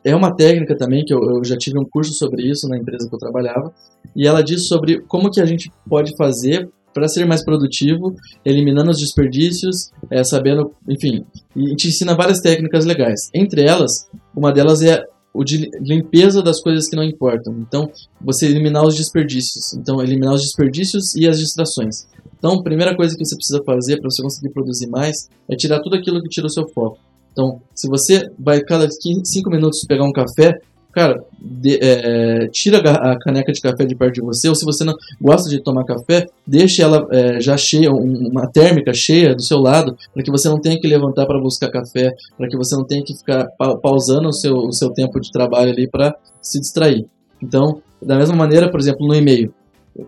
É 0.04 0.14
uma 0.14 0.34
técnica 0.34 0.76
também 0.76 1.04
que 1.04 1.14
eu, 1.14 1.20
eu, 1.22 1.44
já 1.44 1.56
tive 1.56 1.78
um 1.78 1.84
curso 1.88 2.12
sobre 2.12 2.42
isso 2.42 2.68
na 2.68 2.76
empresa 2.76 3.08
que 3.08 3.14
eu 3.14 3.18
trabalhava 3.18 3.72
e 4.18 4.26
ela 4.26 4.42
diz 4.42 4.66
sobre 4.66 5.00
como 5.02 5.30
que 5.30 5.40
a 5.40 5.46
gente 5.46 5.70
pode 5.88 6.16
fazer 6.16 6.68
para 6.92 7.06
ser 7.06 7.24
mais 7.24 7.44
produtivo, 7.44 8.16
eliminando 8.44 8.90
os 8.90 8.98
desperdícios, 8.98 9.92
é, 10.10 10.24
sabendo, 10.24 10.72
enfim, 10.88 11.24
e 11.54 11.76
te 11.76 11.86
ensina 11.86 12.16
várias 12.16 12.40
técnicas 12.40 12.84
legais. 12.84 13.30
Entre 13.32 13.62
elas, 13.62 14.08
uma 14.34 14.52
delas 14.52 14.82
é 14.82 15.04
o 15.32 15.44
de 15.44 15.70
limpeza 15.80 16.42
das 16.42 16.60
coisas 16.60 16.88
que 16.88 16.96
não 16.96 17.04
importam. 17.04 17.54
Então, 17.60 17.88
você 18.20 18.46
eliminar 18.46 18.84
os 18.84 18.96
desperdícios. 18.96 19.74
Então, 19.74 20.02
eliminar 20.02 20.34
os 20.34 20.42
desperdícios 20.42 21.14
e 21.14 21.28
as 21.28 21.38
distrações. 21.38 22.08
Então, 22.36 22.54
a 22.54 22.62
primeira 22.64 22.96
coisa 22.96 23.16
que 23.16 23.24
você 23.24 23.36
precisa 23.36 23.62
fazer 23.64 24.00
para 24.00 24.10
você 24.10 24.20
conseguir 24.20 24.50
produzir 24.50 24.88
mais 24.88 25.28
é 25.48 25.54
tirar 25.54 25.80
tudo 25.80 25.94
aquilo 25.94 26.20
que 26.20 26.28
tira 26.28 26.48
o 26.48 26.50
seu 26.50 26.66
foco. 26.68 26.98
Então, 27.30 27.60
se 27.72 27.88
você 27.88 28.28
vai 28.36 28.60
cada 28.62 28.88
5 28.90 29.48
minutos 29.48 29.84
pegar 29.86 30.02
um 30.02 30.12
café, 30.12 30.58
cara, 30.92 31.22
de, 31.38 31.78
é, 31.80 32.48
tira 32.48 32.78
a 32.78 33.18
caneca 33.18 33.52
de 33.52 33.60
café 33.60 33.84
de 33.84 33.94
perto 33.94 34.14
de 34.14 34.20
você, 34.20 34.48
ou 34.48 34.54
se 34.54 34.64
você 34.64 34.84
não 34.84 34.94
gosta 35.20 35.48
de 35.48 35.60
tomar 35.60 35.84
café, 35.84 36.26
deixe 36.46 36.82
ela 36.82 37.06
é, 37.10 37.40
já 37.40 37.56
cheia, 37.56 37.90
uma 37.92 38.46
térmica 38.46 38.92
cheia 38.92 39.34
do 39.34 39.42
seu 39.42 39.58
lado, 39.58 39.96
para 40.12 40.22
que 40.22 40.30
você 40.30 40.48
não 40.48 40.60
tenha 40.60 40.80
que 40.80 40.86
levantar 40.86 41.26
para 41.26 41.40
buscar 41.40 41.70
café, 41.70 42.14
para 42.36 42.48
que 42.48 42.56
você 42.56 42.74
não 42.74 42.84
tenha 42.84 43.02
que 43.04 43.16
ficar 43.16 43.46
pausando 43.82 44.28
o 44.28 44.32
seu, 44.32 44.56
o 44.56 44.72
seu 44.72 44.90
tempo 44.90 45.20
de 45.20 45.30
trabalho 45.30 45.70
ali 45.70 45.86
para 45.88 46.14
se 46.40 46.60
distrair. 46.60 47.06
Então, 47.42 47.80
da 48.02 48.16
mesma 48.16 48.34
maneira, 48.34 48.70
por 48.70 48.80
exemplo, 48.80 49.06
no 49.06 49.14
e-mail. 49.14 49.52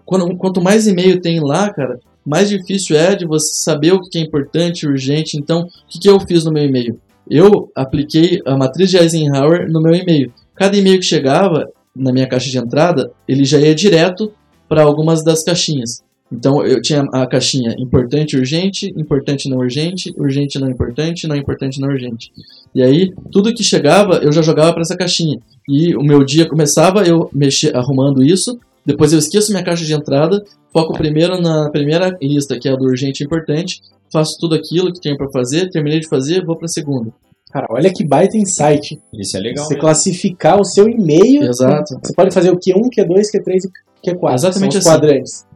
Quando, 0.04 0.36
quanto 0.36 0.62
mais 0.62 0.86
e-mail 0.86 1.20
tem 1.20 1.40
lá, 1.40 1.72
cara, 1.72 1.98
mais 2.24 2.48
difícil 2.48 2.96
é 2.96 3.14
de 3.14 3.26
você 3.26 3.54
saber 3.54 3.92
o 3.92 4.00
que 4.00 4.18
é 4.18 4.22
importante, 4.22 4.86
urgente. 4.86 5.36
Então, 5.36 5.62
o 5.62 5.68
que, 5.88 5.98
que 5.98 6.08
eu 6.08 6.18
fiz 6.20 6.44
no 6.44 6.52
meu 6.52 6.64
e-mail? 6.64 6.98
eu 7.30 7.70
apliquei 7.76 8.42
a 8.44 8.56
matriz 8.56 8.90
de 8.90 8.96
Eisenhower 8.96 9.70
no 9.70 9.80
meu 9.80 9.94
e-mail. 9.94 10.32
Cada 10.60 10.76
e-mail 10.76 10.98
que 10.98 11.06
chegava 11.06 11.70
na 11.96 12.12
minha 12.12 12.28
caixa 12.28 12.50
de 12.50 12.58
entrada, 12.58 13.10
ele 13.26 13.46
já 13.46 13.58
ia 13.58 13.74
direto 13.74 14.30
para 14.68 14.82
algumas 14.82 15.24
das 15.24 15.42
caixinhas. 15.42 16.02
Então 16.30 16.62
eu 16.62 16.82
tinha 16.82 17.00
a 17.14 17.26
caixinha 17.26 17.74
importante, 17.78 18.36
urgente, 18.36 18.92
importante 18.94 19.48
não 19.48 19.56
urgente, 19.56 20.12
urgente 20.18 20.58
não 20.58 20.68
importante, 20.68 21.26
não 21.26 21.34
importante 21.34 21.80
não 21.80 21.88
urgente. 21.88 22.30
E 22.74 22.82
aí 22.82 23.10
tudo 23.32 23.54
que 23.54 23.64
chegava 23.64 24.18
eu 24.18 24.30
já 24.30 24.42
jogava 24.42 24.74
para 24.74 24.82
essa 24.82 24.94
caixinha. 24.94 25.38
E 25.66 25.96
o 25.96 26.02
meu 26.02 26.22
dia 26.22 26.46
começava 26.46 27.04
eu 27.04 27.30
mexer 27.32 27.74
arrumando 27.74 28.22
isso, 28.22 28.58
depois 28.84 29.14
eu 29.14 29.18
esqueço 29.18 29.52
minha 29.52 29.64
caixa 29.64 29.86
de 29.86 29.94
entrada, 29.94 30.44
foco 30.70 30.92
primeiro 30.92 31.40
na 31.40 31.70
primeira 31.70 32.14
lista 32.20 32.58
que 32.58 32.68
é 32.68 32.72
a 32.72 32.76
do 32.76 32.84
urgente 32.84 33.22
e 33.22 33.26
importante, 33.26 33.80
faço 34.12 34.36
tudo 34.38 34.56
aquilo 34.56 34.92
que 34.92 35.00
tenho 35.00 35.16
para 35.16 35.30
fazer, 35.30 35.70
terminei 35.70 36.00
de 36.00 36.08
fazer, 36.08 36.44
vou 36.44 36.54
para 36.54 36.66
a 36.66 36.68
segunda. 36.68 37.10
Cara, 37.50 37.66
olha 37.70 37.92
que 37.92 38.06
baita 38.06 38.36
insight. 38.36 39.00
Isso 39.12 39.36
é 39.36 39.40
legal. 39.40 39.64
Você 39.64 39.74
mesmo. 39.74 39.80
classificar 39.80 40.60
o 40.60 40.64
seu 40.64 40.88
e-mail. 40.88 41.42
Exato. 41.44 41.98
Você 42.02 42.14
pode 42.14 42.32
fazer 42.32 42.50
o 42.50 42.56
Q1, 42.56 42.88
Q2, 42.96 43.22
Q3 43.34 43.58
e 44.04 44.10
Q4. 44.10 44.34
Exatamente 44.34 44.78
assim. 44.78 44.88
quadrantes. 44.88 45.46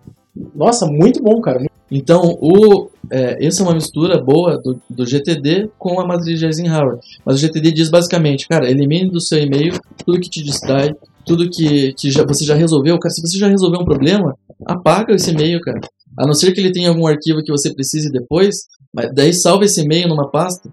Nossa, 0.55 0.87
muito 0.87 1.23
bom, 1.23 1.41
cara. 1.41 1.65
Então, 1.91 2.37
o, 2.41 2.89
é, 3.11 3.47
essa 3.47 3.63
é 3.63 3.67
uma 3.67 3.75
mistura 3.75 4.21
boa 4.21 4.59
do, 4.59 4.81
do 4.91 5.07
GTD 5.07 5.71
com 5.79 6.01
a 6.01 6.07
matriz 6.07 6.41
de 6.41 6.47
Eisenhower. 6.47 6.99
Mas 7.25 7.37
o 7.37 7.39
GTD 7.39 7.71
diz 7.71 7.91
basicamente, 7.91 8.49
cara, 8.49 8.69
elimine 8.69 9.11
do 9.11 9.21
seu 9.21 9.39
e-mail 9.39 9.75
tudo 10.05 10.19
que 10.19 10.29
te 10.29 10.43
distrai, 10.43 10.91
tudo 11.25 11.49
que, 11.49 11.93
que 11.95 12.11
já, 12.11 12.25
você 12.25 12.45
já 12.45 12.55
resolveu. 12.55 12.99
Cara, 12.99 13.13
se 13.13 13.23
você 13.23 13.39
já 13.39 13.49
resolveu 13.49 13.81
um 13.81 13.85
problema, 13.85 14.37
apaga 14.67 15.15
esse 15.15 15.31
e-mail, 15.31 15.61
cara. 15.61 15.81
A 16.19 16.27
não 16.27 16.35
ser 16.35 16.53
que 16.53 16.61
ele 16.61 16.73
tenha 16.73 16.89
algum 16.89 17.07
arquivo 17.07 17.43
que 17.43 17.53
você 17.53 17.73
precise 17.73 18.11
depois, 18.11 18.57
mas 18.93 19.13
daí 19.15 19.33
salva 19.33 19.65
esse 19.65 19.81
e-mail 19.83 20.09
numa 20.09 20.31
pasta, 20.31 20.69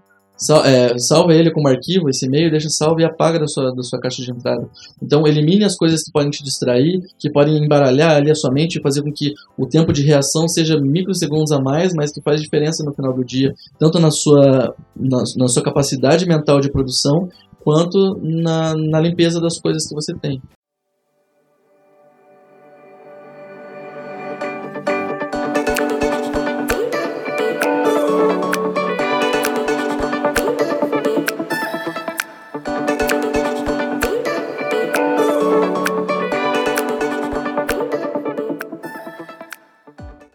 é, 0.64 0.98
salva 0.98 1.34
ele 1.34 1.50
como 1.50 1.68
arquivo, 1.68 2.08
esse 2.08 2.26
e-mail, 2.26 2.50
deixa 2.50 2.68
salvo 2.68 3.00
e 3.00 3.04
apaga 3.04 3.38
da 3.38 3.46
sua, 3.46 3.74
da 3.74 3.82
sua 3.82 4.00
caixa 4.00 4.22
de 4.22 4.30
entrada. 4.30 4.68
Então 5.00 5.26
elimine 5.26 5.64
as 5.64 5.76
coisas 5.76 6.02
que 6.02 6.12
podem 6.12 6.30
te 6.30 6.42
distrair, 6.42 7.00
que 7.18 7.30
podem 7.30 7.62
embaralhar 7.64 8.16
ali 8.16 8.30
a 8.30 8.34
sua 8.34 8.50
mente 8.50 8.78
e 8.78 8.82
fazer 8.82 9.02
com 9.02 9.12
que 9.12 9.32
o 9.56 9.66
tempo 9.66 9.92
de 9.92 10.02
reação 10.02 10.48
seja 10.48 10.80
microsegundos 10.80 11.52
a 11.52 11.60
mais, 11.60 11.92
mas 11.94 12.12
que 12.12 12.22
faz 12.22 12.40
diferença 12.40 12.84
no 12.84 12.92
final 12.92 13.12
do 13.12 13.24
dia, 13.24 13.54
tanto 13.78 13.98
na 13.98 14.10
sua, 14.10 14.74
na, 14.96 15.22
na 15.36 15.48
sua 15.48 15.62
capacidade 15.62 16.26
mental 16.26 16.60
de 16.60 16.70
produção, 16.70 17.28
quanto 17.60 18.18
na, 18.20 18.74
na 18.76 19.00
limpeza 19.00 19.40
das 19.40 19.58
coisas 19.58 19.86
que 19.88 19.94
você 19.94 20.12
tem. 20.14 20.40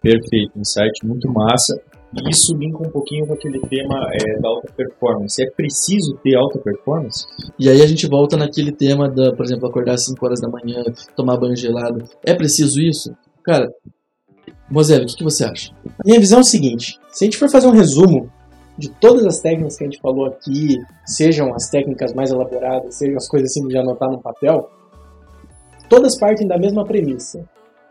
Perfeito, 0.08 0.58
insight 0.58 1.05
muito 1.05 1.30
massa. 1.30 1.78
E 2.16 2.30
isso 2.30 2.55
linka 2.55 2.78
um 2.78 2.89
pouquinho 2.89 3.28
com 3.28 3.34
aquele 3.34 3.60
tema 3.60 4.08
é, 4.14 4.39
da 4.39 4.47
alta 4.47 4.72
performance. 4.72 5.43
É 5.43 5.51
preciso 5.51 6.18
ter 6.24 6.34
alta 6.36 6.58
performance? 6.60 7.26
E 7.60 7.70
aí 7.70 7.82
a 7.82 7.86
gente 7.86 8.08
volta 8.08 8.38
naquele 8.38 8.72
tema 8.72 9.10
da, 9.10 9.36
por 9.36 9.43
exemplo, 9.43 9.68
acordar 9.68 9.95
às 9.95 10.05
5 10.05 10.26
horas 10.26 10.39
da 10.39 10.47
manhã, 10.47 10.82
tomar 11.14 11.36
banho 11.36 11.58
gelado. 11.58 12.05
É 12.24 12.34
preciso 12.34 12.80
isso? 12.80 13.14
Cara, 13.43 13.70
Moselle, 14.72 15.03
o 15.03 15.08
que, 15.08 15.18
que 15.18 15.24
você 15.26 15.43
acha? 15.43 15.74
Minha 16.05 16.22
visão 16.22 16.38
é 16.38 16.41
o 16.41 16.45
seguinte: 16.45 16.97
se 17.12 17.26
a 17.26 17.28
gente 17.28 17.38
for 17.38 17.49
fazer 17.49 17.68
um 17.68 17.72
resumo 17.72 18.32
de 18.78 18.89
todas 18.89 19.26
as 19.26 19.41
técnicas 19.41 19.76
que 19.76 19.84
a 19.84 19.88
gente 19.88 19.99
falou 19.99 20.26
aqui, 20.26 20.78
sejam 21.05 21.53
as 21.53 21.70
técnicas 21.70 22.14
mais 22.14 22.32
elaboradas, 22.32 22.95
sejam 22.95 23.18
as 23.18 23.28
coisas 23.28 23.51
assim 23.51 23.68
de 23.68 23.78
anotar 23.78 24.10
no 24.10 24.22
papel, 24.22 24.70
todas 25.89 26.18
partem 26.18 26.47
da 26.47 26.58
mesma 26.58 26.86
premissa: 26.86 27.43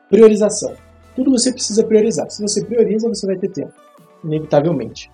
priorização 0.08 0.85
tudo 1.16 1.30
você 1.30 1.50
precisa 1.52 1.84
priorizar. 1.84 2.30
Se 2.30 2.42
você 2.42 2.64
prioriza, 2.64 3.08
você 3.08 3.26
vai 3.26 3.36
ter 3.36 3.48
tempo, 3.48 3.72
inevitavelmente. 4.22 5.10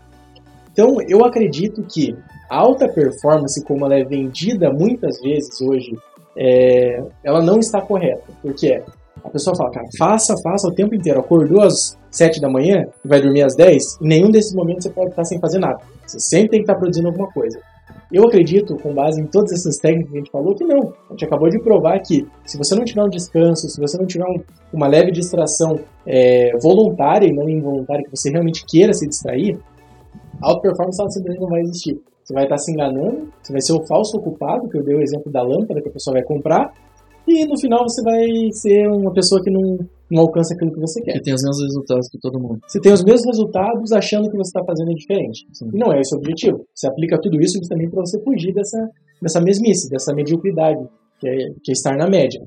Então, 0.72 0.96
eu 1.08 1.24
acredito 1.24 1.82
que 1.84 2.16
a 2.50 2.56
alta 2.56 2.88
performance, 2.88 3.62
como 3.64 3.86
ela 3.86 3.94
é 3.94 4.04
vendida 4.04 4.72
muitas 4.72 5.20
vezes 5.20 5.60
hoje, 5.60 5.96
é, 6.36 7.02
ela 7.22 7.40
não 7.40 7.58
está 7.58 7.80
correta. 7.80 8.24
Porque 8.42 8.82
a 9.22 9.30
pessoa 9.30 9.54
fala, 9.54 9.70
cara, 9.70 9.86
faça, 9.98 10.34
faça 10.42 10.68
o 10.68 10.74
tempo 10.74 10.94
inteiro. 10.94 11.20
Acordou 11.20 11.62
às 11.62 11.96
7 12.10 12.40
da 12.40 12.48
manhã 12.48 12.86
e 13.04 13.08
vai 13.08 13.20
dormir 13.20 13.42
às 13.42 13.54
10, 13.54 14.00
em 14.02 14.08
nenhum 14.08 14.30
desses 14.30 14.54
momentos 14.54 14.84
você 14.84 14.90
pode 14.90 15.10
estar 15.10 15.24
sem 15.24 15.38
fazer 15.38 15.58
nada. 15.58 15.78
Você 16.06 16.18
sempre 16.18 16.50
tem 16.50 16.60
que 16.60 16.64
estar 16.64 16.74
produzindo 16.74 17.08
alguma 17.08 17.30
coisa. 17.32 17.58
Eu 18.12 18.24
acredito, 18.24 18.76
com 18.76 18.92
base 18.92 19.20
em 19.20 19.26
todas 19.26 19.52
essas 19.52 19.78
técnicas 19.78 20.10
que 20.10 20.16
a 20.16 20.20
gente 20.20 20.30
falou, 20.30 20.54
que 20.54 20.64
não. 20.64 20.92
A 21.08 21.12
gente 21.12 21.24
acabou 21.24 21.48
de 21.48 21.58
provar 21.58 21.98
que 22.00 22.26
se 22.44 22.58
você 22.58 22.74
não 22.74 22.84
tiver 22.84 23.02
um 23.02 23.08
descanso, 23.08 23.68
se 23.68 23.80
você 23.80 23.96
não 23.96 24.06
tiver 24.06 24.26
um, 24.26 24.38
uma 24.72 24.86
leve 24.86 25.10
distração 25.10 25.78
é, 26.06 26.50
voluntária 26.60 27.26
e 27.26 27.32
não 27.32 27.48
involuntária, 27.48 28.04
que 28.04 28.10
você 28.14 28.30
realmente 28.30 28.66
queira 28.66 28.92
se 28.92 29.08
distrair, 29.08 29.58
a 30.42 30.48
alta 30.48 30.60
performance 30.60 31.22
não 31.40 31.48
vai 31.48 31.62
existir. 31.62 31.98
Você 32.22 32.34
vai 32.34 32.44
estar 32.44 32.58
se 32.58 32.70
enganando, 32.70 33.32
você 33.42 33.52
vai 33.52 33.60
ser 33.62 33.72
o 33.72 33.84
falso 33.86 34.16
ocupado, 34.16 34.68
que 34.68 34.76
eu 34.76 34.84
dei 34.84 34.94
o 34.94 35.02
exemplo 35.02 35.32
da 35.32 35.42
lâmpada 35.42 35.80
que 35.80 35.88
a 35.88 35.92
pessoa 35.92 36.14
vai 36.14 36.22
comprar, 36.22 36.72
e 37.26 37.46
no 37.46 37.58
final 37.58 37.82
você 37.82 38.02
vai 38.02 38.26
ser 38.52 38.88
uma 38.88 39.12
pessoa 39.12 39.42
que 39.42 39.50
não, 39.50 39.78
não 40.10 40.22
alcança 40.22 40.54
aquilo 40.54 40.72
que 40.72 40.80
você 40.80 41.00
quer. 41.02 41.12
Que 41.14 41.22
tem 41.22 41.34
os 41.34 41.42
mesmos 41.42 41.62
resultados 41.62 42.08
que 42.08 42.18
todo 42.18 42.40
mundo. 42.40 42.60
Você 42.66 42.80
tem 42.80 42.92
os 42.92 43.04
mesmos 43.04 43.26
resultados 43.26 43.92
achando 43.92 44.30
que 44.30 44.36
você 44.36 44.48
está 44.48 44.64
fazendo 44.64 44.94
diferente. 44.94 45.46
Sim. 45.52 45.70
E 45.72 45.78
não 45.78 45.92
é 45.92 46.00
esse 46.00 46.14
o 46.14 46.18
objetivo. 46.18 46.64
Você 46.74 46.86
aplica 46.86 47.20
tudo 47.20 47.40
isso 47.40 47.58
justamente 47.58 47.90
para 47.90 48.00
você 48.00 48.20
fugir 48.22 48.52
dessa, 48.52 48.78
dessa 49.20 49.40
mesmice, 49.40 49.88
dessa 49.88 50.12
mediocridade, 50.14 50.84
que 51.20 51.28
é, 51.28 51.36
que 51.62 51.70
é 51.70 51.72
estar 51.72 51.96
na 51.96 52.08
média. 52.08 52.40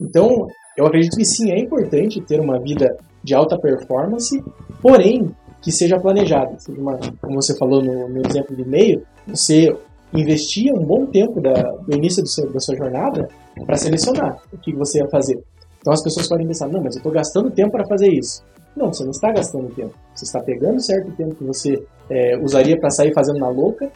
Então, 0.00 0.46
eu 0.76 0.86
acredito 0.86 1.16
que 1.16 1.24
sim, 1.24 1.50
é 1.50 1.58
importante 1.58 2.20
ter 2.22 2.40
uma 2.40 2.58
vida 2.58 2.96
de 3.22 3.34
alta 3.34 3.58
performance, 3.58 4.42
porém 4.80 5.30
que 5.62 5.70
seja 5.70 6.00
planejada. 6.00 6.58
Seja 6.58 6.80
uma, 6.80 6.98
como 7.20 7.40
você 7.40 7.56
falou 7.56 7.82
no, 7.82 8.08
no 8.08 8.26
exemplo 8.26 8.56
do 8.56 8.62
e-mail, 8.62 9.02
você 9.26 9.74
investia 10.14 10.72
um 10.74 10.84
bom 10.84 11.06
tempo 11.06 11.40
da, 11.40 11.52
do 11.52 11.94
início 11.94 12.22
do 12.22 12.28
seu, 12.28 12.50
da 12.52 12.60
sua 12.60 12.76
jornada 12.76 13.28
para 13.64 13.76
selecionar 13.76 14.38
o 14.52 14.58
que 14.58 14.72
você 14.74 14.98
ia 14.98 15.08
fazer. 15.08 15.38
Então 15.80 15.92
as 15.92 16.02
pessoas 16.02 16.28
podem 16.28 16.46
pensar, 16.46 16.68
não, 16.68 16.82
mas 16.82 16.94
eu 16.94 16.98
estou 16.98 17.12
gastando 17.12 17.50
tempo 17.50 17.72
para 17.72 17.86
fazer 17.86 18.08
isso. 18.08 18.42
Não, 18.76 18.92
você 18.92 19.02
não 19.02 19.10
está 19.10 19.32
gastando 19.32 19.68
tempo. 19.74 19.94
Você 20.14 20.24
está 20.24 20.40
pegando 20.40 20.80
certo 20.80 21.10
tempo 21.12 21.34
que 21.34 21.44
você 21.44 21.82
é, 22.08 22.38
usaria 22.38 22.78
para 22.78 22.90
sair 22.90 23.12
fazendo 23.12 23.38
na 23.38 23.48
louca. 23.48 23.90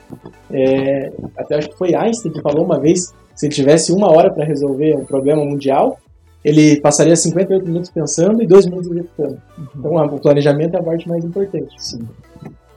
É, 0.50 1.12
até 1.36 1.56
acho 1.56 1.70
que 1.70 1.78
foi 1.78 1.94
Einstein 1.94 2.32
que 2.32 2.42
falou 2.42 2.64
uma 2.64 2.80
vez, 2.80 3.12
se 3.34 3.46
ele 3.46 3.54
tivesse 3.54 3.92
uma 3.92 4.10
hora 4.10 4.32
para 4.32 4.44
resolver 4.44 4.96
um 4.96 5.04
problema 5.04 5.44
mundial, 5.44 5.98
ele 6.44 6.80
passaria 6.80 7.16
58 7.16 7.64
minutos 7.64 7.90
pensando 7.90 8.42
e 8.42 8.46
2 8.46 8.66
minutos 8.66 8.90
executando. 8.90 9.40
Uhum. 9.56 9.66
Então 9.76 9.94
o 9.94 10.20
planejamento 10.20 10.74
é 10.76 10.80
a 10.80 10.82
parte 10.82 11.08
mais 11.08 11.24
importante. 11.24 11.74
Sim. 11.78 12.00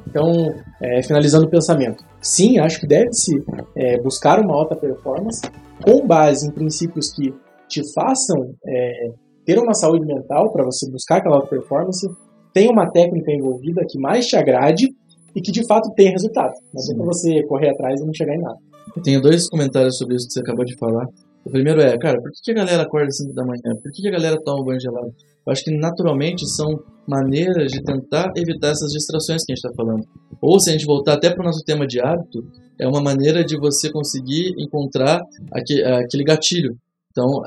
Então, 0.08 0.54
é, 0.82 1.04
finalizando 1.04 1.46
o 1.46 1.50
pensamento. 1.50 2.04
Sim, 2.28 2.60
acho 2.60 2.82
que 2.82 2.86
deve-se 2.86 3.42
é, 3.74 4.02
buscar 4.02 4.38
uma 4.42 4.54
alta 4.54 4.76
performance 4.76 5.42
com 5.82 6.06
base 6.06 6.46
em 6.46 6.52
princípios 6.52 7.10
que 7.14 7.34
te 7.70 7.82
façam 7.94 8.54
é, 8.66 9.12
ter 9.46 9.58
uma 9.58 9.74
saúde 9.74 10.06
mental 10.06 10.52
para 10.52 10.66
você 10.66 10.92
buscar 10.92 11.18
aquela 11.20 11.38
alta 11.38 11.48
performance, 11.48 12.06
tem 12.54 12.70
uma 12.70 12.92
técnica 12.92 13.32
envolvida 13.32 13.82
que 13.88 13.98
mais 13.98 14.26
te 14.28 14.36
agrade 14.36 14.90
e 15.34 15.42
que 15.42 15.54
de 15.54 15.66
fato 15.66 15.90
tem 15.96 16.12
resultado. 16.12 16.52
Não 16.74 16.84
é 16.84 16.96
para 16.98 17.06
você 17.06 17.44
correr 17.44 17.70
atrás 17.70 18.02
e 18.02 18.06
não 18.06 18.14
chegar 18.14 18.36
em 18.36 18.42
nada. 18.42 18.58
Eu 18.94 19.02
tenho 19.02 19.22
dois 19.22 19.48
comentários 19.48 19.98
sobre 19.98 20.18
isso 20.18 20.28
que 20.28 20.34
você 20.34 20.42
acabou 20.42 20.66
de 20.66 20.76
falar. 20.76 21.08
O 21.46 21.50
primeiro 21.50 21.80
é, 21.80 21.98
cara, 21.98 22.22
por 22.22 22.30
que 22.44 22.52
a 22.52 22.56
galera 22.56 22.84
acorda 22.84 23.08
às 23.08 23.18
5 23.20 23.34
da 23.34 23.46
manhã? 23.46 23.74
Por 23.82 23.90
que 23.90 24.06
a 24.06 24.12
galera 24.12 24.38
toma 24.44 24.66
banho 24.66 24.82
gelado? 24.82 25.14
Eu 25.48 25.54
acho 25.54 25.64
que 25.64 25.72
naturalmente 25.72 26.46
são 26.46 26.78
maneiras 27.08 27.72
de 27.72 27.82
tentar 27.82 28.34
evitar 28.36 28.72
essas 28.72 28.92
distrações 28.92 29.46
que 29.46 29.54
a 29.54 29.56
gente 29.56 29.66
está 29.66 29.74
falando. 29.74 30.06
Ou 30.42 30.60
se 30.60 30.70
a 30.70 30.74
gente 30.74 30.86
voltar 30.86 31.14
até 31.14 31.30
para 31.30 31.42
o 31.42 31.46
nosso 31.46 31.64
tema 31.64 31.88
de 31.88 32.02
hábito, 32.02 32.46
é 32.78 32.86
uma 32.86 33.02
maneira 33.02 33.46
de 33.46 33.58
você 33.58 33.90
conseguir 33.90 34.54
encontrar 34.58 35.22
aquele 35.54 36.26
gatilho. 36.26 36.78
Então, 37.12 37.42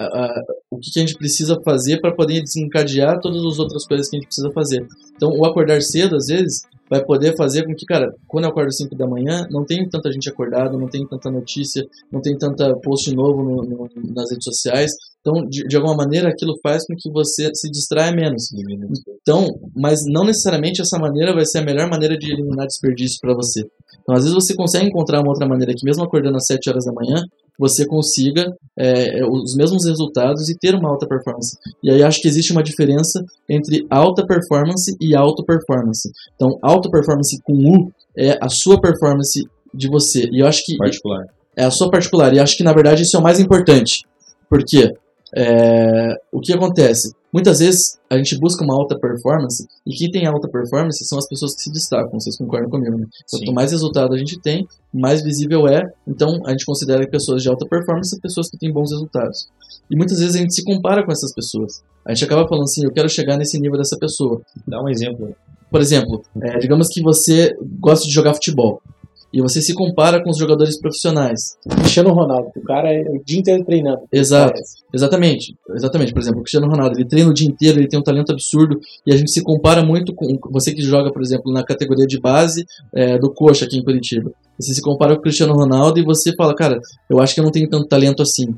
o 0.71 0.79
que, 0.79 0.99
a 0.99 1.01
gente 1.01 1.15
precisa 1.15 1.61
fazer 1.63 2.01
para 2.01 2.15
poder 2.15 2.41
desencadear 2.43 3.21
todas 3.21 3.45
as 3.45 3.59
outras 3.59 3.87
coisas 3.87 4.09
que 4.09 4.17
a 4.17 4.19
gente 4.19 4.27
precisa 4.27 4.51
fazer. 4.51 4.85
Então, 5.15 5.31
o 5.31 5.45
acordar 5.45 5.83
cedo, 5.83 6.17
às 6.17 6.27
vezes, 6.27 6.63
vai 6.91 7.05
poder 7.05 7.37
fazer 7.37 7.65
com 7.65 7.73
que, 7.73 7.87
cara, 7.87 8.13
quando 8.27 8.45
eu 8.45 8.51
acordo 8.51 8.67
às 8.67 8.77
5 8.77 8.97
da 8.97 9.07
manhã, 9.07 9.47
não 9.49 9.65
tem 9.65 9.89
tanta 9.89 10.11
gente 10.11 10.29
acordada, 10.29 10.77
não 10.77 10.89
tem 10.89 11.07
tanta 11.07 11.31
notícia, 11.31 11.87
não 12.13 12.21
tem 12.21 12.37
tanta 12.37 12.75
post 12.83 13.15
novo 13.15 13.45
no, 13.45 13.63
no, 13.63 13.89
nas 14.13 14.29
redes 14.29 14.45
sociais. 14.45 14.91
Então, 15.21 15.47
de, 15.49 15.63
de, 15.69 15.77
alguma 15.77 15.95
maneira, 15.95 16.29
aquilo 16.29 16.55
faz 16.63 16.85
com 16.87 16.95
que 16.99 17.11
você 17.13 17.51
se 17.55 17.71
distraia 17.71 18.11
menos. 18.11 18.49
Então, 19.23 19.47
mas 19.77 20.01
não 20.11 20.25
necessariamente 20.25 20.81
essa 20.81 20.99
maneira 20.99 21.33
vai 21.33 21.45
ser 21.47 21.59
a 21.59 21.65
melhor 21.65 21.89
maneira 21.89 22.17
de 22.17 22.33
eliminar 22.33 22.67
desperdício 22.67 23.19
para 23.21 23.35
você. 23.35 23.63
Então, 24.03 24.17
às 24.17 24.23
vezes 24.25 24.35
você 24.35 24.55
consegue 24.57 24.87
encontrar 24.87 25.21
uma 25.21 25.29
outra 25.31 25.47
maneira 25.47 25.73
que, 25.77 25.85
mesmo 25.85 26.03
acordando 26.03 26.37
às 26.37 26.47
7 26.47 26.71
horas 26.71 26.85
da 26.85 26.93
manhã, 26.93 27.23
você 27.61 27.87
consiga 27.87 28.57
é, 28.79 29.23
os 29.27 29.55
mesmos 29.55 29.85
resultados 29.85 30.49
e 30.49 30.57
ter 30.59 30.75
uma 30.75 30.89
alta 30.89 31.07
performance. 31.07 31.59
E 31.83 31.91
aí 31.91 32.03
acho 32.03 32.19
que 32.23 32.27
existe 32.27 32.53
uma 32.53 32.63
diferença 32.63 33.23
entre 33.47 33.87
alta 33.91 34.27
performance 34.27 34.97
e 34.99 35.15
auto 35.15 35.45
performance. 35.45 36.11
Então, 36.35 36.59
alta 36.63 36.91
performance 36.91 37.39
com 37.43 37.53
U 37.53 37.93
é 38.17 38.39
a 38.41 38.49
sua 38.49 38.81
performance 38.81 39.47
de 39.75 39.89
você. 39.91 40.27
E 40.33 40.41
eu 40.41 40.47
acho 40.47 40.65
que 40.65 40.79
particular. 40.79 41.27
é 41.55 41.65
a 41.65 41.71
sua 41.71 41.91
particular. 41.91 42.33
E 42.33 42.41
acho 42.41 42.57
que 42.57 42.65
na 42.65 42.73
verdade 42.73 43.03
isso 43.03 43.15
é 43.15 43.21
o 43.21 43.23
mais 43.23 43.39
importante. 43.39 44.07
Por 44.49 44.65
quê? 44.65 44.95
É, 45.37 46.15
o 46.33 46.41
que 46.41 46.53
acontece? 46.53 47.15
Muitas 47.33 47.61
vezes 47.61 47.99
a 48.11 48.17
gente 48.17 48.37
busca 48.39 48.65
uma 48.65 48.75
alta 48.75 48.99
performance 48.99 49.65
e 49.87 49.95
quem 49.95 50.11
tem 50.11 50.27
alta 50.27 50.49
performance 50.49 51.05
são 51.07 51.17
as 51.17 51.29
pessoas 51.29 51.55
que 51.55 51.63
se 51.63 51.73
destacam, 51.73 52.19
vocês 52.19 52.37
concordam 52.37 52.69
comigo, 52.69 52.99
né? 52.99 53.07
Quanto 53.31 53.53
mais 53.53 53.71
resultado 53.71 54.13
a 54.15 54.19
gente 54.19 54.41
tem, 54.41 54.67
mais 54.93 55.23
visível 55.23 55.69
é, 55.69 55.83
então 56.09 56.41
a 56.45 56.51
gente 56.51 56.67
considera 56.67 57.09
pessoas 57.09 57.43
de 57.43 57.49
alta 57.49 57.65
performance 57.67 58.21
pessoas 58.21 58.51
que 58.51 58.59
têm 58.59 58.73
bons 58.73 58.91
resultados. 58.91 59.49
E 59.89 59.97
muitas 59.97 60.19
vezes 60.19 60.35
a 60.35 60.39
gente 60.39 60.55
se 60.55 60.65
compara 60.65 61.05
com 61.05 61.13
essas 61.13 61.33
pessoas. 61.33 61.83
A 62.05 62.13
gente 62.13 62.25
acaba 62.25 62.49
falando 62.49 62.65
assim, 62.65 62.85
eu 62.85 62.93
quero 62.93 63.09
chegar 63.09 63.37
nesse 63.37 63.61
nível 63.61 63.79
dessa 63.79 63.97
pessoa. 63.97 64.41
Dá 64.67 64.83
um 64.83 64.89
exemplo. 64.89 65.35
Por 65.71 65.81
exemplo, 65.81 66.23
é, 66.43 66.59
digamos 66.59 66.89
que 66.89 67.01
você 67.01 67.55
gosta 67.79 68.05
de 68.07 68.13
jogar 68.13 68.35
futebol 68.35 68.83
e 69.33 69.41
você 69.41 69.61
se 69.63 69.75
compara 69.75 70.23
com 70.23 70.31
os 70.31 70.39
jogadores 70.39 70.79
profissionais. 70.79 71.57
Cristiano 71.69 72.13
Ronaldo, 72.13 72.51
o 72.57 72.63
cara 72.63 72.93
é 72.93 73.03
o 73.03 73.23
dia 73.25 73.39
inteiro 73.39 73.65
treinando. 73.65 74.03
Exato, 74.13 74.61
exatamente, 74.93 75.55
exatamente. 75.75 76.13
Por 76.13 76.21
exemplo, 76.21 76.41
o 76.41 76.43
Cristiano 76.43 76.69
Ronaldo, 76.69 76.97
ele 76.99 77.09
treina 77.09 77.31
o 77.31 77.35
dia 77.35 77.49
inteiro, 77.49 77.79
ele 77.79 77.89
tem 77.89 77.99
um 77.99 78.03
talento 78.03 78.33
absurdo 78.33 78.79
e 79.07 79.13
a 79.13 79.17
gente 79.17 79.31
se 79.31 79.43
compara 79.43 79.85
muito 79.85 80.15
com 80.15 80.39
você 80.51 80.75
que 80.75 80.83
joga, 80.83 81.13
por 81.13 81.23
exemplo, 81.23 81.53
na 81.53 81.65
categoria 81.65 82.07
de 82.07 82.19
base 82.21 82.65
é, 82.95 83.19
do 83.19 83.33
coxa 83.33 83.65
aqui 83.65 83.79
em 83.79 83.85
Curitiba. 83.85 84.33
Você 84.59 84.75
se 84.75 84.83
compara 84.83 85.15
com 85.15 85.21
o 85.21 85.23
Cristiano 85.23 85.55
Ronaldo 85.55 85.99
e 85.99 86.05
você 86.05 86.35
fala, 86.35 86.55
cara, 86.55 86.81
eu 87.09 87.19
acho 87.19 87.35
que 87.35 87.41
eu 87.41 87.45
não 87.45 87.53
tenho 87.53 87.69
tanto 87.69 87.89
talento 87.89 88.23
assim. 88.23 88.55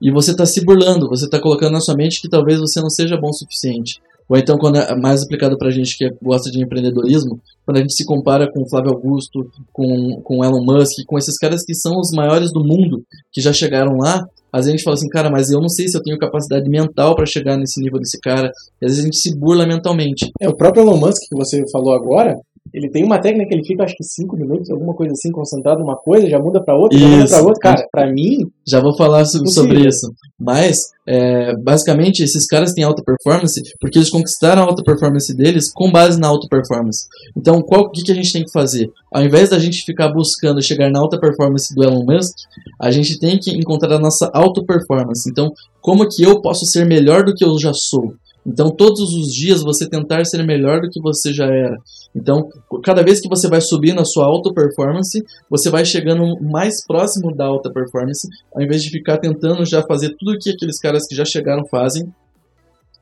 E 0.00 0.10
você 0.10 0.32
está 0.32 0.46
se 0.46 0.64
burlando, 0.64 1.08
você 1.08 1.26
está 1.26 1.38
colocando 1.38 1.72
na 1.72 1.80
sua 1.80 1.94
mente 1.94 2.20
que 2.20 2.28
talvez 2.28 2.58
você 2.58 2.80
não 2.80 2.90
seja 2.90 3.16
bom 3.16 3.28
o 3.28 3.34
suficiente. 3.34 4.00
Ou 4.32 4.38
então, 4.38 4.56
quando 4.56 4.78
é 4.78 4.96
mais 4.96 5.22
aplicado 5.22 5.58
para 5.58 5.68
a 5.68 5.70
gente 5.70 5.94
que 5.94 6.08
gosta 6.22 6.50
de 6.50 6.58
empreendedorismo, 6.58 7.38
quando 7.66 7.76
a 7.76 7.80
gente 7.80 7.92
se 7.92 8.02
compara 8.02 8.50
com 8.50 8.66
Flávio 8.66 8.92
Augusto, 8.92 9.46
com, 9.70 10.22
com 10.22 10.42
Elon 10.42 10.64
Musk, 10.64 11.04
com 11.06 11.18
esses 11.18 11.36
caras 11.36 11.62
que 11.62 11.74
são 11.74 11.98
os 12.00 12.10
maiores 12.12 12.50
do 12.50 12.64
mundo, 12.64 13.04
que 13.30 13.42
já 13.42 13.52
chegaram 13.52 13.98
lá, 13.98 14.26
às 14.50 14.64
vezes 14.64 14.68
a 14.68 14.70
gente 14.70 14.84
fala 14.84 14.94
assim, 14.94 15.08
cara, 15.10 15.30
mas 15.30 15.50
eu 15.50 15.60
não 15.60 15.68
sei 15.68 15.86
se 15.86 15.98
eu 15.98 16.02
tenho 16.02 16.16
capacidade 16.18 16.66
mental 16.66 17.14
para 17.14 17.26
chegar 17.26 17.58
nesse 17.58 17.78
nível 17.78 17.98
desse 17.98 18.18
cara. 18.20 18.50
E 18.80 18.86
às 18.86 18.92
vezes 18.92 19.00
a 19.00 19.04
gente 19.04 19.18
se 19.18 19.36
burla 19.36 19.66
mentalmente. 19.66 20.32
É, 20.40 20.48
o 20.48 20.56
próprio 20.56 20.82
Elon 20.82 20.96
Musk 20.96 21.28
que 21.28 21.36
você 21.36 21.62
falou 21.70 21.92
agora, 21.92 22.34
ele 22.72 22.88
tem 22.90 23.04
uma 23.04 23.20
técnica 23.20 23.48
que 23.48 23.54
ele 23.54 23.64
fica, 23.64 23.84
acho 23.84 23.94
que 23.94 24.04
5 24.04 24.36
minutos, 24.36 24.70
alguma 24.70 24.94
coisa 24.94 25.12
assim, 25.12 25.30
concentrado 25.30 25.80
numa 25.80 25.96
coisa, 25.96 26.28
já 26.28 26.38
muda 26.38 26.62
para 26.62 26.74
outra, 26.74 26.96
isso. 26.96 27.06
já 27.06 27.16
muda 27.16 27.28
para 27.28 27.42
outra. 27.42 27.60
Cara, 27.60 27.88
para 27.92 28.12
mim. 28.12 28.50
Já 28.66 28.80
vou 28.80 28.96
falar 28.96 29.24
sobre 29.26 29.86
isso. 29.86 30.12
Mas, 30.40 30.78
é, 31.06 31.54
basicamente, 31.56 32.22
esses 32.22 32.46
caras 32.46 32.72
têm 32.72 32.84
alta 32.84 33.02
performance 33.04 33.60
porque 33.78 33.98
eles 33.98 34.10
conquistaram 34.10 34.62
a 34.62 34.66
alta 34.66 34.82
performance 34.82 35.34
deles 35.36 35.70
com 35.72 35.90
base 35.90 36.18
na 36.18 36.28
alta 36.28 36.46
performance. 36.48 37.06
Então, 37.36 37.58
o 37.58 37.90
que, 37.90 38.02
que 38.02 38.12
a 38.12 38.14
gente 38.14 38.32
tem 38.32 38.44
que 38.44 38.52
fazer? 38.52 38.90
Ao 39.12 39.22
invés 39.22 39.50
da 39.50 39.58
gente 39.58 39.84
ficar 39.84 40.08
buscando 40.08 40.62
chegar 40.62 40.90
na 40.90 41.00
alta 41.00 41.20
performance 41.20 41.74
do 41.74 41.84
Elon 41.84 42.04
Musk, 42.06 42.34
a 42.80 42.90
gente 42.90 43.18
tem 43.18 43.38
que 43.38 43.50
encontrar 43.50 43.96
a 43.96 44.00
nossa 44.00 44.30
auto 44.32 44.64
performance. 44.64 45.28
Então, 45.30 45.52
como 45.80 46.08
que 46.08 46.22
eu 46.22 46.40
posso 46.40 46.64
ser 46.64 46.86
melhor 46.86 47.24
do 47.24 47.34
que 47.34 47.44
eu 47.44 47.58
já 47.58 47.72
sou? 47.74 48.14
Então, 48.46 48.70
todos 48.70 49.00
os 49.14 49.32
dias 49.32 49.62
você 49.62 49.88
tentar 49.88 50.24
ser 50.24 50.44
melhor 50.44 50.80
do 50.80 50.90
que 50.90 51.00
você 51.00 51.32
já 51.32 51.46
era. 51.46 51.76
Então, 52.14 52.48
cada 52.84 53.02
vez 53.02 53.20
que 53.20 53.28
você 53.28 53.48
vai 53.48 53.60
subindo 53.60 54.00
a 54.00 54.04
sua 54.04 54.26
auto 54.26 54.52
performance, 54.52 55.22
você 55.48 55.70
vai 55.70 55.84
chegando 55.84 56.36
mais 56.42 56.84
próximo 56.84 57.34
da 57.34 57.46
alta 57.46 57.70
performance, 57.72 58.28
ao 58.54 58.62
invés 58.62 58.82
de 58.82 58.90
ficar 58.90 59.18
tentando 59.18 59.64
já 59.64 59.82
fazer 59.82 60.14
tudo 60.18 60.32
o 60.32 60.38
que 60.38 60.50
aqueles 60.50 60.78
caras 60.78 61.06
que 61.08 61.14
já 61.14 61.24
chegaram 61.24 61.62
fazem 61.70 62.12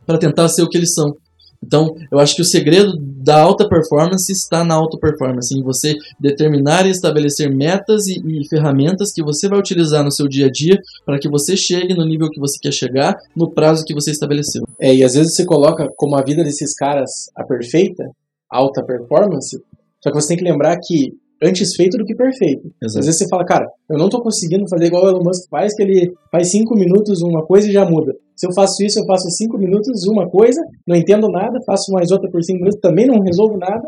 para 0.06 0.18
tentar 0.18 0.48
ser 0.48 0.62
o 0.62 0.68
que 0.68 0.76
eles 0.76 0.92
são. 0.94 1.14
Então, 1.62 1.94
eu 2.10 2.18
acho 2.18 2.34
que 2.34 2.42
o 2.42 2.44
segredo 2.44 2.96
da 2.98 3.40
alta 3.40 3.68
performance 3.68 4.32
está 4.32 4.64
na 4.64 4.74
alta 4.74 4.98
performance, 4.98 5.54
em 5.54 5.62
você 5.62 5.94
determinar 6.18 6.86
e 6.86 6.90
estabelecer 6.90 7.54
metas 7.54 8.06
e, 8.06 8.18
e, 8.24 8.48
ferramentas 8.48 9.12
que 9.12 9.22
você 9.22 9.46
vai 9.46 9.58
utilizar 9.58 10.02
no 10.02 10.10
seu 10.10 10.26
dia 10.26 10.46
a 10.46 10.50
dia 10.50 10.78
para 11.04 11.18
que 11.18 11.28
você 11.28 11.56
chegue 11.56 11.94
no 11.94 12.06
nível 12.06 12.30
que 12.30 12.40
você 12.40 12.58
quer 12.58 12.72
chegar 12.72 13.14
no 13.36 13.50
prazo 13.50 13.84
que 13.84 13.94
você 13.94 14.10
estabeleceu. 14.10 14.66
É, 14.80 14.94
e 14.94 15.04
às 15.04 15.14
vezes 15.14 15.34
você 15.34 15.44
coloca 15.44 15.86
como 15.96 16.16
a 16.16 16.22
vida 16.22 16.42
desses 16.42 16.74
caras 16.74 17.10
a 17.36 17.44
perfeita, 17.44 18.10
alta 18.48 18.82
performance, 18.82 19.62
só 20.02 20.10
que 20.10 20.14
você 20.14 20.28
tem 20.28 20.38
que 20.38 20.44
lembrar 20.44 20.78
que 20.82 21.12
antes 21.42 21.74
feito 21.74 21.96
do 21.96 22.04
que 22.04 22.14
perfeito. 22.14 22.66
Exato. 22.82 23.00
Às 23.00 23.06
vezes 23.06 23.18
você 23.18 23.28
fala, 23.28 23.44
cara, 23.44 23.66
eu 23.88 23.98
não 23.98 24.06
estou 24.06 24.22
conseguindo 24.22 24.68
fazer 24.68 24.86
igual 24.86 25.04
o 25.04 25.08
Elon 25.08 25.24
Musk 25.24 25.48
faz, 25.50 25.74
que 25.74 25.82
ele 25.82 26.12
faz 26.30 26.50
cinco 26.50 26.74
minutos 26.74 27.22
uma 27.22 27.44
coisa 27.44 27.68
e 27.68 27.72
já 27.72 27.84
muda. 27.84 28.14
Se 28.36 28.46
eu 28.46 28.52
faço 28.54 28.82
isso, 28.82 29.00
eu 29.00 29.06
faço 29.06 29.28
cinco 29.30 29.58
minutos 29.58 30.06
uma 30.06 30.28
coisa, 30.28 30.60
não 30.86 30.96
entendo 30.96 31.28
nada, 31.28 31.58
faço 31.66 31.92
mais 31.92 32.10
outra 32.10 32.30
por 32.30 32.42
cinco 32.42 32.60
minutos, 32.60 32.80
também 32.80 33.06
não 33.06 33.20
resolvo 33.20 33.58
nada, 33.58 33.86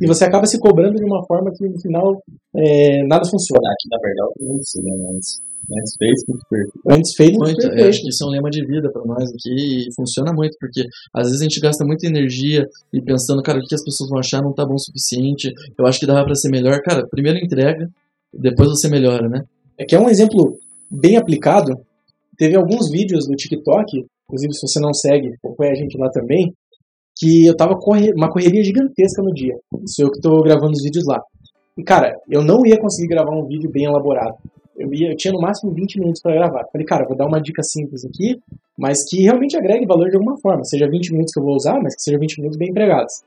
e 0.00 0.06
você 0.06 0.24
acaba 0.24 0.46
se 0.46 0.58
cobrando 0.58 0.96
de 0.96 1.04
uma 1.04 1.24
forma 1.26 1.52
que 1.54 1.68
no 1.68 1.78
final 1.80 2.22
é, 2.56 3.06
nada 3.06 3.24
funciona. 3.28 3.68
Aqui, 3.68 3.88
na 3.90 3.98
verdade, 3.98 4.54
não 4.54 4.62
sei, 4.62 4.82
né? 4.82 5.18
Antes 5.70 5.94
feito, 5.96 6.24
muito 6.28 6.46
perfeito. 6.48 6.80
Antes 6.88 7.14
feito, 7.14 7.38
muito, 7.38 7.44
muito 7.44 7.60
perfeito. 7.60 7.84
Eu 7.84 7.88
acho 7.88 8.00
que 8.02 8.08
isso 8.08 8.24
é 8.24 8.26
um 8.26 8.30
lema 8.30 8.50
de 8.50 8.66
vida 8.66 8.90
para 8.90 9.04
nós 9.04 9.30
aqui 9.30 9.86
e 9.88 9.94
funciona 9.94 10.32
muito, 10.32 10.56
porque 10.58 10.86
às 11.14 11.24
vezes 11.26 11.40
a 11.40 11.44
gente 11.44 11.60
gasta 11.60 11.84
muita 11.84 12.06
energia 12.06 12.66
e 12.92 13.00
pensando, 13.00 13.42
cara, 13.42 13.58
o 13.58 13.62
que 13.62 13.74
as 13.74 13.84
pessoas 13.84 14.10
vão 14.10 14.18
achar 14.18 14.42
não 14.42 14.52
tá 14.52 14.64
bom 14.64 14.74
o 14.74 14.78
suficiente, 14.78 15.52
eu 15.78 15.86
acho 15.86 16.00
que 16.00 16.06
dava 16.06 16.24
para 16.24 16.34
ser 16.34 16.50
melhor. 16.50 16.80
Cara, 16.82 17.06
primeiro 17.06 17.38
entrega, 17.38 17.88
depois 18.32 18.68
você 18.70 18.88
melhora, 18.88 19.28
né? 19.28 19.44
É 19.78 19.84
que 19.84 19.94
é 19.94 20.00
um 20.00 20.08
exemplo 20.08 20.56
bem 20.90 21.16
aplicado. 21.16 21.74
Teve 22.36 22.56
alguns 22.56 22.90
vídeos 22.90 23.28
no 23.28 23.36
TikTok, 23.36 24.04
inclusive 24.24 24.54
se 24.54 24.66
você 24.66 24.80
não 24.80 24.92
segue, 24.92 25.34
acompanha 25.34 25.72
a 25.72 25.76
gente 25.76 25.96
lá 25.96 26.10
também, 26.10 26.52
que 27.16 27.46
eu 27.46 27.56
tava 27.56 27.76
corre 27.76 28.12
uma 28.14 28.30
correria 28.30 28.64
gigantesca 28.64 29.22
no 29.22 29.32
dia. 29.32 29.54
Sou 29.86 30.06
eu 30.06 30.10
que 30.10 30.20
tô 30.20 30.42
gravando 30.42 30.72
os 30.72 30.82
vídeos 30.82 31.04
lá. 31.06 31.20
E 31.78 31.84
cara, 31.84 32.14
eu 32.28 32.42
não 32.42 32.66
ia 32.66 32.78
conseguir 32.78 33.08
gravar 33.08 33.34
um 33.34 33.46
vídeo 33.46 33.70
bem 33.70 33.84
elaborado 33.84 34.36
eu, 34.76 34.92
ia, 34.92 35.10
eu 35.10 35.16
tinha 35.16 35.32
no 35.32 35.40
máximo 35.40 35.72
20 35.72 36.00
minutos 36.00 36.20
para 36.22 36.34
gravar. 36.34 36.64
Falei, 36.70 36.86
cara, 36.86 37.06
vou 37.06 37.16
dar 37.16 37.26
uma 37.26 37.40
dica 37.40 37.62
simples 37.62 38.04
aqui, 38.04 38.40
mas 38.76 38.98
que 39.08 39.22
realmente 39.22 39.56
agregue 39.56 39.86
valor 39.86 40.08
de 40.08 40.16
alguma 40.16 40.38
forma. 40.38 40.64
Seja 40.64 40.88
20 40.88 41.12
minutos 41.12 41.32
que 41.32 41.40
eu 41.40 41.44
vou 41.44 41.54
usar, 41.54 41.78
mas 41.82 41.94
que 41.94 42.02
seja 42.02 42.18
20 42.18 42.38
minutos 42.38 42.58
bem 42.58 42.70
empregados. 42.70 43.22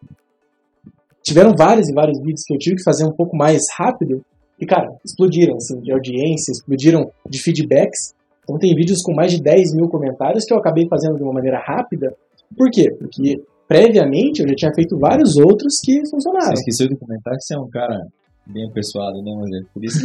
Tiveram 1.24 1.54
vários 1.58 1.90
e 1.90 1.94
vários 1.94 2.20
vídeos 2.20 2.44
que 2.46 2.54
eu 2.54 2.58
tive 2.58 2.76
que 2.78 2.84
fazer 2.84 3.06
um 3.06 3.12
pouco 3.12 3.36
mais 3.36 3.64
rápido 3.78 4.24
e, 4.60 4.66
cara, 4.66 4.88
explodiram, 5.04 5.56
assim, 5.56 5.80
de 5.82 5.92
audiência, 5.92 6.52
explodiram 6.52 7.12
de 7.28 7.42
feedbacks. 7.42 8.14
Então 8.44 8.58
tem 8.58 8.76
vídeos 8.76 9.02
com 9.02 9.14
mais 9.14 9.32
de 9.32 9.42
10 9.42 9.76
mil 9.76 9.90
comentários 9.90 10.46
que 10.46 10.54
eu 10.54 10.58
acabei 10.58 10.88
fazendo 10.88 11.18
de 11.18 11.24
uma 11.24 11.34
maneira 11.34 11.60
rápida. 11.60 12.16
Por 12.56 12.70
quê? 12.70 12.92
Porque 12.92 13.42
previamente 13.68 14.42
eu 14.42 14.48
já 14.50 14.56
tinha 14.56 14.74
feito 14.74 14.98
vários 14.98 15.36
outros 15.36 15.80
que 15.84 16.00
funcionaram. 16.10 16.56
Você 16.56 16.62
esqueceu 16.62 16.88
de 16.88 16.96
comentar 16.96 17.34
que 17.36 17.44
você 17.44 17.56
é 17.56 17.60
um 17.60 17.70
cara 17.70 18.06
bem 18.48 18.68
apessoado, 18.68 19.22
né, 19.22 19.32
mas 19.36 19.52
é 19.52 19.66
por 19.74 19.84
isso 19.84 20.00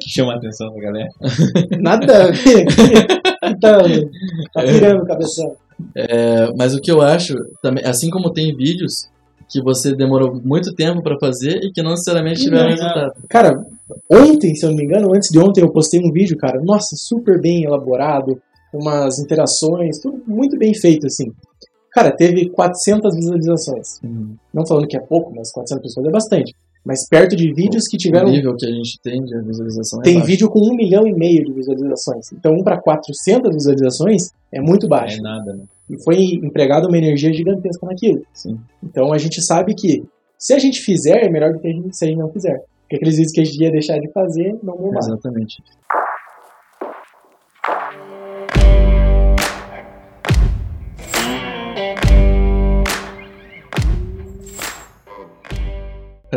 que 0.00 0.08
chama 0.10 0.34
a 0.34 0.36
atenção 0.36 0.72
da 0.74 0.80
galera. 0.80 1.08
Nada. 1.78 2.30
Então, 3.40 3.80
tá 4.52 4.62
pirando 4.62 5.02
o 5.02 5.06
cabeção. 5.06 5.56
É, 5.94 6.52
mas 6.56 6.74
o 6.74 6.80
que 6.80 6.90
eu 6.90 7.00
acho, 7.00 7.34
também, 7.62 7.84
assim 7.84 8.10
como 8.10 8.32
tem 8.32 8.54
vídeos 8.54 9.08
que 9.48 9.62
você 9.62 9.94
demorou 9.94 10.40
muito 10.44 10.74
tempo 10.74 11.02
para 11.02 11.16
fazer 11.18 11.60
e 11.62 11.72
que 11.72 11.82
não 11.82 11.92
necessariamente 11.92 12.42
tiveram 12.42 12.68
resultado. 12.68 13.12
Cara, 13.28 13.54
ontem, 14.10 14.54
se 14.54 14.66
eu 14.66 14.70
não 14.70 14.76
me 14.76 14.84
engano, 14.84 15.14
antes 15.14 15.30
de 15.30 15.38
ontem 15.38 15.62
eu 15.62 15.70
postei 15.70 16.00
um 16.00 16.12
vídeo, 16.12 16.36
cara, 16.36 16.60
nossa, 16.62 16.96
super 16.96 17.40
bem 17.40 17.64
elaborado, 17.64 18.40
umas 18.72 19.18
interações, 19.18 19.98
tudo 19.98 20.20
muito 20.26 20.58
bem 20.58 20.74
feito, 20.74 21.06
assim. 21.06 21.32
Cara, 21.92 22.10
teve 22.10 22.50
400 22.50 23.14
visualizações. 23.14 24.00
Uhum. 24.04 24.36
Não 24.52 24.66
falando 24.66 24.86
que 24.86 24.96
é 24.96 25.00
pouco, 25.00 25.32
mas 25.34 25.50
400 25.50 25.82
pessoas 25.82 26.06
é 26.06 26.10
bastante. 26.10 26.54
Mas 26.88 27.06
perto 27.06 27.36
de 27.36 27.52
vídeos 27.52 27.86
que 27.86 27.98
tiveram 27.98 28.28
O 28.28 28.32
nível 28.32 28.56
que 28.56 28.64
a 28.64 28.70
gente 28.70 28.98
tem 29.02 29.22
de 29.22 29.38
visualização 29.42 30.00
é 30.00 30.04
Tem 30.04 30.14
baixo. 30.14 30.26
vídeo 30.26 30.48
com 30.48 30.60
um 30.60 30.74
milhão 30.74 31.06
e 31.06 31.12
meio 31.12 31.44
de 31.44 31.52
visualizações. 31.52 32.32
Então, 32.32 32.54
um 32.54 32.64
para 32.64 32.80
400 32.80 33.52
visualizações 33.52 34.30
é 34.50 34.58
muito 34.58 34.88
baixo. 34.88 35.18
É 35.18 35.20
nada, 35.20 35.52
né? 35.52 35.64
E 35.90 36.02
foi 36.02 36.16
empregado 36.42 36.88
uma 36.88 36.96
energia 36.96 37.30
gigantesca 37.30 37.86
naquilo. 37.86 38.22
Sim. 38.32 38.58
Então, 38.82 39.12
a 39.12 39.18
gente 39.18 39.44
sabe 39.44 39.74
que 39.74 40.02
se 40.38 40.54
a 40.54 40.58
gente 40.58 40.80
fizer, 40.80 41.26
é 41.26 41.28
melhor 41.28 41.52
do 41.52 41.58
que 41.60 41.68
a 41.68 41.70
gente, 41.70 41.94
se 41.94 42.06
a 42.06 42.08
gente 42.08 42.18
não 42.18 42.30
fizer. 42.30 42.58
Porque 42.80 42.96
aqueles 42.96 43.16
vídeos 43.16 43.32
que 43.32 43.40
a 43.42 43.44
gente 43.44 43.62
ia 43.62 43.70
deixar 43.70 43.98
de 43.98 44.10
fazer, 44.10 44.56
não 44.62 44.74
vão. 44.74 44.96
Exatamente. 44.96 45.56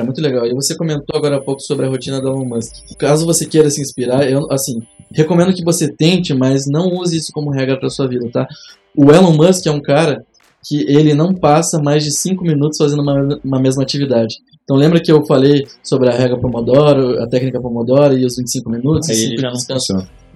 Muito 0.04 0.22
legal. 0.22 0.46
E 0.46 0.54
você 0.54 0.76
comentou 0.76 1.16
agora 1.18 1.38
há 1.38 1.42
pouco 1.42 1.62
sobre 1.62 1.86
a 1.86 1.90
rotina 1.90 2.20
do 2.22 2.28
Elon 2.28 2.46
Musk. 2.46 2.74
Caso 2.98 3.26
você 3.26 3.46
queira 3.46 3.70
se 3.70 3.82
inspirar, 3.82 4.30
eu, 4.30 4.46
assim, 4.52 4.82
recomendo 5.12 5.54
que 5.54 5.64
você 5.64 5.92
tente, 5.92 6.34
mas 6.34 6.66
não 6.68 6.88
use 6.94 7.18
isso 7.18 7.32
como 7.34 7.52
regra 7.52 7.80
para 7.80 7.90
sua 7.90 8.08
vida, 8.08 8.30
tá? 8.32 8.48
O 8.96 9.12
Elon 9.12 9.34
Musk 9.34 9.66
é 9.68 9.72
um 9.72 9.82
cara 9.82 10.24
que 10.64 10.84
ele 10.88 11.14
não 11.14 11.34
passa 11.34 11.82
mais 11.82 12.04
de 12.04 12.12
5 12.12 12.44
minutos 12.44 12.78
fazendo 12.78 13.02
uma, 13.02 13.40
uma 13.44 13.60
mesma 13.60 13.82
atividade. 13.82 14.36
Então 14.64 14.78
lembra 14.78 15.02
que 15.02 15.12
eu 15.12 15.26
falei 15.26 15.66
sobre 15.84 16.08
a 16.10 16.12
regra 16.14 16.38
Pomodoro, 16.40 17.22
a 17.22 17.28
técnica 17.28 17.60
Pomodoro 17.60 18.16
e 18.18 18.26
os 18.26 18.36
25 18.38 18.70
minutos? 18.70 19.10
Aí 19.10 19.16
ele 19.26 19.38
já 19.42 19.48
não. 19.50 19.56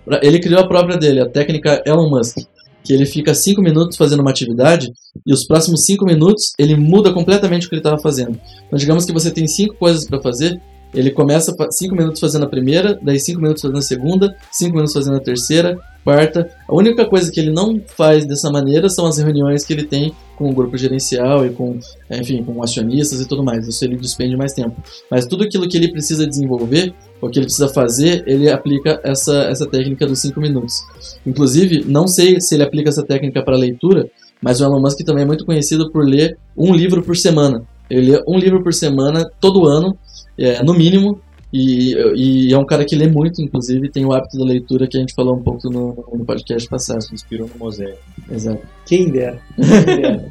Pra- 0.04 0.20
Ele 0.24 0.40
criou 0.40 0.62
a 0.62 0.68
própria 0.68 0.98
dele, 0.98 1.20
a 1.22 1.30
técnica 1.30 1.82
Elon 1.86 2.10
Musk, 2.10 2.38
que 2.86 2.94
ele 2.94 3.06
fica 3.06 3.34
5 3.34 3.62
minutos 3.62 3.98
fazendo 3.98 4.22
uma 4.22 4.30
atividade 4.30 4.92
e 5.26 5.34
os 5.34 5.46
próximos 5.46 5.84
5 5.86 6.06
minutos 6.06 6.54
ele 6.60 6.76
muda 6.76 7.12
completamente 7.12 7.66
o 7.66 7.70
que 7.70 7.76
ele 7.76 7.80
estava 7.80 8.00
fazendo. 8.00 8.40
Então, 8.68 8.78
digamos 8.78 9.06
que 9.06 9.12
você 9.12 9.32
tem 9.32 9.48
5 9.48 9.76
coisas 9.76 10.06
para 10.06 10.22
fazer, 10.22 10.62
ele 10.94 11.12
começa 11.12 11.54
5 11.70 11.96
minutos 11.96 12.20
fazendo 12.20 12.46
a 12.46 12.50
primeira, 12.50 12.98
daí 13.02 13.20
5 13.20 13.42
minutos 13.42 13.62
fazendo 13.62 13.80
a 13.80 13.82
segunda, 13.82 14.36
5 14.52 14.72
minutos 14.72 14.94
fazendo 14.94 15.18
a 15.18 15.20
terceira, 15.20 15.78
quarta. 16.06 16.50
A 16.68 16.76
única 16.76 17.06
coisa 17.06 17.32
que 17.32 17.40
ele 17.40 17.52
não 17.52 17.82
faz 17.98 18.26
dessa 18.26 18.50
maneira 18.52 18.88
são 18.88 19.08
as 19.08 19.18
reuniões 19.18 19.66
que 19.66 19.74
ele 19.74 19.84
tem 19.84 20.14
com 20.38 20.50
o 20.50 20.54
grupo 20.54 20.78
gerencial 20.78 21.46
e 21.46 21.50
com, 21.50 21.80
enfim, 22.12 22.44
com 22.44 22.64
acionistas 22.64 23.20
e 23.20 23.28
tudo 23.28 23.44
mais. 23.44 23.68
Isso 23.68 23.84
ele 23.84 23.98
despende 23.98 24.38
mais 24.38 24.54
tempo. 24.54 24.76
Mas 25.10 25.26
tudo 25.26 25.44
aquilo 25.44 25.68
que 25.68 25.76
ele 25.76 25.92
precisa 25.92 26.28
desenvolver, 26.28 26.94
o 27.26 27.30
que 27.30 27.40
ele 27.40 27.48
precisa 27.48 27.68
fazer, 27.70 28.24
ele 28.28 28.50
aplica 28.50 29.00
essa, 29.04 29.46
essa 29.46 29.66
técnica 29.66 30.06
dos 30.06 30.20
5 30.22 30.40
minutos. 30.40 30.84
Inclusive, 31.26 31.84
não 31.86 32.08
sei 32.08 32.40
se 32.40 32.54
ele 32.54 32.64
aplica 32.64 32.90
essa 32.90 33.04
técnica 33.04 33.44
para 33.44 33.58
leitura, 33.58 34.08
mas 34.42 34.62
o 34.62 34.66
Elon 34.66 34.80
Musk 34.80 35.00
também 35.04 35.24
é 35.24 35.28
muito 35.28 35.46
conhecido 35.46 35.92
por 35.92 36.06
ler 36.06 36.38
um 36.56 36.74
livro 36.74 37.02
por 37.02 37.18
semana. 37.18 37.64
Ele 37.90 38.12
lê 38.12 38.24
um 38.28 38.38
livro 38.38 38.64
por 38.64 38.74
semana, 38.74 39.28
todo 39.40 39.68
ano, 39.68 39.98
é, 40.38 40.64
no 40.64 40.74
mínimo, 40.74 41.20
e, 41.52 41.96
e 42.16 42.54
é 42.54 42.58
um 42.58 42.66
cara 42.66 42.86
que 42.86 42.96
lê 42.96 43.08
muito, 43.08 43.42
inclusive, 43.42 43.90
tem 43.90 44.06
o 44.06 44.14
hábito 44.14 44.38
da 44.38 44.46
leitura 44.46 44.88
que 44.88 44.98
a 44.98 45.00
gente 45.00 45.16
falou 45.16 45.36
um 45.36 45.42
pouco 45.42 45.68
no, 45.70 45.96
no 46.14 46.26
podcast 46.26 46.70
passado. 46.70 47.02
Se 47.02 47.14
inspirou 47.14 47.48
no 47.48 47.58
Mosaico. 47.58 47.98
Exato. 48.30 48.62
Quem 48.86 49.10
dera. 49.10 49.42
Quem 49.56 49.86
dera. 50.02 50.30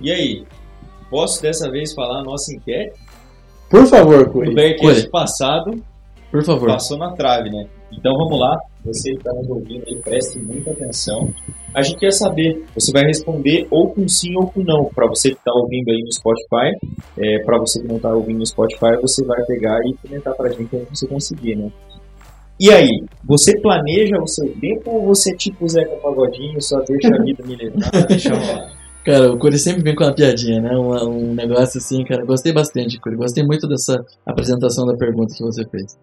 E 0.00 0.10
aí? 0.10 0.44
Posso 1.08 1.40
dessa 1.40 1.70
vez 1.70 1.92
falar 1.92 2.20
a 2.20 2.24
nossa 2.24 2.52
enquete? 2.52 2.98
Por 3.74 3.86
favor, 3.88 4.22
O 4.22 4.30
Curi. 4.30 4.54
Bearcast 4.54 5.02
Oi. 5.02 5.10
passado 5.10 5.82
Por 6.30 6.44
favor. 6.44 6.68
passou 6.68 6.96
na 6.96 7.10
trave, 7.10 7.50
né? 7.50 7.66
Então 7.92 8.12
vamos 8.16 8.38
lá, 8.38 8.56
você 8.84 9.10
que 9.10 9.16
está 9.16 9.32
nos 9.32 9.48
ouvindo 9.50 9.82
aí, 9.88 9.96
preste 9.96 10.38
muita 10.38 10.70
atenção. 10.70 11.28
A 11.74 11.82
gente 11.82 11.98
quer 11.98 12.12
saber, 12.12 12.64
você 12.72 12.92
vai 12.92 13.02
responder 13.02 13.66
ou 13.72 13.92
com 13.92 14.06
sim 14.06 14.36
ou 14.36 14.46
com 14.46 14.62
não. 14.62 14.84
Para 14.84 15.08
você 15.08 15.30
que 15.30 15.38
está 15.38 15.50
ouvindo 15.52 15.88
aí 15.90 16.00
no 16.04 16.12
Spotify, 16.12 16.70
é, 17.18 17.44
para 17.44 17.58
você 17.58 17.80
que 17.82 17.88
não 17.88 17.96
está 17.96 18.14
ouvindo 18.14 18.38
no 18.38 18.46
Spotify, 18.46 18.96
você 19.02 19.24
vai 19.24 19.44
pegar 19.44 19.80
e 19.84 19.94
comentar 19.94 20.34
para 20.34 20.50
a 20.50 20.52
gente 20.52 20.68
quando 20.68 20.88
você 20.88 21.08
conseguir, 21.08 21.56
né? 21.56 21.72
E 22.60 22.70
aí, 22.70 22.90
você 23.24 23.60
planeja 23.60 24.16
o 24.22 24.28
seu 24.28 24.54
tempo 24.60 24.88
ou 24.88 25.06
você 25.06 25.32
é 25.32 25.36
tipo 25.36 25.64
o 25.64 25.68
Zeca 25.68 25.96
Pagodinho, 25.96 26.62
só 26.62 26.78
deixa 26.82 27.08
a 27.12 27.22
vida 27.24 27.44
me 27.44 27.56
levar, 27.56 27.90
deixa 28.06 28.32
rolar? 28.32 28.70
Cara, 29.04 29.32
o 29.32 29.38
Curi 29.38 29.58
sempre 29.58 29.82
vem 29.82 29.94
com 29.94 30.04
uma 30.04 30.14
piadinha, 30.14 30.60
né? 30.60 30.70
Um, 30.76 31.30
um 31.30 31.34
negócio 31.34 31.78
assim, 31.78 32.02
cara. 32.04 32.24
Gostei 32.24 32.52
bastante, 32.52 32.98
Curi. 33.00 33.16
Gostei 33.16 33.44
muito 33.44 33.68
dessa 33.68 34.02
apresentação 34.24 34.86
da 34.86 34.94
pergunta 34.96 35.34
que 35.34 35.42
você 35.42 35.64
fez. 35.68 35.96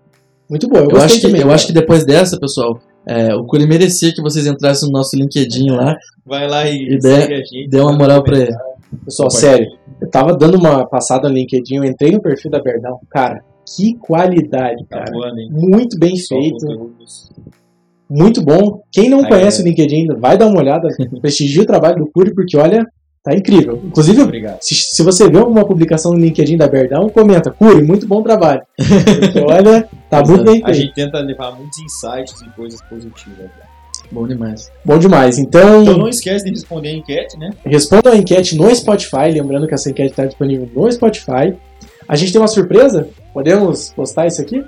Muito 0.49 0.67
bom. 0.67 0.79
Eu, 0.79 0.89
Eu, 0.91 0.97
acho, 0.97 1.15
que, 1.15 1.21
também, 1.21 1.41
eu 1.41 1.47
cara. 1.47 1.55
acho 1.55 1.67
que 1.67 1.73
depois 1.73 2.05
dessa, 2.05 2.37
pessoal, 2.39 2.79
é, 3.07 3.33
o 3.33 3.43
Curi 3.45 3.65
merecia 3.67 4.13
que 4.13 4.21
vocês 4.21 4.45
entrassem 4.45 4.87
no 4.89 4.93
nosso 4.97 5.15
LinkedIn 5.15 5.71
lá 5.71 5.95
Vai 6.25 6.47
lá 6.47 6.69
e, 6.69 6.75
E 6.95 6.99
dê- 6.99 7.67
dê 7.69 7.79
uma 7.79 7.93
moral 7.97 8.23
pra 8.23 8.37
ele. 8.37 8.53
Pessoal, 9.05 9.29
sério, 9.31 9.65
eu 10.01 10.09
tava 10.09 10.35
dando 10.37 10.57
uma 10.57 10.85
passada 10.85 11.27
no 11.29 11.33
LinkedIn, 11.33 11.77
eu 11.77 11.83
entrei 11.85 12.11
no 12.11 12.21
perfil 12.21 12.51
da 12.51 12.61
Berdão. 12.61 12.99
Cara, 13.09 13.41
que 13.75 13.95
qualidade, 13.97 14.85
Tá 14.89 14.99
cara. 14.99 15.11
voando, 15.11 15.39
hein? 15.39 15.49
Muito 15.51 15.97
bem 15.97 16.15
Só 16.17 16.35
feito. 16.35 16.65
conteúdos. 16.67 17.29
Muito 18.13 18.41
bom. 18.41 18.81
Quem 18.91 19.09
não 19.09 19.19
Aí, 19.23 19.27
conhece 19.29 19.61
é. 19.61 19.63
o 19.63 19.67
LinkedIn 19.67 20.07
vai 20.19 20.37
dar 20.37 20.47
uma 20.47 20.59
olhada, 20.59 20.87
prestigia 21.21 21.63
o 21.63 21.65
trabalho 21.65 21.97
do 22.03 22.07
Curi, 22.11 22.33
porque 22.35 22.57
olha, 22.57 22.85
tá 23.23 23.33
incrível. 23.33 23.81
Inclusive, 23.85 24.21
Obrigado. 24.21 24.59
se, 24.61 24.75
se 24.75 25.01
você 25.03 25.29
vê 25.29 25.37
alguma 25.39 25.65
publicação 25.65 26.11
no 26.11 26.19
LinkedIn 26.19 26.57
da 26.57 26.67
Berdão, 26.67 27.07
comenta, 27.09 27.49
Curi, 27.51 27.81
muito 27.83 28.05
bom 28.05 28.21
trabalho. 28.21 28.61
Porque 28.77 29.39
olha, 29.47 29.87
tá 30.09 30.21
muito 30.23 30.43
bem 30.43 30.61
A 30.63 30.65
feito. 30.67 30.73
gente 30.81 30.93
tenta 30.93 31.19
levar 31.19 31.51
muitos 31.55 31.79
insights 31.79 32.41
e 32.41 32.49
coisas 32.55 32.81
positivas. 32.83 33.37
né? 33.39 33.49
Bom 34.11 34.27
demais. 34.27 34.69
Bom 34.83 34.97
demais. 34.99 35.37
Então, 35.39 35.83
Então 35.83 35.97
não 35.97 36.09
esquece 36.09 36.43
de 36.43 36.51
responder 36.51 36.89
a 36.89 36.93
enquete, 36.93 37.37
né? 37.37 37.51
responda 37.65 38.09
a 38.11 38.17
enquete 38.17 38.57
no 38.57 38.73
Spotify, 38.75 39.31
lembrando 39.31 39.67
que 39.67 39.73
essa 39.73 39.89
enquete 39.89 40.09
está 40.11 40.25
disponível 40.25 40.69
no 40.75 40.91
Spotify. 40.91 41.55
A 42.09 42.15
gente 42.17 42.33
tem 42.33 42.41
uma 42.41 42.47
surpresa? 42.49 43.07
Podemos 43.33 43.93
postar 43.95 44.27
isso 44.27 44.41
aqui? 44.41 44.65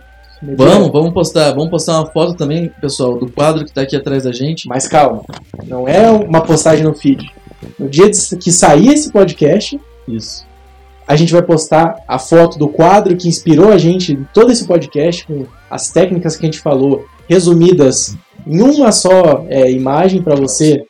Vamos, 0.57 0.91
vamos 0.91 1.13
postar, 1.13 1.51
vamos 1.53 1.69
postar 1.69 1.99
uma 1.99 2.11
foto 2.11 2.33
também, 2.33 2.69
pessoal, 2.81 3.17
do 3.17 3.31
quadro 3.31 3.63
que 3.63 3.71
tá 3.71 3.81
aqui 3.81 3.95
atrás 3.95 4.23
da 4.23 4.31
gente. 4.33 4.67
Mas 4.67 4.87
calma, 4.87 5.23
não 5.65 5.87
é 5.87 6.09
uma 6.11 6.41
postagem 6.41 6.83
no 6.83 6.93
feed. 6.93 7.31
No 7.79 7.87
dia 7.87 8.09
que 8.09 8.51
sair 8.51 8.89
esse 8.89 9.09
podcast, 9.11 9.79
Isso. 10.05 10.45
a 11.07 11.15
gente 11.15 11.31
vai 11.31 11.41
postar 11.41 11.95
a 12.05 12.19
foto 12.19 12.59
do 12.59 12.67
quadro 12.67 13.15
que 13.15 13.27
inspirou 13.27 13.71
a 13.71 13.77
gente 13.77 14.11
em 14.11 14.27
todo 14.33 14.51
esse 14.51 14.67
podcast, 14.67 15.25
com 15.25 15.45
as 15.69 15.91
técnicas 15.91 16.35
que 16.35 16.45
a 16.45 16.47
gente 16.47 16.59
falou, 16.59 17.05
resumidas 17.27 18.17
em 18.45 18.61
uma 18.61 18.91
só 18.91 19.45
é, 19.47 19.71
imagem 19.71 20.21
para 20.21 20.35
você. 20.35 20.83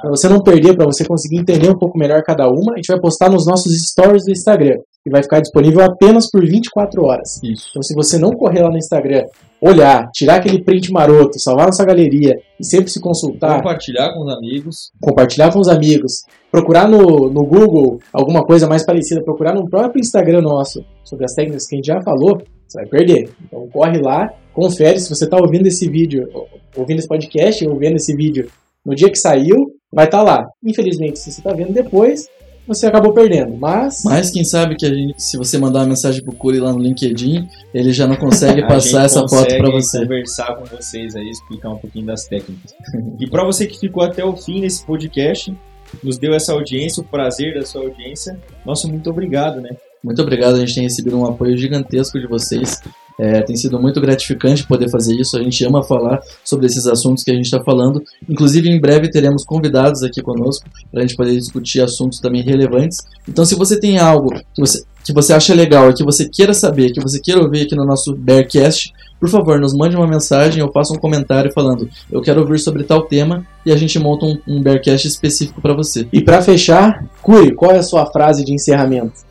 Para 0.00 0.10
você 0.10 0.28
não 0.28 0.40
perder, 0.42 0.76
para 0.76 0.86
você 0.86 1.04
conseguir 1.04 1.38
entender 1.38 1.68
um 1.70 1.78
pouco 1.78 1.98
melhor 1.98 2.22
cada 2.22 2.48
uma. 2.48 2.72
A 2.72 2.76
gente 2.76 2.88
vai 2.88 3.00
postar 3.00 3.30
nos 3.30 3.46
nossos 3.46 3.72
stories 3.90 4.24
do 4.24 4.30
Instagram, 4.32 4.76
que 5.04 5.10
vai 5.10 5.22
ficar 5.22 5.40
disponível 5.40 5.82
apenas 5.84 6.30
por 6.30 6.44
24 6.44 7.02
horas. 7.04 7.40
Isso. 7.42 7.68
Então, 7.70 7.82
se 7.82 7.94
você 7.94 8.18
não 8.18 8.30
correr 8.32 8.62
lá 8.62 8.70
no 8.70 8.76
Instagram, 8.78 9.24
olhar, 9.60 10.10
tirar 10.12 10.36
aquele 10.36 10.62
print 10.62 10.92
maroto, 10.92 11.38
salvar 11.40 11.66
na 11.66 11.72
sua 11.72 11.86
galeria 11.86 12.34
e 12.60 12.64
sempre 12.64 12.90
se 12.90 13.00
consultar, 13.00 13.56
Compartilhar 13.56 14.12
com 14.12 14.24
os 14.24 14.32
amigos. 14.36 14.90
compartilhar 15.00 15.52
com 15.52 15.58
os 15.60 15.68
amigos, 15.68 16.24
procurar 16.50 16.88
no, 16.88 17.30
no 17.30 17.44
Google 17.44 17.98
alguma 18.12 18.44
coisa 18.44 18.66
mais 18.68 18.84
parecida, 18.84 19.22
procurar 19.22 19.54
no 19.54 19.68
próprio 19.68 20.00
Instagram 20.00 20.42
nosso 20.42 20.84
sobre 21.04 21.24
as 21.24 21.32
técnicas 21.32 21.66
que 21.66 21.74
a 21.74 21.78
gente 21.78 21.86
já 21.86 22.00
falou, 22.02 22.38
você 22.68 22.80
vai 22.80 22.86
perder. 22.86 23.30
Então 23.46 23.66
corre 23.72 23.98
lá, 24.00 24.28
confere 24.52 24.98
se 25.00 25.08
você 25.08 25.24
está 25.24 25.36
ouvindo 25.38 25.66
esse 25.66 25.88
vídeo, 25.88 26.28
ou- 26.34 26.46
ouvindo 26.76 26.98
esse 26.98 27.08
podcast 27.08 27.66
ou 27.66 27.76
vendo 27.78 27.96
esse 27.96 28.14
vídeo 28.14 28.48
no 28.84 28.94
dia 28.94 29.08
que 29.10 29.16
saiu, 29.18 29.56
vai 29.92 30.06
estar 30.06 30.22
lá. 30.22 30.46
Infelizmente, 30.64 31.18
se 31.18 31.32
você 31.32 31.40
está 31.40 31.52
vendo 31.52 31.72
depois, 31.72 32.28
você 32.66 32.86
acabou 32.86 33.12
perdendo. 33.12 33.56
Mas. 33.56 34.02
Mas 34.04 34.30
quem 34.30 34.44
sabe 34.44 34.76
que 34.76 34.84
a 34.84 34.92
gente, 34.92 35.22
se 35.22 35.36
você 35.36 35.56
mandar 35.58 35.80
uma 35.80 35.86
mensagem 35.86 36.22
pro 36.22 36.34
Curi 36.34 36.58
lá 36.58 36.72
no 36.72 36.78
LinkedIn, 36.80 37.48
ele 37.72 37.92
já 37.92 38.06
não 38.06 38.16
consegue 38.16 38.62
passar 38.66 39.04
essa 39.04 39.26
foto 39.28 39.56
para 39.56 39.70
você. 39.70 40.00
conversar 40.00 40.54
com 40.56 40.64
vocês 40.64 41.14
aí, 41.14 41.28
explicar 41.30 41.70
um 41.70 41.78
pouquinho 41.78 42.06
das 42.06 42.24
técnicas. 42.26 42.74
e 43.20 43.28
para 43.28 43.44
você 43.44 43.66
que 43.66 43.78
ficou 43.78 44.02
até 44.02 44.24
o 44.24 44.36
fim 44.36 44.60
nesse 44.60 44.84
podcast, 44.84 45.56
nos 46.02 46.18
deu 46.18 46.34
essa 46.34 46.52
audiência, 46.52 47.00
o 47.00 47.04
prazer 47.04 47.54
da 47.54 47.64
sua 47.64 47.82
audiência, 47.82 48.38
nosso 48.64 48.88
muito 48.88 49.08
obrigado, 49.08 49.60
né? 49.60 49.70
Muito 50.02 50.20
obrigado, 50.20 50.56
a 50.56 50.58
gente 50.58 50.74
tem 50.74 50.82
recebido 50.84 51.18
um 51.18 51.26
apoio 51.26 51.56
gigantesco 51.56 52.18
de 52.18 52.26
vocês. 52.26 52.80
É, 53.18 53.40
tem 53.42 53.56
sido 53.56 53.80
muito 53.80 54.00
gratificante 54.00 54.66
poder 54.66 54.90
fazer 54.90 55.14
isso. 55.14 55.38
A 55.38 55.42
gente 55.42 55.64
ama 55.64 55.82
falar 55.82 56.20
sobre 56.44 56.66
esses 56.66 56.86
assuntos 56.86 57.24
que 57.24 57.30
a 57.30 57.34
gente 57.34 57.46
está 57.46 57.62
falando. 57.62 58.02
Inclusive, 58.28 58.68
em 58.68 58.80
breve 58.80 59.10
teremos 59.10 59.44
convidados 59.44 60.02
aqui 60.02 60.22
conosco 60.22 60.68
para 60.90 61.00
a 61.00 61.06
gente 61.06 61.16
poder 61.16 61.34
discutir 61.36 61.80
assuntos 61.80 62.20
também 62.20 62.42
relevantes. 62.42 62.98
Então, 63.28 63.44
se 63.44 63.54
você 63.54 63.78
tem 63.80 63.98
algo 63.98 64.34
que 64.54 64.60
você, 64.60 64.84
que 65.02 65.12
você 65.12 65.32
acha 65.32 65.54
legal 65.54 65.92
que 65.94 66.04
você 66.04 66.28
queira 66.28 66.52
saber, 66.52 66.92
que 66.92 67.00
você 67.00 67.20
queira 67.20 67.40
ouvir 67.40 67.62
aqui 67.62 67.74
no 67.74 67.86
nosso 67.86 68.14
Bearcast, 68.14 68.92
por 69.18 69.28
favor, 69.30 69.58
nos 69.58 69.72
mande 69.72 69.96
uma 69.96 70.06
mensagem 70.06 70.62
ou 70.62 70.70
faça 70.70 70.92
um 70.92 70.98
comentário 70.98 71.50
falando 71.52 71.88
eu 72.10 72.20
quero 72.20 72.40
ouvir 72.40 72.58
sobre 72.58 72.84
tal 72.84 73.02
tema 73.02 73.46
e 73.64 73.72
a 73.72 73.76
gente 73.76 73.98
monta 73.98 74.26
um, 74.26 74.38
um 74.46 74.62
Bearcast 74.62 75.08
específico 75.08 75.60
para 75.62 75.74
você. 75.74 76.06
E 76.12 76.20
para 76.20 76.42
fechar, 76.42 77.02
Curi, 77.22 77.54
qual 77.54 77.72
é 77.72 77.78
a 77.78 77.82
sua 77.82 78.04
frase 78.06 78.44
de 78.44 78.52
encerramento? 78.52 79.24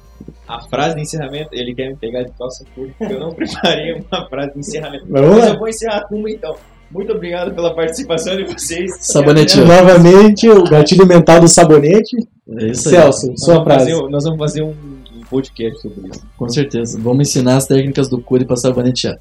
A 0.48 0.62
frase 0.68 0.96
de 0.96 1.02
encerramento, 1.02 1.50
ele 1.52 1.74
quer 1.74 1.90
me 1.90 1.96
pegar 1.96 2.24
de 2.24 2.32
calça 2.34 2.64
curta, 2.76 2.94
porque 2.98 3.14
eu 3.14 3.20
não 3.20 3.32
preparei 3.34 3.94
uma 4.12 4.30
frase 4.30 4.54
de 4.54 4.60
encerramento. 4.60 5.06
Mas 5.10 5.48
eu 5.48 5.58
vou 5.58 5.68
encerrar 5.68 6.08
com 6.08 6.16
uma 6.16 6.30
então. 6.30 6.56
Muito 6.92 7.12
obrigado 7.12 7.54
pela 7.54 7.74
participação 7.74 8.38
de 8.38 8.46
vocês. 8.46 8.92
Sabonete. 9.02 9.60
Novamente, 9.60 10.48
o 10.48 10.64
gatilho 10.64 11.06
mental 11.06 11.40
do 11.40 11.48
sabonete. 11.48 12.16
É 12.58 12.68
isso 12.68 12.90
Celso, 12.90 13.32
aí. 13.32 13.38
sua 13.38 13.64
frase. 13.64 13.92
Fazer, 13.92 14.10
nós 14.10 14.24
vamos 14.24 14.40
fazer 14.40 14.62
um, 14.62 14.70
um 14.70 15.22
podcast 15.30 15.82
sobre 15.82 16.10
isso. 16.10 16.22
Com 16.38 16.48
certeza. 16.48 17.00
Vamos 17.02 17.28
ensinar 17.28 17.58
as 17.58 17.66
técnicas 17.66 18.08
do 18.08 18.22
Curi 18.22 18.46
para 18.46 18.56
sabonetear. 18.56 19.18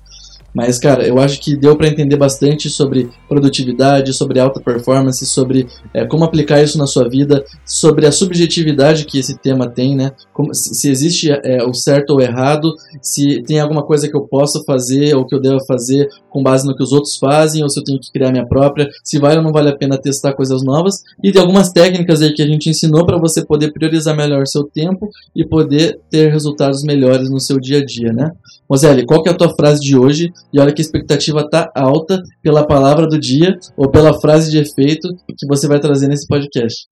Mas, 0.55 0.79
cara, 0.79 1.05
eu 1.05 1.19
acho 1.19 1.41
que 1.41 1.57
deu 1.57 1.77
para 1.77 1.89
entender 1.89 2.17
bastante 2.17 2.71
sobre 2.71 3.11
produtividade, 3.29 4.13
sobre 4.13 4.39
alta 4.39 4.61
performance, 4.61 5.27
sobre 5.27 5.67
é, 5.93 6.05
como 6.07 6.25
aplicar 6.25 6.63
isso 6.63 6.79
na 6.79 6.87
sua 6.87 7.09
vida, 7.09 7.45
sobre 7.67 8.07
a 8.07 8.13
subjetividade 8.13 9.05
que 9.05 9.19
esse 9.19 9.37
tema 9.37 9.69
tem, 9.69 9.97
né? 9.97 10.13
Como, 10.33 10.55
se 10.55 10.89
existe 10.89 11.31
é, 11.31 11.65
o 11.65 11.75
certo 11.75 12.11
ou 12.11 12.21
errado, 12.21 12.73
se 13.03 13.43
tem 13.43 13.59
alguma 13.59 13.83
coisa 13.83 14.09
que 14.09 14.17
eu 14.17 14.23
possa 14.23 14.63
fazer 14.65 15.17
ou 15.17 15.27
que 15.27 15.35
eu 15.35 15.41
devo 15.41 15.59
fazer 15.67 16.09
com 16.31 16.43
base 16.43 16.67
no 16.67 16.77
que 16.77 16.83
os 16.83 16.93
outros 16.93 17.17
fazem, 17.17 17.63
ou 17.63 17.69
se 17.69 17.81
eu 17.81 17.85
tenho 17.85 17.99
que 17.99 18.13
criar 18.13 18.31
minha 18.31 18.47
própria, 18.47 18.89
se 19.03 19.19
vale 19.19 19.39
ou 19.39 19.43
não 19.43 19.53
vale 19.53 19.71
a 19.71 19.77
pena 19.77 19.99
testar 19.99 20.35
coisas 20.35 20.63
novas. 20.63 21.03
E 21.23 21.33
tem 21.33 21.41
algumas 21.41 21.71
técnicas 21.71 22.23
aí 22.23 22.33
que 22.33 22.43
a 22.43 22.47
gente 22.47 22.71
ensinou 22.71 23.05
para 23.05 23.19
você 23.19 23.45
poder 23.45 23.73
priorizar 23.73 24.17
melhor 24.17 24.47
seu 24.47 24.63
tempo 24.63 25.11
e 25.35 25.45
poder 25.45 25.99
ter 26.11 26.31
resultados 26.31 26.85
melhores 26.85 27.29
no 27.29 27.41
seu 27.41 27.59
dia 27.59 27.79
a 27.79 27.85
dia, 27.85 28.13
né? 28.13 28.31
Moselle, 28.69 29.05
qual 29.05 29.23
que 29.23 29.29
é 29.29 29.33
a 29.33 29.37
tua 29.37 29.55
frase 29.55 29.81
de 29.81 29.97
hoje? 29.97 30.33
E 30.53 30.59
olha 30.59 30.73
que 30.73 30.81
a 30.81 30.85
expectativa 30.85 31.49
tá 31.49 31.71
alta 31.75 32.23
pela 32.43 32.67
palavra 32.67 33.07
do 33.07 33.19
dia 33.19 33.57
ou 33.77 33.91
pela 33.91 34.19
frase 34.21 34.51
de 34.51 34.59
efeito 34.59 35.09
que 35.39 35.47
você 35.47 35.69
vai 35.69 35.79
trazer 35.79 36.09
nesse 36.09 36.27
podcast. 36.27 36.87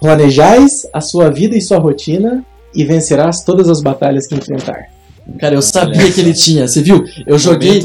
Planejais 0.00 0.86
a 0.92 1.00
sua 1.00 1.30
vida 1.30 1.56
e 1.56 1.62
sua 1.62 1.78
rotina 1.78 2.44
e 2.74 2.84
vencerás 2.84 3.42
todas 3.42 3.68
as 3.68 3.80
batalhas 3.80 4.26
que 4.26 4.34
enfrentar. 4.34 4.94
Cara, 5.38 5.54
eu 5.54 5.62
sabia 5.62 6.12
que 6.12 6.20
ele 6.20 6.34
tinha, 6.34 6.68
você 6.68 6.82
viu? 6.82 7.02
Eu 7.26 7.38
joguei, 7.38 7.80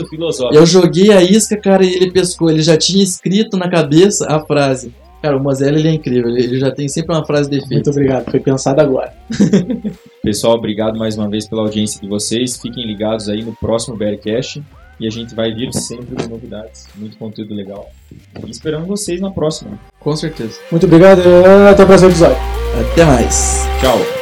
eu 0.51 0.65
joguei 0.65 1.13
a 1.13 1.23
isca, 1.23 1.55
cara, 1.55 1.85
e 1.85 1.93
ele 1.93 2.11
pescou. 2.11 2.49
Ele 2.49 2.61
já 2.61 2.75
tinha 2.75 3.01
escrito 3.01 3.55
na 3.57 3.69
cabeça 3.69 4.27
a 4.27 4.45
frase. 4.45 4.93
Cara, 5.21 5.37
o 5.37 5.43
Mozelli 5.43 5.79
ele 5.79 5.89
é 5.89 5.93
incrível, 5.93 6.29
ele 6.29 6.59
já 6.59 6.71
tem 6.71 6.87
sempre 6.87 7.13
uma 7.13 7.25
frase 7.25 7.49
de 7.49 7.57
efeito. 7.57 7.73
Muito 7.73 7.89
obrigado, 7.89 8.31
foi 8.31 8.39
pensado 8.39 8.79
agora. 8.79 9.13
Pessoal, 10.23 10.55
obrigado 10.55 10.97
mais 10.97 11.17
uma 11.17 11.29
vez 11.29 11.47
pela 11.47 11.61
audiência 11.61 11.99
de 12.01 12.07
vocês. 12.07 12.57
Fiquem 12.57 12.85
ligados 12.85 13.27
aí 13.27 13.43
no 13.43 13.53
próximo 13.53 13.97
Bearcast 13.97 14.63
e 14.99 15.07
a 15.07 15.09
gente 15.09 15.33
vai 15.33 15.53
vir 15.53 15.73
sempre 15.73 16.15
com 16.15 16.29
novidades, 16.29 16.87
muito 16.95 17.17
conteúdo 17.17 17.53
legal. 17.53 17.89
E 18.45 18.49
esperamos 18.49 18.87
vocês 18.87 19.19
na 19.19 19.31
próxima. 19.31 19.79
Com 19.99 20.15
certeza. 20.15 20.59
Muito 20.71 20.85
obrigado, 20.85 21.21
até 21.69 21.83
o 21.83 21.87
próximo 21.87 22.09
episódio. 22.09 22.37
Até 22.91 23.05
mais. 23.05 23.67
Tchau. 23.81 24.18